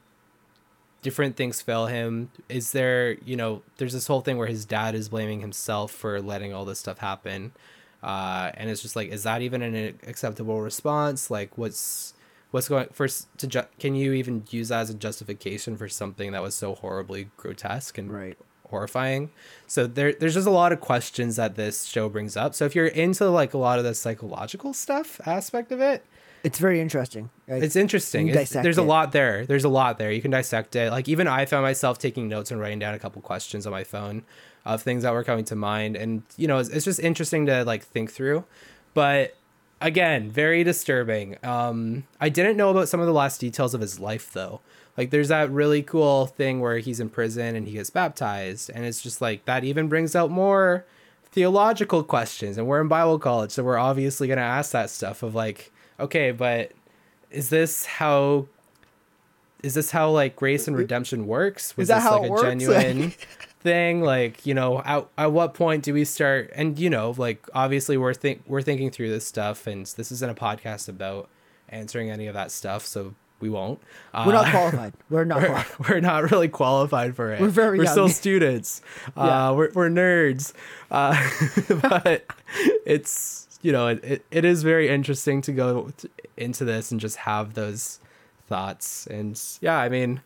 different 1.01 1.35
things 1.35 1.61
fail 1.61 1.85
him. 1.87 2.29
Is 2.49 2.71
there 2.71 3.13
you 3.25 3.35
know 3.35 3.61
there's 3.77 3.93
this 3.93 4.07
whole 4.07 4.21
thing 4.21 4.37
where 4.37 4.47
his 4.47 4.65
dad 4.65 4.95
is 4.95 5.09
blaming 5.09 5.41
himself 5.41 5.91
for 5.91 6.21
letting 6.21 6.53
all 6.53 6.65
this 6.65 6.79
stuff 6.79 6.99
happen. 6.99 7.51
Uh 8.03 8.51
and 8.55 8.69
it's 8.69 8.81
just 8.81 8.95
like 8.95 9.09
is 9.09 9.23
that 9.23 9.41
even 9.41 9.61
an 9.61 9.75
acceptable 10.07 10.61
response? 10.61 11.29
Like 11.29 11.57
what's 11.57 12.13
what's 12.51 12.67
going 12.67 12.87
first 12.91 13.27
to 13.37 13.47
ju- 13.47 13.67
can 13.79 13.93
you 13.95 14.13
even 14.13 14.43
use 14.49 14.69
that 14.69 14.79
as 14.81 14.89
a 14.89 14.93
justification 14.93 15.77
for 15.77 15.87
something 15.89 16.31
that 16.31 16.41
was 16.41 16.55
so 16.55 16.75
horribly 16.75 17.29
grotesque 17.37 17.97
and 17.97 18.11
Right. 18.11 18.37
horrifying? 18.69 19.31
So 19.67 19.85
there 19.85 20.13
there's 20.13 20.33
just 20.33 20.47
a 20.47 20.51
lot 20.51 20.71
of 20.71 20.79
questions 20.79 21.35
that 21.35 21.55
this 21.55 21.85
show 21.85 22.09
brings 22.09 22.35
up. 22.37 22.55
So 22.55 22.65
if 22.65 22.73
you're 22.75 22.87
into 22.87 23.29
like 23.29 23.53
a 23.53 23.57
lot 23.57 23.79
of 23.79 23.85
the 23.85 23.93
psychological 23.93 24.73
stuff 24.73 25.19
aspect 25.25 25.71
of 25.71 25.79
it 25.81 26.03
It's 26.43 26.59
very 26.59 26.79
interesting. 26.79 27.29
Like, 27.47 27.63
it's 27.63 27.75
interesting. 27.75 28.27
It's- 28.29 28.49
there's 28.51 28.77
a 28.77 28.81
lot 28.83 29.11
there. 29.11 29.45
There's 29.45 29.63
a 29.65 29.69
lot 29.69 29.97
there. 29.97 30.11
You 30.11 30.21
can 30.21 30.31
dissect 30.31 30.75
it. 30.75 30.91
Like 30.91 31.07
even 31.09 31.27
I 31.27 31.45
found 31.45 31.63
myself 31.63 31.97
taking 31.99 32.27
notes 32.27 32.51
and 32.51 32.59
writing 32.59 32.79
down 32.79 32.93
a 32.93 32.99
couple 32.99 33.21
questions 33.21 33.65
on 33.65 33.71
my 33.71 33.83
phone 33.83 34.23
of 34.65 34.81
things 34.81 35.03
that 35.03 35.13
were 35.13 35.23
coming 35.23 35.45
to 35.45 35.55
mind, 35.55 35.95
and 35.95 36.21
you 36.37 36.47
know, 36.47 36.59
it's, 36.59 36.69
it's 36.69 36.85
just 36.85 36.99
interesting 36.99 37.45
to 37.47 37.63
like 37.63 37.83
think 37.83 38.11
through. 38.11 38.43
But 38.93 39.35
again, 39.81 40.29
very 40.29 40.63
disturbing. 40.63 41.37
Um, 41.43 42.03
I 42.19 42.29
didn't 42.29 42.57
know 42.57 42.69
about 42.69 42.89
some 42.89 42.99
of 42.99 43.05
the 43.07 43.13
last 43.13 43.39
details 43.39 43.73
of 43.73 43.81
his 43.81 43.99
life 43.99 44.31
though. 44.33 44.59
Like 44.97 45.11
there's 45.11 45.29
that 45.29 45.49
really 45.49 45.81
cool 45.81 46.25
thing 46.27 46.59
where 46.59 46.79
he's 46.79 46.99
in 46.99 47.09
prison 47.09 47.55
and 47.55 47.67
he 47.67 47.73
gets 47.73 47.89
baptized, 47.89 48.69
and 48.73 48.85
it's 48.85 49.01
just 49.01 49.21
like 49.21 49.45
that 49.45 49.63
even 49.63 49.87
brings 49.87 50.15
out 50.15 50.29
more 50.29 50.85
theological 51.31 52.03
questions. 52.03 52.57
And 52.57 52.67
we're 52.67 52.81
in 52.81 52.87
Bible 52.87 53.19
college, 53.19 53.51
so 53.51 53.63
we're 53.63 53.77
obviously 53.77 54.27
gonna 54.27 54.41
ask 54.41 54.71
that 54.71 54.89
stuff 54.89 55.23
of 55.23 55.35
like, 55.35 55.71
okay, 55.99 56.31
but 56.31 56.71
is 57.31 57.49
this 57.49 57.85
how 57.85 58.47
is 59.61 59.73
this 59.73 59.91
how 59.91 60.09
like 60.09 60.35
grace 60.35 60.67
and 60.67 60.77
redemption 60.77 61.27
works 61.27 61.75
was 61.77 61.89
that 61.89 61.95
this 61.95 62.03
how 62.03 62.13
like 62.17 62.23
it 62.23 62.27
a 62.27 62.31
works? 62.31 62.41
genuine 62.43 63.13
thing 63.59 64.01
like 64.01 64.45
you 64.45 64.53
know 64.53 64.81
at, 64.85 65.05
at 65.17 65.31
what 65.33 65.53
point 65.53 65.83
do 65.83 65.93
we 65.93 66.05
start 66.05 66.49
and 66.55 66.79
you 66.79 66.89
know 66.89 67.13
like 67.17 67.45
obviously 67.53 67.97
we're 67.97 68.13
think 68.13 68.41
we're 68.47 68.61
thinking 68.61 68.89
through 68.89 69.09
this 69.09 69.27
stuff 69.27 69.67
and 69.67 69.85
this 69.97 70.11
isn't 70.13 70.31
a 70.31 70.33
podcast 70.33 70.87
about 70.87 71.27
answering 71.67 72.09
any 72.09 72.25
of 72.27 72.33
that 72.33 72.51
stuff 72.51 72.85
so 72.85 73.13
we 73.41 73.49
won't 73.49 73.79
We're 74.13 74.31
not 74.33 74.47
Uh, 74.47 74.51
qualified. 74.51 74.93
We're 75.09 75.23
not. 75.25 75.37
we're, 75.41 75.47
qualified. 75.49 75.79
we're 75.89 75.99
not 76.01 76.31
really 76.31 76.47
qualified 76.49 77.15
for 77.15 77.31
it. 77.33 77.39
We're 77.39 77.47
very 77.49 77.77
We're 77.77 77.85
still 77.85 78.05
young. 78.05 78.13
students. 78.13 78.81
Yeah. 79.15 79.49
Uh, 79.49 79.53
we're 79.53 79.71
we're 79.73 79.89
nerds. 79.89 80.51
Uh, 80.91 81.15
but 81.89 82.25
it's 82.85 83.47
you 83.61 83.71
know 83.71 83.87
it, 83.87 84.03
it, 84.03 84.25
it 84.31 84.45
is 84.45 84.63
very 84.63 84.89
interesting 84.89 85.41
to 85.43 85.51
go 85.51 85.91
t- 85.97 86.09
into 86.37 86.63
this 86.65 86.91
and 86.91 86.99
just 86.99 87.17
have 87.17 87.53
those 87.53 87.99
thoughts. 88.47 89.07
And 89.07 89.39
yeah 89.61 89.77
I 89.77 89.89
mean 89.89 90.21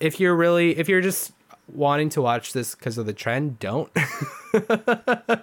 if 0.00 0.20
you're 0.20 0.36
really 0.36 0.76
if 0.78 0.88
you're 0.88 1.00
just 1.00 1.32
wanting 1.72 2.08
to 2.10 2.22
watch 2.22 2.52
this 2.52 2.74
because 2.76 2.96
of 2.96 3.06
the 3.06 3.12
trend, 3.12 3.58
don't. 3.58 3.90
yeah, 4.54 5.40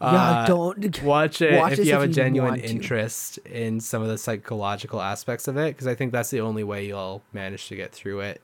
Uh, 0.00 0.46
don't. 0.46 1.02
watch 1.02 1.42
it 1.42 1.58
Watch 1.58 1.72
if 1.78 1.86
you 1.86 1.92
have 1.92 2.02
if 2.02 2.10
a 2.10 2.12
genuine 2.12 2.58
interest 2.60 3.38
in 3.38 3.80
some 3.80 4.00
of 4.02 4.08
the 4.08 4.16
psychological 4.18 5.02
aspects 5.02 5.48
of 5.48 5.56
it 5.56 5.74
because 5.74 5.86
i 5.86 5.94
think 5.94 6.12
that's 6.12 6.30
the 6.30 6.40
only 6.40 6.64
way 6.64 6.86
you'll 6.86 7.22
manage 7.32 7.68
to 7.68 7.76
get 7.76 7.92
through 7.92 8.20
it. 8.20 8.40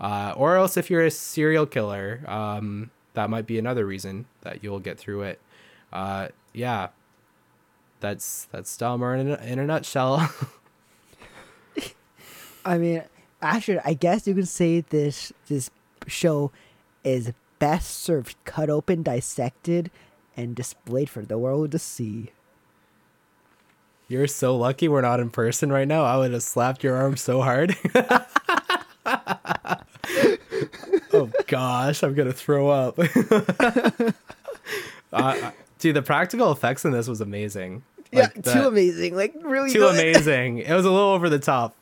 Uh, 0.00 0.32
or 0.36 0.56
else 0.56 0.76
if 0.76 0.88
you're 0.90 1.04
a 1.04 1.10
serial 1.10 1.66
killer 1.66 2.20
um, 2.26 2.90
that 3.14 3.28
might 3.28 3.46
be 3.46 3.58
another 3.58 3.84
reason 3.84 4.24
that 4.42 4.62
you'll 4.62 4.78
get 4.80 4.98
through 4.98 5.22
it. 5.22 5.40
Uh, 5.92 6.28
yeah 6.52 6.88
that's 8.00 8.46
that's 8.52 8.76
Dahmer 8.76 9.18
in 9.18 9.30
a, 9.30 9.36
in 9.44 9.58
a 9.58 9.66
nutshell. 9.66 10.32
I 12.64 12.78
mean, 12.78 13.02
actually, 13.40 13.78
I 13.84 13.94
guess 13.94 14.26
you 14.26 14.34
can 14.34 14.46
say 14.46 14.80
this 14.80 15.32
this 15.48 15.70
show 16.06 16.50
is 17.04 17.32
best 17.58 17.90
served 17.90 18.36
cut 18.44 18.70
open, 18.70 19.02
dissected, 19.02 19.90
and 20.36 20.54
displayed 20.54 21.08
for 21.10 21.24
the 21.24 21.38
world 21.38 21.72
to 21.72 21.78
see. 21.78 22.30
you're 24.08 24.26
so 24.26 24.56
lucky 24.56 24.88
we're 24.88 25.00
not 25.02 25.20
in 25.20 25.30
person 25.30 25.70
right 25.72 25.88
now. 25.88 26.04
I 26.04 26.16
would 26.18 26.32
have 26.32 26.42
slapped 26.42 26.82
your 26.84 26.96
arm 26.96 27.16
so 27.16 27.40
hard. 27.42 27.76
Oh 31.12 31.28
gosh 31.48 32.02
i'm 32.04 32.14
gonna 32.14 32.32
throw 32.32 32.68
up. 32.70 32.98
Uh, 35.12 35.50
dude 35.80 35.96
the 35.96 36.02
practical 36.02 36.52
effects 36.52 36.84
in 36.84 36.92
this 36.92 37.08
was 37.08 37.20
amazing 37.20 37.82
Like, 38.12 38.34
yeah, 38.36 38.40
the- 38.42 38.52
too 38.52 38.66
amazing. 38.68 39.16
Like 39.16 39.34
really 39.42 39.70
too 39.72 39.84
amazing 39.86 40.58
it 40.68 40.72
was 40.72 40.84
a 40.84 40.90
little 40.90 41.08
over 41.10 41.28
the 41.28 41.38
top 41.38 41.74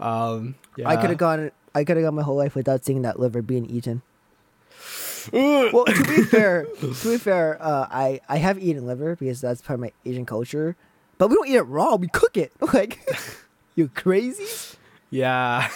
um 0.00 0.54
yeah. 0.76 0.88
I 0.88 0.96
could 0.96 1.10
have 1.10 1.18
gone. 1.18 1.50
I 1.74 1.82
could 1.82 1.96
have 1.96 2.04
gone 2.06 2.14
my 2.14 2.22
whole 2.22 2.36
life 2.36 2.54
without 2.54 2.84
seeing 2.84 3.02
that 3.02 3.18
liver 3.18 3.42
being 3.42 3.66
eaten. 3.66 4.02
well, 5.32 5.84
to 5.84 6.04
be 6.04 6.22
fair, 6.22 6.66
to 6.80 6.86
be 7.10 7.18
fair, 7.18 7.58
uh, 7.60 7.86
I 7.90 8.20
I 8.28 8.36
have 8.38 8.58
eaten 8.62 8.86
liver 8.86 9.16
because 9.16 9.40
that's 9.40 9.60
part 9.60 9.74
of 9.74 9.80
my 9.80 9.92
Asian 10.06 10.24
culture, 10.24 10.76
but 11.18 11.28
we 11.28 11.34
don't 11.34 11.48
eat 11.48 11.56
it 11.56 11.62
raw. 11.62 11.96
We 11.96 12.06
cook 12.08 12.36
it. 12.36 12.52
Like, 12.72 13.00
you 13.74 13.88
crazy? 13.88 14.46
yeah 15.10 15.68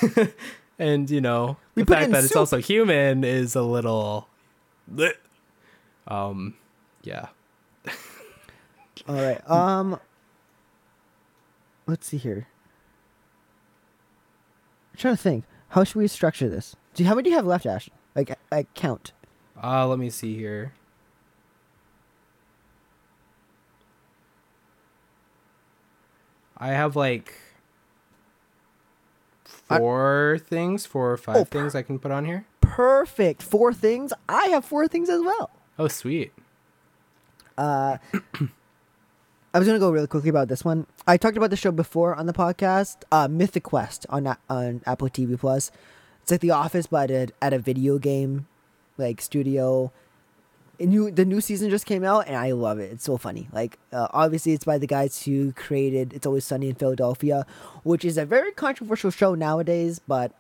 and 0.79 1.11
you 1.11 1.21
know 1.21 1.57
We 1.75 1.83
the 1.83 1.93
it 1.93 1.95
fact 1.95 2.05
in 2.07 2.11
that 2.13 2.23
it's 2.25 2.37
also 2.37 2.59
human 2.59 3.25
is 3.25 3.57
a 3.57 3.63
little 3.63 4.29
um 6.07 6.55
yeah 7.03 7.29
All 9.09 9.15
right. 9.15 9.41
Um. 9.51 9.99
Let's 11.87 12.07
see 12.07 12.17
here. 12.17 12.47
I'm 14.93 14.99
trying 14.99 15.17
to 15.17 15.23
think. 15.23 15.45
How 15.71 15.85
should 15.85 15.97
we 15.97 16.07
structure 16.07 16.49
this? 16.49 16.77
Do 16.95 17.03
you, 17.03 17.09
how 17.09 17.15
many 17.15 17.25
do 17.25 17.31
you 17.31 17.37
have 17.37 17.47
left, 17.47 17.67
Ash? 17.67 17.89
Like, 18.15 18.39
I 18.53 18.67
count. 18.75 19.13
uh 19.63 19.87
let 19.87 19.99
me 19.99 20.11
see 20.11 20.37
here 20.37 20.73
I 26.57 26.69
have 26.69 26.95
like 26.97 27.35
I- 29.69 29.79
four 29.79 30.39
things, 30.47 30.87
four 30.87 31.13
or 31.13 31.17
five 31.17 31.37
Oh, 31.37 31.45
things 31.45 31.75
I 31.75 31.83
can 31.83 31.99
put 31.99 32.11
on 32.11 32.25
here. 32.25 32.45
Perfect. 32.61 33.43
Four 33.43 33.73
things. 33.75 34.13
I 34.29 34.47
have 34.49 34.65
four 34.65 34.87
things 34.89 35.09
as 35.09 35.21
well. 35.21 35.51
Oh, 35.79 35.89
sweet. 35.89 36.33
Uh, 37.59 37.99
I 39.55 39.59
was 39.59 39.69
gonna 39.69 39.79
go 39.79 39.91
really 39.91 40.07
quickly 40.07 40.31
about 40.31 40.49
this 40.49 40.65
one. 40.65 40.87
I 41.07 41.19
talked 41.19 41.37
about 41.37 41.51
the 41.51 41.57
show 41.57 41.73
before 41.73 42.15
on 42.15 42.25
the 42.25 42.33
podcast. 42.33 43.03
Uh, 43.13 43.29
Mythic 43.29 43.65
Quest 43.65 44.07
on 44.09 44.35
on 44.49 44.81
Apple 44.87 45.09
TV 45.11 45.39
Plus. 45.39 45.71
It's 46.23 46.31
like 46.31 46.41
The 46.41 46.53
Office, 46.53 46.87
but 46.87 47.11
at, 47.11 47.33
at 47.43 47.53
a 47.53 47.59
video 47.59 47.99
game 47.99 48.47
like 48.97 49.21
studio. 49.21 49.93
New 50.81 51.11
the 51.11 51.27
new 51.27 51.43
season 51.43 51.69
just 51.69 51.85
came 51.85 52.03
out, 52.03 52.27
and 52.27 52.35
I 52.35 52.53
love 52.53 52.79
it. 52.79 52.93
It's 52.93 53.05
so 53.05 53.19
funny. 53.19 53.49
Like 53.53 53.79
uh, 53.93 54.09
obviously, 54.13 54.53
it's 54.53 54.65
by 54.65 54.79
the 54.79 54.87
guys 54.87 55.23
who 55.23 55.53
created 55.53 56.15
"It's 56.15 56.27
Always 56.27 56.47
Sunny 56.47 56.71
in 56.71 56.75
Philadelphia," 56.75 57.45
which 57.83 58.07
is 58.07 58.17
a 58.17 58.25
very 58.25 58.53
controversial 58.53 59.11
show 59.11 59.35
nowadays. 59.35 60.01
But 60.09 60.33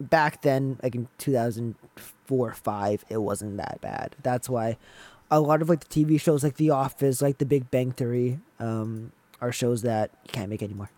back 0.00 0.40
then, 0.40 0.78
like 0.82 0.94
in 0.94 1.08
2004, 1.18 2.54
5, 2.54 3.04
it 3.10 3.18
wasn't 3.18 3.58
that 3.58 3.78
bad. 3.82 4.16
That's 4.22 4.48
why 4.48 4.78
a 5.30 5.40
lot 5.40 5.62
of 5.62 5.68
like 5.68 5.86
the 5.86 6.04
TV 6.04 6.20
shows, 6.20 6.42
like 6.42 6.56
The 6.56 6.70
Office, 6.70 7.20
like 7.20 7.38
The 7.38 7.46
Big 7.46 7.70
Bang 7.70 7.92
Theory, 7.92 8.40
um, 8.58 9.12
are 9.40 9.52
shows 9.52 9.82
that 9.82 10.10
you 10.24 10.32
can't 10.32 10.48
make 10.48 10.62
anymore. 10.62 10.90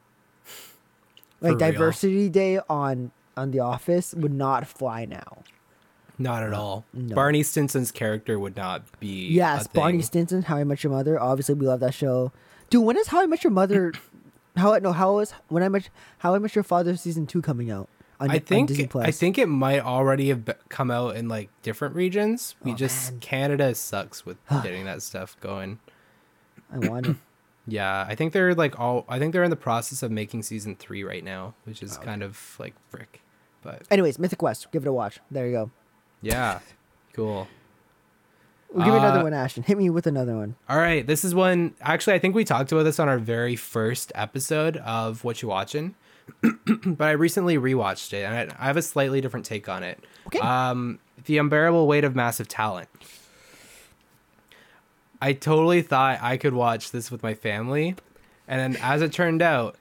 Like. 1.41 1.59
Diversity 1.59 2.29
Day 2.29 2.61
on 2.69 3.13
on 3.37 3.51
The 3.51 3.61
Office 3.61 4.15
would 4.15 4.33
not 4.33 4.67
fly 4.67 5.05
now. 5.05 5.39
Not 6.19 6.43
at 6.43 6.53
all. 6.53 6.85
no. 6.93 7.15
Barney 7.15 7.43
Stinson's 7.43 7.91
character 7.91 8.39
would 8.39 8.55
not 8.55 8.83
be. 9.01 9.29
Yes. 9.29 9.67
Barney 9.69 10.03
Stinson, 10.03 10.43
How 10.43 10.57
I 10.57 10.65
Met 10.65 10.85
Your 10.85 10.93
Mother. 10.93 11.19
Obviously, 11.19 11.55
we 11.55 11.67
love 11.67 11.81
that 11.81 11.95
show. 11.95 12.31
Dude, 12.69 12.85
when 12.85 12.99
is 12.99 13.07
How 13.07 13.23
I 13.23 13.27
Met 13.27 13.43
Your 13.43 13.53
Mother? 13.53 13.93
how 14.57 14.77
no? 14.77 14.93
How 14.93 15.19
is 15.21 15.33
when 15.49 15.63
I 15.63 15.69
met 15.69 15.89
How 16.19 16.35
I 16.35 16.39
Met 16.39 16.55
Your 16.55 16.65
Father 16.65 16.95
season 16.97 17.27
two 17.27 17.41
coming 17.41 17.71
out? 17.71 17.89
On, 18.21 18.31
I 18.31 18.39
think. 18.39 18.95
I 18.97 19.11
think 19.11 19.39
it 19.39 19.47
might 19.47 19.81
already 19.81 20.29
have 20.29 20.49
come 20.69 20.91
out 20.91 21.17
in 21.17 21.29
like 21.29 21.49
different 21.63 21.95
regions. 21.95 22.55
We 22.63 22.73
Oh, 22.73 22.75
just 22.75 23.13
man. 23.13 23.21
Canada 23.21 23.75
sucks 23.75 24.27
with 24.27 24.37
getting 24.63 24.85
that 24.85 25.03
stuff 25.03 25.37
going. 25.41 25.79
I 26.73 26.79
want 26.79 27.07
it. 27.07 27.17
Yeah, 27.67 28.05
I 28.09 28.15
think 28.17 28.33
they're 28.33 28.55
like 28.55 28.81
all. 28.81 29.05
I 29.09 29.19
think 29.21 29.33
they're 29.33 29.45
in 29.45 29.51
the 29.51 29.55
process 29.57 30.03
of 30.03 30.11
making 30.11 30.43
season 30.43 30.75
three 30.75 31.05
right 31.05 31.23
now, 31.23 31.55
which 31.65 31.83
Oh, 31.83 31.87
is 31.87 31.99
kind 31.99 32.23
of 32.23 32.57
like 32.59 32.75
frick. 32.89 33.21
But 33.63 33.83
Anyways, 33.91 34.19
Mythic 34.19 34.39
Quest. 34.41 34.73
Give 34.73 34.83
it 34.83 34.89
a 34.89 34.93
watch. 34.93 35.21
There 35.31 35.47
you 35.47 35.53
go. 35.53 35.71
yeah, 36.21 36.61
cool. 37.13 37.47
We'll 38.73 38.85
give 38.85 38.95
me 38.95 38.99
another 39.01 39.21
Uh, 39.21 39.25
one, 39.25 39.35
Ashton. 39.35 39.63
Hit 39.63 39.77
me 39.79 39.91
with 39.91 40.07
another 40.07 40.35
one. 40.37 40.57
All 40.69 40.79
right, 40.79 41.07
this 41.07 41.25
is 41.25 41.35
one. 41.35 41.75
Actually, 41.81 42.15
I 42.15 42.19
think 42.19 42.35
we 42.35 42.45
talked 42.45 42.73
about 42.73 42.85
this 42.85 42.99
on 42.99 43.09
our 43.09 43.19
very 43.19 43.57
first 43.57 44.11
episode 44.15 44.77
of 44.79 45.23
What 45.23 45.43
You 45.43 45.49
Watching, 45.49 45.95
but 46.87 47.09
I 47.09 47.13
recently 47.13 47.57
rewatched 47.57 48.13
it, 48.13 48.25
and 48.25 48.53
I, 48.53 48.57
I 48.59 48.67
have 48.67 48.77
a 48.77 48.83
slightly 48.83 49.21
different 49.21 49.47
take 49.47 49.69
on 49.69 49.83
it. 49.83 50.03
Okay. 50.27 50.39
Um, 50.39 50.99
the 51.25 51.39
unbearable 51.39 51.87
weight 51.87 52.05
of 52.05 52.15
massive 52.15 52.49
talent. 52.49 52.89
I 55.23 55.35
totally 55.35 55.83
thought 55.83 56.19
I 56.23 56.37
could 56.37 56.55
watch 56.55 56.93
this 56.93 57.11
with 57.11 57.23
my 57.23 57.35
family, 57.35 57.95
and 58.49 58.75
then 58.75 58.83
as 58.83 59.03
it 59.03 59.13
turned 59.13 59.43
out, 59.43 59.77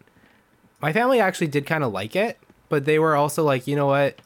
my 0.82 0.94
family 0.94 1.20
actually 1.20 1.48
did 1.48 1.66
kind 1.66 1.84
of 1.84 1.92
like 1.94 2.16
it, 2.16 2.38
but 2.68 2.86
they 2.86 3.00
were 3.00 3.16
also 3.16 3.44
like, 3.44 3.68
you 3.68 3.76
know 3.76 3.88
what? 3.88 4.20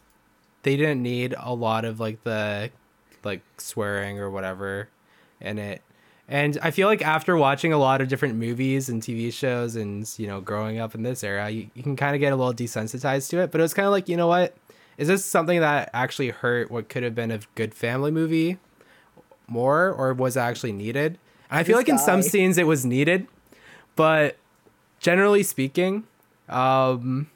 They 0.64 0.78
didn't 0.78 1.02
need 1.02 1.36
a 1.38 1.54
lot 1.54 1.86
of 1.86 2.00
like 2.00 2.24
the 2.24 2.72
like 3.24 3.42
swearing 3.58 4.20
or 4.20 4.30
whatever 4.30 4.90
in 5.40 5.60
it. 5.60 5.82
And 6.28 6.58
I 6.62 6.72
feel 6.72 6.88
like 6.88 7.02
after 7.02 7.36
watching 7.36 7.74
a 7.74 7.78
lot 7.78 8.02
of 8.02 8.08
different 8.08 8.36
movies 8.36 8.88
and 8.88 9.02
TV 9.02 9.32
shows 9.32 9.76
and, 9.76 10.10
you 10.18 10.26
know, 10.26 10.40
growing 10.40 10.80
up 10.80 10.96
in 10.96 11.04
this 11.04 11.24
era, 11.24 11.50
you, 11.50 11.70
you 11.74 11.84
can 11.84 11.96
kind 11.96 12.16
of 12.16 12.22
get 12.22 12.32
a 12.32 12.36
little 12.36 12.54
desensitized 12.54 13.30
to 13.30 13.40
it. 13.40 13.52
But 13.52 13.60
it 13.60 13.64
was 13.64 13.74
kind 13.74 13.86
of 13.86 13.92
like, 13.92 14.08
you 14.08 14.16
know 14.16 14.28
what? 14.28 14.56
Is 14.98 15.08
this 15.08 15.26
something 15.26 15.60
that 15.60 15.90
actually 15.94 16.30
hurt 16.30 16.72
what 16.72 16.88
could 16.88 17.04
have 17.04 17.14
been 17.14 17.32
a 17.32 17.40
good 17.56 17.74
family 17.74 18.12
movie 18.12 18.58
more 19.48 19.92
or 19.92 20.14
was 20.14 20.38
actually 20.38 20.72
needed? 20.72 21.18
And 21.50 21.60
I 21.60 21.64
feel 21.64 21.78
like 21.78 21.90
in 21.90 22.00
some 22.00 22.22
scenes 22.22 22.58
it 22.58 22.68
was 22.68 22.86
needed, 22.86 23.28
but 23.96 24.38
generally 25.00 25.44
speaking, 25.44 26.06
um, 26.50 27.30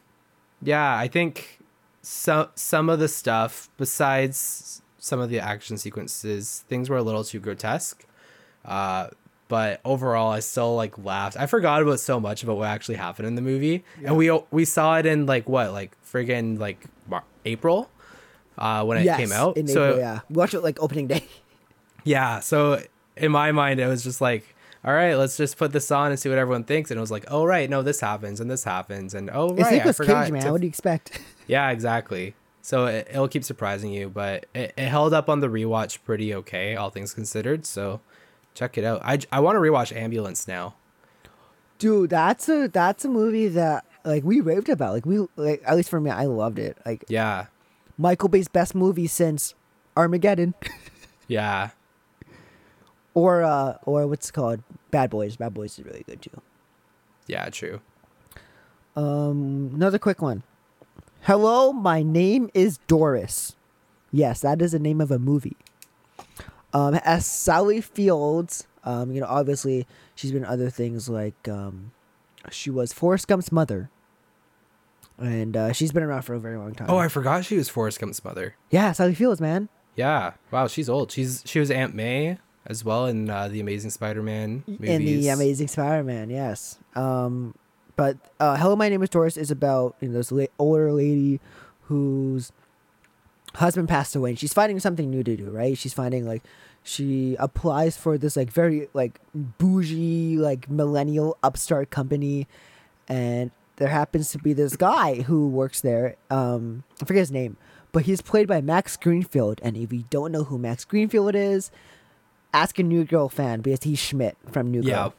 yeah, 0.62 0.98
I 0.98 1.08
think 1.08 1.60
some 2.02 2.48
some 2.56 2.90
of 2.90 3.00
the 3.00 3.08
stuff 3.08 3.70
besides 3.78 4.82
some 4.98 5.20
of 5.20 5.30
the 5.30 5.40
action 5.40 5.78
sequences, 5.78 6.64
things 6.68 6.90
were 6.90 6.98
a 6.98 7.04
little 7.04 7.24
too 7.24 7.40
grotesque. 7.40 8.07
Uh, 8.68 9.07
but 9.48 9.80
overall, 9.85 10.31
I 10.31 10.41
still 10.41 10.76
like 10.76 10.98
laughed. 11.03 11.38
I 11.39 11.45
forgot 11.45 11.81
about 11.81 11.99
so 12.02 12.19
much 12.19 12.44
about 12.44 12.57
what 12.57 12.68
actually 12.68 12.95
happened 12.95 13.27
in 13.30 13.35
the 13.35 13.41
movie, 13.41 13.84
and 14.03 14.18
we 14.18 14.30
we 14.52 14.65
saw 14.65 14.98
it 14.98 15.06
in 15.06 15.26
like 15.26 15.48
what 15.48 15.72
like 15.72 15.91
friggin' 16.03 16.60
like 16.60 16.84
Mar- 17.07 17.23
April, 17.45 17.89
uh, 18.57 18.84
when 18.84 18.98
it 18.98 19.06
yes, 19.06 19.18
came 19.18 19.31
out. 19.31 19.56
in 19.56 19.68
so 19.68 19.85
April, 19.85 19.99
yeah. 19.99 20.19
We 20.30 20.35
watched 20.35 20.53
it 20.53 20.61
like 20.61 20.81
opening 20.81 21.07
day. 21.07 21.23
yeah, 22.03 22.41
so 22.41 22.81
in 23.15 23.31
my 23.31 23.53
mind, 23.53 23.80
it 23.80 23.88
was 23.88 24.03
just 24.03 24.19
like, 24.19 24.53
all 24.84 24.94
right, 24.94 25.15
let's 25.15 25.38
just 25.38 25.57
put 25.57 25.72
this 25.72 25.89
on 25.91 26.11
and 26.11 26.19
see 26.19 26.27
what 26.27 26.38
everyone 26.38 26.65
thinks. 26.65 26.91
And 26.91 26.98
it 26.98 27.02
was 27.02 27.11
like, 27.11 27.26
oh 27.30 27.45
right, 27.45 27.69
no, 27.69 27.81
this 27.81 28.02
happens 28.02 28.41
and 28.41 28.52
this 28.52 28.65
happens, 28.65 29.14
and 29.14 29.30
oh 29.31 29.52
It's 29.53 29.61
right, 29.61 29.73
I 29.73 29.76
Nicolas 29.77 29.98
forgot. 29.98 30.23
Cage, 30.26 30.34
man. 30.34 30.41
to- 30.41 30.52
What 30.52 30.60
do 30.60 30.68
you 30.68 30.69
expect? 30.69 31.22
yeah, 31.48 31.69
exactly. 31.69 32.35
So 32.61 32.85
it, 32.88 33.07
it'll 33.10 33.30
keep 33.30 33.45
surprising 33.45 33.94
you, 33.94 34.10
but 34.10 34.45
it, 34.53 34.73
it 34.77 34.89
held 34.89 35.14
up 35.14 35.30
on 35.30 35.39
the 35.39 35.48
rewatch 35.48 35.99
pretty 36.03 36.34
okay, 36.35 36.76
all 36.76 36.89
things 36.89 37.14
considered. 37.14 37.65
So 37.65 38.02
check 38.58 38.78
it 38.78 38.84
out. 38.84 39.02
I, 39.04 39.20
I 39.32 39.40
want 39.40 39.56
to 39.56 39.60
rewatch 39.60 39.96
Ambulance 39.96 40.48
now. 40.48 40.76
Dude, 41.78 42.10
that's 42.10 42.50
a 42.50 42.68
that's 42.68 43.06
a 43.06 43.08
movie 43.08 43.48
that 43.50 43.86
like 44.04 44.24
we 44.24 44.42
raved 44.42 44.68
about. 44.68 44.94
Like 44.94 45.06
we 45.06 45.28
like 45.36 45.62
at 45.64 45.76
least 45.76 45.90
for 45.90 46.02
me, 46.02 46.10
I 46.10 46.26
loved 46.26 46.58
it. 46.58 46.76
Like 46.86 47.06
Yeah, 47.08 47.46
Michael 47.98 48.30
Bay's 48.30 48.48
best 48.48 48.74
movie 48.74 49.06
since 49.06 49.54
Armageddon, 49.96 50.56
yeah. 51.28 51.70
or 53.14 53.44
uh, 53.44 53.78
or 53.84 54.08
what's 54.08 54.30
it 54.30 54.34
called 54.34 54.64
Bad 54.90 55.12
Boys. 55.12 55.36
Bad 55.36 55.54
Boys 55.54 55.78
is 55.78 55.86
really 55.86 56.04
good 56.08 56.22
too. 56.22 56.42
Yeah, 57.28 57.48
true. 57.50 57.80
Um, 58.96 59.72
another 59.76 60.00
quick 60.00 60.20
one. 60.22 60.42
Hello, 61.22 61.72
my 61.74 62.02
name 62.02 62.50
is 62.56 62.80
Doris. 62.88 63.56
Yes, 64.12 64.42
that 64.42 64.62
is 64.64 64.72
the 64.72 64.80
name 64.80 65.00
of 65.00 65.12
a 65.12 65.20
movie. 65.20 65.58
Um, 66.73 66.95
as 66.95 67.26
Sally 67.26 67.81
Fields, 67.81 68.68
um, 68.84 69.11
you 69.11 69.22
know, 69.22 69.27
obviously 69.27 69.88
she's 70.15 70.31
been 70.31 70.45
other 70.45 70.69
things 70.69 71.07
like 71.10 71.48
um, 71.48 71.91
she 72.52 72.69
was 72.69 72.94
Forrest 72.94 73.27
Gump's 73.27 73.52
mother, 73.52 73.89
and 75.18 75.56
uh, 75.57 75.73
she's 75.73 75.91
been 75.91 76.03
around 76.03 76.22
for 76.23 76.34
a 76.35 76.39
very 76.39 76.57
long 76.57 76.76
time. 76.76 76.88
Oh, 76.89 76.98
I 76.98 77.07
forgot 77.07 77.45
she 77.45 77.57
was 77.57 77.69
Forrest 77.69 77.99
Gump's 77.99 78.23
mother. 78.23 78.56
yeah, 78.69 78.91
Sally 78.91 79.15
Fields, 79.15 79.41
man. 79.41 79.69
Yeah. 79.95 80.34
Wow, 80.52 80.68
she's 80.68 80.89
old. 80.89 81.11
She's 81.11 81.41
she 81.45 81.60
was 81.60 81.72
Aunt 81.72 81.95
May 81.95 82.38
as 82.68 82.84
well 82.85 83.06
in 83.07 83.30
uh, 83.30 83.48
the 83.48 83.60
Amazing 83.61 83.89
Spider-Man 83.91 84.64
movies. 84.68 84.89
in 84.89 85.06
the 85.06 85.30
Amazing 85.30 85.69
Spider-Man. 85.69 86.30
Yes. 86.30 86.77
Um, 86.95 87.56
but 87.95 88.18
uh, 88.39 88.57
Hello, 88.57 88.76
my 88.76 88.89
name 88.89 89.02
is 89.02 89.10
Doris 89.10 89.38
is 89.38 89.49
about 89.49 89.95
you 90.02 90.10
know 90.10 90.15
this 90.18 90.31
la- 90.31 90.45
older 90.60 90.91
lady 90.91 91.39
whose 91.84 92.52
husband 93.56 93.90
passed 93.90 94.15
away, 94.15 94.32
and 94.32 94.40
she's 94.40 94.53
finding 94.53 94.80
something 94.80 95.10
new 95.10 95.24
to 95.24 95.36
do. 95.36 95.49
Right? 95.49 95.78
She's 95.78 95.94
finding 95.94 96.26
like 96.26 96.44
she 96.84 97.36
applies 97.40 97.98
for 97.98 98.18
this 98.18 98.38
like 98.38 98.52
very 98.52 98.88
like 98.94 99.19
bougie 99.36 100.38
like 100.38 100.69
millennial 100.69 101.38
upstart 101.44 101.90
company, 101.90 102.48
and 103.07 103.52
there 103.78 103.90
happens 103.90 104.32
to 104.32 104.38
be 104.38 104.53
this 104.53 104.76
guy 104.76 105.22
who 105.22 105.48
works 105.48 105.82
there. 105.82 106.15
Um, 106.30 106.84
I 107.02 107.06
forget 107.06 107.22
his 107.22 107.32
name, 107.32 107.57
but 107.91 108.03
he's 108.03 108.22
played 108.22 108.48
by 108.48 108.61
Max 108.61 108.98
Greenfield. 108.98 109.60
And 109.64 109.78
if 109.78 109.94
you 109.94 110.06
don't 110.10 110.32
know 110.32 110.44
who 110.44 110.57
Max 110.57 110.86
Greenfield 110.86 111.36
is, 111.36 111.72
ask 112.53 112.78
a 112.80 112.84
New 112.84 113.03
Girl 113.06 113.30
fan 113.30 113.61
because 113.61 113.84
he's 113.84 113.99
Schmidt 113.99 114.38
from 114.52 114.72
New 114.72 114.82
Girl. 114.82 114.90
Yeah. 114.90 115.10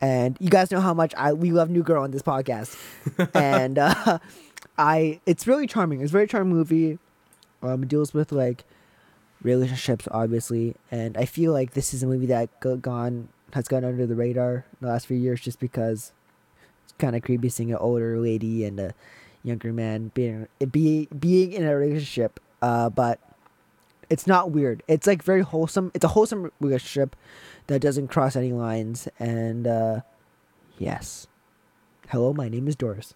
And 0.00 0.36
you 0.40 0.48
guys 0.48 0.70
know 0.70 0.80
how 0.80 0.94
much 0.94 1.14
I 1.14 1.34
we 1.34 1.50
love 1.50 1.68
New 1.68 1.82
Girl 1.82 2.02
on 2.02 2.10
this 2.10 2.22
podcast, 2.22 2.74
and 3.34 3.78
uh, 3.78 4.18
I 4.78 5.20
it's 5.26 5.46
really 5.46 5.66
charming. 5.66 6.00
It's 6.00 6.10
a 6.10 6.12
very 6.12 6.26
charming 6.26 6.54
movie. 6.54 6.98
Um, 7.62 7.86
deals 7.86 8.14
with 8.14 8.32
like 8.32 8.64
relationships, 9.42 10.08
obviously, 10.10 10.76
and 10.90 11.16
I 11.16 11.24
feel 11.26 11.52
like 11.52 11.72
this 11.72 11.92
is 11.92 12.02
a 12.02 12.06
movie 12.06 12.26
that 12.26 12.48
go- 12.60 12.76
gone 12.76 13.28
has 13.52 13.68
gone 13.68 13.84
under 13.84 14.06
the 14.06 14.14
radar 14.14 14.64
the 14.80 14.88
last 14.88 15.06
few 15.06 15.16
years 15.16 15.40
just 15.40 15.58
because 15.58 16.12
it's 16.84 16.94
kind 16.98 17.16
of 17.16 17.22
creepy 17.22 17.48
seeing 17.48 17.70
an 17.72 17.78
older 17.78 18.18
lady 18.18 18.64
and 18.64 18.78
a 18.78 18.94
younger 19.42 19.72
man 19.72 20.10
being 20.14 20.46
be, 20.70 21.08
being 21.18 21.52
in 21.52 21.64
a 21.64 21.74
relationship. 21.76 22.40
Uh, 22.62 22.90
but 22.90 23.18
it's 24.08 24.26
not 24.26 24.50
weird. 24.50 24.82
It's 24.88 25.06
like 25.06 25.22
very 25.22 25.42
wholesome. 25.42 25.90
It's 25.94 26.04
a 26.04 26.08
wholesome 26.08 26.50
relationship 26.60 27.16
that 27.68 27.80
doesn't 27.80 28.08
cross 28.08 28.36
any 28.36 28.52
lines. 28.52 29.08
And 29.18 29.66
uh, 29.66 30.00
yes, 30.78 31.26
hello, 32.08 32.32
my 32.32 32.48
name 32.48 32.68
is 32.68 32.76
Doris. 32.76 33.14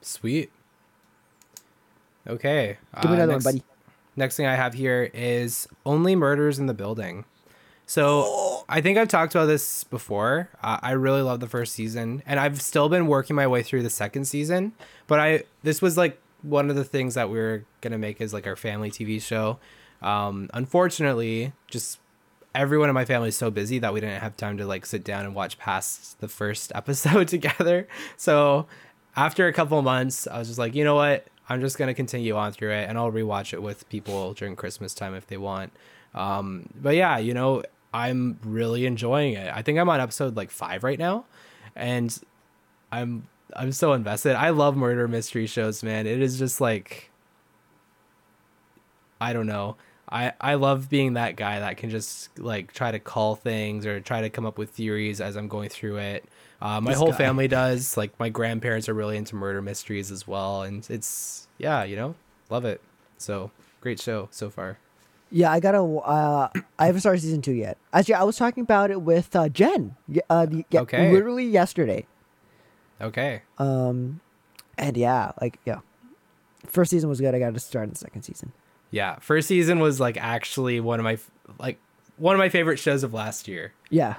Sweet. 0.00 0.50
Okay. 2.26 2.78
Give 3.00 3.10
me 3.10 3.10
uh, 3.10 3.14
another 3.14 3.32
next, 3.32 3.44
one, 3.44 3.54
buddy. 3.54 3.64
Next 4.16 4.36
thing 4.36 4.46
I 4.46 4.54
have 4.54 4.74
here 4.74 5.10
is 5.12 5.68
only 5.84 6.14
murders 6.16 6.58
in 6.58 6.66
the 6.66 6.74
building. 6.74 7.24
So 7.86 8.64
I 8.68 8.80
think 8.80 8.96
I've 8.96 9.08
talked 9.08 9.34
about 9.34 9.46
this 9.46 9.84
before. 9.84 10.48
Uh, 10.62 10.78
I 10.80 10.92
really 10.92 11.22
love 11.22 11.40
the 11.40 11.48
first 11.48 11.74
season, 11.74 12.22
and 12.26 12.40
I've 12.40 12.62
still 12.62 12.88
been 12.88 13.06
working 13.06 13.36
my 13.36 13.46
way 13.46 13.62
through 13.62 13.82
the 13.82 13.90
second 13.90 14.24
season. 14.24 14.72
But 15.06 15.20
I 15.20 15.42
this 15.62 15.82
was 15.82 15.96
like 15.96 16.18
one 16.42 16.70
of 16.70 16.76
the 16.76 16.84
things 16.84 17.14
that 17.14 17.28
we 17.28 17.38
are 17.38 17.64
gonna 17.80 17.98
make 17.98 18.20
as 18.20 18.32
like 18.32 18.46
our 18.46 18.56
family 18.56 18.90
TV 18.90 19.20
show. 19.20 19.58
Um, 20.00 20.48
unfortunately, 20.54 21.52
just 21.68 21.98
everyone 22.54 22.88
in 22.88 22.94
my 22.94 23.04
family 23.04 23.28
is 23.28 23.36
so 23.36 23.50
busy 23.50 23.78
that 23.80 23.92
we 23.92 24.00
didn't 24.00 24.20
have 24.20 24.36
time 24.36 24.56
to 24.58 24.66
like 24.66 24.86
sit 24.86 25.04
down 25.04 25.24
and 25.24 25.34
watch 25.34 25.58
past 25.58 26.20
the 26.20 26.28
first 26.28 26.72
episode 26.74 27.28
together. 27.28 27.86
So 28.16 28.66
after 29.16 29.46
a 29.46 29.52
couple 29.52 29.80
months, 29.82 30.26
I 30.26 30.38
was 30.38 30.48
just 30.48 30.58
like, 30.58 30.74
you 30.74 30.84
know 30.84 30.94
what? 30.94 31.26
I'm 31.48 31.60
just 31.60 31.78
gonna 31.78 31.94
continue 31.94 32.36
on 32.36 32.52
through 32.52 32.72
it, 32.72 32.88
and 32.88 32.96
I'll 32.98 33.12
rewatch 33.12 33.52
it 33.52 33.62
with 33.62 33.88
people 33.88 34.32
during 34.34 34.56
Christmas 34.56 34.94
time 34.94 35.14
if 35.14 35.26
they 35.26 35.36
want. 35.36 35.72
Um, 36.14 36.68
but 36.80 36.94
yeah, 36.96 37.18
you 37.18 37.34
know, 37.34 37.62
I'm 37.92 38.38
really 38.42 38.86
enjoying 38.86 39.34
it. 39.34 39.52
I 39.54 39.62
think 39.62 39.78
I'm 39.78 39.88
on 39.88 40.00
episode 40.00 40.36
like 40.36 40.50
five 40.50 40.84
right 40.84 40.98
now, 40.98 41.24
and 41.76 42.16
I'm 42.90 43.28
I'm 43.54 43.72
so 43.72 43.92
invested. 43.92 44.36
I 44.36 44.50
love 44.50 44.76
murder 44.76 45.06
mystery 45.08 45.46
shows, 45.46 45.82
man. 45.82 46.06
It 46.06 46.20
is 46.20 46.38
just 46.38 46.60
like 46.60 47.10
I 49.20 49.32
don't 49.32 49.46
know. 49.46 49.76
I 50.10 50.32
I 50.40 50.54
love 50.54 50.88
being 50.88 51.14
that 51.14 51.36
guy 51.36 51.60
that 51.60 51.76
can 51.76 51.90
just 51.90 52.38
like 52.38 52.72
try 52.72 52.90
to 52.90 52.98
call 52.98 53.36
things 53.36 53.86
or 53.86 54.00
try 54.00 54.20
to 54.20 54.30
come 54.30 54.46
up 54.46 54.58
with 54.58 54.70
theories 54.70 55.20
as 55.20 55.36
I'm 55.36 55.48
going 55.48 55.68
through 55.68 55.98
it. 55.98 56.24
Uh, 56.64 56.80
my 56.80 56.92
This 56.92 56.98
whole 56.98 57.10
guy. 57.10 57.18
family 57.18 57.46
does. 57.46 57.96
Like 57.96 58.18
my 58.18 58.30
grandparents 58.30 58.88
are 58.88 58.94
really 58.94 59.16
into 59.18 59.36
murder 59.36 59.60
mysteries 59.60 60.10
as 60.10 60.26
well, 60.26 60.62
and 60.62 60.84
it's 60.90 61.46
yeah, 61.58 61.84
you 61.84 61.94
know, 61.94 62.14
love 62.48 62.64
it. 62.64 62.80
So 63.18 63.50
great 63.80 64.00
show 64.00 64.28
so 64.30 64.48
far. 64.50 64.78
Yeah, 65.30 65.52
I 65.52 65.60
gotta. 65.60 65.82
Uh, 65.82 66.48
I 66.78 66.86
haven't 66.86 67.00
started 67.00 67.20
season 67.20 67.42
two 67.42 67.52
yet. 67.52 67.76
Actually, 67.92 68.14
I 68.14 68.22
was 68.24 68.36
talking 68.36 68.62
about 68.62 68.90
it 68.90 69.02
with 69.02 69.36
uh, 69.36 69.48
Jen. 69.50 69.94
Uh, 70.30 70.46
yeah, 70.70 70.80
Okay. 70.80 71.10
literally 71.12 71.44
yesterday. 71.44 72.06
Okay. 73.00 73.42
Um, 73.58 74.20
and 74.78 74.96
yeah, 74.96 75.32
like 75.40 75.58
yeah, 75.66 75.80
first 76.66 76.90
season 76.90 77.08
was 77.10 77.20
good. 77.20 77.34
I 77.34 77.38
got 77.40 77.52
to 77.52 77.60
start 77.60 77.84
in 77.84 77.90
the 77.90 77.98
second 77.98 78.22
season. 78.22 78.52
Yeah, 78.90 79.18
first 79.18 79.48
season 79.48 79.80
was 79.80 80.00
like 80.00 80.16
actually 80.16 80.80
one 80.80 81.00
of 81.00 81.04
my 81.04 81.18
like 81.58 81.78
one 82.16 82.34
of 82.34 82.38
my 82.38 82.48
favorite 82.48 82.78
shows 82.78 83.02
of 83.02 83.12
last 83.12 83.48
year. 83.48 83.72
Yeah, 83.90 84.14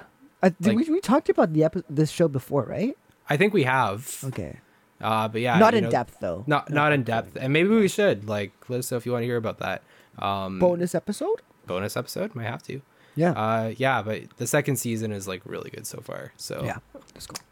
I, 0.46 0.50
did 0.50 0.66
Like- 0.76 0.86
we 0.88 0.94
we 0.94 1.00
talked 1.00 1.28
about 1.28 1.52
the 1.52 1.64
epi- 1.64 1.82
this 1.90 2.10
show 2.10 2.28
before, 2.28 2.64
right? 2.64 2.96
I 3.28 3.36
think 3.36 3.52
we 3.52 3.64
have. 3.64 4.22
Okay, 4.24 4.60
Uh, 5.00 5.26
but 5.28 5.40
yeah, 5.40 5.58
not 5.58 5.74
in 5.74 5.84
know, 5.84 5.90
depth 5.90 6.16
though. 6.20 6.44
Not 6.46 6.70
not 6.70 6.92
in 6.92 7.02
depth, 7.02 7.36
and 7.40 7.52
maybe 7.52 7.68
we 7.68 7.88
should 7.88 8.28
like 8.28 8.52
let 8.68 8.78
us 8.78 8.90
know 8.90 8.96
if 8.96 9.04
you 9.06 9.12
want 9.12 9.22
to 9.22 9.26
hear 9.26 9.36
about 9.36 9.58
that. 9.58 9.82
Um, 10.18 10.58
bonus 10.58 10.94
episode. 10.94 11.42
bonus 11.66 11.96
episode 11.96 12.34
might 12.34 12.44
have 12.46 12.62
to. 12.64 12.80
Yeah, 13.16 13.32
Uh, 13.32 13.72
yeah, 13.76 14.02
but 14.02 14.22
the 14.36 14.46
second 14.46 14.76
season 14.76 15.10
is 15.12 15.26
like 15.26 15.40
really 15.44 15.70
good 15.70 15.86
so 15.86 16.00
far. 16.00 16.32
So 16.36 16.62
yeah, 16.64 16.78
that's 17.14 17.26
cool. 17.26 17.42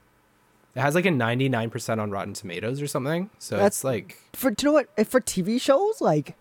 it 0.77 0.81
has 0.81 0.95
like 0.95 1.07
a 1.07 1.11
ninety 1.11 1.49
nine 1.49 1.71
percent 1.71 2.01
on 2.01 2.11
Rotten 2.11 2.35
Tomatoes 2.35 2.81
or 2.81 2.87
something. 2.87 3.31
So 3.39 3.57
That's- 3.57 3.79
it's 3.79 3.85
like 3.85 4.19
For 4.33 4.51
do 4.51 4.67
you 4.67 4.69
know 4.71 4.75
what? 4.75 5.09
For 5.09 5.21
TV 5.21 5.59
shows, 5.61 6.01
like, 6.01 6.37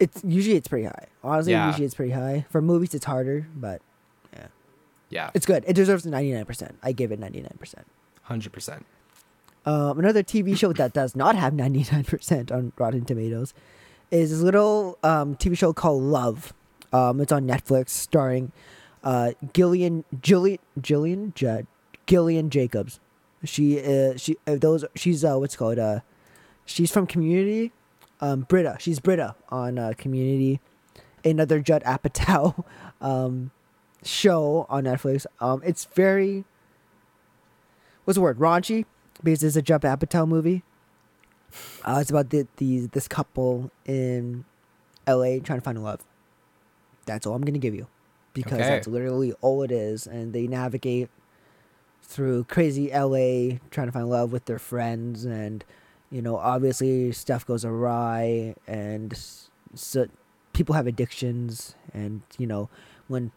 it's 0.00 0.22
usually 0.24 0.56
it's 0.56 0.68
pretty 0.68 0.86
high. 0.86 1.06
Honestly, 1.22 1.52
Yeah. 1.52 1.66
usually 1.68 1.86
it's 1.86 1.94
pretty 1.94 2.12
high. 2.12 2.44
For 2.50 2.60
movies, 2.60 2.92
it's 2.94 3.04
harder, 3.06 3.46
but 3.54 3.80
yeah, 5.12 5.30
it's 5.34 5.46
good. 5.46 5.62
It 5.66 5.74
deserves 5.74 6.04
ninety 6.06 6.32
nine 6.32 6.44
percent. 6.44 6.78
I 6.82 6.92
give 6.92 7.12
it 7.12 7.18
ninety 7.20 7.40
nine 7.40 7.56
percent. 7.58 7.86
hundred 8.22 8.52
percent. 8.52 8.84
Um, 9.64 9.98
another 9.98 10.24
TV 10.24 10.56
show 10.56 10.72
that 10.72 10.92
does 10.92 11.14
not 11.14 11.36
have 11.36 11.52
99% 11.52 12.50
on 12.50 12.72
Rotten 12.76 13.04
Tomatoes 13.04 13.54
is 14.10 14.30
this 14.30 14.40
little 14.40 14.98
um, 15.04 15.36
TV 15.36 15.56
show 15.56 15.72
called 15.72 16.02
Love. 16.02 16.52
Um, 16.92 17.20
it's 17.20 17.30
on 17.30 17.46
Netflix, 17.46 17.90
starring 17.90 18.50
uh, 19.04 19.32
Gillian 19.52 20.04
Jillian 20.20 20.58
Jillian 20.80 21.32
J- 21.34 21.66
Gillian 22.06 22.50
Jacobs. 22.50 22.98
She 23.44 23.78
uh, 23.80 24.16
she 24.16 24.36
uh, 24.48 24.56
those 24.56 24.84
she's 24.96 25.24
uh, 25.24 25.36
what's 25.36 25.54
called 25.56 25.78
uh, 25.78 26.00
she's 26.66 26.90
from 26.90 27.06
Community. 27.06 27.70
Um, 28.20 28.40
Britta, 28.42 28.76
she's 28.80 28.98
Britta 29.00 29.36
on 29.48 29.78
uh, 29.78 29.92
Community. 29.96 30.60
Another 31.24 31.60
Judd 31.60 31.84
Apatow 31.84 32.64
um, 33.00 33.52
show 34.02 34.66
on 34.68 34.84
Netflix. 34.84 35.26
Um, 35.40 35.62
it's 35.64 35.84
very 35.86 36.44
what's 38.04 38.16
the 38.16 38.20
word 38.20 38.38
raunchy 38.38 38.84
because 39.22 39.42
it's 39.42 39.56
a 39.56 39.62
Judd 39.62 39.82
Apatow 39.82 40.26
movie. 40.26 40.62
Uh, 41.84 41.98
it's 42.00 42.10
about 42.10 42.30
the, 42.30 42.46
the 42.56 42.86
this 42.86 43.06
couple 43.08 43.70
in 43.84 44.44
L.A. 45.06 45.40
trying 45.40 45.58
to 45.58 45.64
find 45.64 45.82
love. 45.82 46.00
That's 47.06 47.26
all 47.26 47.34
I'm 47.34 47.42
gonna 47.42 47.58
give 47.58 47.74
you, 47.74 47.86
because 48.32 48.60
Okay. 48.60 48.68
that's 48.68 48.86
literally 48.86 49.32
all 49.40 49.62
it 49.62 49.70
is, 49.72 50.06
and 50.06 50.32
they 50.32 50.46
navigate 50.46 51.10
through 52.02 52.44
crazy 52.44 52.92
L.A. 52.92 53.60
trying 53.70 53.86
to 53.88 53.92
find 53.92 54.08
love 54.08 54.32
with 54.32 54.46
their 54.46 54.58
friends, 54.58 55.24
and 55.24 55.64
you 56.10 56.22
know, 56.22 56.36
obviously 56.36 57.12
stuff 57.12 57.44
goes 57.46 57.64
awry, 57.64 58.54
and 58.66 59.18
so 59.74 60.06
people 60.52 60.74
have 60.74 60.86
addictions, 60.86 61.74
and 61.92 62.22
you 62.38 62.46
know, 62.46 62.68
when 63.08 63.30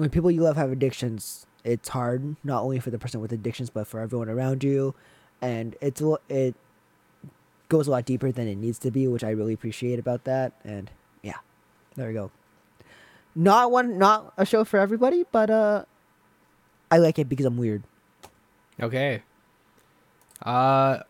when 0.00 0.10
people 0.10 0.30
you 0.30 0.40
love 0.40 0.56
have 0.56 0.72
addictions, 0.72 1.46
it's 1.62 1.90
hard 1.90 2.36
not 2.42 2.62
only 2.62 2.80
for 2.80 2.90
the 2.90 2.98
person 2.98 3.20
with 3.20 3.32
addictions 3.32 3.68
but 3.68 3.86
for 3.86 4.00
everyone 4.00 4.28
around 4.28 4.64
you, 4.64 4.94
and 5.42 5.76
it's 5.80 6.00
a 6.00 6.16
it 6.28 6.54
goes 7.68 7.86
a 7.86 7.90
lot 7.90 8.04
deeper 8.06 8.32
than 8.32 8.48
it 8.48 8.56
needs 8.56 8.78
to 8.80 8.90
be, 8.90 9.06
which 9.06 9.22
I 9.22 9.30
really 9.30 9.52
appreciate 9.52 9.98
about 9.98 10.24
that. 10.24 10.54
And 10.64 10.90
yeah, 11.22 11.36
there 11.96 12.08
we 12.08 12.14
go. 12.14 12.30
Not 13.34 13.70
one, 13.70 13.98
not 13.98 14.32
a 14.36 14.44
show 14.44 14.64
for 14.64 14.80
everybody, 14.80 15.24
but 15.30 15.50
uh, 15.50 15.84
I 16.90 16.98
like 16.98 17.18
it 17.18 17.28
because 17.28 17.46
I'm 17.46 17.56
weird. 17.56 17.84
Okay. 18.80 19.22
Uh, 20.42 21.00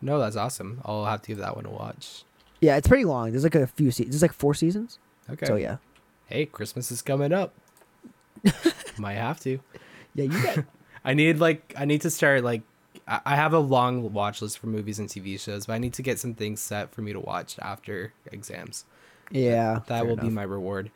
no, 0.00 0.18
that's 0.20 0.36
awesome. 0.36 0.80
I'll 0.84 1.06
have 1.06 1.22
to 1.22 1.28
give 1.28 1.38
that 1.38 1.56
one 1.56 1.66
a 1.66 1.70
watch. 1.70 2.24
Yeah, 2.60 2.76
it's 2.76 2.86
pretty 2.86 3.04
long. 3.04 3.32
There's 3.32 3.42
like 3.42 3.54
a 3.54 3.66
few 3.66 3.90
seasons. 3.90 4.14
There's 4.14 4.22
like 4.22 4.32
four 4.32 4.54
seasons. 4.54 4.98
Okay. 5.28 5.46
So 5.46 5.56
yeah, 5.56 5.78
Hey, 6.26 6.44
Christmas 6.46 6.90
is 6.90 7.02
coming 7.02 7.32
up. 7.32 7.54
Might 8.98 9.14
have 9.14 9.40
to. 9.40 9.58
yeah, 10.14 10.24
you 10.24 10.42
got. 10.42 10.64
I 11.04 11.14
need 11.14 11.38
like 11.38 11.74
I 11.78 11.84
need 11.84 12.00
to 12.02 12.10
start 12.10 12.42
like 12.44 12.62
I 13.06 13.20
I 13.24 13.36
have 13.36 13.52
a 13.52 13.58
long 13.58 14.12
watch 14.12 14.42
list 14.42 14.58
for 14.58 14.66
movies 14.66 14.98
and 14.98 15.08
TV 15.08 15.38
shows, 15.38 15.66
but 15.66 15.74
I 15.74 15.78
need 15.78 15.92
to 15.94 16.02
get 16.02 16.18
some 16.18 16.34
things 16.34 16.60
set 16.60 16.92
for 16.92 17.02
me 17.02 17.12
to 17.12 17.20
watch 17.20 17.56
after 17.60 18.12
exams. 18.32 18.84
Yeah. 19.30 19.80
that 19.86 20.06
will 20.06 20.16
be 20.16 20.30
my 20.30 20.42
reward. 20.44 20.90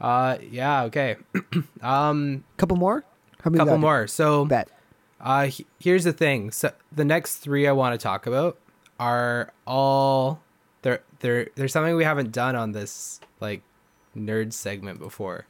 Uh, 0.00 0.38
yeah, 0.50 0.84
okay. 0.84 1.16
um, 1.82 2.44
couple 2.56 2.76
more. 2.76 3.04
How 3.42 3.50
many? 3.50 3.58
couple 3.58 3.78
more. 3.78 4.06
So, 4.06 4.44
Bet. 4.46 4.68
uh, 5.20 5.46
he- 5.46 5.66
here's 5.78 6.04
the 6.04 6.12
thing. 6.12 6.50
So 6.50 6.72
the 6.90 7.04
next 7.04 7.36
three 7.36 7.66
I 7.68 7.72
want 7.72 7.98
to 7.98 8.02
talk 8.02 8.26
about 8.26 8.58
are 8.98 9.52
all 9.66 10.42
there. 10.82 11.02
There, 11.20 11.48
there's 11.56 11.72
something 11.72 11.94
we 11.94 12.04
haven't 12.04 12.32
done 12.32 12.56
on 12.56 12.72
this 12.72 13.20
like 13.40 13.62
nerd 14.16 14.52
segment 14.52 14.98
before, 14.98 15.46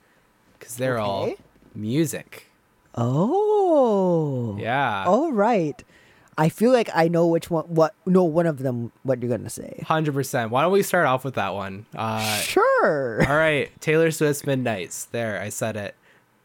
because 0.65 0.77
they're 0.77 0.99
all 0.99 1.33
music. 1.75 2.47
Oh. 2.95 4.57
Yeah. 4.59 5.05
All 5.07 5.33
right. 5.33 5.83
I 6.37 6.49
feel 6.49 6.73
like 6.73 6.89
I 6.95 7.09
know 7.09 7.27
which 7.29 7.49
one. 7.51 7.65
What? 7.67 7.95
No, 8.07 8.25
one 8.25 8.47
of 8.47 8.59
them. 8.59 8.91
What 9.05 9.23
you're 9.23 9.31
gonna 9.31 9.51
say? 9.51 9.85
Hundred 9.87 10.15
percent. 10.15 10.51
Why 10.51 10.63
don't 10.63 10.73
we 10.73 10.83
start 10.83 11.07
off 11.07 11.25
with 11.25 11.35
that 11.35 11.55
one? 11.55 11.87
Uh, 11.95 12.37
sure. 12.39 13.25
all 13.29 13.37
right, 13.37 13.71
Taylor 13.81 14.11
Swift's 14.11 14.45
Midnights. 14.45 15.05
There, 15.07 15.41
I 15.41 15.51
said 15.51 15.77
it. 15.77 15.95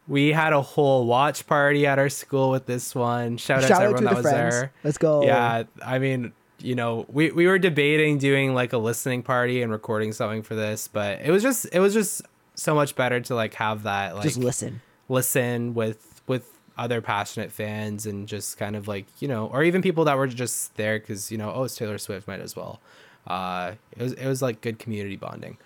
We 0.07 0.31
had 0.31 0.53
a 0.53 0.61
whole 0.61 1.05
watch 1.07 1.47
party 1.47 1.87
at 1.87 1.97
our 1.97 2.09
school 2.09 2.51
with 2.51 2.67
this 2.67 2.93
one. 2.93 3.37
Shout 3.37 3.63
out 3.63 3.67
to 3.67 3.75
everyone 3.75 3.97
to 3.97 4.03
that 4.03 4.09
the 4.09 4.15
was 4.15 4.23
friends. 4.23 4.55
there. 4.55 4.73
Let's 4.83 4.97
go. 4.99 5.23
Yeah, 5.23 5.63
I 5.83 5.97
mean, 5.97 6.33
you 6.59 6.75
know, 6.75 7.07
we 7.09 7.31
we 7.31 7.47
were 7.47 7.57
debating 7.57 8.19
doing 8.19 8.53
like 8.53 8.73
a 8.73 8.77
listening 8.77 9.23
party 9.23 9.63
and 9.63 9.71
recording 9.71 10.11
something 10.13 10.43
for 10.43 10.53
this, 10.53 10.87
but 10.87 11.19
it 11.21 11.31
was 11.31 11.41
just 11.41 11.65
it 11.73 11.79
was 11.79 11.95
just 11.95 12.21
so 12.59 12.75
much 12.75 12.95
better 12.95 13.19
to 13.21 13.33
like 13.35 13.53
have 13.55 13.83
that 13.83 14.15
like 14.15 14.23
Just 14.23 14.37
listen. 14.37 14.81
listen 15.07 15.73
with 15.73 16.21
with 16.27 16.49
other 16.77 17.01
passionate 17.01 17.51
fans 17.51 18.05
and 18.05 18.27
just 18.27 18.57
kind 18.57 18.75
of 18.75 18.87
like 18.87 19.05
you 19.19 19.27
know 19.27 19.47
or 19.47 19.63
even 19.63 19.81
people 19.81 20.03
that 20.05 20.17
were 20.17 20.27
just 20.27 20.75
there 20.75 20.99
because 20.99 21.31
you 21.31 21.37
know 21.37 21.51
oh 21.53 21.63
it's 21.63 21.75
taylor 21.75 21.97
swift 21.97 22.27
might 22.27 22.39
as 22.39 22.55
well 22.55 22.79
uh 23.27 23.73
it 23.97 24.01
was 24.01 24.13
it 24.13 24.25
was 24.27 24.41
like 24.41 24.61
good 24.61 24.79
community 24.79 25.15
bonding 25.17 25.57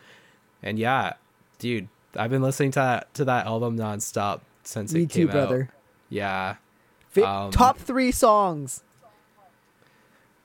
and 0.63 0.79
yeah 0.79 1.13
dude 1.59 1.87
i've 2.15 2.29
been 2.31 2.41
listening 2.41 2.71
to 2.71 2.79
that 2.79 3.13
to 3.13 3.23
that 3.25 3.45
album 3.45 3.77
nonstop 3.77 4.41
since 4.63 4.93
Me 4.93 5.03
it 5.03 5.09
too, 5.11 5.27
came 5.27 5.31
brother. 5.31 5.69
out 5.71 5.79
yeah 6.09 6.55
Fi- 7.09 7.21
Um, 7.45 7.51
top 7.51 7.77
three 7.77 8.11
songs. 8.11 8.81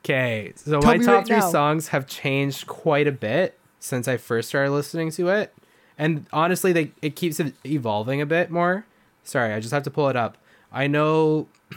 okay 0.04 0.52
so 0.56 0.80
Tell 0.80 0.90
my 0.96 0.98
top 0.98 1.06
right 1.06 1.26
three 1.26 1.36
now. 1.36 1.50
songs 1.50 1.88
have 1.88 2.06
changed 2.06 2.66
quite 2.66 3.06
a 3.06 3.12
bit 3.12 3.58
since 3.80 4.06
i 4.08 4.16
first 4.16 4.48
started 4.48 4.70
listening 4.72 5.10
to 5.12 5.28
it 5.28 5.52
and 5.98 6.26
honestly 6.32 6.72
they 6.72 6.92
it 7.02 7.16
keeps 7.16 7.40
evolving 7.66 8.20
a 8.20 8.26
bit 8.26 8.50
more 8.50 8.86
sorry 9.24 9.52
i 9.52 9.60
just 9.60 9.72
have 9.72 9.82
to 9.82 9.90
pull 9.90 10.08
it 10.08 10.16
up 10.16 10.38
i 10.72 10.86
know 10.86 11.46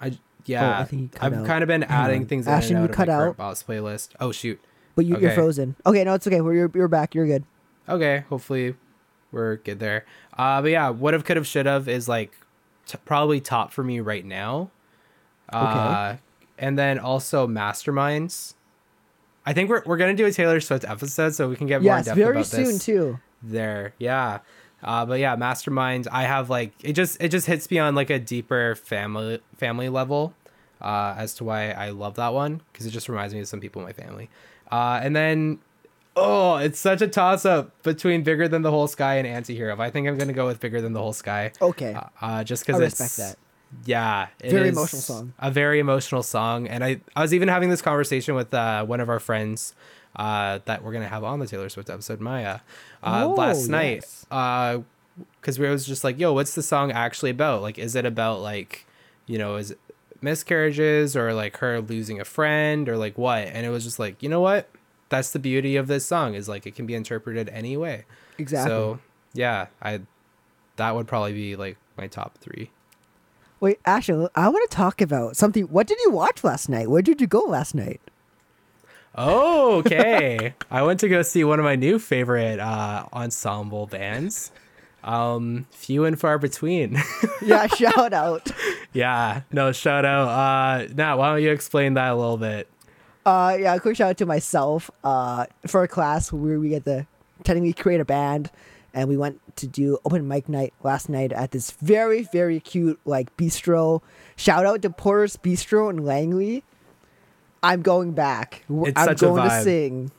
i 0.00 0.16
yeah 0.44 0.78
Oh, 0.78 0.80
I 0.80 0.84
think 0.84 1.16
I've 1.22 1.32
out. 1.34 1.46
kind 1.46 1.62
of 1.62 1.68
been 1.68 1.82
adding 1.84 2.26
things 2.26 2.48
Ashton, 2.48 2.76
in 2.76 2.82
you 2.82 2.84
and 2.86 2.92
out 2.92 2.96
cut 2.96 3.08
out. 3.08 3.36
boss 3.36 3.62
playlist 3.62 4.10
oh 4.20 4.32
shoot 4.32 4.60
But 4.94 5.04
you, 5.06 5.16
you're 5.18 5.30
okay. 5.30 5.34
frozen. 5.34 5.76
Okay, 5.86 6.04
no, 6.04 6.14
it's 6.14 6.26
okay. 6.26 6.40
We're 6.40 6.54
you're, 6.54 6.70
you're 6.74 6.88
back. 6.88 7.14
You're 7.14 7.26
good. 7.26 7.44
okay 7.88 8.24
hopefully 8.28 8.74
we're 9.30 9.56
good 9.56 9.78
there 9.78 10.04
uh 10.36 10.60
but 10.60 10.70
yeah 10.70 10.88
what 10.90 11.14
have 11.14 11.24
could 11.24 11.36
have 11.36 11.46
should 11.46 11.66
have 11.66 11.88
is 11.88 12.08
like 12.08 12.32
t- 12.86 12.98
probably 13.04 13.40
top 13.40 13.72
for 13.72 13.82
me 13.82 13.98
right 14.00 14.24
now 14.24 14.70
uh 15.50 16.16
and 16.58 16.78
then 16.78 16.98
also 16.98 17.46
masterminds 17.46 18.54
i 19.46 19.52
think 19.52 19.68
we're, 19.70 19.82
we're 19.86 19.96
gonna 19.96 20.14
do 20.14 20.26
a 20.26 20.32
taylor 20.32 20.60
swift 20.60 20.84
episode 20.86 21.34
so 21.34 21.48
we 21.48 21.56
can 21.56 21.66
get 21.66 21.82
more 21.82 21.92
in 21.92 21.98
Yes, 21.98 22.06
depth 22.06 22.16
very 22.16 22.36
about 22.36 22.46
soon 22.46 22.64
this 22.66 22.84
too. 22.84 23.18
there 23.42 23.94
yeah 23.98 24.38
uh 24.82 25.04
but 25.06 25.18
yeah 25.20 25.36
Mastermind. 25.36 26.08
i 26.10 26.22
have 26.24 26.50
like 26.50 26.72
it 26.82 26.92
just 26.94 27.20
it 27.22 27.28
just 27.30 27.46
hits 27.46 27.70
me 27.70 27.78
on 27.78 27.94
like 27.94 28.10
a 28.10 28.18
deeper 28.18 28.74
family 28.76 29.40
family 29.56 29.88
level 29.88 30.34
uh 30.80 31.14
as 31.16 31.34
to 31.34 31.44
why 31.44 31.70
i 31.70 31.90
love 31.90 32.14
that 32.16 32.32
one 32.34 32.60
because 32.72 32.86
it 32.86 32.90
just 32.90 33.08
reminds 33.08 33.32
me 33.34 33.40
of 33.40 33.48
some 33.48 33.60
people 33.60 33.80
in 33.82 33.86
my 33.86 33.92
family 33.92 34.28
uh 34.70 35.00
and 35.02 35.14
then 35.14 35.58
oh 36.16 36.56
it's 36.56 36.78
such 36.78 37.00
a 37.00 37.08
toss 37.08 37.44
up 37.44 37.80
between 37.82 38.22
bigger 38.22 38.46
than 38.48 38.62
the 38.62 38.70
whole 38.70 38.86
sky 38.88 39.14
and 39.16 39.26
anti-hero 39.26 39.78
i 39.80 39.90
think 39.90 40.06
i'm 40.08 40.18
gonna 40.18 40.32
go 40.32 40.46
with 40.46 40.60
bigger 40.60 40.80
than 40.80 40.92
the 40.92 41.00
whole 41.00 41.12
sky 41.12 41.50
Okay. 41.60 41.94
uh, 41.94 42.02
uh 42.20 42.44
just 42.44 42.66
because 42.66 42.80
it's 42.80 43.00
respect 43.00 43.16
that. 43.16 43.38
Yeah 43.86 44.28
it 44.42 44.50
Very 44.50 44.68
is 44.68 44.76
emotional 44.76 45.02
song. 45.02 45.32
a 45.38 45.50
very 45.50 45.78
emotional 45.78 46.22
song 46.22 46.66
and 46.68 46.84
i 46.84 47.00
i 47.16 47.22
was 47.22 47.32
even 47.32 47.48
having 47.48 47.70
this 47.70 47.80
conversation 47.82 48.34
with 48.34 48.52
uh 48.52 48.84
one 48.84 49.00
of 49.00 49.08
our 49.08 49.18
friends 49.20 49.74
uh 50.16 50.58
that 50.66 50.84
we're 50.84 50.92
gonna 50.92 51.08
have 51.08 51.24
on 51.24 51.38
the 51.38 51.46
taylor 51.46 51.68
swift 51.68 51.88
episode 51.88 52.20
maya 52.20 52.60
uh 53.02 53.24
Oh, 53.26 53.32
last 53.34 53.68
night 53.68 53.96
yes. 54.02 54.26
uh 54.30 54.78
because 55.40 55.58
we 55.58 55.68
was 55.68 55.86
just 55.86 56.04
like 56.04 56.18
yo 56.18 56.32
what's 56.32 56.54
the 56.54 56.62
song 56.62 56.92
actually 56.92 57.30
about 57.30 57.62
like 57.62 57.78
is 57.78 57.94
it 57.96 58.04
about 58.04 58.40
like 58.40 58.86
you 59.26 59.38
know 59.38 59.56
is 59.56 59.70
it 59.72 59.78
miscarriages 60.20 61.16
or 61.16 61.34
like 61.34 61.56
her 61.58 61.80
losing 61.80 62.20
a 62.20 62.24
friend 62.24 62.88
or 62.88 62.96
like 62.96 63.16
what 63.18 63.46
and 63.48 63.66
it 63.66 63.70
was 63.70 63.84
just 63.84 63.98
like 63.98 64.22
you 64.22 64.28
know 64.28 64.40
what 64.40 64.68
that's 65.08 65.30
the 65.32 65.38
beauty 65.38 65.76
of 65.76 65.86
this 65.88 66.06
song 66.06 66.34
is 66.34 66.48
like 66.48 66.66
it 66.66 66.74
can 66.74 66.86
be 66.86 66.94
interpreted 66.94 67.48
any 67.50 67.76
way 67.76 68.04
Exactly. 68.38 68.70
so 68.70 68.98
yeah 69.34 69.66
i 69.82 70.00
that 70.76 70.94
would 70.94 71.06
probably 71.06 71.32
be 71.32 71.56
like 71.56 71.76
my 71.98 72.06
top 72.06 72.38
three 72.38 72.70
Wait, 73.62 73.78
Ashton, 73.84 74.26
I 74.34 74.48
want 74.48 74.68
to 74.68 74.76
talk 74.76 75.00
about 75.00 75.36
something. 75.36 75.62
What 75.66 75.86
did 75.86 75.96
you 76.00 76.10
watch 76.10 76.42
last 76.42 76.68
night? 76.68 76.90
Where 76.90 77.00
did 77.00 77.20
you 77.20 77.28
go 77.28 77.42
last 77.42 77.76
night? 77.76 78.00
Oh, 79.14 79.76
okay. 79.76 80.54
I 80.70 80.82
went 80.82 80.98
to 80.98 81.08
go 81.08 81.22
see 81.22 81.44
one 81.44 81.60
of 81.60 81.64
my 81.64 81.76
new 81.76 82.00
favorite 82.00 82.58
uh, 82.58 83.06
ensemble 83.12 83.86
bands. 83.86 84.50
Um, 85.04 85.66
few 85.70 86.04
and 86.04 86.18
far 86.18 86.38
between. 86.38 87.00
Yeah, 87.40 87.68
shout 87.68 88.12
out. 88.12 88.50
yeah, 88.92 89.42
no 89.52 89.70
shout 89.70 90.04
out. 90.04 90.28
Uh, 90.28 90.88
Nat, 90.94 91.14
why 91.14 91.30
don't 91.30 91.42
you 91.42 91.52
explain 91.52 91.94
that 91.94 92.10
a 92.10 92.14
little 92.16 92.38
bit? 92.38 92.68
Uh, 93.24 93.56
yeah, 93.60 93.76
a 93.76 93.80
quick 93.80 93.96
shout 93.96 94.10
out 94.10 94.18
to 94.18 94.26
myself. 94.26 94.90
Uh, 95.04 95.46
for 95.68 95.84
a 95.84 95.88
class 95.88 96.32
where 96.32 96.58
we 96.58 96.70
get 96.70 96.84
to 96.86 97.06
technically 97.44 97.74
create 97.74 98.00
a 98.00 98.04
band, 98.04 98.50
and 98.94 99.08
we 99.08 99.16
went 99.16 99.40
to 99.56 99.66
do 99.66 99.98
open 100.04 100.26
mic 100.28 100.48
night 100.48 100.72
last 100.82 101.08
night 101.08 101.32
at 101.32 101.50
this 101.50 101.70
very 101.72 102.22
very 102.32 102.60
cute 102.60 102.98
like 103.04 103.34
bistro. 103.36 104.00
Shout 104.36 104.66
out 104.66 104.82
to 104.82 104.90
Porter's 104.90 105.36
Bistro 105.36 105.90
in 105.90 106.04
Langley. 106.04 106.64
I'm 107.62 107.82
going 107.82 108.12
back. 108.12 108.64
It's 108.68 108.98
I'm 109.00 109.14
going 109.14 109.48
to 109.48 109.62
sing. 109.62 110.10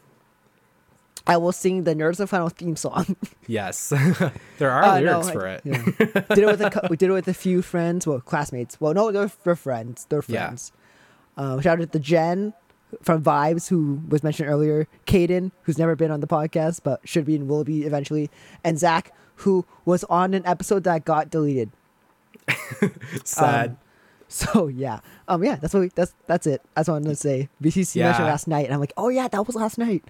I 1.26 1.38
will 1.38 1.52
sing 1.54 1.84
the 1.84 1.96
Nerds 1.96 2.20
in 2.20 2.28
Flannel 2.28 2.50
theme 2.50 2.76
song. 2.76 3.16
Yes, 3.48 3.90
there 4.58 4.72
are 4.72 4.84
Uh, 4.84 5.00
no, 5.02 5.20
lyrics 5.20 5.28
I- 5.28 5.34
for 5.34 5.48
it. 5.48 5.62
yeah. 5.66 5.84
did 6.36 6.38
it 6.40 6.46
with 6.46 6.62
a 6.62 6.88
we 6.90 6.96
did 6.96 7.10
it 7.10 7.14
with 7.14 7.28
a 7.28 7.34
few 7.34 7.62
friends, 7.62 8.08
well, 8.08 8.22
classmates. 8.22 8.80
Well, 8.80 8.94
no, 8.94 9.12
they're, 9.12 9.32
they're 9.44 9.56
friends. 9.58 10.06
They're 10.10 10.24
Yeah. 10.28 10.46
friends. 10.48 10.72
Um, 11.36 11.60
shout 11.62 11.82
out 11.82 11.92
to 11.92 12.00
Jen 12.00 12.54
from 13.02 13.24
Vibes, 13.24 13.70
who 13.70 14.02
was 14.10 14.24
mentioned 14.24 14.50
earlier. 14.50 14.88
Caden, 15.06 15.52
who's 15.64 15.78
never 15.78 15.96
been 15.96 16.12
on 16.12 16.20
the 16.20 16.28
podcast 16.28 16.82
but 16.84 17.00
should 17.08 17.26
be 17.26 17.36
and 17.36 17.48
will 17.48 17.64
be 17.64 17.84
eventually, 17.84 18.30
and 18.64 18.78
Zach, 18.78 19.14
who 19.38 19.66
was 19.86 20.04
on 20.06 20.34
an 20.34 20.46
episode 20.46 20.84
that 20.84 21.06
got 21.06 21.30
deleted. 21.30 21.72
Sad. 23.24 23.70
Um, 23.72 23.78
so 24.28 24.68
yeah, 24.68 25.00
um, 25.28 25.44
yeah, 25.44 25.58
that's 25.58 25.74
what 25.74 25.82
we, 25.82 25.92
that's 25.94 26.14
that's 26.26 26.48
it. 26.48 26.62
That's 26.76 26.90
what 26.90 26.96
I'm 26.96 27.04
gonna 27.04 27.16
say. 27.16 27.50
BCC 27.62 28.02
mentioned 28.02 28.26
last 28.26 28.48
night, 28.48 28.66
and 28.66 28.74
I'm 28.74 28.80
like, 28.80 28.94
oh 28.98 29.10
yeah, 29.10 29.28
that 29.28 29.46
was 29.46 29.56
last 29.56 29.78
night. 29.78 30.04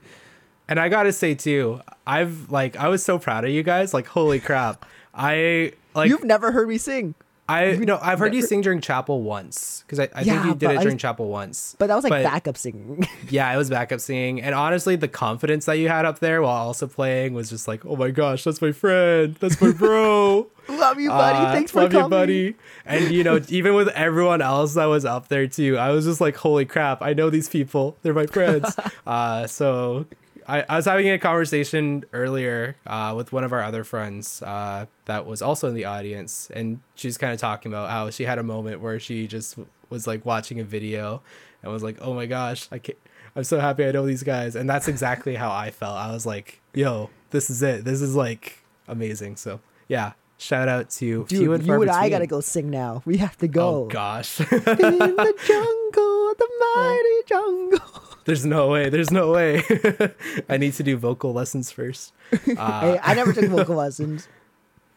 And 0.69 0.79
I 0.79 0.87
gotta 0.87 1.11
say 1.11 1.35
too, 1.35 1.81
I've 2.07 2.49
like 2.49 2.77
I 2.77 2.87
was 2.87 3.03
so 3.03 3.19
proud 3.19 3.43
of 3.43 3.51
you 3.51 3.63
guys. 3.63 3.93
Like 3.93 4.07
holy 4.07 4.39
crap, 4.39 4.85
I 5.13 5.73
like 5.93 6.09
You've 6.09 6.23
never 6.23 6.53
heard 6.53 6.69
me 6.69 6.77
sing, 6.77 7.15
I 7.49 7.71
you've 7.71 7.81
no 7.81 7.99
I've 8.01 8.19
heard 8.19 8.33
you 8.33 8.41
sing 8.41 8.61
during 8.61 8.79
chapel 8.79 9.21
once 9.21 9.83
because 9.85 9.99
I, 9.99 10.07
I 10.15 10.21
Yeah, 10.21 10.41
think 10.43 10.45
you 10.45 10.55
did 10.67 10.75
it 10.77 10.81
during 10.81 10.97
chapel 10.97 11.27
once. 11.27 11.75
but 11.77 11.87
that 11.87 11.95
was 11.95 12.03
like 12.05 12.11
But- 12.11 12.23
backup 12.23 12.55
singing. 12.57 13.05
Yeah, 13.29 13.53
it 13.53 13.57
was 13.57 13.69
backup 13.69 13.99
singing, 13.99 14.41
and 14.41 14.53
honestly, 14.55 14.95
the 14.95 15.07
confidence 15.07 15.65
that 15.65 15.73
you 15.73 15.89
had 15.89 16.05
up 16.05 16.19
there 16.19 16.41
while 16.41 16.67
also 16.67 16.87
playing 16.87 17.33
was 17.33 17.49
just 17.49 17.67
like, 17.67 17.85
oh 17.85 17.95
my 17.95 18.11
gosh, 18.11 18.43
that's 18.43 18.61
my 18.61 18.71
friend, 18.71 19.35
that's 19.39 19.59
my 19.61 19.71
bro. 19.71 20.47
Love 20.69 20.99
you, 20.99 21.09
buddy. 21.09 21.39
Uh, 21.39 21.51
Thanks 21.51 21.71
for 21.71 21.81
love 21.81 21.91
coming. 21.91 22.05
you, 22.05 22.09
buddy. 22.09 22.55
And 22.85 23.11
you 23.11 23.23
know, 23.25 23.41
even 23.49 23.73
with 23.75 23.89
everyone 23.89 24.41
else 24.41 24.75
that 24.75 24.85
was 24.85 25.03
up 25.03 25.27
there 25.27 25.45
too, 25.47 25.77
I 25.77 25.89
was 25.91 26.05
just 26.05 26.21
like, 26.21 26.37
holy 26.37 26.63
crap, 26.65 27.01
I 27.01 27.11
know 27.13 27.29
these 27.29 27.49
people. 27.49 27.97
They're 28.01 28.13
my 28.13 28.27
friends. 28.27 28.73
uh, 29.07 29.47
so 29.47 30.05
I, 30.47 30.65
I 30.67 30.75
was 30.77 30.85
having 30.85 31.09
a 31.09 31.19
conversation 31.19 32.03
earlier 32.13 32.75
uh, 32.85 33.13
with 33.15 33.31
one 33.31 33.43
of 33.43 33.53
our 33.53 33.61
other 33.61 33.83
friends 33.83 34.41
uh, 34.41 34.85
that 35.05 35.25
was 35.25 35.41
also 35.41 35.67
in 35.67 35.75
the 35.75 35.85
audience, 35.85 36.49
and 36.53 36.79
she 36.95 37.07
was 37.07 37.17
kind 37.17 37.33
of 37.33 37.39
talking 37.39 37.71
about 37.71 37.89
how 37.89 38.09
she 38.09 38.23
had 38.23 38.39
a 38.39 38.43
moment 38.43 38.81
where 38.81 38.99
she 38.99 39.27
just 39.27 39.57
was 39.89 40.07
like 40.07 40.25
watching 40.25 40.59
a 40.59 40.63
video 40.63 41.21
and 41.61 41.71
was 41.71 41.83
like, 41.83 41.97
oh 42.01 42.13
my 42.13 42.25
gosh, 42.25 42.67
I 42.71 42.79
can't. 42.79 42.97
I'm 43.35 43.43
so 43.43 43.59
happy 43.59 43.85
I 43.85 43.91
know 43.91 44.05
these 44.05 44.23
guys, 44.23 44.55
and 44.55 44.69
that's 44.69 44.87
exactly 44.87 45.35
how 45.35 45.51
I 45.51 45.71
felt. 45.71 45.95
I 45.97 46.11
was 46.11 46.25
like, 46.25 46.61
"Yo, 46.73 47.09
this 47.31 47.49
is 47.49 47.63
it. 47.63 47.83
This 47.83 47.99
is 47.99 48.15
like 48.15 48.59
amazing." 48.87 49.37
So, 49.37 49.59
yeah, 49.87 50.11
shout 50.37 50.67
out 50.67 50.89
to 50.91 51.25
Dude, 51.25 51.29
few 51.29 51.53
and 51.53 51.63
you 51.63 51.67
far 51.67 51.81
and 51.81 51.91
I 51.91 52.09
gotta 52.09 52.27
go 52.27 52.41
sing 52.41 52.69
now. 52.69 53.01
We 53.05 53.17
have 53.17 53.37
to 53.37 53.47
go. 53.47 53.67
Oh 53.67 53.85
gosh, 53.87 54.39
In 54.41 54.47
the 54.47 55.33
jungle, 55.45 56.33
the 56.37 56.49
mighty 56.75 57.27
jungle. 57.27 58.17
there's 58.25 58.45
no 58.45 58.69
way. 58.69 58.89
There's 58.89 59.11
no 59.11 59.31
way. 59.31 59.63
I 60.49 60.57
need 60.57 60.73
to 60.73 60.83
do 60.83 60.97
vocal 60.97 61.33
lessons 61.33 61.71
first. 61.71 62.13
Uh, 62.31 62.37
hey, 62.81 62.99
I 63.01 63.13
never 63.13 63.33
took 63.33 63.45
vocal 63.45 63.75
lessons. 63.75 64.27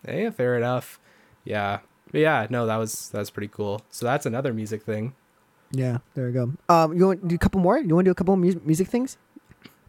hey, 0.04 0.30
fair 0.30 0.56
enough. 0.56 0.98
Yeah, 1.44 1.80
but 2.10 2.20
yeah, 2.20 2.46
no, 2.50 2.66
that 2.66 2.76
was 2.76 3.10
that 3.10 3.18
was 3.18 3.30
pretty 3.30 3.48
cool. 3.48 3.82
So 3.90 4.06
that's 4.06 4.26
another 4.26 4.52
music 4.52 4.82
thing. 4.82 5.14
Yeah, 5.72 5.98
there 6.14 6.26
we 6.26 6.32
go. 6.32 6.52
Um, 6.68 6.96
you 6.96 7.06
want 7.06 7.22
to 7.22 7.28
do 7.28 7.34
a 7.34 7.38
couple 7.38 7.60
more? 7.60 7.78
You 7.78 7.94
want 7.94 8.04
to 8.04 8.08
do 8.08 8.12
a 8.12 8.14
couple 8.14 8.34
of 8.34 8.40
mu- 8.40 8.60
music 8.64 8.88
things? 8.88 9.16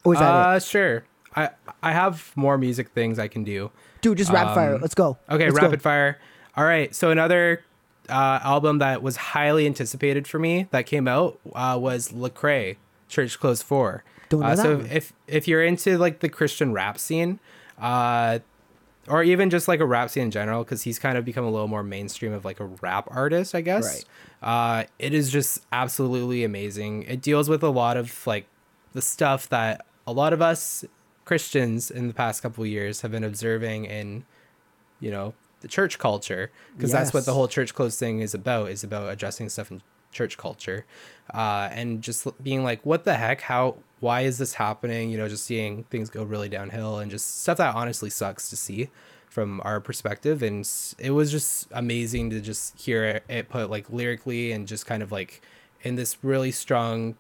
Or 0.04 0.14
is 0.14 0.20
that 0.20 0.30
uh, 0.30 0.56
it? 0.56 0.64
sure. 0.64 1.06
I 1.36 1.50
I 1.84 1.92
have 1.94 2.32
more 2.36 2.58
music 2.58 2.90
things 2.90 3.20
I 3.20 3.28
can 3.28 3.44
do. 3.44 3.72
Dude, 4.08 4.18
just 4.18 4.32
rapid 4.32 4.54
fire. 4.54 4.76
um, 4.76 4.82
Let's 4.82 4.96
go. 4.96 5.18
Okay, 5.30 5.46
Let's 5.46 5.60
go. 5.60 5.66
rapid 5.66 5.82
fire. 5.82 6.18
All 6.56 6.64
right. 6.64 6.96
So 6.96 7.12
another 7.12 7.64
uh, 8.08 8.40
album 8.42 8.78
that 8.78 9.04
was 9.04 9.18
highly 9.18 9.66
anticipated 9.66 10.28
for 10.28 10.40
me 10.40 10.68
that 10.72 10.86
came 10.86 11.08
out 11.10 11.40
uh, 11.54 11.78
was 11.80 12.14
Lecrae, 12.14 12.78
Church 13.10 13.38
Clothes 13.38 13.62
Four. 13.62 14.06
Don't 14.30 14.40
know 14.40 14.48
uh, 14.48 14.56
that 14.56 14.62
so 14.62 14.78
one. 14.78 14.86
if 14.88 15.12
if 15.28 15.48
you're 15.48 15.64
into 15.64 15.98
like 15.98 16.20
the 16.20 16.30
Christian 16.30 16.72
rap 16.72 16.98
scene, 16.98 17.40
uh, 17.80 18.40
or 19.10 19.24
even 19.24 19.50
just 19.50 19.68
like 19.68 19.82
a 19.82 19.86
rap 19.86 20.10
scene 20.10 20.24
in 20.24 20.32
general, 20.32 20.64
because 20.64 20.84
he's 20.84 21.00
kind 21.00 21.18
of 21.18 21.26
become 21.26 21.44
a 21.44 21.50
little 21.50 21.68
more 21.68 21.84
mainstream 21.84 22.32
of 22.32 22.46
like 22.46 22.62
a 22.62 22.66
rap 22.66 23.10
artist, 23.12 23.54
I 23.56 23.62
guess. 23.62 24.06
Right. 24.42 24.50
Uh, 24.50 24.84
it 25.00 25.14
is 25.14 25.32
just 25.32 25.66
absolutely 25.74 26.46
amazing. 26.46 27.04
It 27.04 27.22
deals 27.22 27.50
with 27.50 27.62
a 27.62 27.70
lot 27.70 27.98
of 27.98 28.26
like 28.26 28.48
the 28.94 29.02
stuff 29.02 29.50
that 29.50 29.86
a 30.06 30.14
lot 30.14 30.32
of 30.32 30.42
us 30.42 30.86
Christians 31.28 31.92
in 31.92 32.08
the 32.08 32.14
past 32.14 32.42
couple 32.42 32.64
of 32.64 32.70
years 32.70 33.02
have 33.02 33.12
been 33.12 33.26
observing 33.26 33.84
in, 33.84 34.24
you 35.02 35.12
know, 35.12 35.34
the 35.60 35.68
church 35.68 36.00
culture, 36.00 36.52
because 36.76 36.92
that's 36.92 37.14
what 37.14 37.26
the 37.26 37.34
whole 37.34 37.50
church 37.50 37.74
clothes 37.74 38.00
thing 38.00 38.22
is 38.22 38.34
about. 38.34 38.70
Is 38.70 38.84
about 38.84 39.10
addressing 39.12 39.50
stuff 39.50 39.70
in 39.70 39.82
church 40.14 40.38
culture, 40.38 40.86
uh, 41.34 41.68
and 41.72 42.02
just 42.02 42.26
being 42.42 42.64
like, 42.64 42.86
what 42.86 43.04
the 43.04 43.16
heck? 43.16 43.42
How? 43.42 43.76
Why 44.00 44.22
is 44.22 44.38
this 44.38 44.54
happening? 44.54 45.10
You 45.10 45.18
know, 45.18 45.28
just 45.28 45.44
seeing 45.44 45.84
things 45.86 46.10
go 46.10 46.24
really 46.24 46.48
downhill, 46.48 47.00
and 47.00 47.12
just 47.12 47.42
stuff 47.42 47.58
that 47.58 47.76
honestly 47.76 48.10
sucks 48.10 48.50
to 48.50 48.56
see 48.56 48.90
from 49.28 49.62
our 49.66 49.80
perspective 49.80 50.42
and 50.42 50.68
it 50.98 51.12
was 51.12 51.30
just 51.30 51.68
amazing 51.72 52.30
to 52.32 52.42
just 52.42 52.80
hear 52.80 53.04
it, 53.04 53.24
it 53.30 53.50
put 53.50 53.70
like 53.70 53.88
lyrically 53.92 54.52
and 54.52 54.68
just 54.68 54.86
kind 54.88 55.04
of 55.04 55.12
like 55.12 55.44
in 55.84 55.96
this 55.96 56.24
really 56.24 56.50
strong 56.50 57.16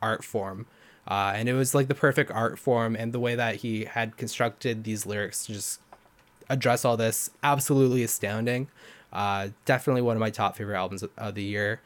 art 0.00 0.24
form 0.24 0.66
uh, 1.08 1.32
and 1.34 1.48
it 1.48 1.54
was 1.54 1.74
like 1.74 1.88
the 1.88 1.94
perfect 1.94 2.30
art 2.30 2.58
form 2.58 2.94
and 2.96 3.12
the 3.12 3.18
way 3.20 3.34
that 3.34 3.56
he 3.56 3.84
had 3.84 4.16
constructed 4.16 4.84
these 4.84 5.04
lyrics 5.06 5.46
to 5.46 5.52
just 5.52 5.80
address 6.48 6.84
all 6.84 6.96
this 6.96 7.30
absolutely 7.42 8.02
astounding 8.02 8.68
uh, 9.12 9.48
definitely 9.64 10.02
one 10.02 10.16
of 10.16 10.20
my 10.20 10.30
top 10.30 10.56
favorite 10.56 10.76
albums 10.76 11.02
of, 11.16 11.34
the 11.34 11.42
year 11.42 11.80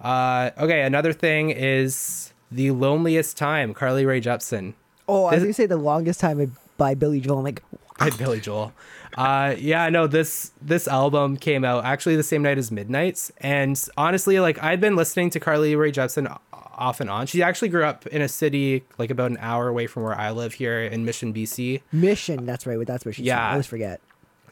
uh, 0.00 0.50
okay 0.58 0.82
another 0.82 1.12
thing 1.12 1.50
is 1.50 2.32
the 2.50 2.70
loneliest 2.70 3.36
time 3.36 3.74
carly 3.74 4.04
rae 4.04 4.20
jepsen 4.20 4.74
Oh, 5.08 5.24
I 5.24 5.30
This- 5.32 5.38
was 5.38 5.44
gonna 5.46 5.54
say 5.54 5.66
the 5.66 5.76
longest 5.76 6.20
time 6.20 6.56
by 6.76 6.94
Billy 6.94 7.18
Joel. 7.20 7.38
I'm 7.38 7.44
like, 7.44 7.64
by 7.98 8.10
Billy 8.10 8.38
Joel. 8.40 8.72
Uh, 9.18 9.56
yeah, 9.58 9.88
no, 9.88 10.06
this 10.06 10.52
this 10.62 10.86
album 10.86 11.36
came 11.36 11.64
out 11.64 11.84
actually 11.84 12.14
the 12.14 12.22
same 12.22 12.42
night 12.42 12.58
as 12.58 12.70
Midnights, 12.70 13.32
and 13.38 13.76
honestly, 13.96 14.38
like 14.38 14.62
i've 14.62 14.80
been 14.80 14.94
listening 14.94 15.28
to 15.30 15.40
Carly 15.40 15.74
Rae 15.74 15.90
Jepsen 15.90 16.32
off 16.80 17.00
and 17.00 17.08
on. 17.10 17.26
She 17.26 17.42
actually 17.42 17.68
grew 17.68 17.84
up 17.84 18.06
in 18.08 18.22
a 18.22 18.28
city 18.28 18.84
like 18.98 19.10
about 19.10 19.30
an 19.30 19.38
hour 19.40 19.68
away 19.68 19.86
from 19.86 20.02
where 20.02 20.18
I 20.18 20.30
live 20.30 20.54
here 20.54 20.80
in 20.82 21.04
Mission, 21.04 21.32
BC. 21.32 21.82
Mission. 21.92 22.46
That's 22.46 22.66
right. 22.66 22.84
That's 22.86 23.04
what 23.04 23.14
she's. 23.14 23.26
Yeah. 23.26 23.36
Yeah. 23.36 23.48
I 23.48 23.50
always 23.52 23.66
forget. 23.66 24.00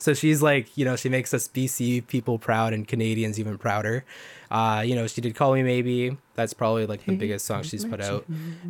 So 0.01 0.15
she's 0.15 0.43
like, 0.43 0.77
you 0.77 0.85
know, 0.85 0.95
she 0.95 1.09
makes 1.09 1.35
us 1.35 1.49
BC 1.49 2.07
people 2.07 2.39
proud 2.39 2.73
and 2.73 2.87
Canadians 2.87 3.41
even 3.41 3.59
prouder. 3.59 4.05
Uh, 4.51 4.83
you 4.87 4.95
know, 4.95 5.07
she 5.07 5.21
did 5.21 5.35
Call 5.35 5.55
Me 5.55 5.63
Maybe. 5.63 6.17
That's 6.35 6.55
probably 6.55 6.87
like 6.87 7.05
the 7.05 7.17
biggest 7.17 7.47
song 7.47 7.65
she's 7.65 7.85
put 7.85 8.01
out. 8.01 8.25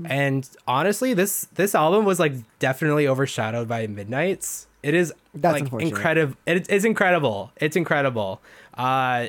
And 0.07 0.49
honestly, 0.67 1.13
this 1.15 1.47
this 1.55 1.75
album 1.75 2.05
was 2.05 2.19
like 2.19 2.33
definitely 2.59 3.07
overshadowed 3.07 3.69
by 3.69 3.87
Midnights. 3.87 4.67
It 4.83 4.95
is 4.95 5.13
That's 5.35 5.61
like 5.61 5.83
incredible. 5.83 6.37
It, 6.47 6.67
it's 6.71 6.85
incredible. 6.85 7.53
It's 7.57 7.77
incredible. 7.77 8.41
Uh 8.75 9.27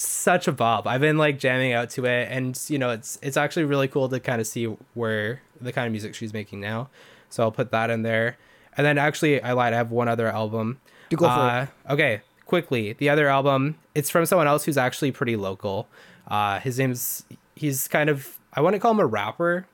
such 0.00 0.48
a 0.48 0.52
bob. 0.52 0.86
I've 0.86 1.00
been 1.00 1.18
like 1.18 1.38
jamming 1.38 1.72
out 1.72 1.90
to 1.90 2.06
it 2.06 2.28
and 2.30 2.58
you 2.68 2.78
know, 2.78 2.90
it's 2.90 3.18
it's 3.22 3.36
actually 3.36 3.64
really 3.64 3.88
cool 3.88 4.08
to 4.08 4.20
kind 4.20 4.40
of 4.40 4.46
see 4.46 4.64
where 4.94 5.42
the 5.60 5.72
kind 5.72 5.86
of 5.86 5.92
music 5.92 6.14
she's 6.14 6.32
making 6.32 6.60
now. 6.60 6.88
So 7.28 7.42
I'll 7.42 7.52
put 7.52 7.70
that 7.70 7.90
in 7.90 8.02
there. 8.02 8.38
And 8.76 8.86
then 8.86 8.98
actually 8.98 9.42
I 9.42 9.52
lied, 9.52 9.72
I 9.72 9.76
have 9.76 9.90
one 9.90 10.08
other 10.08 10.28
album. 10.28 10.80
Do 11.10 11.16
go 11.16 11.26
for 11.26 11.30
Uh, 11.30 11.66
Okay, 11.90 12.22
quickly. 12.46 12.94
The 12.94 13.08
other 13.08 13.28
album, 13.28 13.78
it's 13.94 14.08
from 14.10 14.24
someone 14.26 14.46
else 14.46 14.64
who's 14.64 14.78
actually 14.78 15.12
pretty 15.12 15.36
local. 15.36 15.88
Uh, 16.26 16.60
his 16.60 16.78
name's 16.78 17.24
he's 17.54 17.88
kind 17.88 18.08
of 18.08 18.38
I 18.52 18.62
want 18.62 18.74
to 18.74 18.80
call 18.80 18.92
him 18.92 19.00
a 19.00 19.06
rapper. 19.06 19.66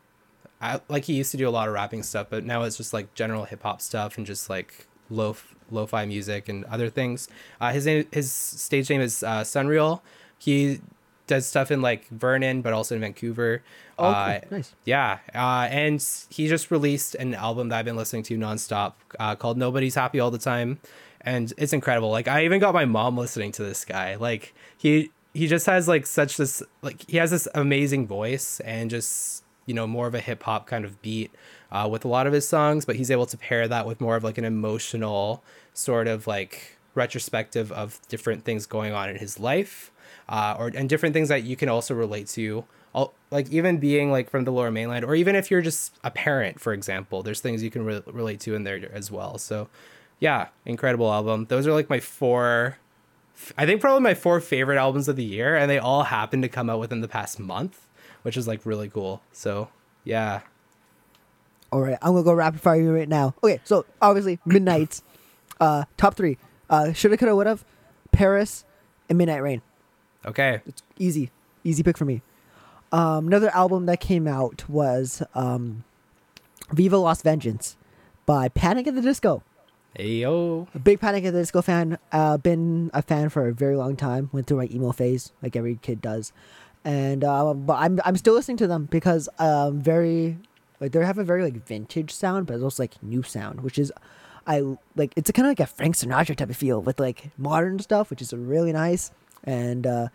I, 0.60 0.80
like 0.88 1.04
he 1.04 1.12
used 1.12 1.30
to 1.32 1.36
do 1.36 1.48
a 1.48 1.50
lot 1.50 1.68
of 1.68 1.74
rapping 1.74 2.02
stuff, 2.02 2.28
but 2.30 2.44
now 2.44 2.62
it's 2.62 2.78
just 2.78 2.92
like 2.92 3.14
general 3.14 3.44
hip 3.44 3.62
hop 3.62 3.80
stuff 3.80 4.16
and 4.16 4.26
just 4.26 4.48
like 4.50 4.86
lo 5.10 5.36
lo-fi 5.70 6.06
music 6.06 6.48
and 6.48 6.64
other 6.66 6.88
things. 6.88 7.28
Uh, 7.60 7.72
his 7.72 7.86
name, 7.86 8.06
his 8.12 8.32
stage 8.32 8.90
name 8.90 9.00
is 9.00 9.22
uh, 9.22 9.42
SonReal. 9.42 10.00
He 10.38 10.80
does 11.26 11.46
stuff 11.46 11.70
in 11.70 11.82
like 11.82 12.08
Vernon, 12.08 12.62
but 12.62 12.72
also 12.72 12.94
in 12.94 13.00
Vancouver. 13.00 13.62
Oh, 13.98 14.04
cool. 14.04 14.12
Uh, 14.12 14.40
nice. 14.50 14.74
yeah, 14.84 15.18
uh, 15.34 15.68
and 15.70 16.04
he 16.30 16.48
just 16.48 16.70
released 16.70 17.14
an 17.14 17.34
album 17.34 17.68
that 17.70 17.78
I've 17.78 17.84
been 17.84 17.96
listening 17.96 18.22
to 18.24 18.36
nonstop 18.38 18.94
uh, 19.18 19.34
called 19.34 19.56
"Nobody's 19.56 19.94
Happy 19.94 20.20
All 20.20 20.30
the 20.30 20.38
Time," 20.38 20.78
and 21.20 21.52
it's 21.56 21.72
incredible. 21.72 22.10
Like 22.10 22.28
I 22.28 22.44
even 22.44 22.60
got 22.60 22.74
my 22.74 22.84
mom 22.84 23.16
listening 23.16 23.52
to 23.52 23.62
this 23.62 23.84
guy. 23.84 24.16
Like 24.16 24.54
he 24.76 25.10
he 25.34 25.46
just 25.46 25.66
has 25.66 25.88
like 25.88 26.06
such 26.06 26.36
this 26.36 26.62
like 26.82 27.08
he 27.08 27.16
has 27.16 27.30
this 27.30 27.48
amazing 27.54 28.06
voice 28.06 28.60
and 28.60 28.90
just 28.90 29.44
you 29.66 29.74
know 29.74 29.86
more 29.86 30.06
of 30.06 30.14
a 30.14 30.20
hip 30.20 30.42
hop 30.42 30.66
kind 30.66 30.84
of 30.84 31.00
beat 31.02 31.32
uh, 31.72 31.88
with 31.90 32.04
a 32.04 32.08
lot 32.08 32.26
of 32.26 32.32
his 32.32 32.48
songs, 32.48 32.84
but 32.84 32.96
he's 32.96 33.10
able 33.10 33.26
to 33.26 33.36
pair 33.36 33.66
that 33.68 33.86
with 33.86 34.00
more 34.00 34.16
of 34.16 34.24
like 34.24 34.38
an 34.38 34.44
emotional 34.44 35.42
sort 35.74 36.06
of 36.08 36.26
like 36.26 36.78
retrospective 36.94 37.70
of 37.72 38.00
different 38.08 38.44
things 38.44 38.66
going 38.66 38.92
on 38.92 39.10
in 39.10 39.16
his 39.16 39.38
life 39.38 39.90
uh, 40.28 40.56
or 40.58 40.68
and 40.68 40.88
different 40.88 41.12
things 41.12 41.28
that 41.28 41.44
you 41.44 41.56
can 41.56 41.68
also 41.68 41.94
relate 41.94 42.26
to. 42.28 42.64
All, 42.94 43.12
like 43.30 43.50
even 43.50 43.76
being 43.78 44.10
like 44.10 44.30
from 44.30 44.44
the 44.44 44.52
lower 44.52 44.70
mainland, 44.70 45.04
or 45.04 45.14
even 45.14 45.36
if 45.36 45.50
you're 45.50 45.60
just 45.60 45.94
a 46.02 46.10
parent, 46.10 46.60
for 46.60 46.72
example, 46.72 47.22
there's 47.22 47.40
things 47.40 47.62
you 47.62 47.70
can 47.70 47.84
re- 47.84 48.02
relate 48.06 48.40
to 48.40 48.54
in 48.54 48.64
there 48.64 48.90
as 48.92 49.10
well. 49.10 49.36
So, 49.36 49.68
yeah, 50.18 50.48
incredible 50.64 51.12
album. 51.12 51.44
Those 51.50 51.66
are 51.66 51.72
like 51.72 51.90
my 51.90 52.00
four. 52.00 52.78
I 53.58 53.66
think 53.66 53.82
probably 53.82 54.00
my 54.00 54.14
four 54.14 54.40
favorite 54.40 54.78
albums 54.78 55.08
of 55.08 55.16
the 55.16 55.24
year, 55.24 55.56
and 55.56 55.70
they 55.70 55.78
all 55.78 56.04
happen 56.04 56.40
to 56.40 56.48
come 56.48 56.70
out 56.70 56.80
within 56.80 57.02
the 57.02 57.08
past 57.08 57.38
month, 57.38 57.86
which 58.22 58.34
is 58.34 58.48
like 58.48 58.64
really 58.64 58.88
cool. 58.88 59.20
So, 59.30 59.68
yeah, 60.04 60.40
All 61.76 61.82
right, 61.82 61.98
I'm 62.00 62.12
gonna 62.12 62.24
go 62.24 62.32
rapid 62.32 62.62
fire 62.62 62.80
you 62.80 62.90
right 62.90 63.06
now. 63.06 63.34
Okay, 63.44 63.60
so 63.64 63.84
obviously 64.00 64.38
Midnights 64.46 65.02
uh, 65.60 65.84
top 65.98 66.14
three. 66.14 66.38
Uh, 66.70 66.94
shoulda, 66.94 67.18
coulda, 67.18 67.36
woulda, 67.36 67.58
Paris, 68.12 68.64
and 69.10 69.18
Midnight 69.18 69.42
Rain. 69.42 69.60
okay, 70.24 70.62
It's 70.66 70.82
easy, 70.98 71.30
easy 71.64 71.82
pick 71.82 71.98
for 71.98 72.06
me. 72.06 72.22
Um, 72.92 73.26
another 73.26 73.50
album 73.54 73.84
that 73.86 74.00
came 74.00 74.26
out 74.26 74.66
was 74.70 75.22
um, 75.34 75.84
Viva 76.72 76.96
Las 76.96 77.20
Vengeance 77.20 77.76
by 78.24 78.48
Panic 78.48 78.86
at 78.86 78.94
the 78.94 79.02
Disco. 79.02 79.42
hey 79.94 80.20
yo, 80.20 80.68
A 80.74 80.78
big 80.78 80.98
Panic 80.98 81.26
at 81.26 81.34
the 81.34 81.40
Disco 81.40 81.60
fan. 81.60 81.98
Uh, 82.10 82.38
been 82.38 82.90
a 82.94 83.02
fan 83.02 83.28
for 83.28 83.48
a 83.48 83.52
very 83.52 83.76
long 83.76 83.96
time. 83.96 84.30
Went 84.32 84.46
through 84.46 84.56
my 84.56 84.68
emo 84.72 84.92
phase, 84.92 85.32
like 85.42 85.54
every 85.56 85.76
kid 85.82 86.00
does, 86.00 86.32
and 86.86 87.22
uh, 87.22 87.52
but 87.52 87.74
I'm 87.74 88.00
I'm 88.02 88.16
still 88.16 88.32
listening 88.32 88.56
to 88.58 88.66
them 88.66 88.86
because 88.86 89.28
um 89.38 89.78
very 89.78 90.38
like 90.80 90.92
they 90.92 91.04
have 91.04 91.18
a 91.18 91.24
very 91.24 91.42
like 91.42 91.66
vintage 91.66 92.12
sound, 92.12 92.46
but 92.46 92.54
it's 92.54 92.62
also 92.62 92.82
like 92.82 93.02
new 93.02 93.22
sound, 93.22 93.60
which 93.62 93.78
is 93.78 93.92
I 94.46 94.62
like. 94.94 95.12
It's 95.16 95.30
kind 95.30 95.46
of 95.46 95.50
like 95.50 95.60
a 95.60 95.66
Frank 95.66 95.96
Sinatra 95.96 96.36
type 96.36 96.50
of 96.50 96.56
feel 96.56 96.80
with 96.80 97.00
like 97.00 97.30
modern 97.38 97.78
stuff, 97.78 98.10
which 98.10 98.22
is 98.22 98.32
really 98.32 98.72
nice 98.72 99.10
and 99.44 99.86
uh, 99.86 100.08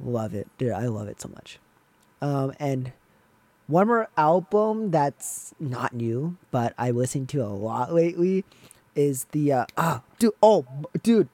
love 0.00 0.34
it, 0.34 0.48
dude. 0.58 0.72
I 0.72 0.86
love 0.86 1.08
it 1.08 1.20
so 1.20 1.28
much. 1.28 1.58
Um, 2.20 2.52
and 2.60 2.92
one 3.66 3.86
more 3.86 4.08
album 4.16 4.90
that's 4.90 5.54
not 5.58 5.92
new, 5.94 6.36
but 6.50 6.74
I 6.78 6.90
listened 6.90 7.28
to 7.30 7.38
a 7.38 7.48
lot 7.48 7.92
lately 7.92 8.44
is 8.94 9.24
the 9.32 9.50
uh 9.50 9.64
ah 9.78 10.02
dude 10.18 10.34
oh 10.42 10.66
dude 11.02 11.26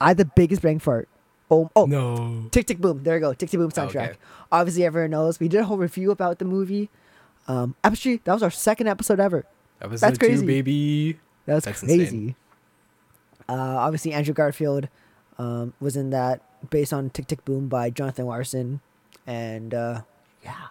I 0.00 0.08
had 0.08 0.16
the 0.16 0.24
biggest 0.24 0.62
brain 0.62 0.78
fart. 0.78 1.08
Oh 1.50 1.70
oh 1.74 1.86
no, 1.86 2.48
Tick 2.50 2.66
Tick 2.66 2.78
Boom. 2.78 3.02
There 3.02 3.14
you 3.14 3.20
go. 3.20 3.34
Tick 3.34 3.50
Tick 3.50 3.58
Boom 3.58 3.70
soundtrack. 3.70 4.10
Okay. 4.10 4.18
Obviously 4.52 4.84
everyone 4.84 5.10
knows. 5.10 5.40
We 5.40 5.48
did 5.48 5.60
a 5.60 5.64
whole 5.64 5.76
review 5.76 6.10
about 6.10 6.38
the 6.38 6.44
movie. 6.44 6.90
Um 7.48 7.74
actually 7.84 8.20
that 8.24 8.32
was 8.32 8.42
our 8.42 8.50
second 8.50 8.86
episode 8.88 9.20
ever. 9.20 9.44
that 9.80 9.90
was 9.90 10.00
That's 10.00 10.18
the 10.18 10.26
two, 10.26 10.32
crazy. 10.32 10.46
baby. 10.46 11.18
That 11.46 11.54
was 11.56 11.64
That's 11.64 11.80
crazy. 11.80 12.36
Uh 13.48 13.52
obviously 13.52 14.12
Andrew 14.12 14.34
Garfield 14.34 14.88
um 15.38 15.74
was 15.80 15.96
in 15.96 16.10
that 16.10 16.40
based 16.70 16.92
on 16.92 17.10
Tick 17.10 17.26
Tick 17.26 17.44
Boom 17.44 17.68
by 17.68 17.90
Jonathan 17.90 18.26
Larson. 18.26 18.80
And 19.26 19.74
uh 19.74 20.02
yeah. 20.42 20.68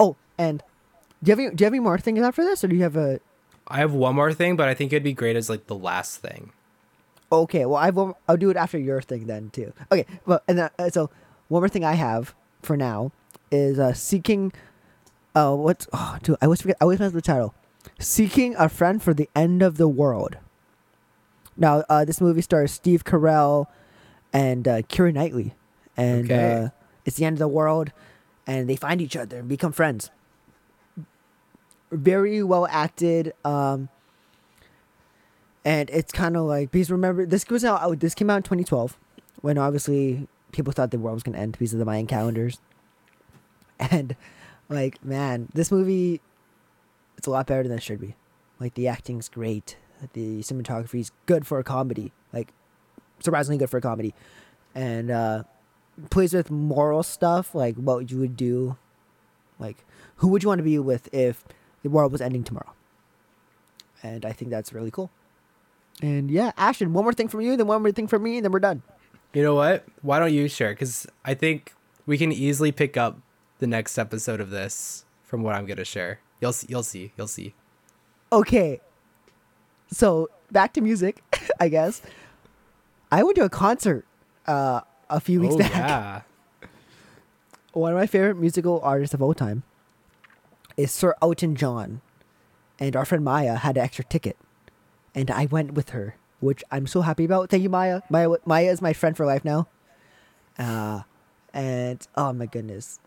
Oh, 0.00 0.16
and 0.38 0.62
do 1.22 1.30
you 1.30 1.32
have 1.32 1.38
any 1.38 1.54
do 1.54 1.62
you 1.62 1.66
have 1.66 1.72
any 1.74 1.80
more 1.80 1.98
things 1.98 2.20
after 2.20 2.42
this 2.44 2.64
or 2.64 2.68
do 2.68 2.76
you 2.76 2.82
have 2.82 2.96
a 2.96 3.20
I 3.68 3.78
have 3.78 3.92
one 3.94 4.16
more 4.16 4.32
thing, 4.32 4.56
but 4.56 4.68
I 4.68 4.74
think 4.74 4.92
it'd 4.92 5.04
be 5.04 5.12
great 5.12 5.36
as 5.36 5.48
like 5.48 5.66
the 5.68 5.76
last 5.76 6.18
thing. 6.18 6.50
Okay, 7.30 7.64
well, 7.64 7.76
I 7.76 7.90
will. 7.90 8.18
I'll 8.28 8.36
do 8.36 8.50
it 8.50 8.56
after 8.56 8.76
your 8.76 9.00
thing 9.00 9.26
then 9.26 9.50
too. 9.50 9.72
Okay, 9.90 10.04
well, 10.26 10.42
and 10.48 10.58
then, 10.58 10.70
uh, 10.78 10.90
so 10.90 11.08
one 11.48 11.62
more 11.62 11.68
thing 11.68 11.84
I 11.84 11.92
have 11.94 12.34
for 12.60 12.76
now 12.76 13.12
is 13.50 13.78
uh, 13.78 13.92
seeking. 13.94 14.52
Uh, 15.34 15.54
what's 15.54 15.86
oh, 15.92 16.18
dude? 16.22 16.36
I 16.42 16.46
always 16.46 16.60
forget. 16.62 16.76
I 16.80 16.84
always 16.84 16.98
mess 17.00 17.12
the 17.12 17.22
title. 17.22 17.54
Seeking 17.98 18.54
a 18.58 18.68
friend 18.68 19.02
for 19.02 19.14
the 19.14 19.28
end 19.34 19.62
of 19.62 19.76
the 19.76 19.88
world. 19.88 20.36
Now, 21.56 21.84
uh, 21.88 22.04
this 22.04 22.20
movie 22.20 22.42
stars 22.42 22.72
Steve 22.72 23.04
Carell 23.04 23.66
and 24.32 24.66
uh, 24.68 24.82
Keira 24.82 25.12
Knightley, 25.12 25.54
and 25.96 26.24
Okay. 26.30 26.64
uh, 26.64 26.68
it's 27.04 27.16
the 27.16 27.24
end 27.24 27.34
of 27.34 27.38
the 27.40 27.48
world, 27.48 27.92
and 28.46 28.68
they 28.68 28.76
find 28.76 29.00
each 29.00 29.16
other 29.16 29.38
and 29.40 29.48
become 29.48 29.72
friends. 29.72 30.10
very 31.90 32.42
well 32.42 32.66
acted. 32.70 33.32
Um, 33.44 33.88
and 35.64 35.90
it's 35.90 36.12
kind 36.12 36.36
of 36.36 36.44
like 36.46 36.70
because 36.70 36.90
remember 36.90 37.26
this 37.26 37.44
goes 37.44 37.64
out. 37.64 37.80
oh, 37.82 37.94
This 37.94 38.14
came 38.14 38.30
out 38.30 38.36
in 38.38 38.42
2012, 38.42 38.98
when 39.42 39.58
obviously 39.58 40.26
people 40.52 40.72
thought 40.72 40.90
the 40.90 40.98
world 40.98 41.14
was 41.16 41.22
gonna 41.22 41.38
end 41.38 41.52
because 41.52 41.72
of 41.72 41.78
the 41.78 41.84
Mayan 41.84 42.06
calendars. 42.06 42.58
And 43.90 44.14
like, 44.72 45.04
man, 45.04 45.48
this 45.54 45.70
movie, 45.70 46.20
it's 47.16 47.26
a 47.26 47.30
lot 47.30 47.46
better 47.46 47.62
than 47.62 47.78
it 47.78 47.82
should 47.82 48.00
be. 48.00 48.14
Like 48.58 48.74
the 48.74 48.88
acting's 48.88 49.28
great, 49.28 49.76
the 50.12 50.40
cinematography 50.40 51.00
is 51.00 51.10
good 51.26 51.46
for 51.46 51.58
a 51.58 51.64
comedy, 51.64 52.12
like 52.32 52.52
surprisingly 53.20 53.58
good 53.58 53.70
for 53.70 53.78
a 53.78 53.80
comedy, 53.80 54.14
and 54.74 55.10
uh, 55.10 55.42
plays 56.10 56.32
with 56.32 56.50
moral 56.50 57.02
stuff 57.02 57.54
like 57.54 57.76
what 57.76 57.96
would 57.96 58.10
you 58.10 58.18
would 58.18 58.36
do, 58.36 58.76
like 59.58 59.84
who 60.16 60.28
would 60.28 60.42
you 60.42 60.48
want 60.48 60.58
to 60.60 60.64
be 60.64 60.78
with 60.78 61.12
if 61.12 61.44
the 61.82 61.90
world 61.90 62.12
was 62.12 62.20
ending 62.20 62.44
tomorrow. 62.44 62.72
And 64.02 64.24
I 64.24 64.32
think 64.32 64.50
that's 64.50 64.72
really 64.72 64.90
cool. 64.90 65.10
And 66.00 66.30
yeah, 66.30 66.52
Ashton, 66.56 66.92
one 66.92 67.04
more 67.04 67.12
thing 67.12 67.28
from 67.28 67.40
you, 67.40 67.56
then 67.56 67.66
one 67.66 67.82
more 67.82 67.92
thing 67.92 68.08
from 68.08 68.22
me, 68.22 68.36
and 68.36 68.44
then 68.44 68.52
we're 68.52 68.60
done. 68.60 68.82
You 69.32 69.42
know 69.42 69.54
what? 69.54 69.84
Why 70.02 70.18
don't 70.18 70.32
you 70.32 70.48
share? 70.48 70.70
Because 70.70 71.06
I 71.24 71.34
think 71.34 71.72
we 72.06 72.18
can 72.18 72.32
easily 72.32 72.72
pick 72.72 72.96
up 72.96 73.18
the 73.62 73.66
next 73.68 73.96
episode 73.96 74.40
of 74.40 74.50
this 74.50 75.04
from 75.22 75.44
what 75.44 75.54
I'm 75.54 75.66
gonna 75.66 75.84
share. 75.84 76.18
You'll 76.40 76.52
see. 76.52 76.66
You'll 76.68 76.82
see. 76.82 77.12
You'll 77.16 77.28
see. 77.28 77.54
Okay. 78.32 78.80
So 79.88 80.30
back 80.50 80.72
to 80.72 80.80
music, 80.80 81.22
I 81.60 81.68
guess. 81.68 82.02
I 83.12 83.22
went 83.22 83.36
to 83.36 83.44
a 83.44 83.48
concert 83.48 84.04
uh, 84.48 84.80
a 85.08 85.20
few 85.20 85.40
weeks 85.40 85.54
oh 85.54 85.58
back. 85.58 85.70
yeah. 85.70 86.22
One 87.72 87.92
of 87.92 87.98
my 87.98 88.06
favorite 88.08 88.34
musical 88.34 88.80
artists 88.82 89.14
of 89.14 89.22
all 89.22 89.32
time 89.32 89.62
is 90.76 90.90
Sir 90.90 91.14
Elton 91.22 91.54
John, 91.54 92.00
and 92.80 92.96
our 92.96 93.04
friend 93.04 93.24
Maya 93.24 93.54
had 93.54 93.76
an 93.76 93.84
extra 93.84 94.04
ticket, 94.04 94.36
and 95.14 95.30
I 95.30 95.46
went 95.46 95.74
with 95.74 95.90
her, 95.90 96.16
which 96.40 96.64
I'm 96.72 96.88
so 96.88 97.02
happy 97.02 97.24
about. 97.24 97.48
Thank 97.48 97.62
you, 97.62 97.70
Maya. 97.70 98.00
Maya, 98.10 98.30
Maya 98.44 98.72
is 98.72 98.82
my 98.82 98.92
friend 98.92 99.16
for 99.16 99.24
life 99.24 99.44
now. 99.44 99.68
Uh, 100.58 101.02
and 101.54 102.04
oh 102.16 102.32
my 102.32 102.46
goodness, 102.46 102.98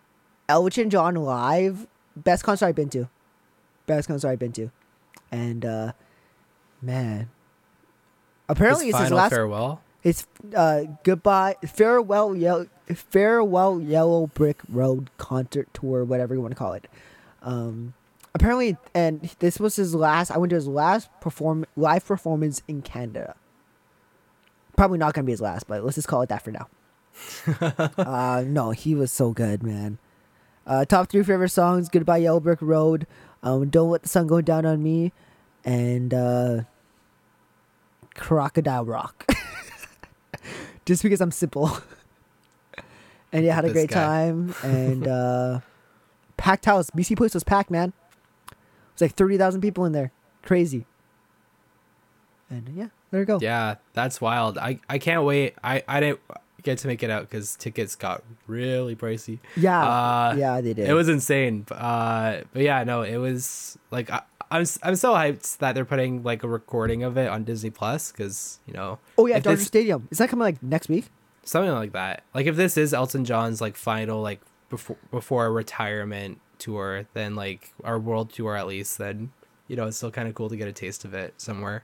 Elton 0.47 0.89
John 0.89 1.15
live, 1.15 1.87
best 2.15 2.43
concert 2.43 2.67
I've 2.67 2.75
been 2.75 2.89
to, 2.89 3.09
best 3.87 4.07
concert 4.07 4.29
I've 4.29 4.39
been 4.39 4.51
to, 4.53 4.71
and 5.31 5.65
uh, 5.65 5.91
man, 6.81 7.29
apparently 8.49 8.85
His 8.87 8.95
it's 8.95 9.03
his 9.03 9.11
last. 9.11 9.31
farewell. 9.31 9.81
It's 10.03 10.27
uh 10.55 10.83
goodbye 11.03 11.55
farewell 11.65 12.35
yellow 12.35 12.67
farewell 12.93 13.81
yellow 13.81 14.27
brick 14.27 14.59
road 14.69 15.09
concert 15.17 15.67
tour 15.73 16.03
whatever 16.03 16.35
you 16.35 16.41
want 16.41 16.51
to 16.51 16.55
call 16.55 16.73
it. 16.73 16.87
Um 17.41 17.95
apparently 18.35 18.77
and 18.93 19.33
this 19.39 19.59
was 19.59 19.77
his 19.77 19.95
last 19.95 20.29
I 20.29 20.37
went 20.37 20.51
to 20.51 20.55
his 20.57 20.67
last 20.67 21.09
perform 21.21 21.65
live 21.75 22.05
performance 22.05 22.61
in 22.67 22.83
Canada. 22.83 23.35
Probably 24.77 24.99
not 24.99 25.15
going 25.15 25.23
to 25.23 25.25
be 25.25 25.31
his 25.33 25.41
last, 25.41 25.65
but 25.67 25.83
let's 25.83 25.95
just 25.95 26.07
call 26.07 26.21
it 26.21 26.29
that 26.29 26.43
for 26.43 26.51
now. 26.51 26.67
uh 27.97 28.43
no, 28.45 28.69
he 28.69 28.93
was 28.93 29.11
so 29.11 29.31
good, 29.31 29.63
man. 29.63 29.97
Uh 30.67 30.83
top 30.85 31.09
3 31.09 31.23
favorite 31.23 31.49
songs 31.49 31.89
Goodbye 31.89 32.17
Yellow 32.17 32.39
Brick 32.39 32.61
Road, 32.61 33.05
um 33.43 33.69
Don't 33.69 33.89
Let 33.91 34.03
the 34.03 34.09
Sun 34.09 34.27
Go 34.27 34.41
Down 34.41 34.65
on 34.65 34.81
Me 34.83 35.11
and 35.63 36.13
uh 36.13 36.61
Crocodile 38.15 38.85
Rock. 38.85 39.25
Just 40.85 41.03
because 41.03 41.21
I'm 41.21 41.31
simple. 41.31 41.77
and 43.31 43.43
yeah, 43.45 43.55
had 43.55 43.65
a 43.65 43.67
This 43.67 43.73
great 43.73 43.89
guy. 43.89 43.95
time 44.29 44.55
and 44.63 45.07
uh 45.07 45.59
packed 46.37 46.65
house. 46.65 46.89
BC 46.91 47.17
Place 47.17 47.33
was 47.33 47.43
packed, 47.43 47.69
man. 47.71 47.93
It 48.51 48.55
was 48.93 49.01
like 49.01 49.13
30,000 49.15 49.61
people 49.61 49.83
in 49.85 49.91
there. 49.91 50.11
Crazy. 50.43 50.85
And 52.49 52.69
yeah, 52.75 52.87
there 53.11 53.19
you 53.21 53.25
go. 53.25 53.39
Yeah, 53.41 53.75
that's 53.93 54.21
wild. 54.21 54.57
I 54.57 54.79
I 54.87 54.99
can't 54.99 55.23
wait. 55.23 55.55
I 55.63 55.83
I 55.87 55.99
didn't 55.99 56.19
get 56.65 56.79
to 56.79 56.87
make 56.87 57.01
it 57.03 57.09
out 57.09 57.29
because 57.29 57.55
tickets 57.55 57.95
got 57.95 58.23
really 58.47 58.95
pricey. 58.95 59.39
Yeah. 59.55 59.81
Uh, 59.81 60.35
yeah, 60.37 60.59
they 60.59 60.73
did. 60.73 60.89
It 60.89 60.93
was 60.93 61.07
insane. 61.07 61.65
Uh, 61.71 62.41
but 62.51 62.61
yeah, 62.61 62.83
no, 62.83 63.03
it 63.03 63.17
was 63.17 63.77
like 63.91 64.09
I, 64.09 64.23
I'm 64.51 64.65
I'm 64.83 64.95
so 64.97 65.13
hyped 65.13 65.57
that 65.59 65.73
they're 65.75 65.85
putting 65.85 66.23
like 66.23 66.43
a 66.43 66.47
recording 66.47 67.03
of 67.03 67.17
it 67.17 67.29
on 67.29 67.45
Disney 67.45 67.69
Plus 67.69 68.11
because 68.11 68.59
you 68.67 68.73
know. 68.73 68.99
Oh 69.17 69.27
yeah, 69.27 69.39
Dodger 69.39 69.63
Stadium. 69.63 70.07
Is 70.11 70.17
that 70.17 70.29
coming 70.29 70.43
like 70.43 70.61
next 70.61 70.89
week? 70.89 71.05
something 71.45 71.71
like 71.71 71.93
that. 71.93 72.23
Like 72.33 72.47
if 72.47 72.55
this 72.55 72.75
is 72.75 72.93
Elton 72.93 73.23
John's 73.23 73.61
like 73.61 73.77
final 73.77 74.21
like 74.21 74.41
before 74.69 74.97
before 75.11 75.51
retirement 75.51 76.41
tour, 76.57 77.05
then 77.13 77.35
like 77.35 77.73
our 77.83 77.97
world 77.97 78.33
tour 78.33 78.57
at 78.57 78.67
least, 78.67 78.97
then 78.97 79.31
you 79.67 79.75
know 79.75 79.87
it's 79.87 79.97
still 79.97 80.11
kind 80.11 80.27
of 80.27 80.35
cool 80.35 80.49
to 80.49 80.57
get 80.57 80.67
a 80.67 80.73
taste 80.73 81.05
of 81.05 81.13
it 81.13 81.35
somewhere. 81.37 81.83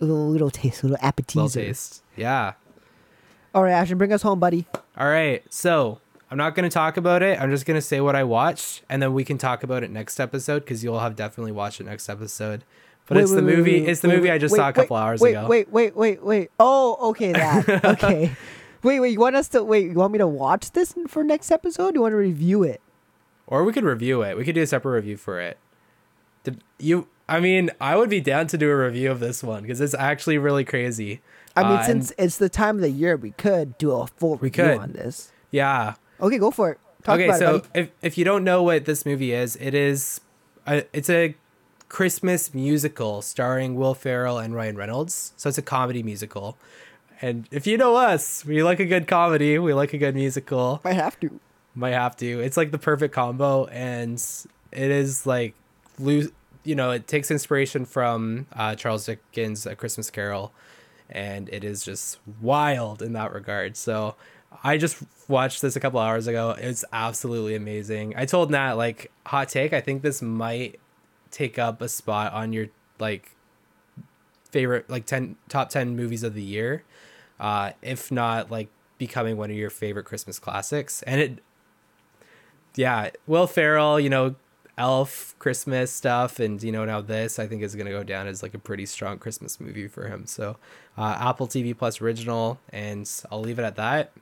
A 0.00 0.04
little, 0.04 0.30
little 0.30 0.50
taste, 0.50 0.82
a 0.82 0.86
little 0.86 1.04
appetizer. 1.04 1.42
Little 1.42 1.66
taste, 1.68 2.02
yeah. 2.16 2.54
All 3.54 3.62
right, 3.62 3.72
Ashton, 3.72 3.98
bring 3.98 4.12
us 4.12 4.22
home, 4.22 4.40
buddy. 4.40 4.66
All 4.96 5.08
right, 5.08 5.42
so 5.52 6.00
I'm 6.30 6.38
not 6.38 6.54
gonna 6.54 6.70
talk 6.70 6.96
about 6.96 7.22
it. 7.22 7.40
I'm 7.40 7.50
just 7.50 7.66
gonna 7.66 7.82
say 7.82 8.00
what 8.00 8.16
I 8.16 8.24
watched, 8.24 8.82
and 8.88 9.02
then 9.02 9.12
we 9.12 9.24
can 9.24 9.36
talk 9.38 9.62
about 9.62 9.82
it 9.82 9.90
next 9.90 10.18
episode 10.18 10.60
because 10.60 10.82
you'll 10.82 11.00
have 11.00 11.16
definitely 11.16 11.52
watched 11.52 11.80
it 11.80 11.84
next 11.84 12.08
episode. 12.08 12.64
But 13.06 13.16
Wait, 13.16 13.22
it's 13.24 13.32
wait, 13.32 13.40
the 13.40 13.46
wait, 13.46 13.56
movie. 13.56 13.86
it's 13.86 14.00
the 14.00 14.08
movie 14.08 14.30
I 14.30 14.38
just 14.38 14.54
saw 14.54 14.68
a 14.68 14.72
couple 14.72 14.96
hours 14.96 15.20
ago. 15.22 15.46
Wait, 15.48 15.70
wait, 15.70 15.96
wait, 15.96 16.22
wait. 16.22 16.50
Oh, 16.58 17.10
okay, 17.10 17.32
that. 17.34 17.84
okay. 17.84 18.32
wait, 18.82 19.00
wait. 19.00 19.10
You 19.12 19.18
want 19.18 19.36
us 19.36 19.48
to 19.48 19.62
wait? 19.64 19.86
You 19.90 19.94
want 19.94 20.12
me 20.12 20.18
to 20.18 20.26
watch 20.26 20.70
this 20.70 20.94
for 21.08 21.22
next 21.24 21.50
episode? 21.50 21.94
You 21.94 22.00
want 22.00 22.12
to 22.12 22.16
review 22.16 22.62
it? 22.62 22.80
Or 23.46 23.64
we 23.64 23.72
could 23.72 23.84
review 23.84 24.22
it. 24.22 24.36
We 24.36 24.44
could 24.44 24.54
do 24.54 24.62
a 24.62 24.66
separate 24.66 24.92
review 24.92 25.16
for 25.16 25.40
it. 25.40 25.58
Did 26.44 26.62
you? 26.78 27.08
I 27.28 27.40
mean, 27.40 27.70
I 27.80 27.96
would 27.96 28.08
be 28.08 28.20
down 28.20 28.46
to 28.48 28.56
do 28.56 28.70
a 28.70 28.76
review 28.76 29.10
of 29.10 29.20
this 29.20 29.42
one 29.42 29.62
because 29.62 29.80
it's 29.80 29.94
actually 29.94 30.38
really 30.38 30.64
crazy. 30.64 31.20
I 31.56 31.62
mean, 31.64 31.72
Uh, 31.78 31.82
since 31.84 32.12
it's 32.18 32.36
the 32.38 32.48
time 32.48 32.76
of 32.76 32.82
the 32.82 32.90
year, 32.90 33.16
we 33.16 33.32
could 33.32 33.76
do 33.78 33.92
a 33.92 34.06
full 34.06 34.36
We 34.36 34.48
review 34.48 34.64
could. 34.64 34.78
on 34.78 34.92
this. 34.92 35.32
yeah. 35.50 35.94
Okay, 36.20 36.38
go 36.38 36.50
for 36.50 36.70
it. 36.70 36.78
Talk 37.02 37.16
okay, 37.16 37.26
about 37.26 37.38
so 37.40 37.54
it, 37.56 37.64
if 37.74 37.88
if 38.00 38.18
you 38.18 38.24
don't 38.24 38.44
know 38.44 38.62
what 38.62 38.84
this 38.84 39.04
movie 39.04 39.32
is, 39.32 39.56
it 39.56 39.74
is 39.74 40.20
a, 40.66 40.84
it's 40.92 41.10
a 41.10 41.34
Christmas 41.88 42.54
musical 42.54 43.22
starring 43.22 43.74
Will 43.74 43.94
Ferrell 43.94 44.38
and 44.38 44.54
Ryan 44.54 44.76
Reynolds. 44.76 45.32
So 45.36 45.48
it's 45.48 45.58
a 45.58 45.62
comedy 45.62 46.02
musical. 46.02 46.56
And 47.20 47.46
if 47.50 47.66
you 47.66 47.76
know 47.76 47.96
us, 47.96 48.44
we 48.44 48.62
like 48.62 48.80
a 48.80 48.84
good 48.86 49.06
comedy, 49.08 49.58
we 49.58 49.74
like 49.74 49.92
a 49.92 49.98
good 49.98 50.14
musical. 50.14 50.80
Might 50.84 50.94
have 50.94 51.18
to. 51.20 51.40
Might 51.74 51.90
have 51.92 52.16
to. 52.18 52.40
It's 52.40 52.56
like 52.56 52.70
the 52.70 52.78
perfect 52.78 53.12
combo, 53.14 53.66
and 53.66 54.14
it 54.72 54.90
is 54.90 55.26
like, 55.26 55.54
lo- 55.98 56.28
you 56.64 56.74
know, 56.74 56.90
it 56.92 57.06
takes 57.08 57.30
inspiration 57.30 57.84
from 57.84 58.46
uh, 58.54 58.74
Charles 58.76 59.06
Dickens' 59.06 59.66
A 59.66 59.74
Christmas 59.74 60.10
Carol, 60.10 60.52
and 61.12 61.48
it 61.50 61.62
is 61.62 61.84
just 61.84 62.18
wild 62.40 63.02
in 63.02 63.12
that 63.12 63.32
regard. 63.32 63.76
So 63.76 64.16
I 64.64 64.78
just 64.78 65.02
watched 65.28 65.62
this 65.62 65.76
a 65.76 65.80
couple 65.80 66.00
hours 66.00 66.26
ago. 66.26 66.56
It's 66.58 66.84
absolutely 66.92 67.54
amazing. 67.54 68.14
I 68.16 68.24
told 68.24 68.50
Nat 68.50 68.74
like 68.74 69.10
hot 69.26 69.48
take. 69.48 69.72
I 69.72 69.80
think 69.80 70.02
this 70.02 70.20
might 70.20 70.80
take 71.30 71.58
up 71.58 71.80
a 71.80 71.88
spot 71.88 72.32
on 72.32 72.52
your 72.52 72.68
like 72.98 73.34
favorite 74.50 74.88
like 74.88 75.06
10 75.06 75.36
top 75.48 75.70
10 75.70 75.96
movies 75.96 76.22
of 76.22 76.34
the 76.34 76.42
year 76.42 76.84
uh 77.40 77.70
if 77.80 78.12
not 78.12 78.50
like 78.50 78.68
becoming 78.98 79.38
one 79.38 79.50
of 79.50 79.56
your 79.56 79.70
favorite 79.70 80.04
christmas 80.04 80.38
classics 80.38 81.02
and 81.04 81.20
it 81.20 81.38
yeah 82.76 83.08
will 83.26 83.46
ferrell 83.46 83.98
you 83.98 84.10
know 84.10 84.34
elf 84.78 85.34
christmas 85.38 85.90
stuff 85.92 86.40
and 86.40 86.62
you 86.62 86.72
know 86.72 86.84
now 86.84 87.00
this 87.00 87.38
i 87.38 87.46
think 87.46 87.62
is 87.62 87.74
going 87.74 87.86
to 87.86 87.92
go 87.92 88.02
down 88.02 88.26
as 88.26 88.42
like 88.42 88.54
a 88.54 88.58
pretty 88.58 88.86
strong 88.86 89.18
christmas 89.18 89.60
movie 89.60 89.86
for 89.86 90.08
him 90.08 90.24
so 90.26 90.56
uh 90.96 91.16
apple 91.20 91.46
tv 91.46 91.76
plus 91.76 92.00
original 92.00 92.58
and 92.70 93.08
i'll 93.30 93.40
leave 93.40 93.58
it 93.58 93.62
at 93.64 93.76
that 93.76 94.12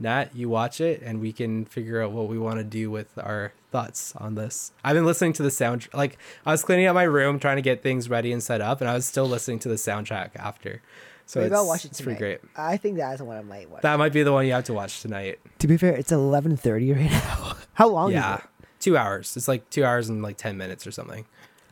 nat 0.00 0.34
you 0.34 0.48
watch 0.48 0.80
it 0.80 1.00
and 1.02 1.20
we 1.20 1.32
can 1.32 1.64
figure 1.64 2.02
out 2.02 2.10
what 2.10 2.26
we 2.26 2.38
want 2.38 2.56
to 2.58 2.64
do 2.64 2.90
with 2.90 3.06
our 3.18 3.52
thoughts 3.70 4.12
on 4.16 4.34
this 4.34 4.72
i've 4.82 4.96
been 4.96 5.06
listening 5.06 5.32
to 5.32 5.44
the 5.44 5.50
sound 5.50 5.86
like 5.94 6.18
i 6.44 6.50
was 6.50 6.64
cleaning 6.64 6.86
up 6.86 6.94
my 6.94 7.04
room 7.04 7.38
trying 7.38 7.56
to 7.56 7.62
get 7.62 7.80
things 7.82 8.10
ready 8.10 8.32
and 8.32 8.42
set 8.42 8.60
up 8.60 8.80
and 8.80 8.90
i 8.90 8.94
was 8.94 9.06
still 9.06 9.26
listening 9.26 9.60
to 9.60 9.68
the 9.68 9.76
soundtrack 9.76 10.30
after 10.34 10.82
so 11.26 11.38
Maybe 11.38 11.46
it's, 11.52 11.56
I'll 11.56 11.66
watch 11.68 11.84
it 11.84 11.92
it's 11.92 11.98
tonight. 11.98 12.18
pretty 12.18 12.38
great 12.40 12.50
I 12.56 12.76
think 12.76 12.96
that's 12.96 13.18
the 13.18 13.24
one 13.24 13.36
I 13.36 13.42
might 13.42 13.70
watch. 13.70 13.82
that 13.82 13.96
might 14.00 14.12
be 14.12 14.24
the 14.24 14.32
one 14.32 14.44
you 14.46 14.52
have 14.54 14.64
to 14.64 14.72
watch 14.74 15.00
tonight 15.02 15.38
to 15.60 15.68
be 15.68 15.76
fair, 15.76 15.92
it's 15.94 16.10
eleven 16.10 16.56
thirty 16.56 16.92
right 16.92 17.08
now. 17.10 17.54
How 17.74 17.86
long 17.88 18.10
yeah 18.10 18.38
is 18.38 18.40
it? 18.40 18.49
Two 18.80 18.96
hours 18.96 19.36
it's 19.36 19.46
like 19.46 19.68
two 19.70 19.84
hours 19.84 20.08
and 20.08 20.22
like 20.22 20.36
10 20.36 20.56
minutes 20.56 20.86
or 20.86 20.90
something 20.90 21.24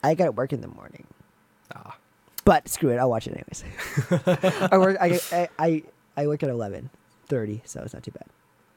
I 0.04 0.14
got 0.14 0.26
to 0.26 0.30
work 0.32 0.52
in 0.52 0.60
the 0.60 0.68
morning. 0.68 1.08
ah. 1.74 1.96
But 2.44 2.68
screw 2.68 2.90
it, 2.90 2.98
I'll 2.98 3.10
watch 3.10 3.26
it 3.26 3.32
anyways. 3.32 3.64
I 4.72 4.78
work. 4.78 4.96
I, 5.00 5.20
I 5.32 5.48
I 5.58 5.82
I 6.16 6.26
work 6.28 6.42
at 6.42 6.48
eleven 6.48 6.88
thirty, 7.26 7.62
so 7.64 7.82
it's 7.82 7.92
not 7.92 8.04
too 8.04 8.12
bad. 8.12 8.26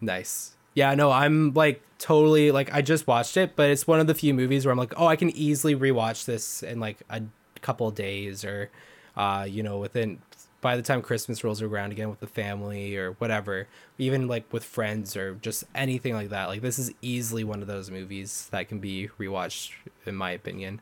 Nice. 0.02 0.56
Yeah, 0.74 0.94
no, 0.95 1.12
I'm 1.12 1.53
like 1.53 1.82
totally 1.99 2.52
like 2.52 2.74
I 2.74 2.82
just 2.82 3.06
watched 3.08 3.38
it, 3.38 3.56
but 3.56 3.70
it's 3.70 3.86
one 3.88 3.99
of 3.99 4.08
the 4.08 4.16
few 4.16 4.34
movies 4.34 4.66
where 4.66 4.72
I'm 4.72 4.78
like, 4.80 4.94
oh, 4.98 5.06
I 5.06 5.16
can 5.16 5.30
easily 5.30 5.76
rewatch 5.76 6.26
this 6.26 6.64
in 6.64 6.80
like 6.80 6.98
a 7.10 7.22
couple 7.62 7.90
days 7.91 8.44
or, 8.44 8.72
uh, 9.16 9.45
you 9.48 9.62
know, 9.64 9.78
within 9.78 10.20
by 10.62 10.76
the 10.76 10.82
time 10.84 11.02
Christmas 11.02 11.44
rolls 11.44 11.62
around 11.62 11.92
again 11.92 12.10
with 12.10 12.20
the 12.20 12.28
family 12.28 12.96
or 12.96 13.14
whatever, 13.14 13.68
even 13.98 14.28
like 14.28 14.52
with 14.54 14.64
friends 14.64 15.18
or 15.18 15.36
just 15.36 15.64
anything 15.74 16.14
like 16.14 16.30
that, 16.30 16.46
like 16.50 16.62
this 16.62 16.78
is 16.80 16.92
easily 17.02 17.44
one 17.44 17.62
of 17.62 17.68
those 17.68 17.90
movies 17.92 18.48
that 18.52 18.70
can 18.70 18.80
be 18.80 19.10
rewatched, 19.20 19.72
in 20.06 20.16
my 20.16 20.32
opinion. 20.32 20.80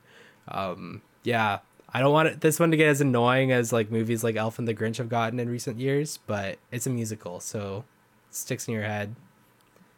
Um, 0.49 1.01
yeah, 1.23 1.59
I 1.93 2.01
don't 2.01 2.11
want 2.13 2.27
it, 2.27 2.41
this 2.41 2.59
one 2.59 2.71
to 2.71 2.77
get 2.77 2.89
as 2.89 3.01
annoying 3.01 3.51
as 3.51 3.71
like 3.71 3.89
movies 3.89 4.23
like 4.23 4.35
Elf 4.35 4.59
and 4.59 4.67
the 4.67 4.75
Grinch 4.75 4.97
have 4.97 5.09
gotten 5.09 5.39
in 5.39 5.49
recent 5.49 5.79
years, 5.79 6.19
but 6.27 6.57
it's 6.71 6.85
a 6.85 6.89
musical, 6.89 7.39
so 7.39 7.85
it 8.29 8.35
sticks 8.35 8.67
in 8.67 8.73
your 8.73 8.83
head, 8.83 9.15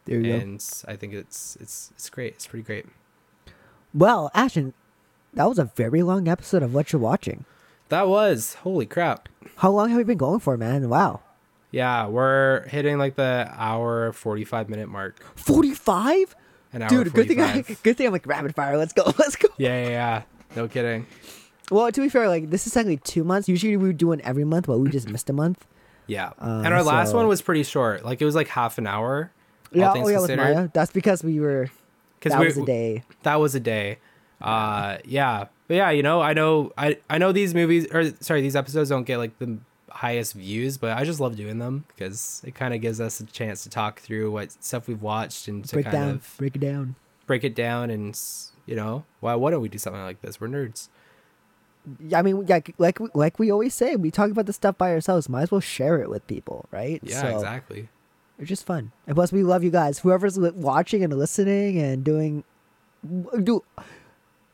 There 0.06 0.20
you 0.20 0.24
go. 0.32 0.40
and 0.40 0.66
I 0.88 0.96
think 0.96 1.14
it's 1.14 1.58
it's 1.60 1.92
it's 1.96 2.10
great. 2.10 2.34
It's 2.34 2.48
pretty 2.48 2.64
great. 2.64 2.86
Well, 3.94 4.32
Ashton, 4.34 4.74
that 5.34 5.50
was 5.50 5.60
a 5.60 5.66
very 5.76 6.02
long 6.04 6.28
episode 6.28 6.64
of 6.64 6.74
what 6.74 6.94
you're 6.94 7.02
watching. 7.02 7.46
That 7.90 8.08
was 8.08 8.54
holy 8.62 8.86
crap. 8.86 9.28
How 9.58 9.72
long 9.72 9.90
have 9.90 9.98
we 9.98 10.04
been 10.04 10.18
going 10.18 10.40
for, 10.40 10.58
man? 10.58 10.90
Wow. 10.90 11.22
Yeah, 11.72 12.08
we're 12.08 12.68
hitting 12.68 12.98
like 12.98 13.16
the 13.16 13.50
hour 13.56 14.12
forty 14.12 14.44
five 14.44 14.70
minute 14.70 14.90
mark. 14.90 15.24
45? 15.36 16.36
An 16.74 16.82
hour 16.82 16.90
Dude, 16.90 17.14
good 17.14 17.28
thing 17.28 17.42
I 17.42 17.62
good 17.84 17.98
thing 17.98 18.08
I'm 18.08 18.14
like 18.14 18.26
rapid 18.28 18.56
fire. 18.56 18.78
Let's 18.78 18.94
go. 18.94 19.04
Let's 19.20 19.36
go. 19.36 19.48
Yeah, 19.58 19.84
yeah, 19.84 19.90
yeah. 19.90 20.22
No 20.56 20.68
kidding. 20.68 21.06
Well, 21.70 21.90
to 21.92 22.02
be 22.02 22.10
fair, 22.10 22.28
like 22.28 22.50
this 22.50 22.68
is 22.68 22.74
technically 22.74 22.98
two 22.98 23.24
months. 23.24 23.48
Usually 23.48 23.78
we 23.78 23.94
do 23.94 24.08
one 24.08 24.22
every 24.22 24.44
month, 24.44 24.68
but 24.68 24.80
we 24.80 24.90
just 24.90 25.08
missed 25.10 25.30
a 25.30 25.34
month. 25.34 25.66
Yeah. 26.08 26.32
Uh, 26.42 26.62
and 26.66 26.74
our 26.74 26.84
last 26.84 27.14
one 27.14 27.28
was 27.28 27.42
pretty 27.42 27.64
short. 27.64 28.04
Like 28.04 28.22
it 28.22 28.26
was 28.26 28.36
like 28.36 28.50
half 28.50 28.78
an 28.78 28.88
hour. 28.88 29.32
Yeah, 29.72 29.94
oh 29.96 30.08
yeah, 30.10 30.20
with. 30.20 30.36
Maya. 30.36 30.70
That's 30.74 30.92
because 30.92 31.24
we 31.24 31.40
were 31.40 31.70
Because 32.20 32.34
that 32.34 32.40
we 32.42 32.48
was 32.48 32.58
a 32.58 32.66
day. 32.66 33.04
that 33.24 33.36
was 33.36 33.56
a 33.56 33.62
day. 33.62 34.00
Uh 34.42 34.98
yeah. 35.06 35.46
But 35.72 35.76
yeah, 35.78 35.90
you 35.92 36.04
know, 36.04 36.20
I 36.20 36.34
know 36.34 36.74
I 36.78 36.98
I 37.10 37.18
know 37.18 37.32
these 37.32 37.54
movies 37.56 37.88
or 37.94 38.12
sorry, 38.20 38.42
these 38.42 38.58
episodes 38.58 38.90
don't 38.90 39.06
get 39.06 39.20
like 39.20 39.40
the 39.40 39.58
highest 39.90 40.34
views, 40.34 40.78
but 40.78 40.98
I 40.98 41.06
just 41.06 41.22
love 41.22 41.38
doing 41.38 41.60
them 41.60 41.86
because 41.88 42.42
it 42.46 42.56
kind 42.56 42.74
of 42.74 42.82
gives 42.82 43.00
us 43.00 43.22
a 43.22 43.26
chance 43.26 43.64
to 43.64 43.70
talk 43.70 44.02
through 44.02 44.32
what 44.32 44.52
stuff 44.62 44.90
we've 44.90 45.02
watched 45.02 45.48
and 45.48 45.64
to 45.64 45.76
Break 45.76 45.86
kind 45.86 45.94
down, 45.96 46.10
of 46.10 46.36
break 46.38 46.58
it 46.58 46.60
down. 46.60 46.96
break 47.26 47.46
it 47.46 47.56
down 47.56 47.90
and 47.90 48.20
you 48.66 48.76
know, 48.76 49.06
why 49.22 49.34
why 49.36 49.50
don't 49.50 49.62
we 49.62 49.70
do 49.70 49.78
something 49.78 50.02
like 50.02 50.22
this? 50.22 50.42
We're 50.42 50.50
nerds. 50.50 50.90
Yeah, 52.06 52.20
I 52.20 52.22
mean, 52.22 52.46
like 52.48 52.76
like 52.78 53.00
we- 53.00 53.08
like 53.14 53.40
we 53.40 53.50
always 53.50 53.74
say, 53.74 53.96
we 53.96 54.12
talk 54.12 54.30
about 54.30 54.48
the 54.48 54.54
stuff 54.54 54.78
by 54.78 54.92
ourselves. 54.92 55.30
Might 55.30 55.44
as 55.44 55.52
well 55.52 55.62
share 55.62 56.02
it 56.02 56.10
with 56.10 56.28
people, 56.28 56.66
right? 56.72 57.00
Yeah, 57.02 57.22
So, 57.22 57.28
exactly. 57.38 57.88
It's 58.40 58.50
just 58.50 58.66
fun, 58.66 58.92
and 59.08 59.16
plus 59.16 59.32
we 59.32 59.42
love 59.44 59.64
you 59.64 59.72
guys. 59.72 60.00
Whoever's 60.00 60.38
watching 60.38 61.02
and 61.02 61.18
listening 61.18 61.78
and 61.80 62.04
doing, 62.04 62.44
do 63.42 63.64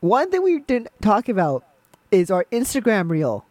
one 0.00 0.30
thing 0.30 0.42
we 0.42 0.60
didn't 0.60 0.88
talk 1.00 1.28
about 1.28 1.64
is 2.10 2.30
our 2.30 2.44
Instagram 2.52 3.10
reel 3.10 3.44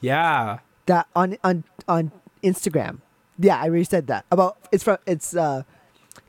Yeah. 0.00 0.58
that 0.86 1.06
on 1.16 1.36
on 1.42 1.64
on 1.88 2.12
Instagram. 2.42 2.98
Yeah, 3.38 3.58
I 3.60 3.64
already 3.68 3.84
said 3.84 4.06
that 4.06 4.24
about 4.30 4.56
it's 4.72 4.84
from 4.84 4.98
it's 5.06 5.34
uh 5.36 5.62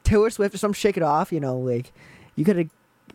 Taylor 0.03 0.29
Swift 0.29 0.55
or 0.55 0.57
some 0.57 0.73
Shake 0.73 0.97
It 0.97 1.03
Off. 1.03 1.31
You 1.31 1.39
know, 1.39 1.57
like 1.57 1.91
you 2.35 2.43
could 2.45 2.57
have. 2.57 2.69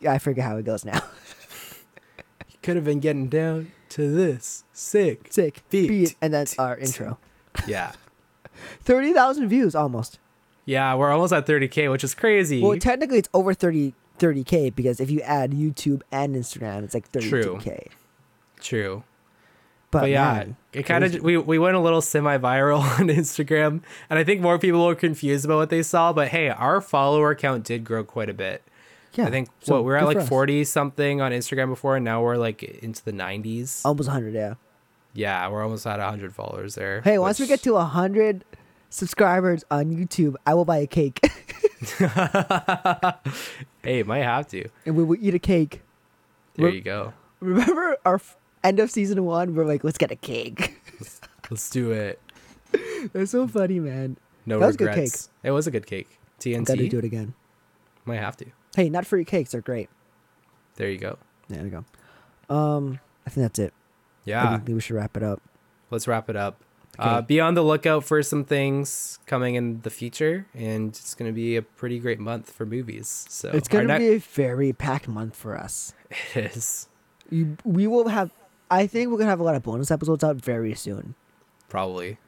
I 0.07 0.19
forget 0.19 0.45
how 0.45 0.57
it 0.57 0.65
goes 0.65 0.85
now. 0.85 1.01
Could 2.63 2.77
have 2.77 2.85
been 2.85 3.01
getting 3.01 3.29
down 3.29 3.73
to 3.91 4.09
this. 4.13 4.63
Sick. 4.73 5.29
Sick 5.33 5.63
Beat. 5.69 5.89
beat, 5.89 6.17
and 6.23 6.33
that's 6.33 6.57
our 6.59 6.77
intro. 6.77 7.19
Yeah. 7.67 7.93
Thirty 8.83 9.13
thousand 9.13 9.49
views 9.49 9.75
almost. 9.75 10.19
Yeah, 10.65 10.95
we're 10.95 11.11
almost 11.11 11.33
at 11.33 11.45
30k, 11.45 11.91
which 11.91 12.05
is 12.05 12.15
crazy. 12.15 12.63
Well, 12.63 12.79
technically 12.79 13.19
it's 13.19 13.29
over 13.35 13.53
30 13.53 13.95
k 14.45 14.71
because 14.71 15.01
if 15.01 15.11
you 15.11 15.21
add 15.23 15.53
YouTube 15.53 16.03
and 16.13 16.37
Instagram, 16.37 16.85
it's 16.85 16.95
like 16.95 17.09
thirty 17.09 17.29
True. 17.29 17.43
two 17.43 17.59
k. 17.59 17.87
True. 18.61 19.03
But, 19.91 20.03
But, 20.03 20.11
yeah, 20.11 20.33
man, 20.33 20.57
it 20.73 20.85
kind 20.85 21.05
of 21.05 21.21
we 21.23 21.37
we 21.37 21.59
went 21.59 21.77
a 21.77 21.81
little 21.81 22.01
semi-viral 22.01 22.81
on 23.01 23.09
Instagram, 23.09 23.83
and 24.09 24.19
I 24.19 24.25
think 24.25 24.41
more 24.41 24.59
people 24.59 24.87
were 24.87 24.95
confused 24.95 25.45
about 25.45 25.57
what 25.57 25.69
they 25.71 25.83
saw. 25.83 26.13
But 26.15 26.29
hey, 26.29 26.49
our 26.49 26.81
follower 26.81 27.35
count 27.35 27.65
did 27.65 27.85
grow 27.85 28.03
quite 28.05 28.31
a 28.31 28.35
bit. 28.35 28.63
yeah, 29.15 29.27
I 29.27 29.31
think 29.31 29.49
so 29.61 29.75
what 29.75 29.85
we're 29.85 29.97
at 29.97 30.07
like 30.07 30.17
us. 30.17 30.29
40 30.29 30.65
something 30.65 31.21
on 31.21 31.33
Instagram 31.33 31.69
before, 31.69 31.97
and 31.97 32.05
now 32.07 32.23
we're 32.23 32.37
like 32.37 32.63
into 32.63 33.05
the 33.05 33.13
90s. 33.13 33.83
almost 33.85 34.09
hundred. 34.09 34.33
Yeah. 34.35 34.55
Yeah, 35.15 35.47
we're 35.49 35.63
almost 35.63 35.87
at 35.87 35.99
100 35.99 36.35
followers 36.35 36.75
there. 36.75 37.03
Hey, 37.03 37.19
once 37.19 37.39
we 37.39 37.47
get 37.47 37.63
to 37.65 37.77
hundred 37.77 38.47
subscribers 38.89 39.63
on 39.71 39.91
YouTube, 39.91 40.37
I 40.47 40.55
will 40.55 40.65
buy 40.65 40.79
a 40.79 40.87
cake 40.87 41.21
hey, 43.83 44.03
might 44.03 44.23
have 44.23 44.47
to. 44.49 44.69
and 44.87 44.97
we 44.97 45.05
will 45.05 45.17
eat 45.21 45.35
a 45.35 45.39
cake. 45.39 45.83
There 46.55 46.65
We're- 46.65 46.77
you 46.77 46.83
go. 46.83 47.13
Remember 47.41 47.97
our 48.05 48.17
f- 48.17 48.37
end 48.63 48.79
of 48.79 48.91
season 48.91 49.25
one? 49.25 49.55
We're 49.57 49.65
like, 49.65 49.83
let's 49.83 49.99
get 49.99 50.11
a 50.13 50.17
cake. 50.17 50.79
Let's 51.51 51.69
do 51.71 51.91
it. 51.91 52.21
That's 53.13 53.33
so 53.33 53.49
funny, 53.49 53.81
man. 53.81 54.17
No 54.47 54.59
That 54.61 54.67
was 54.67 54.75
a 54.77 54.79
good 54.79 54.89
regrets. 54.89 55.29
It 55.43 55.51
was 55.51 55.67
a 55.67 55.71
good 55.71 55.87
cake. 55.87 56.19
I'm 56.47 56.65
gonna 56.65 56.89
do 56.89 56.99
it 56.99 57.05
again. 57.05 57.35
Might 58.05 58.19
have 58.21 58.37
to. 58.39 58.47
Hey, 58.77 58.89
not 58.89 59.07
free 59.07 59.25
cakes. 59.25 59.53
They're 59.53 59.61
great. 59.61 59.89
There 60.77 60.89
you 60.89 60.99
go. 60.99 61.19
There 61.49 61.63
we 61.63 61.71
go. 61.71 61.85
Um, 62.55 63.01
I 63.27 63.31
think 63.31 63.45
that's 63.45 63.59
it. 63.59 63.73
Yeah. 64.25 64.49
I 64.55 64.57
think 64.59 64.69
we 64.75 64.81
should 64.81 64.97
wrap 64.97 65.17
it 65.17 65.23
up. 65.23 65.41
let's 65.91 66.09
wrap 66.09 66.31
it 66.31 66.37
up. 66.37 66.61
Uh, 66.99 67.23
be 67.23 67.41
on 67.41 67.55
the 67.55 67.63
lookout 67.63 68.05
for 68.05 68.23
some 68.23 68.45
things 68.45 69.19
coming 69.27 69.55
in 69.55 69.81
the 69.81 69.91
future, 69.91 70.47
and 70.55 70.91
it's 70.91 71.15
going 71.15 71.31
to 71.31 71.35
be 71.35 71.57
a 71.57 71.63
pretty 71.63 71.99
great 71.99 72.21
month 72.21 72.51
for 72.51 72.67
movies. 72.67 73.25
So 73.29 73.49
it's 73.49 73.67
gonna 73.69 73.87
ne- 73.87 73.99
be 73.99 74.09
a 74.17 74.19
very 74.19 74.73
packed 74.75 75.09
month 75.09 75.35
for 75.35 75.57
us. 75.57 75.95
it 76.35 76.55
is 76.55 76.89
You, 77.31 77.57
we 77.65 77.87
will 77.87 78.09
have. 78.09 78.31
I 78.71 78.87
think 78.87 79.11
we're 79.11 79.19
gonna 79.19 79.31
have 79.31 79.41
a 79.41 79.45
lot 79.45 79.55
of 79.55 79.63
bonus 79.63 79.91
episodes 79.91 80.23
out 80.23 80.37
very 80.37 80.75
soon. 80.75 81.15
probably 81.69 82.19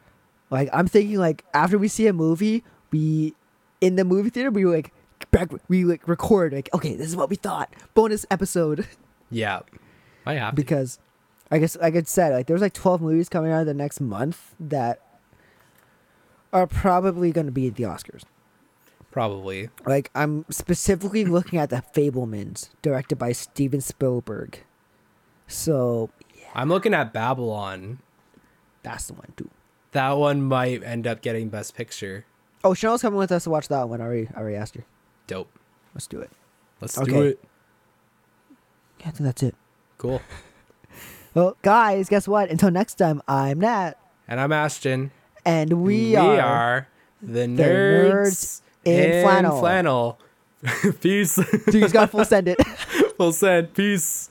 Like 0.50 0.70
I'm 0.72 0.86
thinking, 0.88 1.18
like 1.18 1.44
after 1.52 1.76
we 1.76 1.88
see 1.88 2.06
a 2.06 2.12
movie, 2.14 2.64
we 2.90 3.34
in 3.80 3.96
the 3.96 4.04
movie 4.04 4.30
theater 4.30 4.50
we 4.50 4.64
like 4.64 4.92
back 5.30 5.50
we 5.68 5.84
like 5.84 6.06
record 6.08 6.52
like 6.52 6.68
okay 6.72 6.94
this 6.96 7.06
is 7.08 7.16
what 7.16 7.28
we 7.28 7.36
thought 7.36 7.72
bonus 7.94 8.24
episode 8.30 8.86
yeah. 9.30 9.60
I 10.26 10.34
have 10.34 10.54
to. 10.54 10.98
I 11.50 11.58
guess 11.58 11.76
like 11.76 11.94
I 11.94 12.02
said 12.02 12.32
like 12.32 12.46
there's 12.46 12.60
like 12.60 12.72
12 12.72 13.00
movies 13.00 13.28
coming 13.28 13.52
out 13.52 13.64
the 13.66 13.74
next 13.74 14.00
month 14.00 14.54
that 14.58 15.00
are 16.52 16.66
probably 16.66 17.32
gonna 17.32 17.50
be 17.52 17.66
at 17.68 17.76
the 17.76 17.84
Oscars. 17.84 18.22
probably. 19.10 19.70
Like 19.86 20.10
I'm 20.14 20.44
specifically 20.50 21.24
looking 21.24 21.58
at 21.58 21.70
the 21.70 21.82
Fabelmans 21.94 22.70
directed 22.82 23.16
by 23.16 23.32
Steven 23.32 23.80
Spielberg. 23.80 24.64
So 25.46 26.10
I'm 26.54 26.68
looking 26.68 26.94
at 26.94 27.12
Babylon. 27.12 27.98
that's 28.82 29.06
the 29.08 29.14
one 29.14 29.32
too. 29.36 29.50
That 29.92 30.12
one 30.12 30.42
might 30.42 30.82
end 30.82 31.06
up 31.06 31.20
getting 31.22 31.48
Best 31.48 31.76
Picture. 31.76 32.24
Oh, 32.64 32.74
Chanel's 32.74 33.02
coming 33.02 33.18
with 33.18 33.30
us 33.30 33.44
to 33.44 33.50
watch 33.50 33.68
that 33.68 33.88
one. 33.88 34.00
I 34.00 34.04
already, 34.04 34.28
I 34.34 34.40
already 34.40 34.56
asked 34.56 34.74
her. 34.74 34.84
Dope. 35.26 35.50
Let's 35.94 36.06
do 36.08 36.18
it. 36.20 36.30
Let's 36.80 36.94
do 36.94 37.02
Okay. 37.02 37.26
it. 37.28 37.44
Yeah, 39.00 39.08
I 39.08 39.10
think 39.10 39.18
that's 39.26 39.42
it. 39.42 39.54
Cool. 39.98 40.20
Well, 41.34 41.56
guys, 41.62 42.08
guess 42.08 42.28
what? 42.28 42.50
Until 42.50 42.70
next 42.70 42.94
time, 42.94 43.20
I'm 43.26 43.60
Nat, 43.60 43.94
And 44.28 44.40
I'm 44.40 44.52
Ashton. 44.52 45.10
and 45.44 45.82
we, 45.82 46.14
are, 46.16 46.40
are 46.40 46.88
the 47.20 47.40
nerds, 47.46 47.58
nerds 47.58 48.60
in 48.84 49.22
flannel. 49.24 49.58
flannel. 49.60 50.18
Peace. 51.00 51.34
Dude, 51.66 51.74
he's 51.74 51.92
got 51.92 52.10
full 52.10 52.24
send 52.24 52.48
it. 52.48 52.58
we'll 53.18 53.32
send. 53.32 53.74
Peace. 53.74 54.30